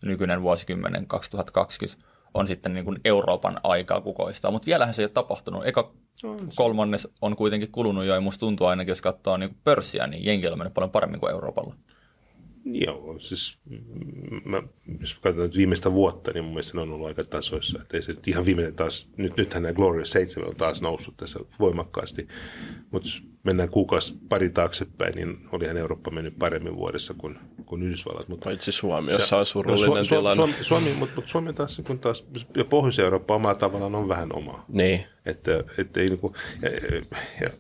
nykyinen 0.05 0.43
vuosikymmenen 0.43 1.07
2020 1.07 2.07
on 2.35 2.47
sitten 2.47 2.75
niin 2.75 2.85
kuin 2.85 3.01
Euroopan 3.05 3.61
aikaa 3.63 4.01
kukoistaa, 4.01 4.51
mutta 4.51 4.67
vielähän 4.67 4.95
se 4.95 5.03
ei 5.03 5.05
ole 5.05 5.11
tapahtunut. 5.13 5.67
Eka 5.67 5.93
kolmannes 6.57 7.09
on 7.21 7.37
kuitenkin 7.37 7.73
kulunut 7.73 8.05
jo, 8.05 8.15
ja 8.15 8.21
musta 8.21 8.41
tuntuu 8.41 8.67
ainakin, 8.67 8.91
jos 8.91 9.03
katsoo 9.03 9.37
niin 9.37 9.57
pörssiä, 9.65 10.07
niin 10.07 10.25
Jenkillä 10.25 10.53
on 10.53 10.59
mennyt 10.59 10.75
paljon 10.75 10.91
paremmin 10.91 11.21
kuin 11.21 11.33
Euroopalla. 11.33 11.75
Joo, 12.65 13.17
siis 13.19 13.59
mä, 14.45 14.63
jos 15.01 15.15
katsotaan 15.15 15.49
nyt 15.49 15.57
viimeistä 15.57 15.93
vuotta, 15.93 16.31
niin 16.33 16.45
mun 16.45 16.53
mielestä 16.53 16.75
ne 16.75 16.81
on 16.81 16.93
ollut 16.93 17.07
aika 17.07 17.25
tasoissa. 17.25 17.79
Että 17.83 17.97
ei 17.97 18.03
se 18.03 18.13
nyt 18.13 18.29
ihan 18.29 18.45
viimeinen 18.45 18.75
taas, 18.75 19.09
nyt, 19.17 19.37
nythän 19.37 19.63
nämä 19.63 19.73
Glorious 19.73 20.11
7 20.11 20.49
on 20.49 20.57
taas 20.57 20.83
noussut 20.83 21.17
tässä 21.17 21.41
voimakkaasti, 21.61 22.29
mutta 22.91 23.09
mennään 23.43 23.69
kuukausi 23.69 24.19
pari 24.29 24.51
taaksepäin, 24.51 25.15
niin 25.15 25.49
olihan 25.53 25.77
Eurooppa 25.77 26.11
mennyt 26.11 26.39
paremmin 26.39 26.75
vuodessa 26.75 27.15
kuin, 27.19 27.39
kuin 27.67 27.83
Yhdysvallat. 27.83 28.29
Mutta 28.29 28.45
Paitsi 28.45 28.73
Suomi, 28.73 29.13
jossa 29.13 29.39
on 29.39 29.47
surullinen 29.47 29.89
no, 29.89 29.95
Su- 29.95 30.05
Su- 30.05 30.09
tilanne. 30.09 30.37
Suomi, 30.37 30.55
Suomi, 30.61 30.91
mutta, 30.99 31.15
mutta 31.17 31.31
Suomi 31.31 31.53
taas, 31.53 31.83
kun 31.87 31.99
taas, 31.99 32.27
ja 32.57 32.65
Pohjois-Eurooppa 32.65 33.35
omalla 33.35 33.55
tavallaan 33.55 33.95
on 33.95 34.09
vähän 34.09 34.37
omaa. 34.37 34.65
Niin. 34.69 35.05
Että, 35.27 35.65
että 35.79 36.01
ei 36.01 36.09
niinku, 36.09 36.35
ja, 36.63 36.71
ja, 37.41 37.51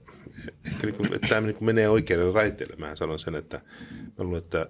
ehkä 0.67 0.87
niinku, 0.87 1.05
että 1.05 1.29
tämä 1.29 1.41
niinku 1.41 1.65
menee 1.65 1.89
oikealle 1.89 2.33
raiteelle. 2.33 2.77
Mä 2.77 2.97
sanon 2.97 3.19
sen, 3.19 3.35
että 3.35 3.61
mä 4.19 4.25
luulen, 4.25 4.43
että 4.43 4.67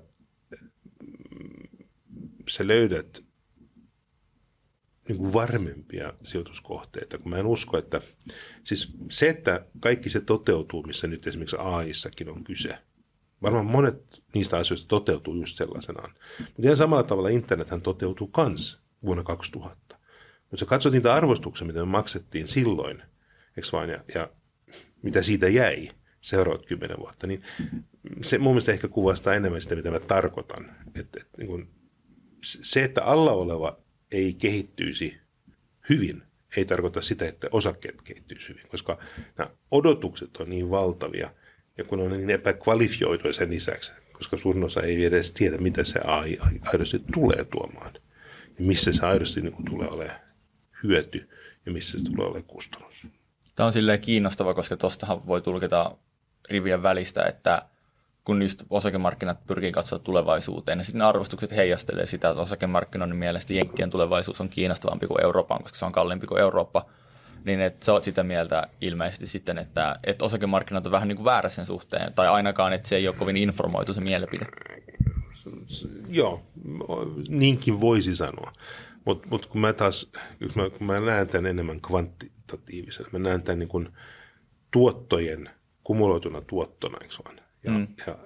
sä 2.52 2.66
löydät 2.66 3.24
niinku 5.08 5.32
varmempia 5.32 6.12
sijoituskohteita, 6.22 7.18
kun 7.18 7.30
mä 7.30 7.36
en 7.38 7.46
usko, 7.46 7.78
että 7.78 8.00
siis 8.64 8.92
se, 9.10 9.28
että 9.28 9.66
kaikki 9.80 10.08
se 10.08 10.20
toteutuu, 10.20 10.82
missä 10.82 11.06
nyt 11.06 11.26
esimerkiksi 11.26 11.56
AIssakin 11.58 12.28
on 12.28 12.44
kyse, 12.44 12.78
varmaan 13.42 13.66
monet 13.66 14.22
niistä 14.34 14.56
asioista 14.56 14.88
toteutuu 14.88 15.34
just 15.34 15.56
sellaisenaan. 15.56 16.14
Mutta 16.38 16.62
ihan 16.62 16.76
samalla 16.76 17.02
tavalla 17.02 17.28
internethän 17.28 17.82
toteutuu 17.82 18.26
kans 18.26 18.80
vuonna 19.04 19.22
2000. 19.22 19.96
Mutta 20.40 20.56
sä 20.56 20.66
katsot 20.66 20.92
niitä 20.92 21.14
arvostuksia, 21.14 21.66
mitä 21.66 21.78
me 21.78 21.84
maksettiin 21.84 22.48
silloin, 22.48 23.02
eikö 23.56 23.68
vain, 23.72 23.90
ja, 23.90 24.04
ja 24.14 24.30
mitä 25.02 25.22
siitä 25.22 25.48
jäi 25.48 25.90
seuraavat 26.20 26.66
kymmenen 26.66 26.98
vuotta, 26.98 27.26
niin 27.26 27.42
se 28.22 28.38
mun 28.38 28.52
mielestä 28.52 28.72
ehkä 28.72 28.88
kuvastaa 28.88 29.34
enemmän 29.34 29.60
sitä, 29.60 29.76
mitä 29.76 29.90
mä 29.90 30.00
tarkoitan. 30.00 30.76
Että, 30.94 31.20
että 31.20 31.42
niin 31.42 31.81
se, 32.42 32.84
että 32.84 33.02
alla 33.02 33.32
oleva 33.32 33.78
ei 34.10 34.34
kehittyisi 34.34 35.16
hyvin, 35.88 36.22
ei 36.56 36.64
tarkoita 36.64 37.02
sitä, 37.02 37.28
että 37.28 37.48
osakkeet 37.50 38.02
kehittyisi 38.02 38.48
hyvin, 38.48 38.68
koska 38.68 38.98
nämä 39.38 39.50
odotukset 39.70 40.36
on 40.36 40.50
niin 40.50 40.70
valtavia, 40.70 41.30
ja 41.78 41.84
kun 41.84 42.00
on 42.00 42.10
niin 42.10 42.30
epäkvalifioituja 42.30 43.32
sen 43.32 43.50
lisäksi, 43.50 43.92
koska 44.12 44.36
suurin 44.36 44.64
osa 44.64 44.82
ei 44.82 45.04
edes 45.04 45.32
tiedä, 45.32 45.56
mitä 45.56 45.84
se 45.84 46.00
AI 46.04 46.38
aidosti 46.62 47.02
tulee 47.14 47.44
tuomaan, 47.44 47.94
ja 48.58 48.64
missä 48.64 48.92
se 48.92 49.06
aidosti 49.06 49.40
niin 49.40 49.52
kuin 49.52 49.66
tulee 49.66 49.88
olemaan 49.88 50.20
hyöty, 50.82 51.28
ja 51.66 51.72
missä 51.72 51.98
se 51.98 52.04
tulee 52.04 52.26
olemaan 52.26 52.44
kustannus. 52.44 53.06
Tämä 53.54 53.66
on 53.66 53.72
silleen 53.72 54.00
kiinnostava, 54.00 54.54
koska 54.54 54.76
tuostahan 54.76 55.26
voi 55.26 55.40
tulkita 55.40 55.96
rivien 56.50 56.82
välistä, 56.82 57.24
että 57.24 57.62
kun 58.24 58.42
just 58.42 58.62
osakemarkkinat 58.70 59.46
pyrkii 59.46 59.72
katsoa 59.72 59.98
tulevaisuuteen, 59.98 60.78
niin 60.78 60.84
sitten 60.84 61.02
arvostukset 61.02 61.56
heijastelee 61.56 62.06
sitä, 62.06 62.30
että 62.30 62.42
osakemarkkinoiden 62.42 63.16
mielestä 63.16 63.54
Jenkkien 63.54 63.90
tulevaisuus 63.90 64.40
on 64.40 64.48
kiinnostavampi 64.48 65.06
kuin 65.06 65.22
Euroopan, 65.22 65.62
koska 65.62 65.78
se 65.78 65.84
on 65.84 65.92
kalliimpi 65.92 66.26
kuin 66.26 66.40
Eurooppa. 66.40 66.86
Niin 67.44 67.60
että 67.60 67.86
sä 67.86 67.92
oot 67.92 68.04
sitä 68.04 68.22
mieltä 68.22 68.66
ilmeisesti 68.80 69.26
sitten, 69.26 69.58
että, 69.58 69.96
että 70.04 70.24
osakemarkkinat 70.24 70.86
on 70.86 70.92
vähän 70.92 71.08
niin 71.08 71.16
kuin 71.16 71.24
väärä 71.24 71.48
sen 71.48 71.66
suhteen, 71.66 72.12
tai 72.12 72.28
ainakaan, 72.28 72.72
että 72.72 72.88
se 72.88 72.96
ei 72.96 73.08
ole 73.08 73.16
kovin 73.16 73.36
informoitu 73.36 73.92
se 73.92 74.00
mielipide. 74.00 74.46
Joo, 76.08 76.42
niinkin 77.28 77.80
voisi 77.80 78.14
sanoa. 78.14 78.52
Mutta 79.04 79.28
mut 79.28 79.46
kun 79.46 79.60
mä 79.60 79.72
taas, 79.72 80.12
kun 80.38 80.62
mä, 80.62 80.70
kun 80.70 80.86
mä 80.86 81.00
näen 81.00 81.28
tämän 81.28 81.46
enemmän 81.46 81.80
kvantitatiivisena, 81.80 83.08
mä 83.12 83.18
näen 83.18 83.42
tämän 83.42 83.58
niin 83.58 83.68
kuin 83.68 83.88
tuottojen 84.70 85.50
kumuloituna 85.84 86.40
tuottona, 86.40 86.98
eikö 87.02 87.14
vaan? 87.24 87.41
Ja, 87.64 87.70
mm. 87.70 87.86
ja 88.06 88.18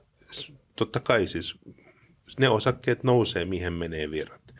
totta 0.77 1.01
kai 1.01 1.27
siis 1.27 1.59
ne 2.39 2.49
osakkeet 2.49 3.05
nousee, 3.05 3.45
mihin 3.45 3.73
menee 3.73 4.11
virrat. 4.11 4.55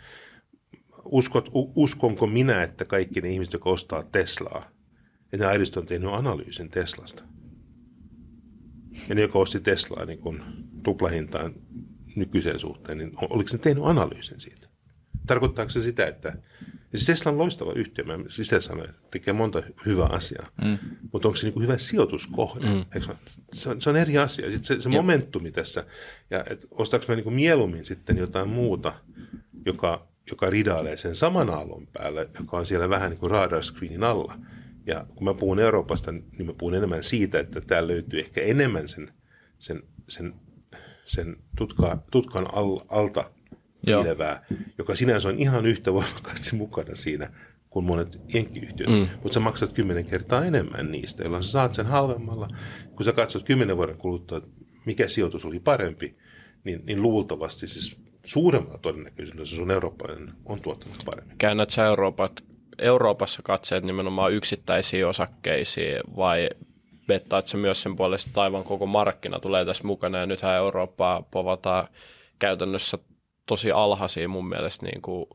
Uskot, 1.05 1.51
uskonko 1.55 2.27
minä, 2.27 2.63
että 2.63 2.85
kaikki 2.85 3.21
ne 3.21 3.31
ihmiset, 3.31 3.53
jotka 3.53 3.71
ostaa 3.71 4.03
Teslaa, 4.03 4.71
että 5.25 5.37
ne 5.37 5.47
aidosti 5.47 5.79
on 5.79 5.87
tehnyt 5.87 6.11
analyysin 6.13 6.71
Teslasta? 6.71 7.25
Ja 9.09 9.15
ne, 9.15 9.21
jotka 9.21 9.39
osti 9.39 9.61
Teslaa 9.61 10.05
niin 10.05 10.19
kun 10.19 10.43
tuplahintaan 10.83 11.55
nykyiseen 12.17 12.59
suhteen, 12.59 12.99
niin 12.99 13.13
oliko 13.21 13.51
ne 13.53 13.59
tehnyt 13.59 13.85
analyysin 13.85 14.41
siitä? 14.41 14.69
Tarkoittaako 15.27 15.71
se 15.71 15.83
sitä, 15.83 16.07
että 16.07 16.39
siis 16.97 17.07
Tesla 17.07 17.33
on 17.33 17.39
loistava 17.39 17.73
yhtiö, 17.73 18.05
mä 18.05 18.19
sitä 18.29 18.61
sanoin, 18.61 18.91
että 18.91 19.03
tekee 19.11 19.35
monta 19.35 19.63
hyvää 19.87 20.07
asiaa, 20.07 20.49
mm. 20.65 20.79
mutta 21.13 21.29
onko 21.29 21.37
se 21.37 21.51
niin 21.51 21.63
hyvä 21.63 21.79
sijoituskohde? 21.79 22.67
Mm. 22.67 22.85
Se, 23.53 23.69
on, 23.69 23.81
se 23.81 23.91
on 23.91 23.97
eri 23.97 24.19
asia. 24.19 24.51
Sitten 24.51 24.77
se, 24.77 24.83
se 24.83 24.89
momentumi 24.89 25.51
tässä, 25.51 25.87
ja 26.31 26.45
et 26.51 26.67
ostaako 26.71 27.05
mä 27.09 27.15
niin 27.15 27.35
mieluummin 27.35 27.85
sitten 27.85 28.17
jotain 28.17 28.49
muuta, 28.49 28.93
joka, 29.67 30.09
joka 30.31 30.51
ridailee 30.51 30.97
sen 30.97 31.17
saman 31.17 31.51
aallon 31.51 31.87
päälle, 31.87 32.31
joka 32.41 32.57
on 32.57 32.67
siellä 32.67 32.89
vähän 32.89 33.11
niin 33.11 33.21
kuin 33.21 33.31
radar 33.31 33.63
screenin 33.63 34.05
alla. 34.05 34.35
Ja 34.87 35.07
kun 35.15 35.25
mä 35.25 35.35
puhun 35.35 35.59
Euroopasta, 35.59 36.13
niin 36.13 36.47
mä 36.47 36.53
puhun 36.59 36.75
enemmän 36.75 37.03
siitä, 37.03 37.41
että 37.41 37.61
täällä 37.61 37.89
löytyy 37.89 38.21
ehkä 38.21 38.41
enemmän 38.41 38.89
sen, 38.89 39.13
sen, 39.59 39.83
sen, 40.09 40.35
sen 41.07 41.37
tutka, 41.57 42.03
tutkan 42.11 42.55
al, 42.55 42.81
alta 42.89 43.31
Piilevää, 43.87 44.47
joka 44.79 44.95
sinänsä 44.95 45.29
on 45.29 45.39
ihan 45.39 45.67
yhtä 45.67 45.93
voimakkaasti 45.93 46.57
mukana 46.57 46.95
siinä 46.95 47.31
kuin 47.71 47.87
monet 47.87 48.19
jenkkiyhtiöt, 48.35 48.91
mm. 48.91 49.09
mutta 49.23 49.35
sä 49.35 49.41
maksat 49.41 49.73
kymmenen 49.73 50.05
kertaa 50.05 50.45
enemmän 50.45 50.93
niistä, 50.93 51.23
jolloin 51.23 51.45
sä 51.45 51.51
saat 51.51 51.75
sen 51.75 51.87
halvemmalla. 51.87 52.49
Kun 52.95 53.05
sä 53.05 53.13
katsot 53.13 53.43
kymmenen 53.43 53.77
vuoden 53.77 53.97
kuluttua, 53.97 54.41
mikä 54.87 55.09
sijoitus 55.09 55.45
oli 55.45 55.61
parempi, 55.61 56.17
niin, 56.65 56.83
niin 56.87 57.03
luultavasti 57.03 57.67
siis 57.67 57.97
suuremmalla 58.25 58.79
todennäköisyydellä 58.79 59.47
se 59.47 59.57
sun 59.57 59.71
eurooppalainen 59.71 60.33
on 60.45 60.61
tuottanut 60.61 61.03
paremmin. 61.05 61.39
Käännät 61.39 61.71
sä 61.71 61.85
Euroopat 61.87 62.45
Euroopassa 62.79 63.43
katseet 63.43 63.85
nimenomaan 63.85 64.33
yksittäisiin 64.33 65.07
osakkeisiin 65.07 66.01
vai 66.17 66.49
vettaat 67.09 67.47
se 67.47 67.57
myös 67.57 67.83
sen 67.83 67.97
puolesta, 67.97 68.31
että 68.31 68.43
aivan 68.43 68.65
koko 68.65 68.87
markkina 68.87 69.41
tulee 69.41 69.65
tässä 69.65 69.85
mukana 69.85 70.19
ja 70.19 70.27
nythän 70.27 70.57
Eurooppaa 70.57 71.23
povataan 71.23 71.89
käytännössä 72.39 72.99
tosi 73.47 73.73
alhaisia 73.73 74.29
mun 74.29 74.49
mielestä 74.49 74.87
niin 74.87 75.03
kuin 75.03 75.27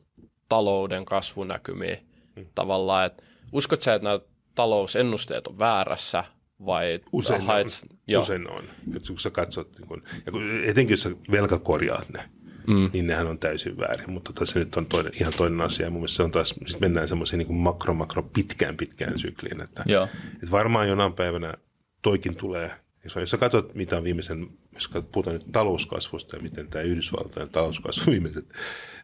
talouden 0.49 1.05
kasvunäkymiä 1.05 1.97
mm. 2.35 2.45
tavallaan, 2.55 3.05
että 3.05 3.23
uskot 3.51 3.81
sä, 3.81 3.93
että 3.93 4.03
nämä 4.03 4.19
talousennusteet 4.55 5.47
on 5.47 5.59
väärässä 5.59 6.23
vai 6.65 6.99
usein 7.11 7.41
haet, 7.41 7.67
on. 7.67 7.97
Jo. 8.07 8.19
Usein 8.21 8.49
on. 8.49 8.63
Et 8.95 9.07
kun 9.07 9.19
sä 9.19 9.29
katsot, 9.29 9.77
niin 9.77 9.87
kun, 9.87 10.03
ja 10.25 10.31
kun, 10.31 10.63
etenkin 10.63 10.93
jos 10.93 11.01
sä 11.01 11.11
velkakorjaat 11.31 12.09
ne, 12.09 12.29
mm. 12.67 12.89
niin 12.93 13.07
nehän 13.07 13.27
on 13.27 13.39
täysin 13.39 13.77
väärin. 13.77 14.11
Mutta 14.11 14.33
tota, 14.33 14.45
se 14.45 14.59
nyt 14.59 14.75
on 14.75 14.85
toinen, 14.85 15.11
ihan 15.15 15.33
toinen 15.37 15.61
asia. 15.61 15.89
Mun 15.89 15.99
mielestä 15.99 16.15
se 16.15 16.23
on 16.23 16.31
taas, 16.31 16.55
sit 16.65 16.79
mennään 16.79 17.07
semmoiseen 17.07 17.37
niin 17.37 17.55
makro, 17.55 17.93
makro, 17.93 18.23
pitkään, 18.23 18.77
pitkään 18.77 19.19
sykliin. 19.19 19.61
Että, 19.61 19.83
Joo. 19.85 20.07
että 20.33 20.51
varmaan 20.51 20.87
jonain 20.89 21.13
päivänä 21.13 21.53
toikin 22.01 22.35
tulee. 22.35 22.71
Jos 23.03 23.29
sä 23.29 23.37
katsot, 23.37 23.75
mitä 23.75 23.97
on 23.97 24.03
viimeisen, 24.03 24.47
jos 24.73 24.89
puhutaan 25.11 25.33
nyt 25.33 25.51
talouskasvusta 25.51 26.35
ja 26.35 26.41
miten 26.41 26.67
tämä 26.67 26.83
Yhdysvaltojen 26.83 27.49
talouskasvu 27.49 28.11
viimeiset 28.11 28.45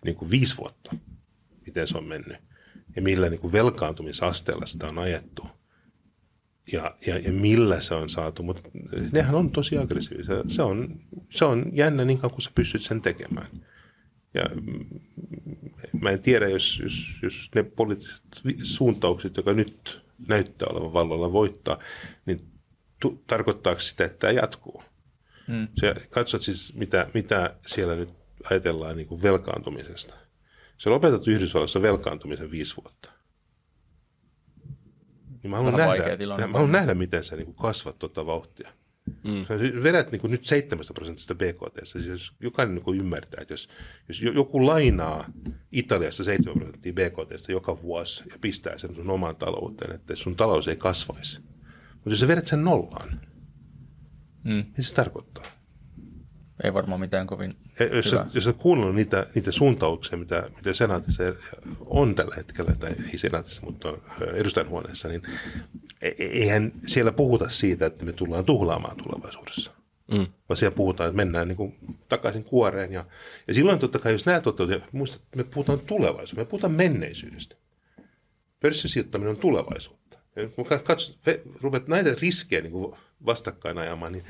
niin 0.05 0.15
kuin 0.15 0.31
viisi 0.31 0.57
vuotta, 0.57 0.95
miten 1.65 1.87
se 1.87 1.97
on 1.97 2.03
mennyt 2.03 2.37
ja 2.95 3.01
millä 3.01 3.29
niin 3.29 3.39
kuin 3.39 3.53
velkaantumisasteella 3.53 4.65
sitä 4.65 4.87
on 4.87 4.99
ajettu 4.99 5.47
ja, 6.71 6.97
ja, 7.07 7.17
ja 7.17 7.31
millä 7.31 7.81
se 7.81 7.95
on 7.95 8.09
saatu, 8.09 8.43
mutta 8.43 8.69
nehän 9.11 9.35
on 9.35 9.51
tosi 9.51 9.77
aggressiivisia. 9.77 10.43
Se 10.47 10.61
on, 10.61 10.99
se 11.29 11.45
on 11.45 11.65
jännä 11.73 12.05
niin 12.05 12.17
kauan, 12.17 12.33
kun 12.33 12.41
sä 12.41 12.51
pystyt 12.55 12.81
sen 12.81 13.01
tekemään. 13.01 13.47
Ja 14.33 14.43
mä 16.01 16.09
en 16.09 16.21
tiedä, 16.21 16.47
jos, 16.47 16.79
jos, 16.83 17.19
jos 17.23 17.49
ne 17.55 17.63
poliittiset 17.63 18.23
suuntaukset, 18.63 19.37
jotka 19.37 19.53
nyt 19.53 20.01
näyttää 20.27 20.67
olevan 20.71 20.93
vallalla 20.93 21.31
voittaa, 21.31 21.79
niin 22.25 22.39
tu, 22.99 23.23
tarkoittaako 23.27 23.81
sitä, 23.81 24.05
että 24.05 24.17
tämä 24.17 24.31
jatkuu? 24.31 24.83
Hmm. 25.47 25.67
Se, 25.79 25.95
katsot 26.09 26.41
siis, 26.41 26.73
mitä, 26.73 27.09
mitä 27.13 27.55
siellä 27.65 27.95
nyt 27.95 28.09
ajatellaan 28.51 28.97
niin 28.97 29.07
kuin 29.07 29.23
velkaantumisesta. 29.23 30.13
Se 30.77 30.89
lopetat 30.89 31.27
Yhdysvalloissa 31.27 31.81
velkaantumisen 31.81 32.51
viisi 32.51 32.75
vuotta. 32.83 33.11
Niin 35.43 35.51
mä, 35.51 35.57
haluan 35.57 35.77
nähdä, 35.77 36.17
tilanne. 36.17 36.47
mä 36.47 36.53
haluan 36.53 36.71
nähdä, 36.71 36.95
miten 36.95 37.23
sä 37.23 37.35
niin 37.35 37.53
kasvat 37.53 37.99
tuota 37.99 38.25
vauhtia. 38.25 38.69
Mm. 39.23 39.45
Sä 39.45 39.83
vedät 39.83 40.11
niin 40.11 40.31
nyt 40.31 40.45
7 40.45 40.85
prosentista 40.93 41.35
BKT. 41.35 41.79
Siis 41.83 42.31
jokainen 42.39 42.75
niin 42.75 42.99
ymmärtää, 42.99 43.41
että 43.41 43.53
jos, 43.53 43.69
jos 44.07 44.21
joku 44.21 44.65
lainaa 44.65 45.25
Italiassa 45.71 46.23
7 46.23 46.57
prosenttia 46.57 46.93
BKT 46.93 47.49
joka 47.49 47.81
vuosi 47.81 48.23
ja 48.29 48.35
pistää 48.41 48.77
sen 48.77 48.95
sun 48.95 49.09
omaan 49.09 49.35
talouteen, 49.35 49.95
että 49.95 50.15
sun 50.15 50.35
talous 50.35 50.67
ei 50.67 50.75
kasvaisi. 50.75 51.39
Mutta 51.97 52.09
jos 52.09 52.19
sä 52.19 52.27
vedät 52.27 52.47
sen 52.47 52.63
nollaan, 52.63 53.21
mm. 54.43 54.51
niin 54.53 54.83
se 54.83 54.95
tarkoittaa? 54.95 55.45
Ei 56.63 56.73
varmaan 56.73 56.99
mitään 56.99 57.27
kovin 57.27 57.55
Jos, 57.93 58.11
hyvä. 58.11 58.25
jos 58.33 58.47
olet 58.47 58.57
kuunnellut 58.57 58.95
niitä, 58.95 59.27
niitä 59.35 59.51
suuntauksia, 59.51 60.17
mitä, 60.17 60.49
mitä 60.55 60.73
senaatissa 60.73 61.23
on 61.85 62.15
tällä 62.15 62.35
hetkellä, 62.35 62.75
tai 62.79 62.95
ei 63.11 63.17
senaatissa, 63.17 63.61
mutta 63.65 63.97
edustajanhuoneessa, 64.33 65.07
niin 65.07 65.21
e, 66.01 66.07
e, 66.07 66.13
eihän 66.17 66.71
siellä 66.87 67.11
puhuta 67.11 67.49
siitä, 67.49 67.85
että 67.85 68.05
me 68.05 68.13
tullaan 68.13 68.45
tuhlaamaan 68.45 68.97
tulevaisuudessa. 68.97 69.71
Mm. 70.11 70.27
Vaan 70.49 70.57
siellä 70.57 70.75
puhutaan, 70.75 71.09
että 71.09 71.15
mennään 71.15 71.47
niin 71.47 71.57
kuin 71.57 71.75
takaisin 72.09 72.43
kuoreen. 72.43 72.93
Ja, 72.93 73.05
ja 73.47 73.53
silloin 73.53 73.79
totta 73.79 73.99
kai, 73.99 74.11
jos 74.11 74.25
nämä 74.25 74.41
toteutuu, 74.41 74.77
muista, 74.91 75.15
että 75.15 75.37
me 75.37 75.43
puhutaan 75.43 75.79
tulevaisuudesta, 75.79 76.35
me 76.35 76.45
puhutaan 76.45 76.73
menneisyydestä. 76.73 77.55
Pörssisijoittaminen 78.59 79.29
on 79.29 79.37
tulevaisuutta. 79.37 79.96
Ja 80.37 80.49
kun 80.49 80.65
katsot, 80.65 81.17
rupeat 81.61 81.87
näitä 81.87 82.15
riskejä 82.21 82.61
niin 82.61 82.71
kuin 82.71 82.95
vastakkain 83.25 83.77
ajamaan, 83.77 84.11
niin 84.13 84.23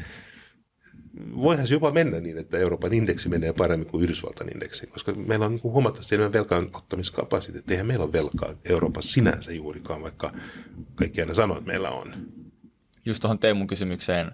voihan 1.36 1.68
se 1.68 1.74
jopa 1.74 1.92
mennä 1.92 2.20
niin, 2.20 2.38
että 2.38 2.58
Euroopan 2.58 2.94
indeksi 2.94 3.30
menee 3.30 3.54
paremmin 3.54 3.88
kuin 3.88 4.04
Yhdysvaltain 4.04 4.54
indeksi, 4.54 4.88
koska 4.88 5.12
meillä 5.12 5.46
on 5.46 5.52
niin 5.52 5.64
huomattavasti 5.64 6.16
enemmän 6.16 6.34
velkaan 6.34 6.70
ottamiskapasiteettia. 6.74 7.74
Eihän 7.74 7.88
meillä 7.88 8.06
ole 8.06 8.14
velkaa 8.14 8.54
Euroopassa 8.66 9.14
sinänsä 9.14 9.52
juurikaan, 9.52 10.02
vaikka 10.02 10.34
kaikki 10.96 11.22
aina 11.22 11.34
sanoo, 11.34 11.58
että 11.58 11.68
meillä 11.68 11.90
on. 11.90 12.28
Just 13.06 13.22
tuohon 13.22 13.40
Teemun 13.40 13.68
kysymykseen, 13.68 14.32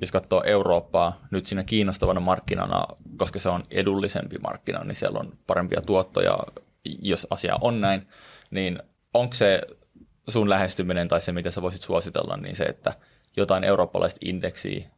jos 0.00 0.12
katsoo 0.12 0.42
Eurooppaa 0.46 1.26
nyt 1.30 1.46
siinä 1.46 1.64
kiinnostavana 1.64 2.20
markkinana, 2.20 2.86
koska 3.16 3.38
se 3.38 3.48
on 3.48 3.62
edullisempi 3.70 4.38
markkina, 4.38 4.84
niin 4.84 4.94
siellä 4.94 5.18
on 5.18 5.38
parempia 5.46 5.82
tuottoja, 5.82 6.38
jos 7.02 7.26
asia 7.30 7.58
on 7.60 7.80
näin, 7.80 8.08
niin 8.50 8.78
onko 9.14 9.34
se 9.34 9.60
sun 10.28 10.50
lähestyminen 10.50 11.08
tai 11.08 11.20
se, 11.20 11.32
mitä 11.32 11.50
sä 11.50 11.62
voisit 11.62 11.82
suositella, 11.82 12.36
niin 12.36 12.56
se, 12.56 12.64
että 12.64 12.94
jotain 13.36 13.64
eurooppalaista 13.64 14.20
indeksiä 14.24 14.90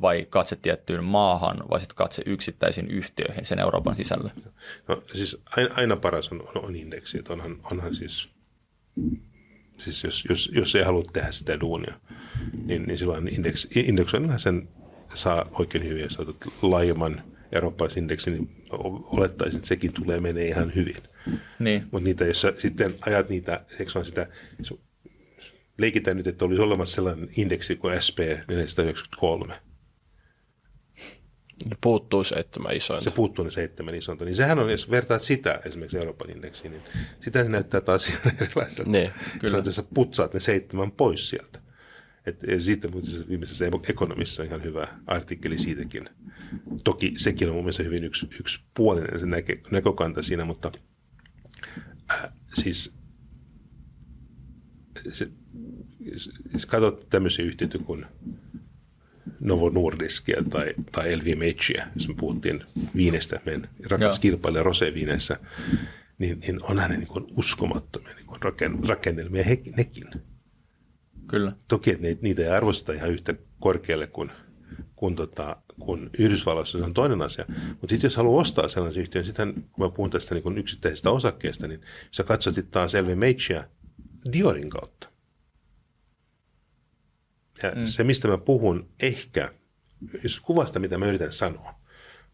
vai 0.00 0.26
katse 0.30 0.56
tiettyyn 0.56 1.04
maahan, 1.04 1.64
vai 1.70 1.80
sitten 1.80 1.96
katse 1.96 2.22
yksittäisiin 2.26 2.90
yhtiöihin 2.90 3.44
sen 3.44 3.58
Euroopan 3.58 3.96
sisällä? 3.96 4.30
No 4.88 5.02
siis 5.12 5.42
aina, 5.56 5.74
aina 5.74 5.96
paras 5.96 6.32
on, 6.32 6.42
on, 6.42 6.64
on 6.64 6.76
indeksi, 6.76 7.18
että 7.18 7.32
onhan, 7.32 7.60
onhan 7.72 7.94
siis, 7.94 8.28
siis 9.76 10.04
jos, 10.04 10.24
jos, 10.28 10.50
jos 10.54 10.74
ei 10.74 10.82
halua 10.82 11.04
tehdä 11.12 11.30
sitä 11.30 11.60
duunia, 11.60 11.94
niin, 12.64 12.82
niin 12.82 12.98
silloin 12.98 13.28
indeksi, 13.28 13.68
indeksoinnilla 13.74 14.38
sen 14.38 14.68
saa 15.14 15.48
oikein 15.52 15.84
hyvin, 15.84 16.02
jos 16.02 16.20
otat 16.20 16.36
laajemman 16.62 17.22
eurooppalaisen 17.52 18.02
indeksin, 18.02 18.32
niin 18.32 18.50
olettaisin, 19.16 19.56
että 19.56 19.68
sekin 19.68 19.92
tulee 19.92 20.20
menee 20.20 20.44
ihan 20.44 20.74
hyvin. 20.74 21.02
Niin. 21.58 21.82
Mutta 21.90 22.04
niitä, 22.04 22.24
jos 22.24 22.40
sä 22.40 22.52
sitten 22.58 22.94
ajat 23.00 23.28
niitä, 23.28 23.64
eikö 23.80 23.92
vaan 23.94 24.06
sitä, 24.06 24.26
leikitään 25.78 26.16
nyt, 26.16 26.26
että 26.26 26.44
olisi 26.44 26.62
olemassa 26.62 26.94
sellainen 26.94 27.28
indeksi 27.36 27.76
kuin 27.76 28.02
SP 28.06 28.18
493, 28.48 29.54
Puuttuu 31.80 32.24
seitsemän 32.24 32.76
isointa. 32.76 33.10
Se 33.10 33.16
puuttuu 33.16 33.44
ne 33.44 33.50
seitsemän 33.50 33.94
isointa. 33.94 34.24
Niin 34.24 34.34
sehän 34.34 34.58
on, 34.58 34.70
jos 34.70 34.90
vertaat 34.90 35.22
sitä 35.22 35.60
esimerkiksi 35.64 35.98
Euroopan 35.98 36.30
indeksiin, 36.30 36.72
niin 36.72 36.82
sitä 37.20 37.42
se 37.42 37.48
näyttää 37.48 37.80
taas 37.80 38.08
ihan 38.08 38.36
erilaiselta. 38.40 38.90
Niin, 38.90 39.10
kyllä. 39.38 39.62
Jos 39.64 39.76
sä 39.76 39.84
putsaat 39.94 40.34
ne 40.34 40.40
seitsemän 40.40 40.92
pois 40.92 41.30
sieltä. 41.30 41.60
Et, 42.28 42.42
ja 42.42 42.60
sitten 42.60 42.92
viimeisessä 43.28 43.64
ekonomissa 43.88 44.42
ihan 44.42 44.62
hyvä 44.62 44.88
artikkeli 45.06 45.58
siitäkin. 45.58 46.08
Toki 46.84 47.12
sekin 47.16 47.48
on 47.48 47.54
mun 47.54 47.64
mielestä 47.64 47.82
hyvin 47.82 48.04
yksi, 48.04 48.28
yksipuolinen 48.40 49.20
se 49.20 49.26
näkö, 49.26 49.56
näkökanta 49.70 50.22
siinä, 50.22 50.44
mutta 50.44 50.72
äh, 52.12 52.32
siis 52.54 52.94
se, 55.12 55.28
jos 56.52 56.66
katsot 56.66 57.06
tämmöisiä 57.10 57.44
yhtiöitä 57.44 57.78
kuin 57.78 58.06
Novo 59.40 59.68
Nordiskia 59.70 60.42
tai, 60.50 60.74
tai 60.92 61.16
LVMHia, 61.16 61.86
jos 61.94 62.08
me 62.08 62.14
puhuttiin 62.14 62.64
viinestä, 62.96 63.40
meidän 63.46 63.68
rakas 63.90 64.20
kilpailija 64.20 64.62
Rosé-viineissä, 64.62 65.38
niin, 66.18 66.40
niin 66.40 66.62
onhan 66.62 66.90
ne 66.90 66.96
niin 66.96 67.08
kuin 67.08 67.24
uskomattomia 67.36 68.14
niin 68.14 68.26
kuin 68.26 68.42
raken, 68.42 68.78
rakennelmia 68.88 69.44
he, 69.44 69.62
nekin. 69.76 70.04
Kyllä. 71.28 71.52
Toki 71.68 71.90
että 71.90 72.02
niitä, 72.02 72.22
niitä 72.22 72.42
ei 72.42 72.48
arvosteta 72.48 72.92
ihan 72.92 73.10
yhtä 73.10 73.34
korkealle 73.60 74.06
kuin, 74.06 74.30
kuin, 74.96 75.16
tota, 75.16 75.56
kuin 75.80 76.10
Yhdysvalloissa, 76.18 76.78
se 76.78 76.84
on 76.84 76.94
toinen 76.94 77.22
asia. 77.22 77.44
Mutta 77.68 77.88
sitten 77.88 78.08
jos 78.08 78.16
haluaa 78.16 78.40
ostaa 78.40 78.68
sellaisen 78.68 79.02
yhtiön, 79.02 79.24
sitten 79.24 79.54
kun 79.54 79.84
mä 79.84 79.90
puhun 79.90 80.10
tästä 80.10 80.34
niin 80.34 80.58
yksittäisestä 80.58 81.10
osakkeesta, 81.10 81.68
niin 81.68 81.80
sä 82.10 82.24
katsot 82.24 82.54
taas 82.70 82.94
LVMHia 82.94 83.64
Diorin 84.32 84.70
kautta. 84.70 85.08
Ja 87.62 87.70
mm. 87.70 87.86
se, 87.86 88.04
mistä 88.04 88.28
mä 88.28 88.38
puhun 88.38 88.90
ehkä, 89.00 89.54
jos 90.22 90.40
kuvasta, 90.40 90.78
mitä 90.78 90.98
mä 90.98 91.06
yritän 91.06 91.32
sanoa, 91.32 91.74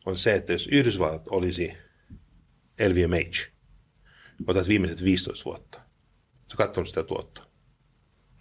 on 0.07 0.19
se, 0.19 0.35
että 0.35 0.53
jos 0.53 0.67
Yhdysvallat 0.67 1.29
olisi 1.29 1.73
LVMH, 2.89 3.51
otat 4.47 4.69
viimeiset 4.69 5.05
15 5.05 5.45
vuotta, 5.45 5.81
sä 6.51 6.57
katsonut 6.57 6.89
sitä 6.89 7.03
tuottoa. 7.03 7.54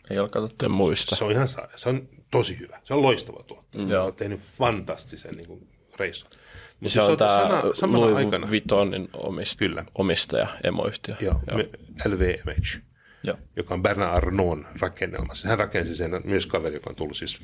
Ei 0.10 0.20
ole 0.20 0.30
katsottu. 0.30 0.70
muista. 0.70 1.16
Se 1.16 1.24
on 1.24 1.32
ihan 1.32 1.48
se 1.48 1.90
on 1.90 2.10
tosi 2.32 2.60
hyvä. 2.60 2.80
Se 2.84 2.94
on 2.94 3.02
loistava 3.02 3.44
tuotto. 3.44 3.78
Mm. 3.78 3.90
Joo. 3.90 4.12
tehnyt 4.12 4.40
fantastisen 4.40 5.34
niin 5.34 5.48
kuin, 5.48 5.68
reissun. 6.00 6.32
Niin 6.80 6.92
se 6.92 7.02
on 7.02 7.18
tämä 7.18 7.64
Louis 7.82 8.16
aikana, 8.16 8.50
Vuittonin 8.50 9.10
omist, 9.14 9.60
Kyllä. 9.60 9.86
omistaja, 9.96 10.48
emoyhtiö. 10.64 11.16
Joo, 11.20 11.42
Joo. 11.48 11.60
LVMH. 12.06 12.82
Joo. 13.24 13.38
joka 13.56 13.74
on 13.74 13.84
Bernard 13.84 14.18
Arnault 14.18 14.60
rakennelma. 14.80 15.34
Hän 15.46 15.60
rakensi 15.60 15.96
sen 15.96 16.12
myös 16.24 16.46
kaveri, 16.46 16.76
joka 16.76 16.90
on 16.90 16.96
tullut 16.96 17.18
siis 17.18 17.42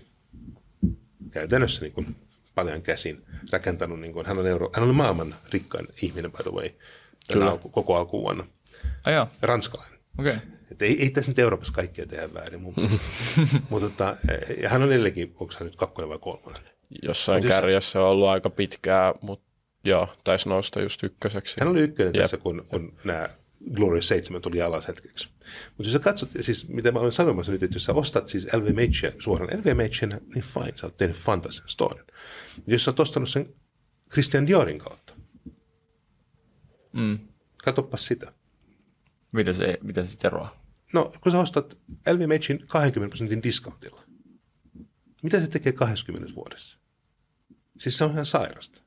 käytännössä 1.32 1.82
niin 1.82 1.94
kuin 1.94 2.16
paljon 2.56 2.82
käsin 2.82 3.26
rakentanut. 3.52 4.00
Niin 4.00 4.14
kuin, 4.14 4.26
hän, 4.26 4.38
on 4.40 4.48
euro, 4.48 4.70
hän 4.74 4.84
on 4.90 4.96
maailman 4.96 5.36
rikkain 5.54 5.88
ihminen, 6.02 6.32
by 6.32 6.44
the 6.44 6.52
way, 6.52 6.70
Kyllä. 7.34 7.52
Alku, 7.52 7.70
koko 7.70 7.96
alkuvuonna. 7.96 8.48
Ah, 9.06 9.28
Ranskalainen. 9.42 10.00
Okay. 10.20 10.36
Että 10.72 10.86
ei, 10.86 11.02
ei 11.02 11.10
tässä 11.10 11.32
nyt 11.32 11.40
Euroopassa 11.40 11.74
kaikkea 11.74 12.06
tehdä 12.06 12.34
väärin 12.34 12.62
mun 12.62 12.74
Mutta 13.70 13.90
tota, 13.90 14.18
ja 14.62 14.70
hän 14.70 14.82
on 14.84 14.92
edelleenkin, 14.92 15.28
onko 15.40 15.54
hän 15.60 15.66
nyt 15.66 15.76
kakkonen 15.76 16.10
vai 16.10 16.20
kolmonen? 16.20 16.62
Jossain 17.04 17.44
Mut 17.44 17.48
kärjessä 17.50 18.02
on 18.02 18.08
ollut 18.08 18.28
aika 18.28 18.50
pitkää, 18.50 19.14
mutta 19.22 19.46
joo, 19.84 20.08
taisi 20.24 20.50
nousta 20.50 20.82
just 20.82 21.04
ykköseksi. 21.04 21.56
Hän 21.60 21.70
oli 21.70 21.82
ykkönen 21.82 22.14
Jep. 22.14 22.22
tässä, 22.22 22.38
kun, 22.38 22.66
kun 22.70 22.98
nämä 23.04 23.30
Glory 23.74 24.02
7 24.02 24.42
tuli 24.42 24.62
alas 24.62 24.88
hetkeksi. 24.88 25.30
Mutta 25.68 25.84
jos 25.84 25.92
sä 25.94 26.00
katsot, 26.00 26.30
siis 26.42 26.68
mitä 26.68 26.92
mä 26.92 27.00
olen 27.00 27.12
sanomassa 27.12 27.52
nyt, 27.52 27.64
että 27.64 27.76
jos 27.76 27.84
sä 27.84 27.94
ostat 27.94 28.28
siis 28.28 28.48
LVMH 28.54 29.16
suoraan 29.20 29.60
LVMH, 29.60 30.02
niin 30.36 30.44
fine, 30.44 30.74
sä 30.76 30.88
oot 30.88 30.98
tehnyt 30.98 31.18
fantasisen 31.18 31.70
storin. 31.70 32.06
Jos 32.68 32.84
sä 32.84 32.92
oot 32.92 33.00
ostanut 33.00 33.30
sen 33.30 33.54
Christian 34.12 34.48
Diorin 34.48 34.80
kautta, 34.80 35.14
Mm. 36.94 37.20
katsopas 37.58 38.06
sitä. 38.06 38.34
Miten 39.32 39.54
se, 39.54 39.78
miten 39.84 40.08
se 40.08 40.28
eroaa? 40.28 40.59
No, 40.94 41.12
kun 41.22 41.32
sä 41.32 41.40
ostat 41.40 41.78
LVMHin 42.14 42.68
20 42.68 43.10
prosentin 43.10 43.44
discountilla, 43.44 44.04
mitä 45.24 45.40
se 45.40 45.48
tekee 45.48 45.72
20 45.72 46.36
vuodessa? 46.36 46.78
Siis 47.80 47.98
se 47.98 48.04
on 48.04 48.12
ihan 48.12 48.26
sairasta. 48.26 48.82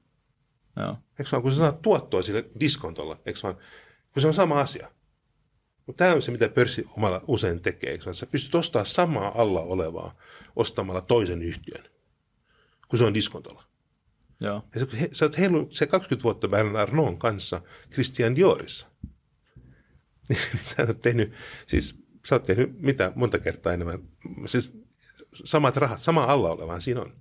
Joo. 0.77 0.99
Eikö 1.19 1.31
vaan, 1.33 1.43
kun 1.43 1.53
sä 1.53 1.59
saat 1.59 1.83
tuottoa 1.83 2.23
sille 2.23 2.45
diskontolla, 2.61 3.21
eikö 3.27 3.41
vaan, 3.43 3.55
kun 4.13 4.23
se 4.23 4.27
on 4.27 4.35
sama 4.35 4.61
asia. 4.61 4.91
Mutta 5.87 6.05
tämä 6.05 6.15
on 6.15 6.23
se, 6.23 6.33
mitä 6.33 6.49
pörssi 6.49 6.87
omalla 6.97 7.25
usein 7.29 7.61
tekee. 7.61 7.91
Eikö 7.91 8.05
vaan, 8.05 8.15
sä 8.15 8.27
pystyt 8.27 8.55
ostamaan 8.55 8.87
samaa 8.87 9.41
alla 9.41 9.61
olevaa 9.61 10.17
ostamalla 10.57 11.03
toisen 11.03 11.43
yhtiön, 11.43 11.85
kun 12.89 12.99
se 12.99 13.05
on 13.05 13.15
diskontolla. 13.15 13.65
Joo. 14.41 14.63
Ja 14.75 14.81
sä, 14.81 14.97
he, 14.97 15.09
sä 15.13 15.25
oot 15.25 15.39
heilunut 15.39 15.73
se 15.73 15.87
20 15.87 16.23
vuotta 16.23 16.49
Bernard 16.49 16.89
Arnault 16.89 17.19
kanssa 17.19 17.63
Christian 17.93 18.37
Diorissa. 18.37 18.92
Sä 20.63 20.85
oot 20.89 21.01
tehnyt, 21.01 21.33
siis 21.67 22.03
sä 22.27 22.35
oot 22.35 22.45
tehnyt 22.45 22.81
mitä 22.81 23.13
monta 23.15 23.39
kertaa 23.39 23.73
enemmän, 23.73 23.99
siis 24.47 24.73
samat 25.45 25.77
rahat, 25.77 26.01
sama 26.01 26.25
alla 26.25 26.51
olevaan 26.51 26.81
siinä 26.81 27.01
on. 27.01 27.13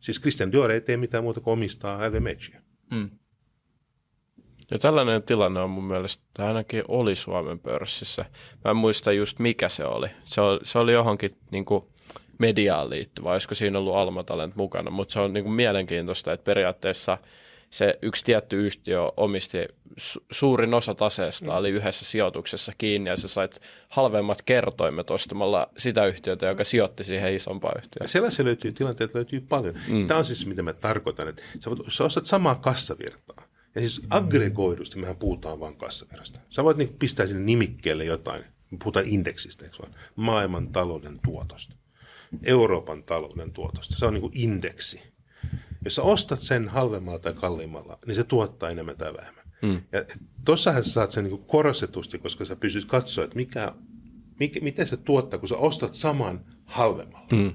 Siis 0.00 0.20
Christian 0.20 0.52
Dior 0.52 0.70
ei 0.70 0.80
tee 0.80 0.96
mitään 0.96 1.24
muuta 1.24 1.40
kuin 1.40 1.52
omistaa 1.52 2.08
LVMHia. 2.08 2.62
Mm. 2.90 3.10
Ja 4.70 4.78
tällainen 4.78 5.22
tilanne 5.22 5.60
on 5.60 5.70
mun 5.70 5.84
mielestä, 5.84 6.46
ainakin 6.46 6.84
oli 6.88 7.16
Suomen 7.16 7.58
pörssissä. 7.58 8.24
Mä 8.64 8.70
en 8.70 8.76
muista 8.76 9.12
just 9.12 9.38
mikä 9.38 9.68
se 9.68 9.84
oli. 9.84 10.08
Se 10.24 10.40
oli, 10.40 10.60
se 10.62 10.78
oli 10.78 10.92
johonkin 10.92 11.36
niin 11.50 11.64
kuin 11.64 11.84
mediaan 12.38 12.90
liittyvä, 12.90 13.32
olisiko 13.32 13.54
siinä 13.54 13.78
ollut 13.78 13.94
Alma 13.94 14.24
Talent 14.24 14.56
mukana, 14.56 14.90
mutta 14.90 15.12
se 15.12 15.20
on 15.20 15.32
niin 15.32 15.44
kuin 15.44 15.54
mielenkiintoista, 15.54 16.32
että 16.32 16.44
periaatteessa 16.44 17.18
se 17.72 17.98
yksi 18.02 18.24
tietty 18.24 18.66
yhtiö 18.66 19.00
omisti 19.16 19.58
su- 20.00 20.24
suurin 20.30 20.74
osa 20.74 20.94
taseesta 20.94 21.56
oli 21.56 21.70
yhdessä 21.70 22.04
sijoituksessa 22.04 22.72
kiinni 22.78 23.10
ja 23.10 23.16
sä 23.16 23.28
sait 23.28 23.60
halvemmat 23.88 24.42
kertoimet 24.42 25.10
ostamalla 25.10 25.68
sitä 25.78 26.06
yhtiötä, 26.06 26.46
joka 26.46 26.64
sijoitti 26.64 27.04
siihen 27.04 27.34
isompaan 27.34 27.74
yhtiöön. 27.78 28.08
Sellaisia 28.08 28.44
löytyy, 28.44 28.72
tilanteita 28.72 29.18
löytyy 29.18 29.40
paljon. 29.40 29.74
Mm. 29.88 30.06
Tämä 30.06 30.18
on 30.18 30.24
siis 30.24 30.46
mitä 30.46 30.62
mä 30.62 30.72
tarkoitan, 30.72 31.28
että 31.28 31.42
sä, 31.60 31.70
voit, 31.70 31.80
sä 31.88 32.04
ostat 32.04 32.26
samaa 32.26 32.54
kassavirtaa. 32.54 33.48
Ja 33.74 33.80
siis 33.80 34.00
aggregoidusti 34.10 34.98
mehän 34.98 35.16
puhutaan 35.16 35.60
vain 35.60 35.76
kassavirrasta. 35.76 36.40
Sä 36.50 36.64
voit 36.64 36.76
niin 36.76 36.96
pistää 36.98 37.26
sinne 37.26 37.42
nimikkeelle 37.42 38.04
jotain. 38.04 38.44
Me 38.70 38.78
puhutaan 38.78 39.06
indeksistä, 39.08 39.64
eikö 39.64 39.76
vaan? 39.78 39.94
Maailman 40.16 40.68
talouden 40.68 41.20
tuotosta. 41.24 41.76
Euroopan 42.42 43.02
talouden 43.02 43.52
tuotosta. 43.52 43.94
Se 43.98 44.06
on 44.06 44.14
niin 44.14 44.20
kuin 44.20 44.32
indeksi. 44.36 45.11
Jos 45.84 45.94
sä 45.94 46.02
ostat 46.02 46.40
sen 46.40 46.68
halvemmalla 46.68 47.18
tai 47.18 47.32
kalliimmalla, 47.32 47.98
niin 48.06 48.14
se 48.14 48.24
tuottaa 48.24 48.70
enemmän 48.70 48.96
tai 48.96 49.14
vähemmän. 49.14 49.44
Mm. 49.62 49.82
Ja 49.92 50.04
tossahan 50.44 50.84
sä 50.84 50.90
saat 50.90 51.10
sen 51.10 51.24
niin 51.24 51.44
korostetusti, 51.46 52.18
koska 52.18 52.44
sä 52.44 52.56
pystyt 52.56 52.84
katsoa, 52.84 53.24
että 53.24 53.36
mikä, 53.36 53.72
mikä, 54.40 54.60
miten 54.60 54.86
se 54.86 54.96
tuottaa, 54.96 55.38
kun 55.38 55.48
sä 55.48 55.56
ostat 55.56 55.94
saman 55.94 56.44
halvemmalla 56.64 57.26
mm. 57.32 57.52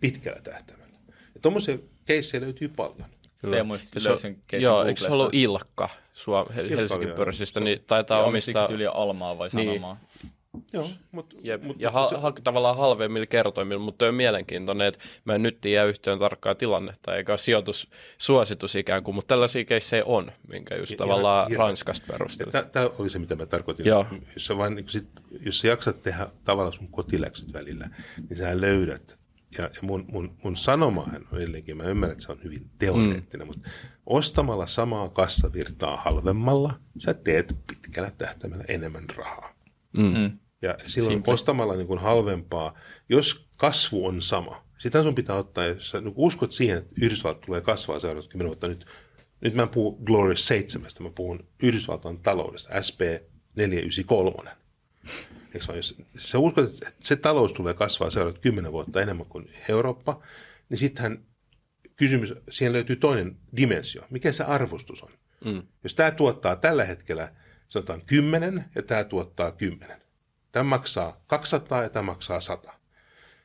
pitkällä 0.00 0.40
tähtäimellä. 0.40 0.98
Ja 1.34 1.40
tuommoisia 1.42 1.78
keissejä 2.04 2.40
löytyy 2.40 2.68
paljon. 2.68 3.08
Teemu 3.50 3.74
just 3.74 4.06
löysin 4.06 4.42
keissin 4.46 4.66
Joo, 4.66 4.84
eikö 4.84 5.00
se 5.00 5.10
ollut 5.10 5.34
Ilkka 5.34 5.88
Suom- 6.12 6.48
Hel- 6.52 6.76
Helsingin 6.76 7.12
pörssistä, 7.12 7.60
niin 7.60 7.84
taitaa 7.86 8.18
Ja 8.18 8.24
omistaa... 8.24 8.68
yli 8.70 8.86
Almaa 8.86 9.38
vai 9.38 9.48
Niin. 9.52 9.82
Joo, 10.72 10.84
Jep. 10.84 10.92
mut, 11.12 11.34
ja 11.38 11.58
mut 11.58 11.76
ha- 11.92 12.08
se- 12.08 12.16
ha- 12.16 12.32
tavallaan 12.44 12.76
halvemmilla 12.76 13.26
kertoimilla, 13.26 13.82
mutta 13.82 14.06
on 14.06 14.14
mielenkiintoinen, 14.14 14.86
että 14.86 15.00
mä 15.24 15.34
en 15.34 15.42
nyt 15.42 15.60
tiedä 15.60 15.84
yhtiön 15.84 16.18
tarkkaa 16.18 16.54
tilannetta, 16.54 17.16
eikä 17.16 17.36
sijoitussuositus 17.36 18.74
ikään 18.76 19.02
kuin, 19.02 19.14
mutta 19.14 19.28
tällaisia 19.28 19.64
keissejä 19.64 20.04
on, 20.04 20.32
minkä 20.48 20.76
just 20.76 20.90
Ja- 20.92 20.98
tavallaan 20.98 21.52
ja- 21.52 21.58
Ranskasta 21.58 22.06
perusteltiin. 22.12 22.64
Tämä 22.72 22.90
oli 22.98 23.10
se, 23.10 23.18
mitä 23.18 23.36
mä 23.36 23.46
tarkoitin. 23.46 23.86
Joo. 23.86 24.06
Jos 24.34 24.46
sä, 24.46 24.56
vain, 24.56 24.74
niin 24.74 24.88
sit, 24.88 25.08
jos 25.40 25.60
sä 25.60 25.68
jaksat 25.68 26.02
tehdä 26.02 26.26
tavallaan 26.44 26.72
sun 26.76 26.88
kotiläksyt 26.88 27.52
välillä, 27.52 27.90
niin 28.28 28.36
sä 28.38 28.60
löydät. 28.60 29.18
Ja, 29.58 29.64
ja 29.64 29.80
mun, 29.82 30.04
mun, 30.12 30.36
mun 30.44 30.56
sanomahan 30.56 31.26
on 31.32 31.38
edelleenkin, 31.38 31.76
mä 31.76 31.82
ymmärrän, 31.84 32.12
että 32.12 32.26
se 32.26 32.32
on 32.32 32.44
hyvin 32.44 32.70
teoreettinen, 32.78 33.46
mm. 33.46 33.52
mutta 33.54 33.68
ostamalla 34.06 34.66
samaa 34.66 35.08
kassavirtaa 35.08 35.96
halvemmalla, 35.96 36.74
sä 36.98 37.14
teet 37.14 37.54
pitkällä 37.66 38.10
tähtäimellä 38.18 38.64
enemmän 38.68 39.04
rahaa. 39.16 39.57
Mm. 39.92 40.38
Ja 40.62 40.74
silloin 40.86 41.14
Simple. 41.14 41.32
ostamalla 41.34 41.76
niin 41.76 41.86
kuin 41.86 42.00
halvempaa, 42.00 42.78
jos 43.08 43.48
kasvu 43.58 44.06
on 44.06 44.22
sama, 44.22 44.64
sitä 44.78 45.02
sun 45.02 45.14
pitää 45.14 45.36
ottaa, 45.36 45.64
jos 45.64 45.90
sä 45.90 46.00
niin 46.00 46.14
uskot 46.16 46.52
siihen, 46.52 46.78
että 46.78 46.94
Yhdysvallat 47.02 47.40
tulee 47.40 47.60
kasvaa 47.60 48.00
seuraavat 48.00 48.30
10 48.30 48.48
vuotta 48.48 48.68
nyt, 48.68 48.86
nyt 49.40 49.54
mä 49.54 49.62
en 49.62 49.68
puhu 49.68 49.98
Glory 50.04 50.36
7, 50.36 50.90
mä 51.00 51.10
puhun 51.10 51.46
Yhdysvaltain 51.62 52.18
taloudesta, 52.18 52.82
SP 52.86 53.00
493. 53.56 54.50
Eikö 55.54 55.66
vaan, 55.68 55.76
jos 55.76 56.02
sä 56.18 56.38
uskot, 56.38 56.64
että 56.64 56.92
se 57.00 57.16
talous 57.16 57.52
tulee 57.52 57.74
kasvaa 57.74 58.10
seuraavat 58.10 58.38
10 58.38 58.72
vuotta 58.72 59.02
enemmän 59.02 59.26
kuin 59.26 59.50
Eurooppa, 59.68 60.22
niin 60.68 60.78
sittenhän 60.78 61.24
kysymys, 61.96 62.34
siihen 62.50 62.72
löytyy 62.72 62.96
toinen 62.96 63.36
dimensio. 63.56 64.02
Mikä 64.10 64.32
se 64.32 64.44
arvostus 64.44 65.02
on? 65.02 65.10
Mm. 65.44 65.62
Jos 65.84 65.94
tämä 65.94 66.10
tuottaa 66.10 66.56
tällä 66.56 66.84
hetkellä, 66.84 67.32
sanotaan 67.68 68.02
10 68.06 68.64
ja 68.74 68.82
tämä 68.82 69.04
tuottaa 69.04 69.52
10. 69.52 70.02
Tämä 70.52 70.62
maksaa 70.62 71.24
200 71.26 71.82
ja 71.82 71.88
tämä 71.88 72.02
maksaa 72.02 72.40
100. 72.40 72.72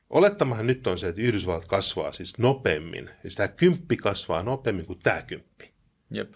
Olettamahan 0.09 0.67
nyt 0.67 0.87
on 0.87 0.99
se, 0.99 1.07
että 1.07 1.21
Yhdysvallat 1.21 1.65
kasvaa 1.65 2.11
siis 2.11 2.37
nopeammin, 2.37 3.09
ja 3.23 3.29
tämä 3.35 3.47
kymppi 3.47 3.97
kasvaa 3.97 4.43
nopeammin 4.43 4.85
kuin 4.85 4.99
tämä 4.99 5.21
kymppi. 5.21 5.73
Jep. 6.11 6.33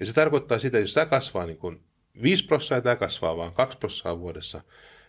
Ja 0.00 0.06
se 0.06 0.12
tarkoittaa 0.12 0.58
sitä, 0.58 0.78
että 0.78 0.84
jos 0.84 0.94
tämä 0.94 1.06
kasvaa 1.06 1.46
niin 1.46 1.58
kuin 1.58 1.84
5 2.22 2.46
prosenttia 2.46 2.76
ja 2.76 2.82
tämä 2.82 2.96
kasvaa 2.96 3.36
vain 3.36 3.52
2 3.52 3.78
prosenttia 3.78 4.18
vuodessa, 4.18 4.62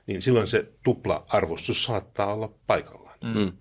niin 0.07 0.21
silloin 0.21 0.47
se 0.47 0.73
tupla-arvostus 0.83 1.83
saattaa 1.83 2.33
olla 2.33 2.53
paikallaan. 2.67 3.19
Mm. 3.23 3.57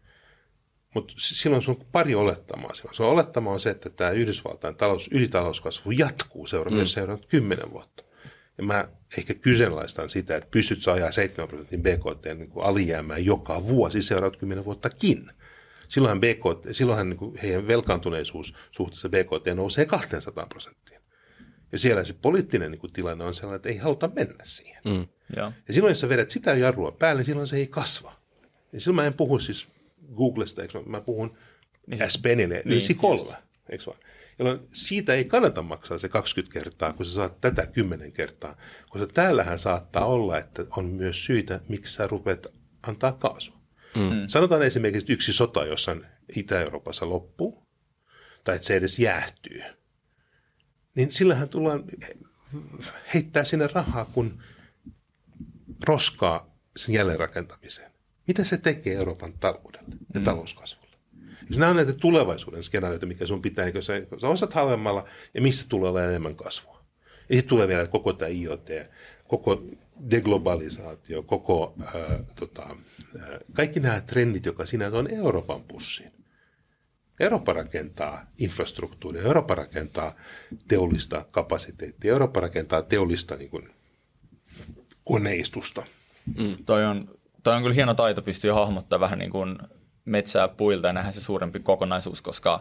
Mutta 0.95 1.15
silloin 1.16 1.62
sun 1.62 1.77
on 1.81 1.87
pari 1.93 2.15
olettamaa. 2.15 2.74
Silloin 2.74 2.97
se 2.97 3.03
olettama 3.03 3.53
on 3.53 3.61
se, 3.61 3.70
että 3.70 3.91
tämä 3.91 4.11
Yhdysvaltain 4.11 4.77
talous, 4.77 5.09
ylitalouskasvu 5.12 5.91
jatkuu 5.91 6.47
seura- 6.47 6.70
mm. 6.70 6.85
seuraavat 6.85 7.27
kymmenen 7.27 7.70
vuotta. 7.70 8.05
Ja 8.59 8.65
mä 8.65 8.89
ehkä 9.19 9.35
kyseenalaistan 9.35 10.09
sitä, 10.09 10.37
että 10.37 10.51
pystyt 10.51 10.83
sä 10.83 10.93
ajaa 10.93 11.12
7 11.12 11.49
prosentin 11.49 11.83
BKT 11.83 12.39
niin 12.39 12.51
kuin 12.51 12.65
alijäämää 12.65 13.19
joka 13.19 13.66
vuosi 13.66 14.03
seuraavat 14.03 14.37
kymmenen 14.37 14.65
vuottakin. 14.65 15.31
Silloinhan, 15.89 16.20
BKT, 16.20 16.66
silloinhan 16.73 17.11
niin 17.11 17.19
kuin 17.19 17.37
heidän 17.37 17.66
velkaantuneisuus 17.66 18.55
suhteessa 18.70 19.09
BKT 19.09 19.55
nousee 19.55 19.87
200 19.87 20.47
prosenttiin. 20.47 21.01
Ja 21.73 21.79
siellä 21.79 22.05
se 22.05 22.15
poliittinen 22.23 22.70
niin 22.70 22.79
kuin, 22.79 22.93
tilanne 22.93 23.24
on 23.24 23.35
sellainen, 23.35 23.57
että 23.57 23.69
ei 23.69 23.77
haluta 23.77 24.11
mennä 24.16 24.45
siihen. 24.45 24.83
Mm. 24.85 25.07
Joo. 25.37 25.53
Ja 25.69 25.74
silloin, 25.74 25.91
jos 25.91 26.01
sä 26.01 26.09
vedät 26.09 26.31
sitä 26.31 26.55
jarrua 26.55 26.93
päälle, 26.93 27.20
niin 27.20 27.27
silloin 27.27 27.47
se 27.47 27.57
ei 27.57 27.66
kasva. 27.66 28.12
Ja 28.73 28.81
silloin 28.81 28.97
mä 28.97 29.07
en 29.07 29.15
puhu 29.15 29.39
siis 29.39 29.69
Googlesta, 30.16 30.62
eikö 30.62 30.79
mä, 30.79 30.85
mä 30.87 31.01
puhun 31.01 31.37
niin, 31.87 32.11
SPNille, 32.11 32.62
niin, 32.65 32.83
niin, 32.89 32.97
kolme, 32.97 33.37
eikö 33.69 33.85
vaan? 33.87 33.99
Jolloin 34.39 34.61
siitä 34.73 35.15
ei 35.15 35.25
kannata 35.25 35.63
maksaa 35.63 35.99
se 35.99 36.09
20 36.09 36.53
kertaa, 36.53 36.93
kun 36.93 37.07
sä 37.07 37.13
saat 37.13 37.41
tätä 37.41 37.67
10 37.67 38.13
kertaa. 38.13 38.57
Koska 38.91 39.07
täällähän 39.07 39.59
saattaa 39.59 40.07
olla, 40.07 40.39
että 40.39 40.65
on 40.77 40.85
myös 40.85 41.25
syitä, 41.25 41.61
miksi 41.69 41.93
sä 41.93 42.07
rupeat 42.07 42.47
antaa 42.83 43.13
kaasua. 43.13 43.63
Mm. 43.97 44.29
Sanotaan 44.29 44.63
esimerkiksi, 44.63 45.05
että 45.05 45.13
yksi 45.13 45.33
sota 45.33 45.65
jossain 45.65 46.07
Itä-Euroopassa 46.37 47.09
loppuu, 47.09 47.67
tai 48.45 48.55
että 48.55 48.67
se 48.67 48.77
edes 48.77 48.99
jäähtyy. 48.99 49.63
Niin 50.95 51.13
sillähän 51.13 51.49
tullaan 51.49 51.85
heittää 53.15 53.45
sinne 53.45 53.67
rahaa, 53.67 54.05
kun 54.05 54.43
roskaa 55.89 56.57
sen 56.77 56.95
jälleenrakentamiseen. 56.95 57.93
Mitä 58.27 58.45
se 58.45 58.57
tekee 58.57 58.95
Euroopan 58.95 59.33
taloudelle 59.33 59.97
ja 60.15 60.21
mm. 60.21 60.25
talouskasvulle? 60.25 60.82
Jos 61.53 61.59
nämä 61.59 61.70
on 61.70 61.77
näitä 61.77 61.93
tulevaisuuden 61.93 62.62
skenaarioita, 62.62 63.07
mikä 63.07 63.27
sun 63.27 63.43
pitää, 63.43 63.73
kun 63.73 63.83
sä, 63.83 63.93
sä 64.20 64.29
ostat 64.29 64.55
halvemmalla 64.55 65.05
ja 65.35 65.43
missä 65.43 65.66
tulee 65.69 65.91
olemaan 65.91 66.11
enemmän 66.11 66.37
kasvua. 66.37 66.85
Ja 67.29 67.35
sitten 67.35 67.49
tulee 67.49 67.69
vielä 67.69 67.87
koko 67.87 68.12
tämä 68.12 68.29
IoT, 68.29 68.69
koko 69.29 69.62
deglobalisaatio, 70.11 71.23
koko 71.23 71.74
ää, 71.85 72.19
tota, 72.35 72.62
ää, 73.20 73.39
kaikki 73.53 73.81
nämä 73.81 74.01
trendit, 74.01 74.47
jotka 74.47 74.66
siinä 74.66 74.87
on 74.93 75.15
Euroopan 75.15 75.65
pussiin. 75.65 76.12
Eurooppa 77.20 77.53
rakentaa 77.53 78.27
infrastruktuuria, 78.39 79.23
Eurooppa 79.23 79.55
rakentaa 79.55 80.15
teollista 80.69 81.24
kapasiteettia, 81.31 82.12
Eurooppa 82.12 82.41
rakentaa 82.41 82.83
teollista 82.83 83.37
niin 83.37 83.51
kuin, 83.51 83.70
koneistusta. 85.05 85.83
Toi 86.66 86.85
on, 86.85 87.19
toi 87.43 87.57
on 87.57 87.62
kyllä 87.62 87.74
hieno 87.74 87.95
taito 87.95 88.23
pystyä 88.23 88.55
hahmottaa 88.55 89.01
vähän 89.01 89.19
niin 89.19 89.31
kuin 89.31 89.59
metsää 90.05 90.49
puilta 90.49 90.87
ja 90.87 90.93
nähdä 90.93 91.12
se 91.12 91.20
suurempi 91.20 91.61
kokonaisuus, 91.61 92.23
koska 92.23 92.61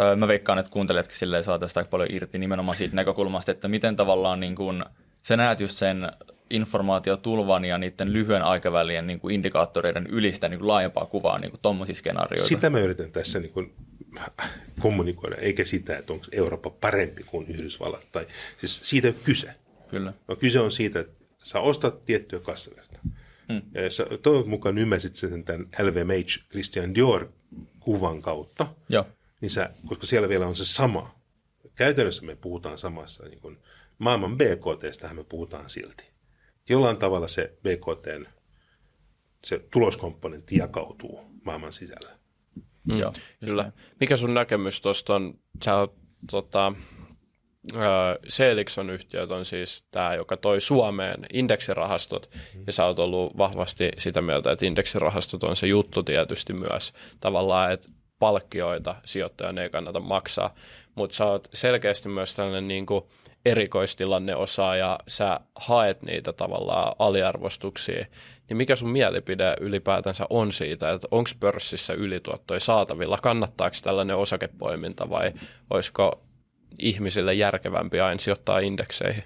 öö, 0.00 0.16
mä 0.16 0.28
veikkaan, 0.28 0.58
että 0.58 0.72
kuuntelijatkin 0.72 1.16
silleen 1.16 1.44
saa 1.44 1.58
tästä 1.58 1.80
aika 1.80 1.90
paljon 1.90 2.10
irti 2.12 2.38
nimenomaan 2.38 2.76
siitä 2.76 2.96
näkökulmasta, 2.96 3.52
että 3.52 3.68
miten 3.68 3.96
tavallaan 3.96 4.40
niin 4.40 4.54
kuin 4.54 4.84
sä 5.22 5.36
näet 5.36 5.60
just 5.60 5.76
sen 5.76 6.10
informaatiotulvan 6.50 7.64
ja 7.64 7.78
niiden 7.78 8.12
lyhyen 8.12 8.42
aikavälien 8.42 9.06
niin 9.06 9.20
kuin 9.20 9.34
indikaattoreiden 9.34 10.06
ylistä 10.06 10.48
niin 10.48 10.58
kuin 10.58 10.68
laajempaa 10.68 11.06
kuvaa 11.06 11.38
niin 11.38 11.52
tuommoisia 11.62 11.94
skenaarioita. 11.94 12.48
Sitä 12.48 12.70
mä 12.70 12.80
yritän 12.80 13.12
tässä 13.12 13.38
niin 13.38 13.52
kuin 13.52 13.74
kommunikoida, 14.80 15.36
eikä 15.36 15.64
sitä, 15.64 15.96
että 15.96 16.12
onko 16.12 16.26
Eurooppa 16.32 16.70
parempi 16.70 17.22
kuin 17.22 17.46
Yhdysvallat. 17.46 18.06
Tai, 18.12 18.26
siis 18.58 18.80
siitä 18.84 19.08
ei 19.08 19.14
ole 19.14 19.22
kyse. 19.24 19.54
Kyllä. 19.88 20.12
No, 20.28 20.36
kyse 20.36 20.60
on 20.60 20.72
siitä, 20.72 21.00
että 21.00 21.24
sä 21.44 21.60
ostat 21.60 22.04
tiettyä 22.04 22.40
kassaverta. 22.40 23.00
Ja 23.74 23.90
sä 23.90 24.06
toivon 24.22 24.48
mukaan 24.48 24.78
ymmärsit 24.78 25.16
sen 25.16 25.44
tämän 25.44 25.68
LVMH 25.78 26.48
Christian 26.50 26.94
Dior 26.94 27.32
kuvan 27.80 28.22
kautta, 28.22 28.66
Joo. 28.88 29.06
niin 29.40 29.50
sä, 29.50 29.70
koska 29.86 30.06
siellä 30.06 30.28
vielä 30.28 30.46
on 30.46 30.56
se 30.56 30.64
sama. 30.64 31.16
Käytännössä 31.74 32.24
me 32.24 32.36
puhutaan 32.36 32.78
samassa, 32.78 33.24
niin 33.24 33.40
kuin 33.40 33.58
maailman 33.98 34.38
BKTstä 34.38 35.14
me 35.14 35.24
puhutaan 35.24 35.70
silti. 35.70 36.04
Jollain 36.68 36.96
tavalla 36.96 37.28
se 37.28 37.58
BKT, 37.62 38.30
se 39.44 39.58
tuloskomponentti 39.72 40.56
jakautuu 40.56 41.20
maailman 41.44 41.72
sisällä. 41.72 42.18
Mm, 42.84 42.98
Joo, 42.98 43.12
kyllä. 43.44 43.72
Mikä 44.00 44.16
sun 44.16 44.34
näkemys 44.34 44.80
tuosta 44.80 45.14
on? 45.14 45.38
Sä 45.64 45.76
oot, 45.76 45.94
tota, 46.30 46.72
Seelixon 48.28 48.90
yhtiöt 48.90 49.30
on 49.30 49.44
siis 49.44 49.84
tämä, 49.90 50.14
joka 50.14 50.36
toi 50.36 50.60
Suomeen 50.60 51.26
indeksirahastot, 51.32 52.30
mm-hmm. 52.34 52.64
ja 52.66 52.72
sä 52.72 52.84
oot 52.84 52.98
ollut 52.98 53.38
vahvasti 53.38 53.90
sitä 53.98 54.22
mieltä, 54.22 54.52
että 54.52 54.66
indeksirahastot 54.66 55.44
on 55.44 55.56
se 55.56 55.66
juttu 55.66 56.02
tietysti 56.02 56.52
myös. 56.52 56.92
Tavallaan, 57.20 57.72
että 57.72 57.88
palkkioita 58.18 58.94
sijoittajan 59.04 59.58
ei 59.58 59.70
kannata 59.70 60.00
maksaa, 60.00 60.54
mutta 60.94 61.16
sä 61.16 61.24
oot 61.24 61.48
selkeästi 61.54 62.08
myös 62.08 62.34
tällainen 62.34 62.68
niin 62.68 62.86
kuin 62.86 63.04
erikoistilanne 63.44 64.36
osaa 64.36 64.76
ja 64.76 64.98
sä 65.08 65.40
haet 65.54 66.02
niitä 66.02 66.32
tavallaan 66.32 66.92
aliarvostuksia, 66.98 68.06
niin 68.48 68.56
mikä 68.56 68.76
sun 68.76 68.90
mielipide 68.90 69.56
ylipäätänsä 69.60 70.26
on 70.30 70.52
siitä, 70.52 70.92
että 70.92 71.08
onko 71.10 71.30
pörssissä 71.40 71.92
ylituottoja 71.92 72.60
saatavilla, 72.60 73.18
kannattaako 73.22 73.76
tällainen 73.82 74.16
osakepoiminta 74.16 75.10
vai 75.10 75.32
olisiko 75.70 76.20
ihmisille 76.78 77.34
järkevämpi 77.34 78.00
aina 78.00 78.18
sijoittaa 78.18 78.58
indekseihin? 78.58 79.24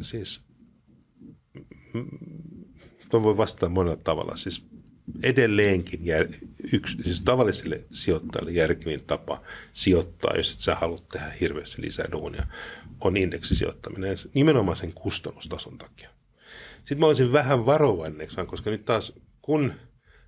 Siis, 0.00 0.40
tuon 3.10 3.22
voi 3.22 3.36
vastata 3.36 3.68
monella 3.68 3.96
tavalla. 3.96 4.36
Siis 4.36 4.66
edelleenkin 5.22 6.06
jär, 6.06 6.28
yksi, 6.72 6.96
siis 7.04 7.20
tavalliselle 7.20 7.84
sijoittajalle 7.92 8.50
järkevin 8.50 9.04
tapa 9.04 9.42
sijoittaa, 9.72 10.36
jos 10.36 10.52
et 10.52 10.60
sä 10.60 10.74
haluat 10.74 11.08
tehdä 11.08 11.32
hirveästi 11.40 11.82
lisää 11.82 12.06
duunia, 12.12 12.46
on 13.00 13.16
indeksisijoittaminen 13.16 14.16
nimenomaan 14.34 14.76
sen 14.76 14.92
kustannustason 14.92 15.78
takia. 15.78 16.10
Sitten 16.78 16.98
mä 16.98 17.06
olisin 17.06 17.32
vähän 17.32 17.66
varovainen, 17.66 18.28
koska 18.46 18.70
nyt 18.70 18.84
taas 18.84 19.12
kun 19.42 19.72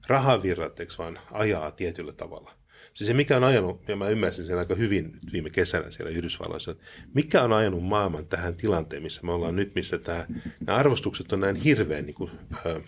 rahavirrat 0.07 0.79
vaan 0.99 1.19
ajaa 1.33 1.71
tietyllä 1.71 2.13
tavalla, 2.13 2.53
Siis 2.95 3.09
se 3.09 3.15
mikä 3.15 3.37
on 3.37 3.45
ajanut, 3.45 3.89
ja 3.89 3.97
mä 3.97 4.09
ymmärsin 4.09 4.47
sen 4.47 4.59
aika 4.59 4.75
hyvin 4.75 5.19
viime 5.33 5.51
kesänä 5.51 5.91
siellä 5.91 6.11
Yhdysvalloissa, 6.11 6.71
että 6.71 6.85
mikä 7.15 7.43
on 7.43 7.53
ajanut 7.53 7.85
maailman 7.85 8.27
tähän 8.27 8.57
tilanteen, 8.57 9.03
missä 9.03 9.21
me 9.25 9.33
ollaan 9.33 9.57
nyt, 9.57 9.75
missä 9.75 9.99
tämä, 9.99 10.27
nämä 10.67 10.79
arvostukset 10.79 11.33
on 11.33 11.41
näin 11.41 11.57
hirveän 11.57 12.07
niin 12.07 12.15
kuin, 12.15 12.31
uh, 12.31 12.83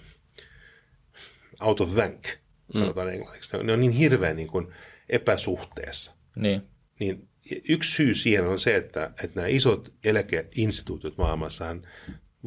out 1.61 1.81
of 1.81 1.97
rank, 1.97 2.29
sanotaan 2.73 3.07
mm. 3.07 3.13
englanniksi. 3.13 3.53
Ne 3.53 3.59
on, 3.59 3.67
ne 3.67 3.73
on 3.73 3.81
niin 3.81 3.93
hirveän 3.93 4.37
niin 4.37 4.49
kuin, 4.49 4.67
epäsuhteessa. 5.09 6.13
Niin. 6.37 6.63
Niin 7.01 7.29
yksi 7.69 7.95
syy 7.95 8.15
siihen 8.15 8.47
on 8.47 8.61
se, 8.61 8.77
että, 8.77 9.05
että 9.25 9.41
nämä 9.41 9.49
isot 9.49 9.93
eläkeinstituutiot 10.05 11.19
maailmassahan 11.19 11.89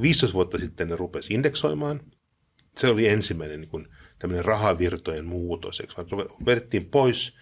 15 0.02 0.34
vuotta 0.34 0.58
sitten 0.58 0.90
ne 0.90 0.96
rupesi 0.96 1.34
indeksoimaan. 1.34 2.02
Se 2.78 2.88
oli 2.88 3.08
ensimmäinen 3.08 3.62
niin 3.62 3.70
kuin, 3.70 3.88
tämmöinen 4.20 4.46
rahavirtojen 4.46 5.26
muutos. 5.26 5.82
Vedettiin 6.46 6.86
pois 6.86 7.34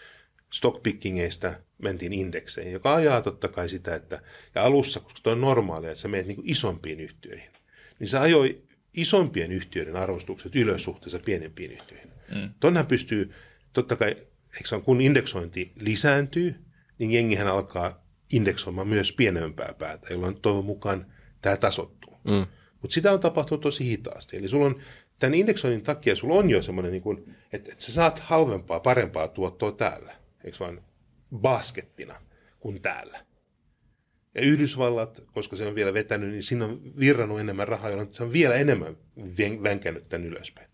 stockpickingeista, 0.53 1.53
mentiin 1.77 2.13
indekseihin, 2.13 2.73
joka 2.73 2.95
ajaa 2.95 3.21
totta 3.21 3.47
kai 3.47 3.69
sitä, 3.69 3.95
että 3.95 4.21
ja 4.55 4.63
alussa, 4.63 4.99
koska 4.99 5.19
tuo 5.23 5.33
on 5.33 5.41
normaalia, 5.41 5.89
että 5.89 6.01
sä 6.01 6.07
menet 6.07 6.27
niin 6.27 6.41
isompiin 6.43 6.99
yhtiöihin, 6.99 7.51
niin 7.99 8.07
se 8.07 8.17
ajoi 8.17 8.63
isompien 8.93 9.51
yhtiöiden 9.51 9.95
arvostukset 9.95 10.55
ylös 10.55 10.83
suhteessa 10.83 11.19
pienempiin 11.19 11.71
yhtiöihin. 11.71 12.11
Mm. 12.35 12.49
Tuonnehan 12.59 12.87
pystyy, 12.87 13.31
totta 13.73 13.95
kai, 13.95 14.07
eikö 14.55 14.81
kun 14.83 15.01
indeksointi 15.01 15.71
lisääntyy, 15.75 16.55
niin 16.97 17.11
jengihän 17.11 17.47
alkaa 17.47 18.05
indeksoimaan 18.33 18.87
myös 18.87 19.11
pienempää 19.11 19.73
päätä, 19.79 20.07
jolloin 20.13 20.41
toivon 20.41 20.65
mukaan 20.65 21.05
tämä 21.41 21.57
tasottuu. 21.57 22.17
Mm. 22.23 22.45
Mutta 22.81 22.93
sitä 22.93 23.11
on 23.11 23.19
tapahtunut 23.19 23.61
tosi 23.61 23.85
hitaasti. 23.85 24.37
Eli 24.37 24.47
sulla 24.47 24.65
on 24.65 24.81
tämän 25.19 25.33
indeksoinnin 25.33 25.83
takia 25.83 26.15
sulla 26.15 26.35
on 26.35 26.49
jo 26.49 26.63
semmoinen, 26.63 26.91
niin 26.91 27.01
kuin, 27.01 27.35
että, 27.53 27.71
että 27.71 27.83
sä 27.83 27.91
saat 27.91 28.19
halvempaa, 28.19 28.79
parempaa 28.79 29.27
tuottoa 29.27 29.71
täällä, 29.71 30.15
eikö 30.43 30.57
vaan 30.59 30.81
baskettina 31.35 32.15
kuin 32.59 32.81
täällä. 32.81 33.25
Ja 34.35 34.41
Yhdysvallat, 34.41 35.23
koska 35.33 35.55
se 35.55 35.67
on 35.67 35.75
vielä 35.75 35.93
vetänyt, 35.93 36.29
niin 36.29 36.43
siinä 36.43 36.65
on 36.65 36.81
virrannut 36.99 37.39
enemmän 37.39 37.67
rahaa, 37.67 37.89
jolloin 37.89 38.13
se 38.13 38.23
on 38.23 38.33
vielä 38.33 38.55
enemmän 38.55 38.97
vänkännyt 39.63 40.09
tämän 40.09 40.27
ylöspäin. 40.27 40.69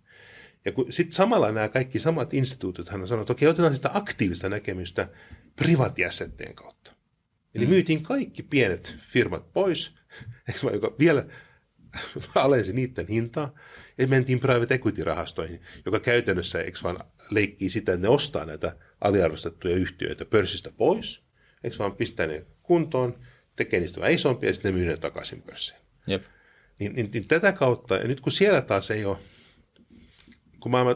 Ja 0.66 0.72
sitten 0.90 1.12
samalla 1.12 1.52
nämä 1.52 1.70
kaikki 1.70 2.00
samat 2.00 2.34
instituutit 2.34 2.90
hän 2.90 3.02
on 3.02 3.08
sanonut, 3.08 3.24
että 3.24 3.34
okei, 3.34 3.48
otetaan 3.48 3.76
sitä 3.76 3.92
aktiivista 3.94 4.50
näkemystä 4.50 5.10
privatiassetteen 5.56 6.56
kautta. 6.56 6.94
Eli 7.56 7.66
mm. 7.66 7.70
myytiin 7.70 8.04
kaikki 8.04 8.44
pienet 8.44 8.96
firmat 9.00 9.54
pois, 9.54 9.96
joka 10.74 10.96
vielä 11.00 11.26
alensi 12.36 12.74
niiden 12.74 13.08
hintaa, 13.08 13.54
mentiin 14.08 14.40
private 14.40 14.76
equity-rahastoihin, 14.76 15.62
joka 15.86 16.00
käytännössä 16.00 16.62
eikö 16.62 16.80
vaan 16.84 17.00
leikkii 17.30 17.70
sitä, 17.70 17.94
että 17.94 18.08
ne 18.08 18.10
ostaa 18.10 18.46
näitä 18.46 18.76
aliarvostettuja 19.02 19.76
yhtiöitä 19.76 20.26
pörssistä 20.26 20.72
pois, 20.78 21.24
eikö 21.64 21.78
vaan 21.80 21.96
pistää 21.96 22.28
ne 22.28 22.46
kuntoon, 22.64 23.20
tekee 23.56 23.80
niistä 23.80 24.00
vähän 24.00 24.14
isompia 24.14 24.50
ja 24.50 24.54
sitten 24.54 24.74
ne 24.74 24.80
myy 24.80 24.88
ne 24.88 24.98
takaisin 24.98 25.42
pörssiin. 25.42 25.80
Jep. 26.08 26.24
Niin, 26.80 26.96
niin, 26.96 27.10
niin, 27.14 27.28
tätä 27.28 27.52
kautta, 27.52 27.96
ja 27.96 28.08
nyt 28.08 28.22
kun 28.22 28.32
siellä 28.32 28.62
taas 28.62 28.92
ei 28.92 29.06
ole, 29.06 29.18
kun 30.60 30.72
maailma 30.72 30.96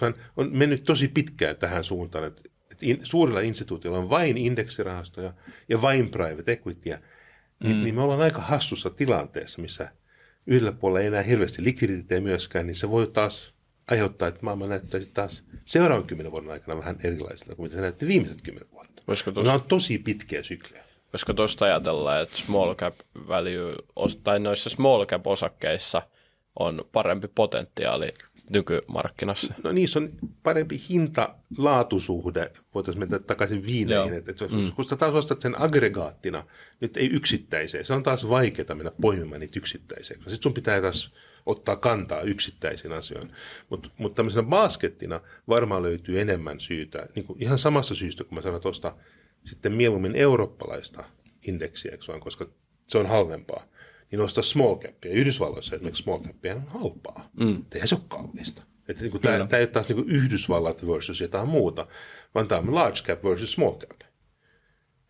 vaan, 0.00 0.14
on 0.36 0.56
mennyt 0.56 0.84
tosi 0.84 1.08
pitkään 1.08 1.56
tähän 1.56 1.84
suuntaan, 1.84 2.24
että, 2.24 2.42
että 2.72 2.86
in, 2.86 2.98
suurilla 3.02 3.40
instituutioilla 3.40 3.98
on 3.98 4.10
vain 4.10 4.36
indeksirahastoja 4.36 5.34
ja 5.68 5.82
vain 5.82 6.10
private 6.10 6.52
equityä, 6.52 7.00
niin, 7.64 7.76
mm. 7.76 7.82
niin 7.82 7.94
me 7.94 8.02
ollaan 8.02 8.20
aika 8.20 8.40
hassussa 8.40 8.90
tilanteessa, 8.90 9.62
missä– 9.62 9.88
yhdellä 10.46 10.72
puolella 10.72 11.00
ei 11.00 11.06
enää 11.06 11.22
hirveästi 11.22 11.64
likviditeettiä 11.64 12.20
myöskään, 12.20 12.66
niin 12.66 12.74
se 12.74 12.90
voi 12.90 13.06
taas 13.06 13.54
aiheuttaa, 13.90 14.28
että 14.28 14.40
maailma 14.42 14.66
näyttäisi 14.66 15.10
taas 15.14 15.44
seuraavan 15.64 16.06
kymmenen 16.06 16.32
vuoden 16.32 16.50
aikana 16.50 16.78
vähän 16.78 16.96
erilaiselta 17.04 17.54
kuin 17.54 17.64
mitä 17.64 17.76
se 17.76 17.82
näytti 17.82 18.06
viimeiset 18.06 18.42
kymmenen 18.42 18.70
vuotta. 18.72 19.02
Voisiko 19.08 19.32
tosta, 19.32 19.46
Nämä 19.46 19.62
on 19.62 19.68
tosi 19.68 19.98
pitkiä 19.98 20.42
syklejä. 20.42 20.84
Voisiko 21.12 21.32
tuosta 21.32 21.64
ajatella, 21.64 22.20
että 22.20 22.36
small 22.36 22.74
cap 22.74 22.94
value, 23.28 23.74
tai 24.24 24.40
noissa 24.40 24.70
small 24.70 25.06
cap 25.06 25.26
osakkeissa 25.26 26.02
on 26.58 26.84
parempi 26.92 27.28
potentiaali 27.34 28.08
nykymarkkinassa? 28.50 29.54
No 29.64 29.72
niissä 29.72 29.98
on 29.98 30.12
parempi 30.42 30.80
hinta-laatusuhde, 30.88 32.52
voitaisiin 32.74 33.00
mennä 33.00 33.18
takaisin 33.18 33.66
viineihin. 33.66 34.14
Että, 34.14 34.30
että 34.30 34.48
mm. 34.48 34.72
Kun 34.72 34.84
sä 34.84 34.96
taas 34.96 35.14
ostat 35.14 35.40
sen 35.40 35.60
aggregaattina, 35.60 36.44
nyt 36.80 36.96
ei 36.96 37.10
yksittäiseen, 37.10 37.84
se 37.84 37.92
on 37.92 38.02
taas 38.02 38.28
vaikeaa 38.28 38.74
mennä 38.74 38.92
poimimaan 39.00 39.40
niitä 39.40 39.58
yksittäiseen. 39.58 40.20
Sitten 40.20 40.42
sun 40.42 40.54
pitää 40.54 40.80
taas 40.80 41.12
ottaa 41.46 41.76
kantaa 41.76 42.20
yksittäisiin 42.20 42.92
asioihin. 42.92 43.32
Mutta 43.70 43.88
mut 43.98 44.14
tämmöisenä 44.14 44.48
baskettina 44.48 45.20
varmaan 45.48 45.82
löytyy 45.82 46.20
enemmän 46.20 46.60
syytä, 46.60 47.06
niin 47.14 47.24
kuin 47.24 47.42
ihan 47.42 47.58
samassa 47.58 47.94
syystä, 47.94 48.24
kun 48.24 48.38
mä 48.38 48.42
sanon 48.42 48.60
tuosta 48.60 48.96
sitten 49.44 49.72
mieluummin 49.72 50.16
eurooppalaista 50.16 51.04
indeksiä, 51.42 51.98
koska 52.20 52.46
se 52.86 52.98
on 52.98 53.06
halvempaa 53.06 53.66
niin 54.14 54.24
ostaa 54.24 54.44
small 54.44 54.76
capia. 54.76 55.12
Yhdysvalloissa 55.12 55.74
esimerkiksi 55.74 56.02
small 56.02 56.20
capia 56.20 56.54
on 56.54 56.66
halpaa. 56.68 57.30
Mm. 57.40 57.64
Eihän 57.74 57.88
se 57.88 57.94
ole 57.94 58.04
kallista. 58.08 58.62
Että 58.88 59.02
niin 59.02 59.20
tämä, 59.20 59.46
tämä 59.46 59.58
ei 59.58 59.62
ole 59.62 59.66
taas 59.66 59.88
niin 59.88 60.08
Yhdysvallat 60.08 60.86
versus 60.86 61.20
jotain 61.20 61.48
muuta, 61.48 61.86
vaan 62.34 62.48
tämä 62.48 62.58
on 62.58 62.74
large 62.74 63.00
cap 63.02 63.24
versus 63.24 63.52
small 63.52 63.72
cap. 63.72 64.00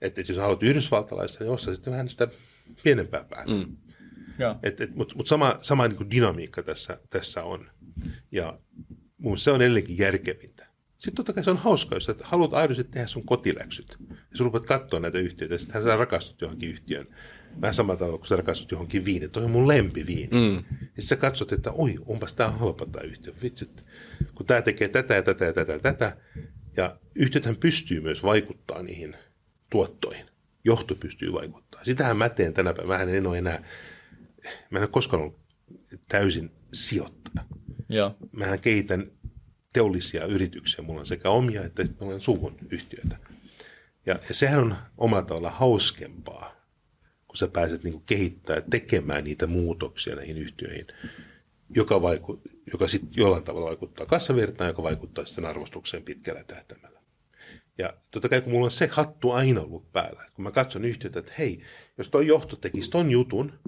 Että, 0.00 0.20
että 0.20 0.32
jos 0.32 0.38
haluat 0.38 0.62
yhdysvaltalaista, 0.62 1.44
niin 1.44 1.52
ostaa 1.52 1.74
sitten 1.74 1.92
vähän 1.92 2.08
sitä 2.08 2.28
pienempää 2.82 3.24
päätä. 3.24 3.52
Mm. 3.52 3.76
Mutta 4.94 5.14
mut 5.16 5.26
sama, 5.26 5.58
sama 5.60 5.88
niin 5.88 5.96
kuin 5.96 6.10
dynamiikka 6.10 6.62
tässä, 6.62 7.00
tässä 7.10 7.44
on. 7.44 7.70
Ja 8.32 8.58
mun 9.18 9.38
se 9.38 9.50
on 9.50 9.62
edelleenkin 9.62 9.98
järkevintä. 9.98 10.66
Sitten 10.98 11.14
totta 11.14 11.32
kai 11.32 11.44
se 11.44 11.50
on 11.50 11.56
hauska, 11.56 11.96
jos 11.96 12.08
haluat 12.22 12.54
aidosti 12.54 12.84
tehdä 12.84 13.06
sun 13.06 13.26
kotiläksyt. 13.26 13.96
Ja 14.10 14.36
sun 14.36 14.44
rupeat 14.44 14.64
katsoa 14.64 15.00
näitä 15.00 15.18
yhtiöitä, 15.18 15.54
ja 15.54 15.58
sitten 15.58 15.84
sä 15.84 15.96
rakastut 15.96 16.40
johonkin 16.40 16.70
yhtiön 16.70 17.06
Vähän 17.60 17.74
samalla 17.74 17.98
tavalla, 17.98 18.18
kun 18.18 18.26
sä 18.26 18.36
rakastut 18.36 18.70
johonkin 18.70 19.04
viiniin. 19.04 19.30
Toi 19.30 19.44
on 19.44 19.50
mun 19.50 19.68
lempiviini. 19.68 20.28
Mm. 20.32 20.64
Ja 20.96 21.02
sä 21.02 21.16
katsot, 21.16 21.52
että 21.52 21.70
oi, 21.72 21.94
onpas 22.06 22.34
tämä 22.34 22.50
halpa 22.50 22.86
tämä 22.86 23.04
yhtiö. 23.04 23.32
Vitsit, 23.42 23.84
kun 24.34 24.46
tämä 24.46 24.62
tekee 24.62 24.88
tätä 24.88 25.14
ja 25.14 25.22
tätä 25.22 25.44
ja 25.44 25.52
tätä 25.52 25.72
ja 25.72 25.78
tätä. 25.78 26.16
Ja 26.76 26.96
yhtiöthän 27.14 27.56
pystyy 27.56 28.00
myös 28.00 28.22
vaikuttaa 28.22 28.82
niihin 28.82 29.16
tuottoihin. 29.70 30.26
Johto 30.64 30.94
pystyy 30.94 31.32
vaikuttaa. 31.32 31.84
Sitähän 31.84 32.16
mä 32.16 32.28
teen 32.28 32.52
tänä 32.52 32.74
päivänä. 32.74 32.88
Vähän 32.88 33.14
en 33.14 33.26
ole 33.26 33.38
enää 33.38 33.62
mä 34.70 34.78
en 34.78 34.82
ole 34.82 34.88
koskaan 34.88 35.22
ollut 35.22 35.38
täysin 36.08 36.50
sijoittaja. 36.72 37.44
Joo. 37.88 38.16
Mähän 38.32 38.60
kehitän 38.60 39.10
teollisia 39.72 40.24
yrityksiä. 40.24 40.84
Mulla 40.84 41.00
on 41.00 41.06
sekä 41.06 41.30
omia 41.30 41.64
että 41.64 41.82
sitten 41.82 42.04
mulla 42.04 42.14
on 42.14 42.20
suvun 42.20 42.56
yhtiöitä. 42.70 43.16
Ja, 44.06 44.18
ja 44.28 44.34
sehän 44.34 44.60
on 44.60 44.76
omalla 44.98 45.22
tavalla 45.22 45.50
hauskempaa, 45.50 46.53
kun 47.34 47.38
sä 47.38 47.48
pääset 47.48 47.84
niin 47.84 48.02
kehittämään 48.06 48.70
tekemään 48.70 49.24
niitä 49.24 49.46
muutoksia 49.46 50.16
näihin 50.16 50.38
yhtiöihin, 50.38 50.86
joka, 51.76 52.02
vaiku, 52.02 52.42
joka 52.72 52.88
sitten 52.88 53.10
jollain 53.16 53.44
tavalla 53.44 53.66
vaikuttaa 53.66 54.06
kassavirtaan, 54.06 54.68
joka 54.68 54.82
vaikuttaa 54.82 55.24
sitten 55.24 55.46
arvostukseen 55.46 56.02
pitkällä 56.02 56.44
tähtäimellä. 56.44 57.00
Ja 57.78 57.94
totta 58.10 58.28
kai 58.28 58.40
kun 58.40 58.52
mulla 58.52 58.64
on 58.64 58.70
se 58.70 58.88
hattu 58.92 59.30
aina 59.30 59.60
ollut 59.60 59.92
päällä, 59.92 60.20
että 60.22 60.34
kun 60.34 60.42
mä 60.42 60.50
katson 60.50 60.84
yhtiötä, 60.84 61.18
että 61.18 61.32
hei, 61.38 61.62
jos 61.98 62.08
tuo 62.08 62.20
johto 62.20 62.56
tekisi 62.56 62.90
ton 62.90 63.10
jutun, 63.10 63.58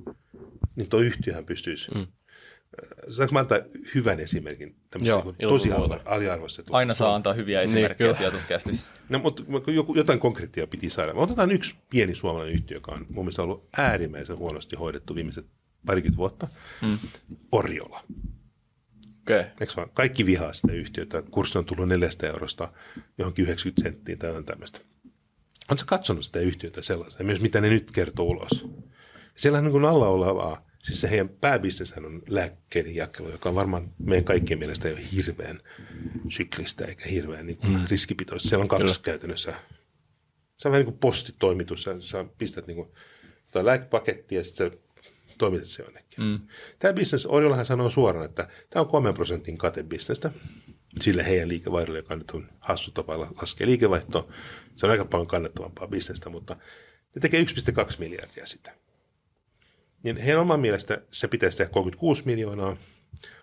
niin 0.76 0.88
tuo 0.88 1.00
yhtiöhän 1.00 1.46
pystyisi 1.46 1.90
mm 1.94 2.06
Saanko 3.08 3.32
mä 3.32 3.38
antaa 3.38 3.58
hyvän 3.94 4.20
esimerkin 4.20 4.76
Joo, 5.00 5.34
niin 5.38 5.48
tosi 5.48 5.70
aliarvostettu? 6.04 6.74
Aina 6.74 6.94
saa 6.94 7.14
antaa 7.14 7.32
hyviä 7.32 7.58
niin, 7.58 7.70
esimerkkejä 7.70 8.08
niin, 8.08 8.16
sijoituskästissä. 8.16 8.88
No, 9.08 9.18
mutta 9.18 9.70
joku, 9.70 9.94
jotain 9.94 10.18
konkreettia 10.18 10.66
piti 10.66 10.90
saada. 10.90 11.14
Me 11.14 11.20
otetaan 11.20 11.50
yksi 11.50 11.74
pieni 11.90 12.14
suomalainen 12.14 12.54
yhtiö, 12.54 12.76
joka 12.76 12.92
on 12.92 13.06
mun 13.08 13.24
mielestä 13.24 13.42
ollut 13.42 13.68
äärimmäisen 13.78 14.38
huonosti 14.38 14.76
hoidettu 14.76 15.14
viimeiset 15.14 15.46
parikymmentä 15.86 16.16
vuotta. 16.16 16.48
Mm. 16.82 16.98
Oriola. 17.52 18.04
Okay. 19.22 19.44
vaan? 19.76 19.90
Kaikki 19.94 20.26
vihaa 20.26 20.52
sitä 20.52 20.72
yhtiötä. 20.72 21.22
Kurssi 21.30 21.58
on 21.58 21.64
tullut 21.64 21.88
4 21.88 22.08
eurosta 22.22 22.72
johonkin 23.18 23.42
90 23.44 23.82
senttiin 23.82 24.18
tai 24.18 24.42
tämmöistä. 24.42 24.78
Oletko 25.70 25.84
katsonut 25.86 26.24
sitä 26.24 26.40
yhtiötä 26.40 26.82
sellaista, 26.82 27.24
myös 27.24 27.40
mitä 27.40 27.60
ne 27.60 27.68
nyt 27.68 27.90
kertoo 27.90 28.26
ulos? 28.26 28.66
Siellä 29.36 29.58
on 29.58 29.64
niin 29.64 29.84
alla 29.84 30.08
olevaa 30.08 30.65
Siis 30.86 31.00
se 31.00 31.10
heidän 31.10 31.28
pääbisneshän 31.28 32.04
on 32.04 32.22
lääkkeiden 32.28 32.94
jakelu, 32.94 33.30
joka 33.30 33.48
on 33.48 33.54
varmaan 33.54 33.92
meidän 33.98 34.24
kaikkien 34.24 34.58
mielestä 34.58 34.88
ole 34.88 35.12
hirveän 35.12 35.60
syklistä 36.28 36.84
eikä 36.84 37.08
hirveän 37.08 37.46
niin 37.46 37.58
mm. 37.68 37.86
riskipitoista. 37.90 38.48
Siellä 38.48 38.62
on 38.62 38.68
kaksi 38.68 38.84
Kyllä. 38.84 39.02
käytännössä. 39.02 39.54
Se 40.56 40.68
on 40.68 40.72
vähän 40.72 40.78
niin 40.78 40.92
kuin 40.92 40.98
postitoimitus. 40.98 41.82
Sä, 41.82 42.00
sä 42.00 42.24
pistät 42.38 42.66
niin 42.66 42.76
kuin, 42.76 42.88
lääkepakettia 43.54 44.40
ja 44.40 44.44
sitten 44.44 44.70
sä 44.70 44.78
toimitat 45.38 45.66
se 45.66 45.82
jonnekin. 45.82 46.24
Mm. 46.24 46.40
Tämä 46.78 46.92
bisnes, 46.92 47.26
Oriollahan 47.26 47.66
sanoo 47.66 47.90
suoraan, 47.90 48.24
että 48.24 48.48
tämä 48.70 48.80
on 48.80 48.88
3 48.88 49.12
prosentin 49.12 49.58
katebisnestä. 49.58 50.30
Sille 51.00 51.24
heidän 51.24 51.48
liikevaihdolle, 51.48 51.98
joka 51.98 52.16
nyt 52.16 52.30
on 52.30 52.48
hassu 52.60 52.90
tapa 52.90 53.20
laskea 53.20 53.66
liikevaihtoa. 53.66 54.32
Se 54.76 54.86
on 54.86 54.92
aika 54.92 55.04
paljon 55.04 55.26
kannattavampaa 55.26 55.88
bisnestä, 55.88 56.30
mutta 56.30 56.56
ne 57.14 57.20
tekee 57.20 57.42
1,2 57.42 57.98
miljardia 57.98 58.46
sitä 58.46 58.85
niin 60.06 60.16
heidän 60.16 60.40
oman 60.40 60.60
mielestä 60.60 61.02
se 61.10 61.28
pitäisi 61.28 61.58
tehdä 61.58 61.70
36 61.70 62.22
miljoonaa. 62.26 62.76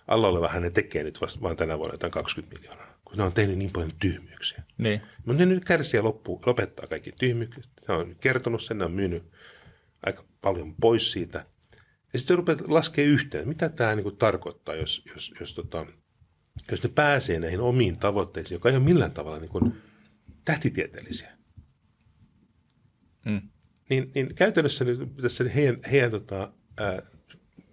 Alla 0.07 0.27
oleva 0.27 0.60
ne 0.60 0.69
tekee 0.69 1.03
nyt 1.03 1.22
vasta 1.22 1.41
vaan 1.41 1.56
tänä 1.56 1.77
vuonna 1.77 1.94
jotain 1.94 2.11
20 2.11 2.56
miljoonaa, 2.56 2.99
kun 3.06 3.18
ne 3.18 3.23
on 3.23 3.34
tehnyt 3.34 3.57
niin 3.57 3.72
paljon 3.72 3.91
tyhmyyksiä. 3.99 4.64
Niin. 4.77 5.02
Mutta 5.26 5.45
ne 5.45 5.53
nyt 5.53 5.65
kärsii 5.65 5.98
ja 5.98 6.03
loppu, 6.03 6.41
lopettaa 6.45 6.88
kaikki 6.88 7.11
tyhmyykset. 7.19 7.69
Ne 7.88 7.94
on 7.94 8.15
kertonut 8.19 8.64
sen, 8.64 8.77
ne 8.77 8.85
on 8.85 8.91
myynyt 8.91 9.23
aika 10.06 10.26
paljon 10.41 10.76
pois 10.81 11.11
siitä. 11.11 11.45
Ja 12.14 12.19
sitten 12.19 12.27
se 12.27 12.35
rupeaa 12.35 12.57
laskemaan 12.68 13.14
yhteen, 13.14 13.48
mitä 13.48 13.69
tämä 13.69 13.95
niinku 13.95 14.11
tarkoittaa, 14.11 14.76
jos, 14.76 15.03
jos, 15.14 15.34
jos, 15.40 15.53
tota, 15.53 15.85
jos 16.72 16.84
ne 16.84 16.90
pääsee 16.90 17.40
näihin 17.40 17.60
omiin 17.60 17.98
tavoitteisiin, 17.98 18.56
joka 18.56 18.69
ei 18.69 18.76
ole 18.76 18.84
millään 18.84 19.11
tavalla 19.11 19.40
niinku 19.40 19.73
tähtitieteellisiä. 20.45 21.38
Mm 23.26 23.52
niin, 23.89 24.11
niin 24.15 24.35
käytännössä 24.35 24.85
nyt 24.85 25.18
tässä 25.22 25.43
heidän, 25.55 25.77
heidän 25.91 26.11
tota, 26.11 26.51
ää, 26.77 27.01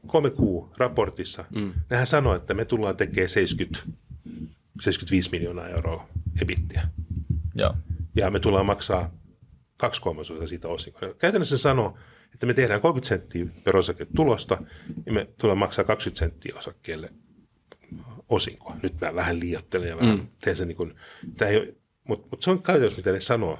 3Q-raportissa, 0.06 1.44
mm. 1.54 1.72
nehän 1.90 2.06
sanoo, 2.06 2.34
että 2.34 2.54
me 2.54 2.64
tullaan 2.64 2.96
tekemään 2.96 3.28
70, 3.28 3.80
75 4.80 5.30
miljoonaa 5.32 5.68
euroa 5.68 6.08
ebittiä. 6.42 6.88
Ja. 7.54 7.74
ja 8.14 8.30
me 8.30 8.40
tullaan 8.40 8.66
maksaa 8.66 9.14
kaksi 9.76 10.02
kolmasosaa 10.02 10.46
siitä 10.46 10.68
osinkoa. 10.68 11.14
Käytännössä 11.14 11.58
se 11.58 11.62
sanoo, 11.62 11.98
että 12.34 12.46
me 12.46 12.54
tehdään 12.54 12.80
30 12.80 13.08
senttiä 13.08 13.46
per 13.64 13.76
osake 13.76 14.06
tulosta 14.16 14.62
ja 15.06 15.12
me 15.12 15.28
tullaan 15.38 15.58
maksaa 15.58 15.84
20 15.84 16.18
senttiä 16.18 16.54
osakkeelle 16.58 17.12
osinkoa. 18.28 18.76
Nyt 18.82 19.00
mä 19.00 19.14
vähän 19.14 19.40
liioittelen 19.40 19.88
ja 19.88 19.96
vähän 19.96 20.18
mm. 20.18 20.26
teen 20.40 20.56
sen 20.56 20.68
niin 20.68 20.76
kuin, 20.76 20.94
mutta 22.08 22.28
mut 22.30 22.42
se 22.42 22.50
on 22.50 22.62
käytännössä, 22.62 22.96
mitä 22.96 23.12
ne 23.12 23.20
sanoo 23.20 23.58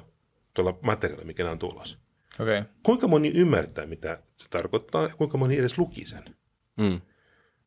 tuolla 0.53 0.79
materiaalilla, 0.81 1.27
mikä 1.27 1.51
on 1.51 1.59
tulossa. 1.59 1.97
Okay. 2.39 2.63
Kuinka 2.83 3.07
moni 3.07 3.31
ymmärtää, 3.35 3.85
mitä 3.85 4.23
se 4.37 4.49
tarkoittaa 4.49 5.03
ja 5.03 5.09
kuinka 5.17 5.37
moni 5.37 5.57
edes 5.57 5.77
luki 5.77 6.05
sen. 6.05 6.35
Mm. 6.77 7.01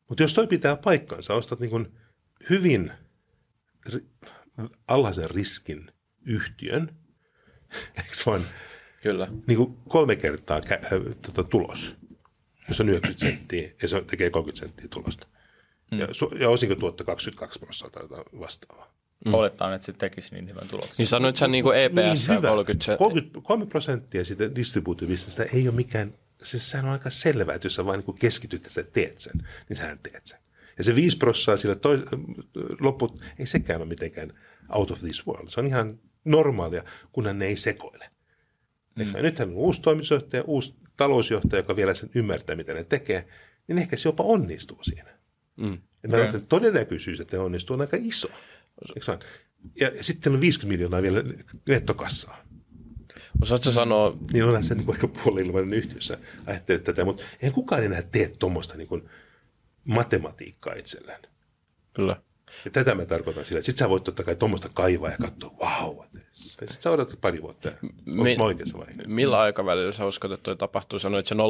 Mutta 0.09 0.23
jos 0.23 0.33
toi 0.33 0.47
pitää 0.47 0.75
paikkansa, 0.75 1.33
ostat 1.33 1.59
niin 1.59 1.97
hyvin 2.49 2.91
ri- 3.89 4.29
alhaisen 4.87 5.29
riskin 5.29 5.91
yhtiön, 6.25 6.95
eikö 7.97 8.11
vaan? 8.25 8.45
Kyllä. 9.01 9.27
Niin 9.47 9.57
kuin 9.57 9.77
kolme 9.89 10.15
kertaa 10.15 10.59
kä- 10.59 10.85
äh, 10.85 11.15
tota, 11.21 11.43
tulos, 11.43 11.97
jos 12.67 12.81
on 12.81 12.89
90 12.89 13.21
senttiä 13.25 13.71
ja 13.81 13.87
se 13.87 14.01
tekee 14.01 14.29
30 14.29 14.59
senttiä 14.59 14.87
tulosta. 14.87 15.27
Mm. 15.91 15.99
Ja, 15.99 16.07
su- 16.07 16.41
ja 16.41 16.49
osinko 16.49 16.75
tuotto 16.75 17.03
22 17.03 17.59
prosenttia 17.59 18.07
tai 18.07 18.23
vastaavaa. 18.39 18.94
Mm. 19.25 19.33
Oletaan, 19.33 19.73
että 19.73 19.85
se 19.85 19.93
tekisi 19.93 20.35
niin 20.35 20.49
hyvän 20.49 20.67
tuloksen. 20.67 20.95
Niin 20.97 21.07
sanoit 21.07 21.35
sä 21.35 21.47
niin 21.47 21.65
EPS 21.75 22.29
niin 22.29 22.41
30... 22.41 22.97
33 22.97 23.65
prosenttia 23.65 24.25
siitä 24.25 24.55
distribuutivisesta 24.55 25.43
ei 25.43 25.67
ole 25.67 25.75
mikään, 25.75 26.13
siis 26.43 26.71
sehän 26.71 26.85
on 26.85 26.91
aika 26.91 27.09
selvää, 27.09 27.55
että 27.55 27.65
jos 27.65 27.75
sä 27.75 27.85
vain 27.85 28.03
niin 28.07 28.17
keskityt 28.17 28.65
että 28.65 28.83
teet 28.83 29.17
sen, 29.17 29.47
niin 29.69 29.77
sähän 29.77 29.99
teet 30.03 30.25
sen. 30.25 30.39
Ja 30.77 30.83
se 30.83 30.95
5 30.95 31.17
prosenttia 31.17 31.57
sillä 31.57 31.75
toi, 31.75 32.03
loput, 32.79 33.21
ei 33.39 33.45
sekään 33.45 33.81
ole 33.81 33.89
mitenkään 33.89 34.33
out 34.69 34.91
of 34.91 34.99
this 34.99 35.27
world. 35.27 35.49
Se 35.49 35.59
on 35.59 35.67
ihan 35.67 35.99
normaalia, 36.25 36.83
kunhan 37.11 37.39
ne 37.39 37.45
ei 37.45 37.55
sekoile. 37.55 38.09
Mm. 38.95 39.21
Nythän 39.21 39.49
on 39.49 39.55
uusi 39.55 39.81
toimitusjohtaja, 39.81 40.43
uusi 40.43 40.75
talousjohtaja, 40.97 41.59
joka 41.59 41.75
vielä 41.75 41.93
sen 41.93 42.09
ymmärtää, 42.15 42.55
mitä 42.55 42.73
ne 42.73 42.83
tekee, 42.83 43.27
niin 43.67 43.77
ehkä 43.77 43.97
se 43.97 44.09
jopa 44.09 44.23
onnistuu 44.23 44.83
siinä. 44.83 45.09
Mm. 45.55 45.77
Okay. 46.07 46.41
todennäköisyys, 46.49 47.19
että 47.19 47.37
ne 47.37 47.43
onnistuu, 47.43 47.73
on 47.73 47.81
aika 47.81 47.97
iso. 47.99 48.27
Ja, 49.79 49.87
ja 49.87 50.03
sitten 50.03 50.33
on 50.33 50.41
50 50.41 50.73
miljoonaa 50.73 51.01
vielä 51.01 51.23
nettokassaa. 51.69 52.45
Osaatko 53.41 53.71
sanoa... 53.71 54.17
Niin 54.33 54.43
onhan 54.43 54.63
se 54.63 54.75
niin 54.75 54.91
aika 54.91 55.07
puoli-ilmainen 55.07 55.73
yhtiössä 55.73 56.17
ajattelee 56.45 56.81
tätä, 56.81 57.05
mutta 57.05 57.23
eihän 57.41 57.53
kukaan 57.53 57.83
enää 57.83 58.01
tee 58.01 58.29
tuommoista 58.39 58.77
niin 58.77 59.09
matematiikkaa 59.85 60.73
itsellään. 60.73 61.21
Kyllä. 61.93 62.21
Ja 62.65 62.71
tätä 62.71 62.95
mä 62.95 63.05
tarkoitan 63.05 63.45
sillä, 63.45 63.59
että 63.59 63.65
sit 63.65 63.77
sä 63.77 63.89
voit 63.89 64.03
totta 64.03 64.23
kai 64.23 64.35
tuommoista 64.35 64.69
kaivaa 64.73 65.09
ja 65.09 65.17
katsoa, 65.17 65.53
vau, 65.59 65.95
wow, 65.95 66.05
sitten 66.33 66.67
sä 66.79 66.91
odotat 66.91 67.21
pari 67.21 67.41
vuotta. 67.41 67.71
Mi- 68.05 68.37
oikeassa 68.39 68.77
vai? 68.77 68.87
Millä 69.07 69.39
aikavälillä 69.39 69.91
sä 69.91 70.05
uskot, 70.05 70.31
että 70.31 70.43
toi 70.43 70.55
tapahtuu? 70.55 70.99
Sanoit 70.99 71.25
se 71.25 71.35
0,3 71.35 71.41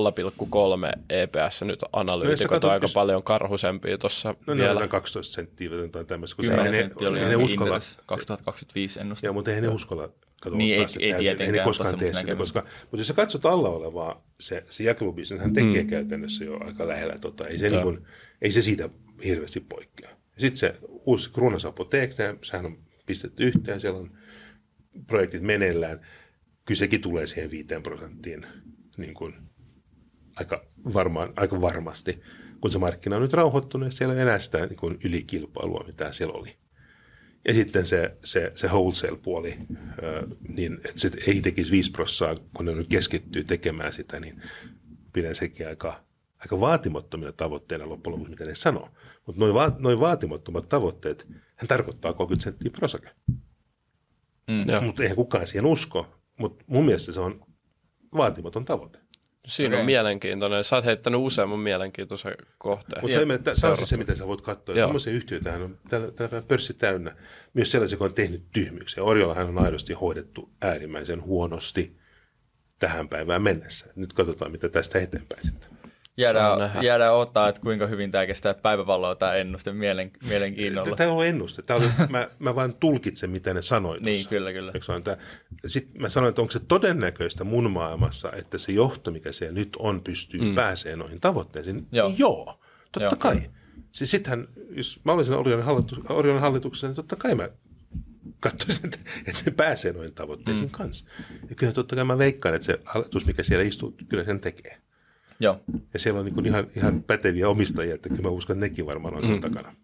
EPS 1.09 1.61
nyt 1.61 1.79
analyytikot 1.93 2.61
no, 2.61 2.67
on 2.67 2.73
aika 2.73 2.87
paljon 2.93 3.23
karhusempia 3.23 3.97
tuossa 3.97 4.35
no, 4.47 4.55
vielä. 4.55 4.79
No 4.79 4.87
12 4.87 5.33
senttiä 5.33 5.69
tai 5.91 6.05
tämmöistä. 6.05 6.41
10 6.41 6.73
senttiä 6.73 7.09
oli 7.09 7.19
ne 7.19 7.35
uskalla, 7.35 7.79
2025 8.05 8.99
ennuste. 8.99 9.27
Joo, 9.27 9.33
mutta 9.33 9.51
eihän 9.51 9.63
ne 9.63 9.69
uskalla 9.69 10.09
katsoa 10.41 10.57
niin, 10.57 10.79
ei, 10.79 10.85
ei 10.99 11.13
tietenkään. 11.19 11.55
Ei 11.55 11.59
ne 11.59 11.63
koskaan 11.63 11.97
tee 11.97 12.13
sitä, 12.13 12.35
koska, 12.35 12.63
mutta 12.81 12.97
jos 12.97 13.07
sä 13.07 13.13
katsot 13.13 13.45
alla 13.45 13.69
olevaa, 13.69 14.23
se, 14.39 14.65
se 14.69 14.83
jakelubisnes, 14.83 15.39
hän 15.39 15.53
tekee 15.53 15.83
mm. 15.83 15.89
käytännössä 15.89 16.43
jo 16.43 16.57
aika 16.65 16.87
lähellä. 16.87 17.15
Tota, 17.21 17.47
ei, 17.47 17.59
se 17.59 17.69
niin 17.69 17.81
kuin, 17.81 18.07
ei 18.41 18.51
se 18.51 18.61
siitä 18.61 18.89
hirveästi 19.25 19.59
poikkea. 19.59 20.09
Sitten 20.37 20.57
se 20.57 20.75
uusi 21.05 21.31
Kruunas 21.31 21.65
Apotek, 21.65 22.11
sehän 22.41 22.65
on 22.65 22.77
pistetty 23.05 23.43
yhteen, 23.43 23.79
siellä 23.79 23.99
on 23.99 24.17
projektit 25.07 25.41
meneillään. 25.41 26.01
Kyllä 26.65 26.79
sekin 26.79 27.01
tulee 27.01 27.27
siihen 27.27 27.51
viiteen 27.51 27.83
prosenttiin 27.83 28.45
niin 28.97 29.13
kuin 29.13 29.33
aika, 30.35 30.65
varmaan, 30.93 31.27
aika 31.35 31.61
varmasti, 31.61 32.21
kun 32.61 32.71
se 32.71 32.77
markkina 32.79 33.15
on 33.15 33.21
nyt 33.21 33.33
rauhoittunut 33.33 33.87
ja 33.87 33.91
siellä 33.91 34.15
ei 34.15 34.21
enää 34.21 34.39
sitä 34.39 34.65
niin 34.65 34.77
kuin 34.77 34.97
ylikilpailua, 35.03 35.83
mitä 35.87 36.11
siellä 36.11 36.33
oli. 36.33 36.55
Ja 37.47 37.53
sitten 37.53 37.85
se, 37.85 38.17
se, 38.23 38.51
se 38.55 38.67
wholesale-puoli, 38.67 39.57
niin 40.47 40.73
että 40.73 40.99
se 40.99 41.11
ei 41.27 41.41
tekisi 41.41 41.71
5 41.71 41.91
prosenttia, 41.91 42.45
kun 42.57 42.65
ne 42.65 42.75
nyt 42.75 42.87
keskittyy 42.87 43.43
tekemään 43.43 43.93
sitä, 43.93 44.19
niin 44.19 44.41
pidän 45.13 45.35
sekin 45.35 45.67
aika, 45.67 46.04
aika 46.39 46.59
vaatimattomina 46.59 47.31
tavoitteina 47.31 47.89
loppujen 47.89 48.13
lopuksi, 48.13 48.29
mitä 48.29 48.43
ne 48.43 48.55
sanoo. 48.55 48.89
Mutta 49.25 49.39
noin 49.39 49.53
va, 49.53 49.71
noi 49.79 49.99
vaatimattomat 49.99 50.69
tavoitteet, 50.69 51.27
hän 51.55 51.67
tarkoittaa 51.67 52.13
30 52.13 52.43
senttiä 52.43 52.71
prosake. 52.71 53.09
Mm, 54.47 54.85
mutta 54.85 55.03
eihän 55.03 55.15
kukaan 55.15 55.47
siihen 55.47 55.65
usko, 55.65 56.07
mutta 56.39 56.63
mun 56.67 56.85
mielestä 56.85 57.11
se 57.11 57.19
on 57.19 57.45
vaatimaton 58.17 58.65
tavoite. 58.65 58.99
Siinä 59.47 59.75
okay. 59.75 59.79
on 59.79 59.85
mielenkiintoinen. 59.85 60.63
Sä 60.63 60.75
oot 60.75 60.85
heittänyt 60.85 61.21
useamman 61.21 61.59
mielenkiintoisen 61.59 62.33
kohteen. 62.57 63.01
Mutta 63.01 63.51
tämä 63.61 63.71
on 63.71 63.77
siis 63.77 63.89
se, 63.89 63.97
mitä 63.97 64.15
sä 64.15 64.27
voit 64.27 64.41
katsoa. 64.41 64.75
Tällaisia 64.75 65.13
yhtiöitä 65.13 65.53
on 65.53 65.79
tällä, 65.89 66.11
tällä 66.11 66.41
pörssi 66.41 66.73
täynnä. 66.73 67.15
Myös 67.53 67.71
sellaisia, 67.71 67.93
jotka 67.93 68.05
on 68.05 68.13
tehnyt 68.13 68.43
tyhmyyksiä. 68.53 69.03
Orjollahan 69.03 69.47
on 69.47 69.59
aidosti 69.59 69.93
hoidettu 69.93 70.51
äärimmäisen 70.61 71.23
huonosti 71.23 71.97
tähän 72.79 73.09
päivään 73.09 73.41
mennessä. 73.41 73.85
Nyt 73.95 74.13
katsotaan, 74.13 74.51
mitä 74.51 74.69
tästä 74.69 74.99
eteenpäin 74.99 75.47
sitten. 75.47 75.69
Jäädään, 76.17 76.83
jäädään 76.83 77.13
ottaa, 77.13 77.49
että 77.49 77.61
kuinka 77.61 77.87
hyvin 77.87 78.11
tämä 78.11 78.25
kestää 78.25 78.53
päivävaloa 78.53 79.15
tämä 79.15 79.33
ennuste 79.33 79.73
mielen, 79.73 80.11
mielenkiinnolla. 80.27 80.95
Tämä 80.95 81.11
on 81.11 81.25
ennuste. 81.25 81.61
Tämä 81.61 81.79
oli, 81.79 81.87
mä, 82.09 82.27
mä 82.39 82.55
vain 82.55 82.73
tulkitsen, 82.73 83.29
mitä 83.29 83.53
ne 83.53 83.61
sanoivat. 83.61 84.03
Niin, 84.03 84.27
kyllä, 84.27 84.53
kyllä. 84.53 84.71
Sitten 85.65 86.01
mä 86.01 86.09
sanoin, 86.09 86.29
että 86.29 86.41
onko 86.41 86.51
se 86.51 86.59
todennäköistä 86.59 87.43
mun 87.43 87.71
maailmassa, 87.71 88.31
että 88.31 88.57
se 88.57 88.71
johto, 88.71 89.11
mikä 89.11 89.31
siellä 89.31 89.55
nyt 89.55 89.75
on, 89.79 90.01
pystyy 90.01 90.41
mm. 90.41 90.55
pääsee 90.55 90.95
noihin 90.95 91.21
tavoitteisiin. 91.21 91.87
Joo, 91.91 92.13
Joo 92.17 92.59
totta 92.99 93.15
Joo. 93.27 93.35
kai. 93.35 93.49
Siis 93.91 94.11
sittenhän, 94.11 94.47
jos 94.69 94.99
mä 95.03 95.11
olisin 95.11 95.33
Orionin, 95.33 95.65
Orionin 96.09 96.41
hallituksessa, 96.41 96.87
niin 96.87 96.95
totta 96.95 97.15
kai 97.15 97.35
mä 97.35 97.49
katsoisin, 98.39 98.85
että, 98.85 98.99
että 99.27 99.41
ne 99.45 99.51
pääsee 99.51 99.93
noihin 99.93 100.13
tavoitteisiin 100.13 100.67
mm. 100.67 100.71
kanssa. 100.71 101.05
Ja 101.49 101.55
kyllä 101.55 101.73
totta 101.73 101.95
kai 101.95 102.05
mä 102.05 102.17
veikkaan, 102.17 102.55
että 102.55 102.65
se 102.65 102.79
hallitus, 102.85 103.25
mikä 103.25 103.43
siellä 103.43 103.65
istuu, 103.65 103.95
kyllä 104.09 104.23
sen 104.23 104.39
tekee. 104.39 104.81
Joo. 105.39 105.61
Ja 105.93 105.99
siellä 105.99 106.19
on 106.19 106.25
niin 106.25 106.45
ihan, 106.45 106.67
ihan 106.75 107.03
päteviä 107.03 107.49
omistajia, 107.49 107.95
että 107.95 108.09
kyllä 108.09 108.21
mä 108.21 108.29
uskon, 108.29 108.57
että 108.57 108.65
nekin 108.65 108.85
varmaan 108.85 109.15
on 109.15 109.23
sen 109.23 109.31
mm. 109.31 109.41
takana. 109.41 109.75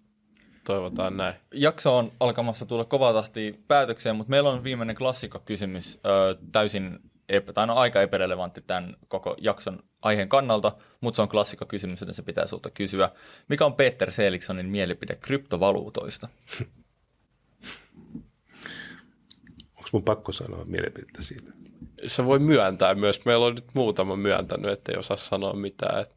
Toivotaan 0.63 1.17
näin. 1.17 1.35
Jakso 1.53 1.97
on 1.97 2.11
alkamassa 2.19 2.65
tulla 2.65 2.85
kovaa 2.85 3.13
tahtia 3.13 3.53
päätökseen, 3.67 4.15
mutta 4.15 4.29
meillä 4.29 4.49
on 4.49 4.63
viimeinen 4.63 4.95
klassikkokysymys 4.95 5.99
ö, 6.05 6.37
täysin 6.51 6.99
epä, 7.29 7.53
tai 7.53 7.67
no 7.67 7.75
aika 7.75 8.01
epärelevantti 8.01 8.61
tämän 8.61 8.95
koko 9.07 9.35
jakson 9.41 9.79
aiheen 10.01 10.29
kannalta, 10.29 10.77
mutta 11.01 11.15
se 11.15 11.21
on 11.21 11.29
klassikkokysymys, 11.29 12.01
joten 12.01 12.13
se 12.13 12.21
pitää 12.21 12.47
sulta 12.47 12.69
kysyä. 12.69 13.09
Mikä 13.47 13.65
on 13.65 13.73
Peter 13.73 14.11
Seeliksonin 14.11 14.65
mielipide 14.65 15.15
kryptovaluutoista? 15.15 16.27
Onko 19.77 19.89
mun 19.91 20.03
pakko 20.03 20.31
sanoa 20.31 20.65
mielipidettä 20.65 21.23
siitä? 21.23 21.53
Se 22.07 22.25
voi 22.25 22.39
myöntää 22.39 22.95
myös. 22.95 23.25
Meillä 23.25 23.45
on 23.45 23.55
nyt 23.55 23.65
muutama 23.73 24.15
myöntänyt, 24.15 24.71
että 24.71 24.91
ei 24.91 24.97
osaa 24.97 25.17
sanoa 25.17 25.53
mitään. 25.53 26.01
Että, 26.01 26.15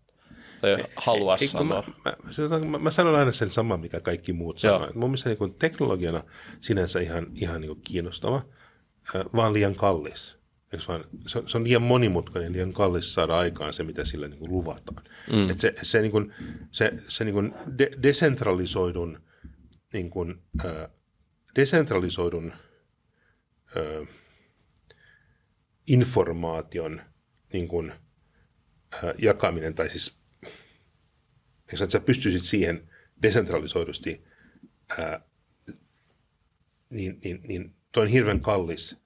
tai 0.61 0.85
halua 0.97 1.37
ei, 1.41 1.47
sanoa. 1.47 1.85
Mä, 2.05 2.13
mä, 2.49 2.59
mä, 2.59 2.79
mä 2.79 2.91
sanon 2.91 3.15
aina 3.15 3.33
sen 3.33 3.51
saman, 3.51 3.81
mikä 3.81 4.01
kaikki 4.01 4.33
muut 4.33 4.59
sanoo. 4.59 4.89
Mun 4.95 5.11
mielestä 5.11 5.31
niin 5.31 5.55
teknologiana 5.55 6.23
sinänsä 6.61 7.01
ihan, 7.01 7.27
ihan 7.35 7.61
niin 7.61 7.81
kiinnostava, 7.85 8.43
vaan 9.37 9.53
liian 9.53 9.75
kallis. 9.75 10.37
Vaan, 10.89 11.05
se, 11.27 11.43
se 11.47 11.59
on 11.59 11.65
liian 11.65 11.83
monimutkainen, 11.83 12.53
liian 12.53 12.73
kallis 12.73 13.15
saada 13.15 13.39
aikaan 13.39 13.73
se, 13.73 13.85
mitä 13.85 14.05
sillä 14.05 14.29
niin 14.29 14.39
kuin 14.39 14.51
luvataan. 14.51 15.05
Mm. 15.33 15.51
Et 15.51 15.61
se, 15.61 15.75
se, 15.83 16.01
niin 16.01 16.13
kuin, 16.13 16.35
se, 16.73 16.93
se 17.09 17.25
niin 17.25 17.35
kuin 17.35 17.55
de, 17.79 17.91
desentralisoidun, 18.03 19.21
niin 19.93 20.11
kuin, 20.11 20.43
äh, 20.65 20.89
desentralisoidun 21.57 22.53
äh, 23.77 24.09
informaation 25.87 27.01
niin 27.53 27.69
kuin, 27.69 27.93
äh, 28.95 29.15
jakaminen, 29.19 29.75
tai 29.75 29.91
siis 29.91 30.25
että 31.73 31.93
sä 31.93 32.01
pystyisit 32.01 32.43
siihen 32.43 32.91
desentralisoidusti, 33.23 34.25
ää, 34.99 35.21
niin, 36.91 37.21
niin, 37.25 37.41
niin 37.49 37.75
toi 37.93 38.03
on 38.03 38.09
hirveän 38.09 38.41
kallis 38.41 38.97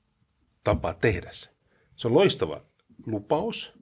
tapa 0.64 0.94
tehdä 0.94 1.28
se. 1.32 1.50
Se 1.96 2.08
on 2.08 2.14
loistava 2.14 2.64
lupaus, 3.06 3.72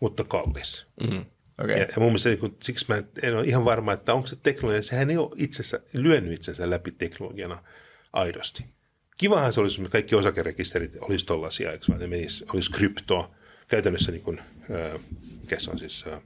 mutta 0.00 0.24
kallis. 0.24 0.86
Mm. 1.00 1.24
Okay. 1.58 1.76
Ja, 1.76 1.78
ja 1.78 1.94
mun 1.96 2.06
mielestä 2.06 2.36
kun, 2.36 2.56
siksi 2.62 2.86
mä 2.88 3.02
en 3.22 3.36
ole 3.36 3.46
ihan 3.46 3.64
varma, 3.64 3.92
että 3.92 4.14
onko 4.14 4.26
se 4.26 4.36
teknologia, 4.36 4.82
sehän 4.82 5.10
ei 5.10 5.16
ole 5.16 5.30
itsensä, 5.36 5.80
lyönyt 5.92 6.32
itsensä 6.32 6.70
läpi 6.70 6.90
teknologiana 6.90 7.64
aidosti. 8.12 8.64
Kivahan 9.16 9.52
se 9.52 9.60
olisi, 9.60 9.80
että 9.80 9.92
kaikki 9.92 10.14
osakerekisterit 10.14 10.96
olisi 11.00 11.26
tollaisia, 11.26 11.72
eikö 11.72 11.84
vaan 11.88 12.00
ne 12.00 12.06
menisi, 12.06 12.44
olisi 12.54 12.70
krypto, 12.70 13.34
käytännössä 13.68 14.12
niin 14.12 14.22
kuin, 14.22 14.38
äh, 14.38 15.00
mikä 15.40 15.58
se 15.58 15.70
on 15.70 15.78
siis? 15.78 16.04
Äh, 16.06 16.20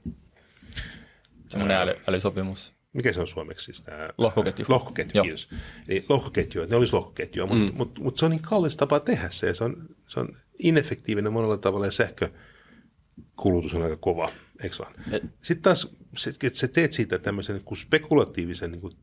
Semmoinen 1.49 1.77
äly, 1.77 1.93
älysopimus. 2.07 2.73
Mikä 2.93 3.13
se 3.13 3.19
on 3.19 3.27
suomeksi 3.27 3.65
siis 3.65 3.81
tämä? 3.81 4.09
Lohkoketju. 4.17 4.65
Lohkoketju, 4.69 5.23
kiitos. 5.23 5.49
Eli 5.87 6.05
lohkoketju, 6.09 6.65
ne 6.65 6.75
olisi 6.75 6.93
lohkoketjua, 6.93 7.47
mm. 7.47 7.57
mutta 7.57 7.73
mut, 7.73 7.99
mut 7.99 8.17
se 8.17 8.25
on 8.25 8.31
niin 8.31 8.41
kallis 8.41 8.77
tapa 8.77 8.99
tehdä 8.99 9.29
se 9.29 9.47
ja 9.47 9.55
se 9.55 9.63
on, 9.63 9.95
se 10.07 10.19
on 10.19 10.37
ineffektiivinen 10.59 11.33
monella 11.33 11.57
tavalla 11.57 11.85
ja 11.85 11.91
sähkökulutus 11.91 13.73
on 13.73 13.83
aika 13.83 13.97
kova, 13.97 14.31
eikö 14.63 14.75
vaan? 14.79 14.93
Et. 15.11 15.23
Sitten 15.41 15.61
taas, 15.61 15.95
että 16.27 16.59
sä 16.59 16.67
teet 16.67 16.91
siitä 16.91 17.19
tämmöisen 17.19 17.55
niin 17.55 17.65
kuin 17.65 17.77
spekulatiivisen 17.77 18.71
niin 18.71 18.81
kuin, 18.81 18.93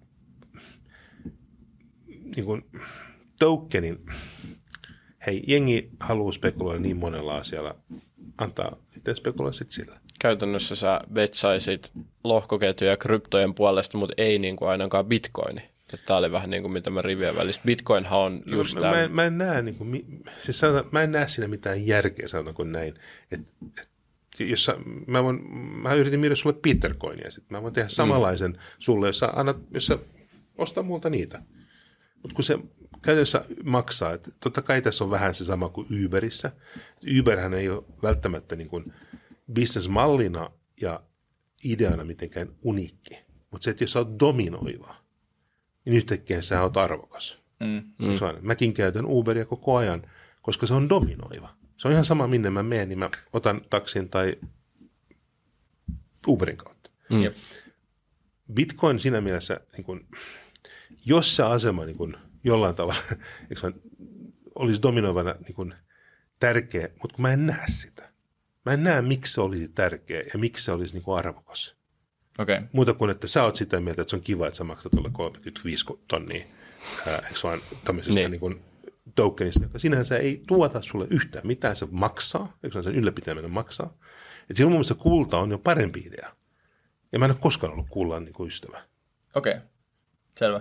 niin 2.07 2.45
kuin, 2.45 2.65
tokenin, 3.39 4.07
hei, 5.27 5.45
jengi 5.47 5.91
haluaa 6.01 6.33
spekuloida 6.33 6.81
niin 6.81 6.97
monella 6.97 7.37
asialla, 7.37 7.75
antaa 8.39 8.77
itse 8.97 9.15
spekuloida 9.15 9.53
sitten 9.53 9.75
sillä. 9.75 10.01
Käytännössä 10.19 10.75
sä 10.75 11.01
betsaisit 11.13 11.93
lohkoketjuja 12.25 12.91
ja 12.91 12.97
kryptojen 12.97 13.55
puolesta, 13.55 13.99
mutta 13.99 14.15
ei 14.17 14.39
niin 14.39 14.57
kuin 14.57 14.69
ainakaan 14.69 15.07
bitcoini. 15.07 15.61
Tämä 16.07 16.19
oli 16.19 16.33
vähän 16.33 16.51
niin 16.51 16.63
kuin 16.63 16.73
mitä 16.73 16.91
mä 16.91 17.03
rivien 17.03 17.37
välistä. 17.37 17.65
Bitcoinhan 17.65 18.19
on 18.19 18.43
just 18.47 18.75
no, 18.75 18.81
mä, 18.81 19.01
en, 19.01 19.13
mä, 19.13 19.25
en 19.25 19.39
näe, 19.39 19.63
niin 19.63 19.75
kuin, 19.75 20.23
siis 20.39 20.61
sanotaan, 20.61 20.89
mä 20.93 21.03
en 21.03 21.13
näe 21.13 21.29
siinä 21.29 21.49
mitään 21.49 21.87
järkeä, 21.87 22.29
sanotaanko 22.29 22.65
näin. 22.65 22.95
Et, 23.31 23.41
et, 23.81 23.91
jos 24.41 24.65
sä, 24.65 24.77
mä, 25.07 25.25
voin, 25.25 25.53
mä 25.83 25.95
yritin 25.95 26.21
myydä 26.21 26.35
sulle 26.35 26.57
Bitcoinia, 26.63 27.31
sit 27.31 27.51
mä 27.51 27.63
voin 27.63 27.75
tehdä 27.75 27.89
mm. 27.89 27.93
samanlaisen 27.93 28.51
mm. 28.51 28.59
sulle, 28.79 29.07
jos 29.07 29.19
sä, 29.19 29.29
annat, 29.37 29.57
jos 29.71 29.87
sä 29.87 29.99
ostaa 30.59 30.83
multa 30.83 31.11
niitä. 31.11 31.43
Mutta 32.23 32.35
kun 32.35 32.45
se 32.45 32.59
käytännössä 33.07 33.45
maksaa. 33.65 34.13
Että 34.13 34.31
totta 34.41 34.63
kai 34.63 34.83
tässä 34.83 35.05
on 35.05 35.11
vähän 35.11 35.35
se 35.35 35.45
sama 35.45 35.69
kuin 35.69 35.87
Uberissä. 36.05 36.53
Uberhän 37.21 37.55
ei 37.55 37.69
ole 37.69 37.85
välttämättä 38.03 38.57
niin 38.57 38.69
kuin 38.69 38.93
bisnesmallina 39.53 40.51
ja 40.81 41.03
ideana 41.65 42.05
mitenkään 42.05 42.49
uniikki. 42.63 43.19
Mutta 43.51 43.65
se, 43.65 43.71
että 43.71 43.85
jos 43.85 43.93
sä 43.93 43.99
oot 43.99 44.21
dominoiva, 44.21 44.95
niin 45.85 45.97
yhtäkkiä 45.97 46.43
sä 46.43 46.63
oot 46.63 46.77
arvokas. 46.77 47.39
Mm. 47.61 47.83
Mm. 47.99 48.17
Mäkin 48.41 48.75
käytän 48.75 49.07
Uberia 49.07 49.45
koko 49.45 49.77
ajan, 49.77 50.11
koska 50.43 50.67
se 50.67 50.75
on 50.75 50.89
dominoiva. 50.89 51.57
Se 51.77 51.89
on 51.89 51.93
ihan 51.93 52.05
sama, 52.05 52.27
minne 52.27 52.51
mä 52.51 52.63
menen, 52.63 52.89
niin 52.89 52.99
mä 52.99 53.11
otan 53.33 53.61
taksin 53.71 54.09
tai 54.09 54.33
Uberin 56.27 56.57
kautta. 56.57 56.91
Mm. 57.11 57.19
Bitcoin 58.53 59.01
siinä 59.01 59.21
mielessä, 59.21 59.61
niin 59.73 59.85
kun, 59.85 60.07
jos 61.05 61.37
se 61.37 61.43
asema 61.43 61.85
niin 61.85 61.97
kun, 61.97 62.17
jollain 62.47 62.75
tavalla 62.75 63.01
eikö 63.51 63.63
vaan, 63.63 63.75
olisi 64.55 64.83
dominoivana 64.83 65.35
niin 65.45 65.55
kuin 65.55 65.75
tärkeä, 66.41 66.89
mutta 67.03 67.15
kun 67.15 67.23
mä 67.23 67.33
en 67.33 67.47
näe 67.47 67.67
sitä. 67.67 68.13
Mä 68.67 68.73
en 68.73 68.85
näe, 68.85 69.03
miksi 69.03 69.33
se 69.33 69.41
olisi 69.41 69.69
tärkeä 69.69 70.23
ja 70.33 70.39
miksi 70.39 70.65
se 70.65 70.73
olisi 70.73 70.95
niin 70.95 71.03
kuin 71.03 71.19
arvokas. 71.19 71.77
Okay. 72.39 72.63
Muuta 72.73 72.95
kuin, 72.95 73.11
että 73.11 73.27
sä 73.27 73.45
oot 73.45 73.57
sitä 73.57 73.81
mieltä, 73.81 74.03
että 74.03 74.11
se 74.11 74.17
on 74.17 74.23
kiva, 74.23 74.47
että 74.47 74.57
sä 74.57 74.65
maksat 74.65 74.93
tuolle 74.93 75.11
35 75.13 75.85
tonnia, 76.09 76.45
ää, 77.07 77.19
eikö 77.19 77.39
vaan 77.43 77.61
tämmöisestä 77.85 78.21
niin. 78.21 78.31
Niin 78.31 78.41
kuin 78.41 78.63
tokenista, 79.15 79.63
joka 79.63 79.79
sinänsä 79.79 80.19
ei 80.19 80.43
tuota 80.47 80.83
sulle 80.83 81.07
yhtään 81.11 81.47
mitään, 81.47 81.77
se 81.77 81.87
maksaa, 81.91 82.59
eikö 82.63 82.83
sen 82.83 82.95
ylläpitäminen 82.95 83.51
maksaa. 83.51 83.97
Että 84.41 84.55
silloin 84.55 84.73
mun 84.73 84.77
mielestä 84.77 84.95
kulta 84.95 85.39
on 85.39 85.51
jo 85.51 85.59
parempi 85.59 86.01
idea. 86.01 86.37
Ja 87.13 87.19
mä 87.19 87.25
en 87.25 87.31
ole 87.31 87.39
koskaan 87.41 87.73
ollut 87.73 87.87
kullan 87.91 88.25
niin 88.25 88.35
kuin 88.35 88.47
ystävä. 88.47 88.83
Okei, 89.35 89.55
okay. 89.55 89.67
selvä. 90.39 90.61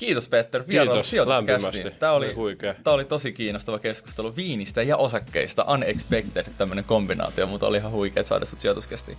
Kiitos 0.00 0.28
Peter 0.28 0.64
Kiitos 0.64 1.12
lämpimästi. 1.26 1.90
Tämä 1.98 2.12
oli, 2.12 2.36
tämä 2.84 2.94
oli 2.94 3.04
tosi 3.04 3.32
kiinnostava 3.32 3.78
keskustelu 3.78 4.36
viinistä 4.36 4.82
ja 4.82 4.96
osakkeista. 4.96 5.64
Unexpected 5.68 6.46
tämmöinen 6.58 6.84
kombinaatio, 6.84 7.46
mutta 7.46 7.66
oli 7.66 7.76
ihan 7.76 7.92
huikea 7.92 8.22
saada 8.22 8.44
sut 8.44 8.60
sijoituskästiin. 8.60 9.18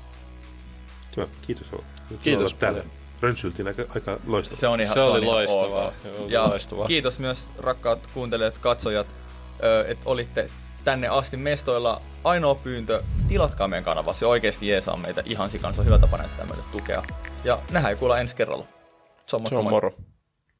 Kiitos. 1.42 1.68
Kiitos 2.22 2.54
paljon. 2.54 2.86
Rönsyltiin 3.22 3.68
aika, 3.68 3.84
aika 3.96 4.20
loistavaa. 4.28 4.60
Se, 4.60 4.68
on 4.68 4.82
ihan, 4.82 4.94
se, 4.94 5.00
se 5.00 5.04
oli 5.04 5.26
loistavaa. 5.26 5.94
Ja 6.28 6.50
loistavaa. 6.50 6.88
kiitos 6.88 7.20
myös 7.20 7.50
rakkaat 7.58 8.08
kuuntelijat, 8.14 8.58
katsojat, 8.58 9.08
että 9.88 10.10
olitte 10.10 10.50
tänne 10.84 11.08
asti 11.08 11.38
mestoilla. 11.38 12.02
Ainoa 12.24 12.56
pyyntö, 12.56 13.04
tilatkaa 13.28 13.68
meidän 13.68 13.84
kanava. 13.84 14.14
Se 14.14 14.26
oikeasti 14.26 14.68
jeesaa 14.68 14.98
meitä 14.98 15.24
ihan 15.26 15.50
sikan. 15.52 15.74
Se 15.74 15.82
on 15.82 15.86
hyvä 15.86 16.00
tapa 16.00 16.18
näyttää 16.18 16.46
meille 16.46 16.64
tukea. 16.72 17.04
Ja 17.44 17.60
nähdään 17.72 17.98
kuulla 17.98 18.20
ensi 18.20 18.36
kerralla. 18.36 18.66
Se 19.26 19.36
on 19.36 19.70
moro. 19.70 19.92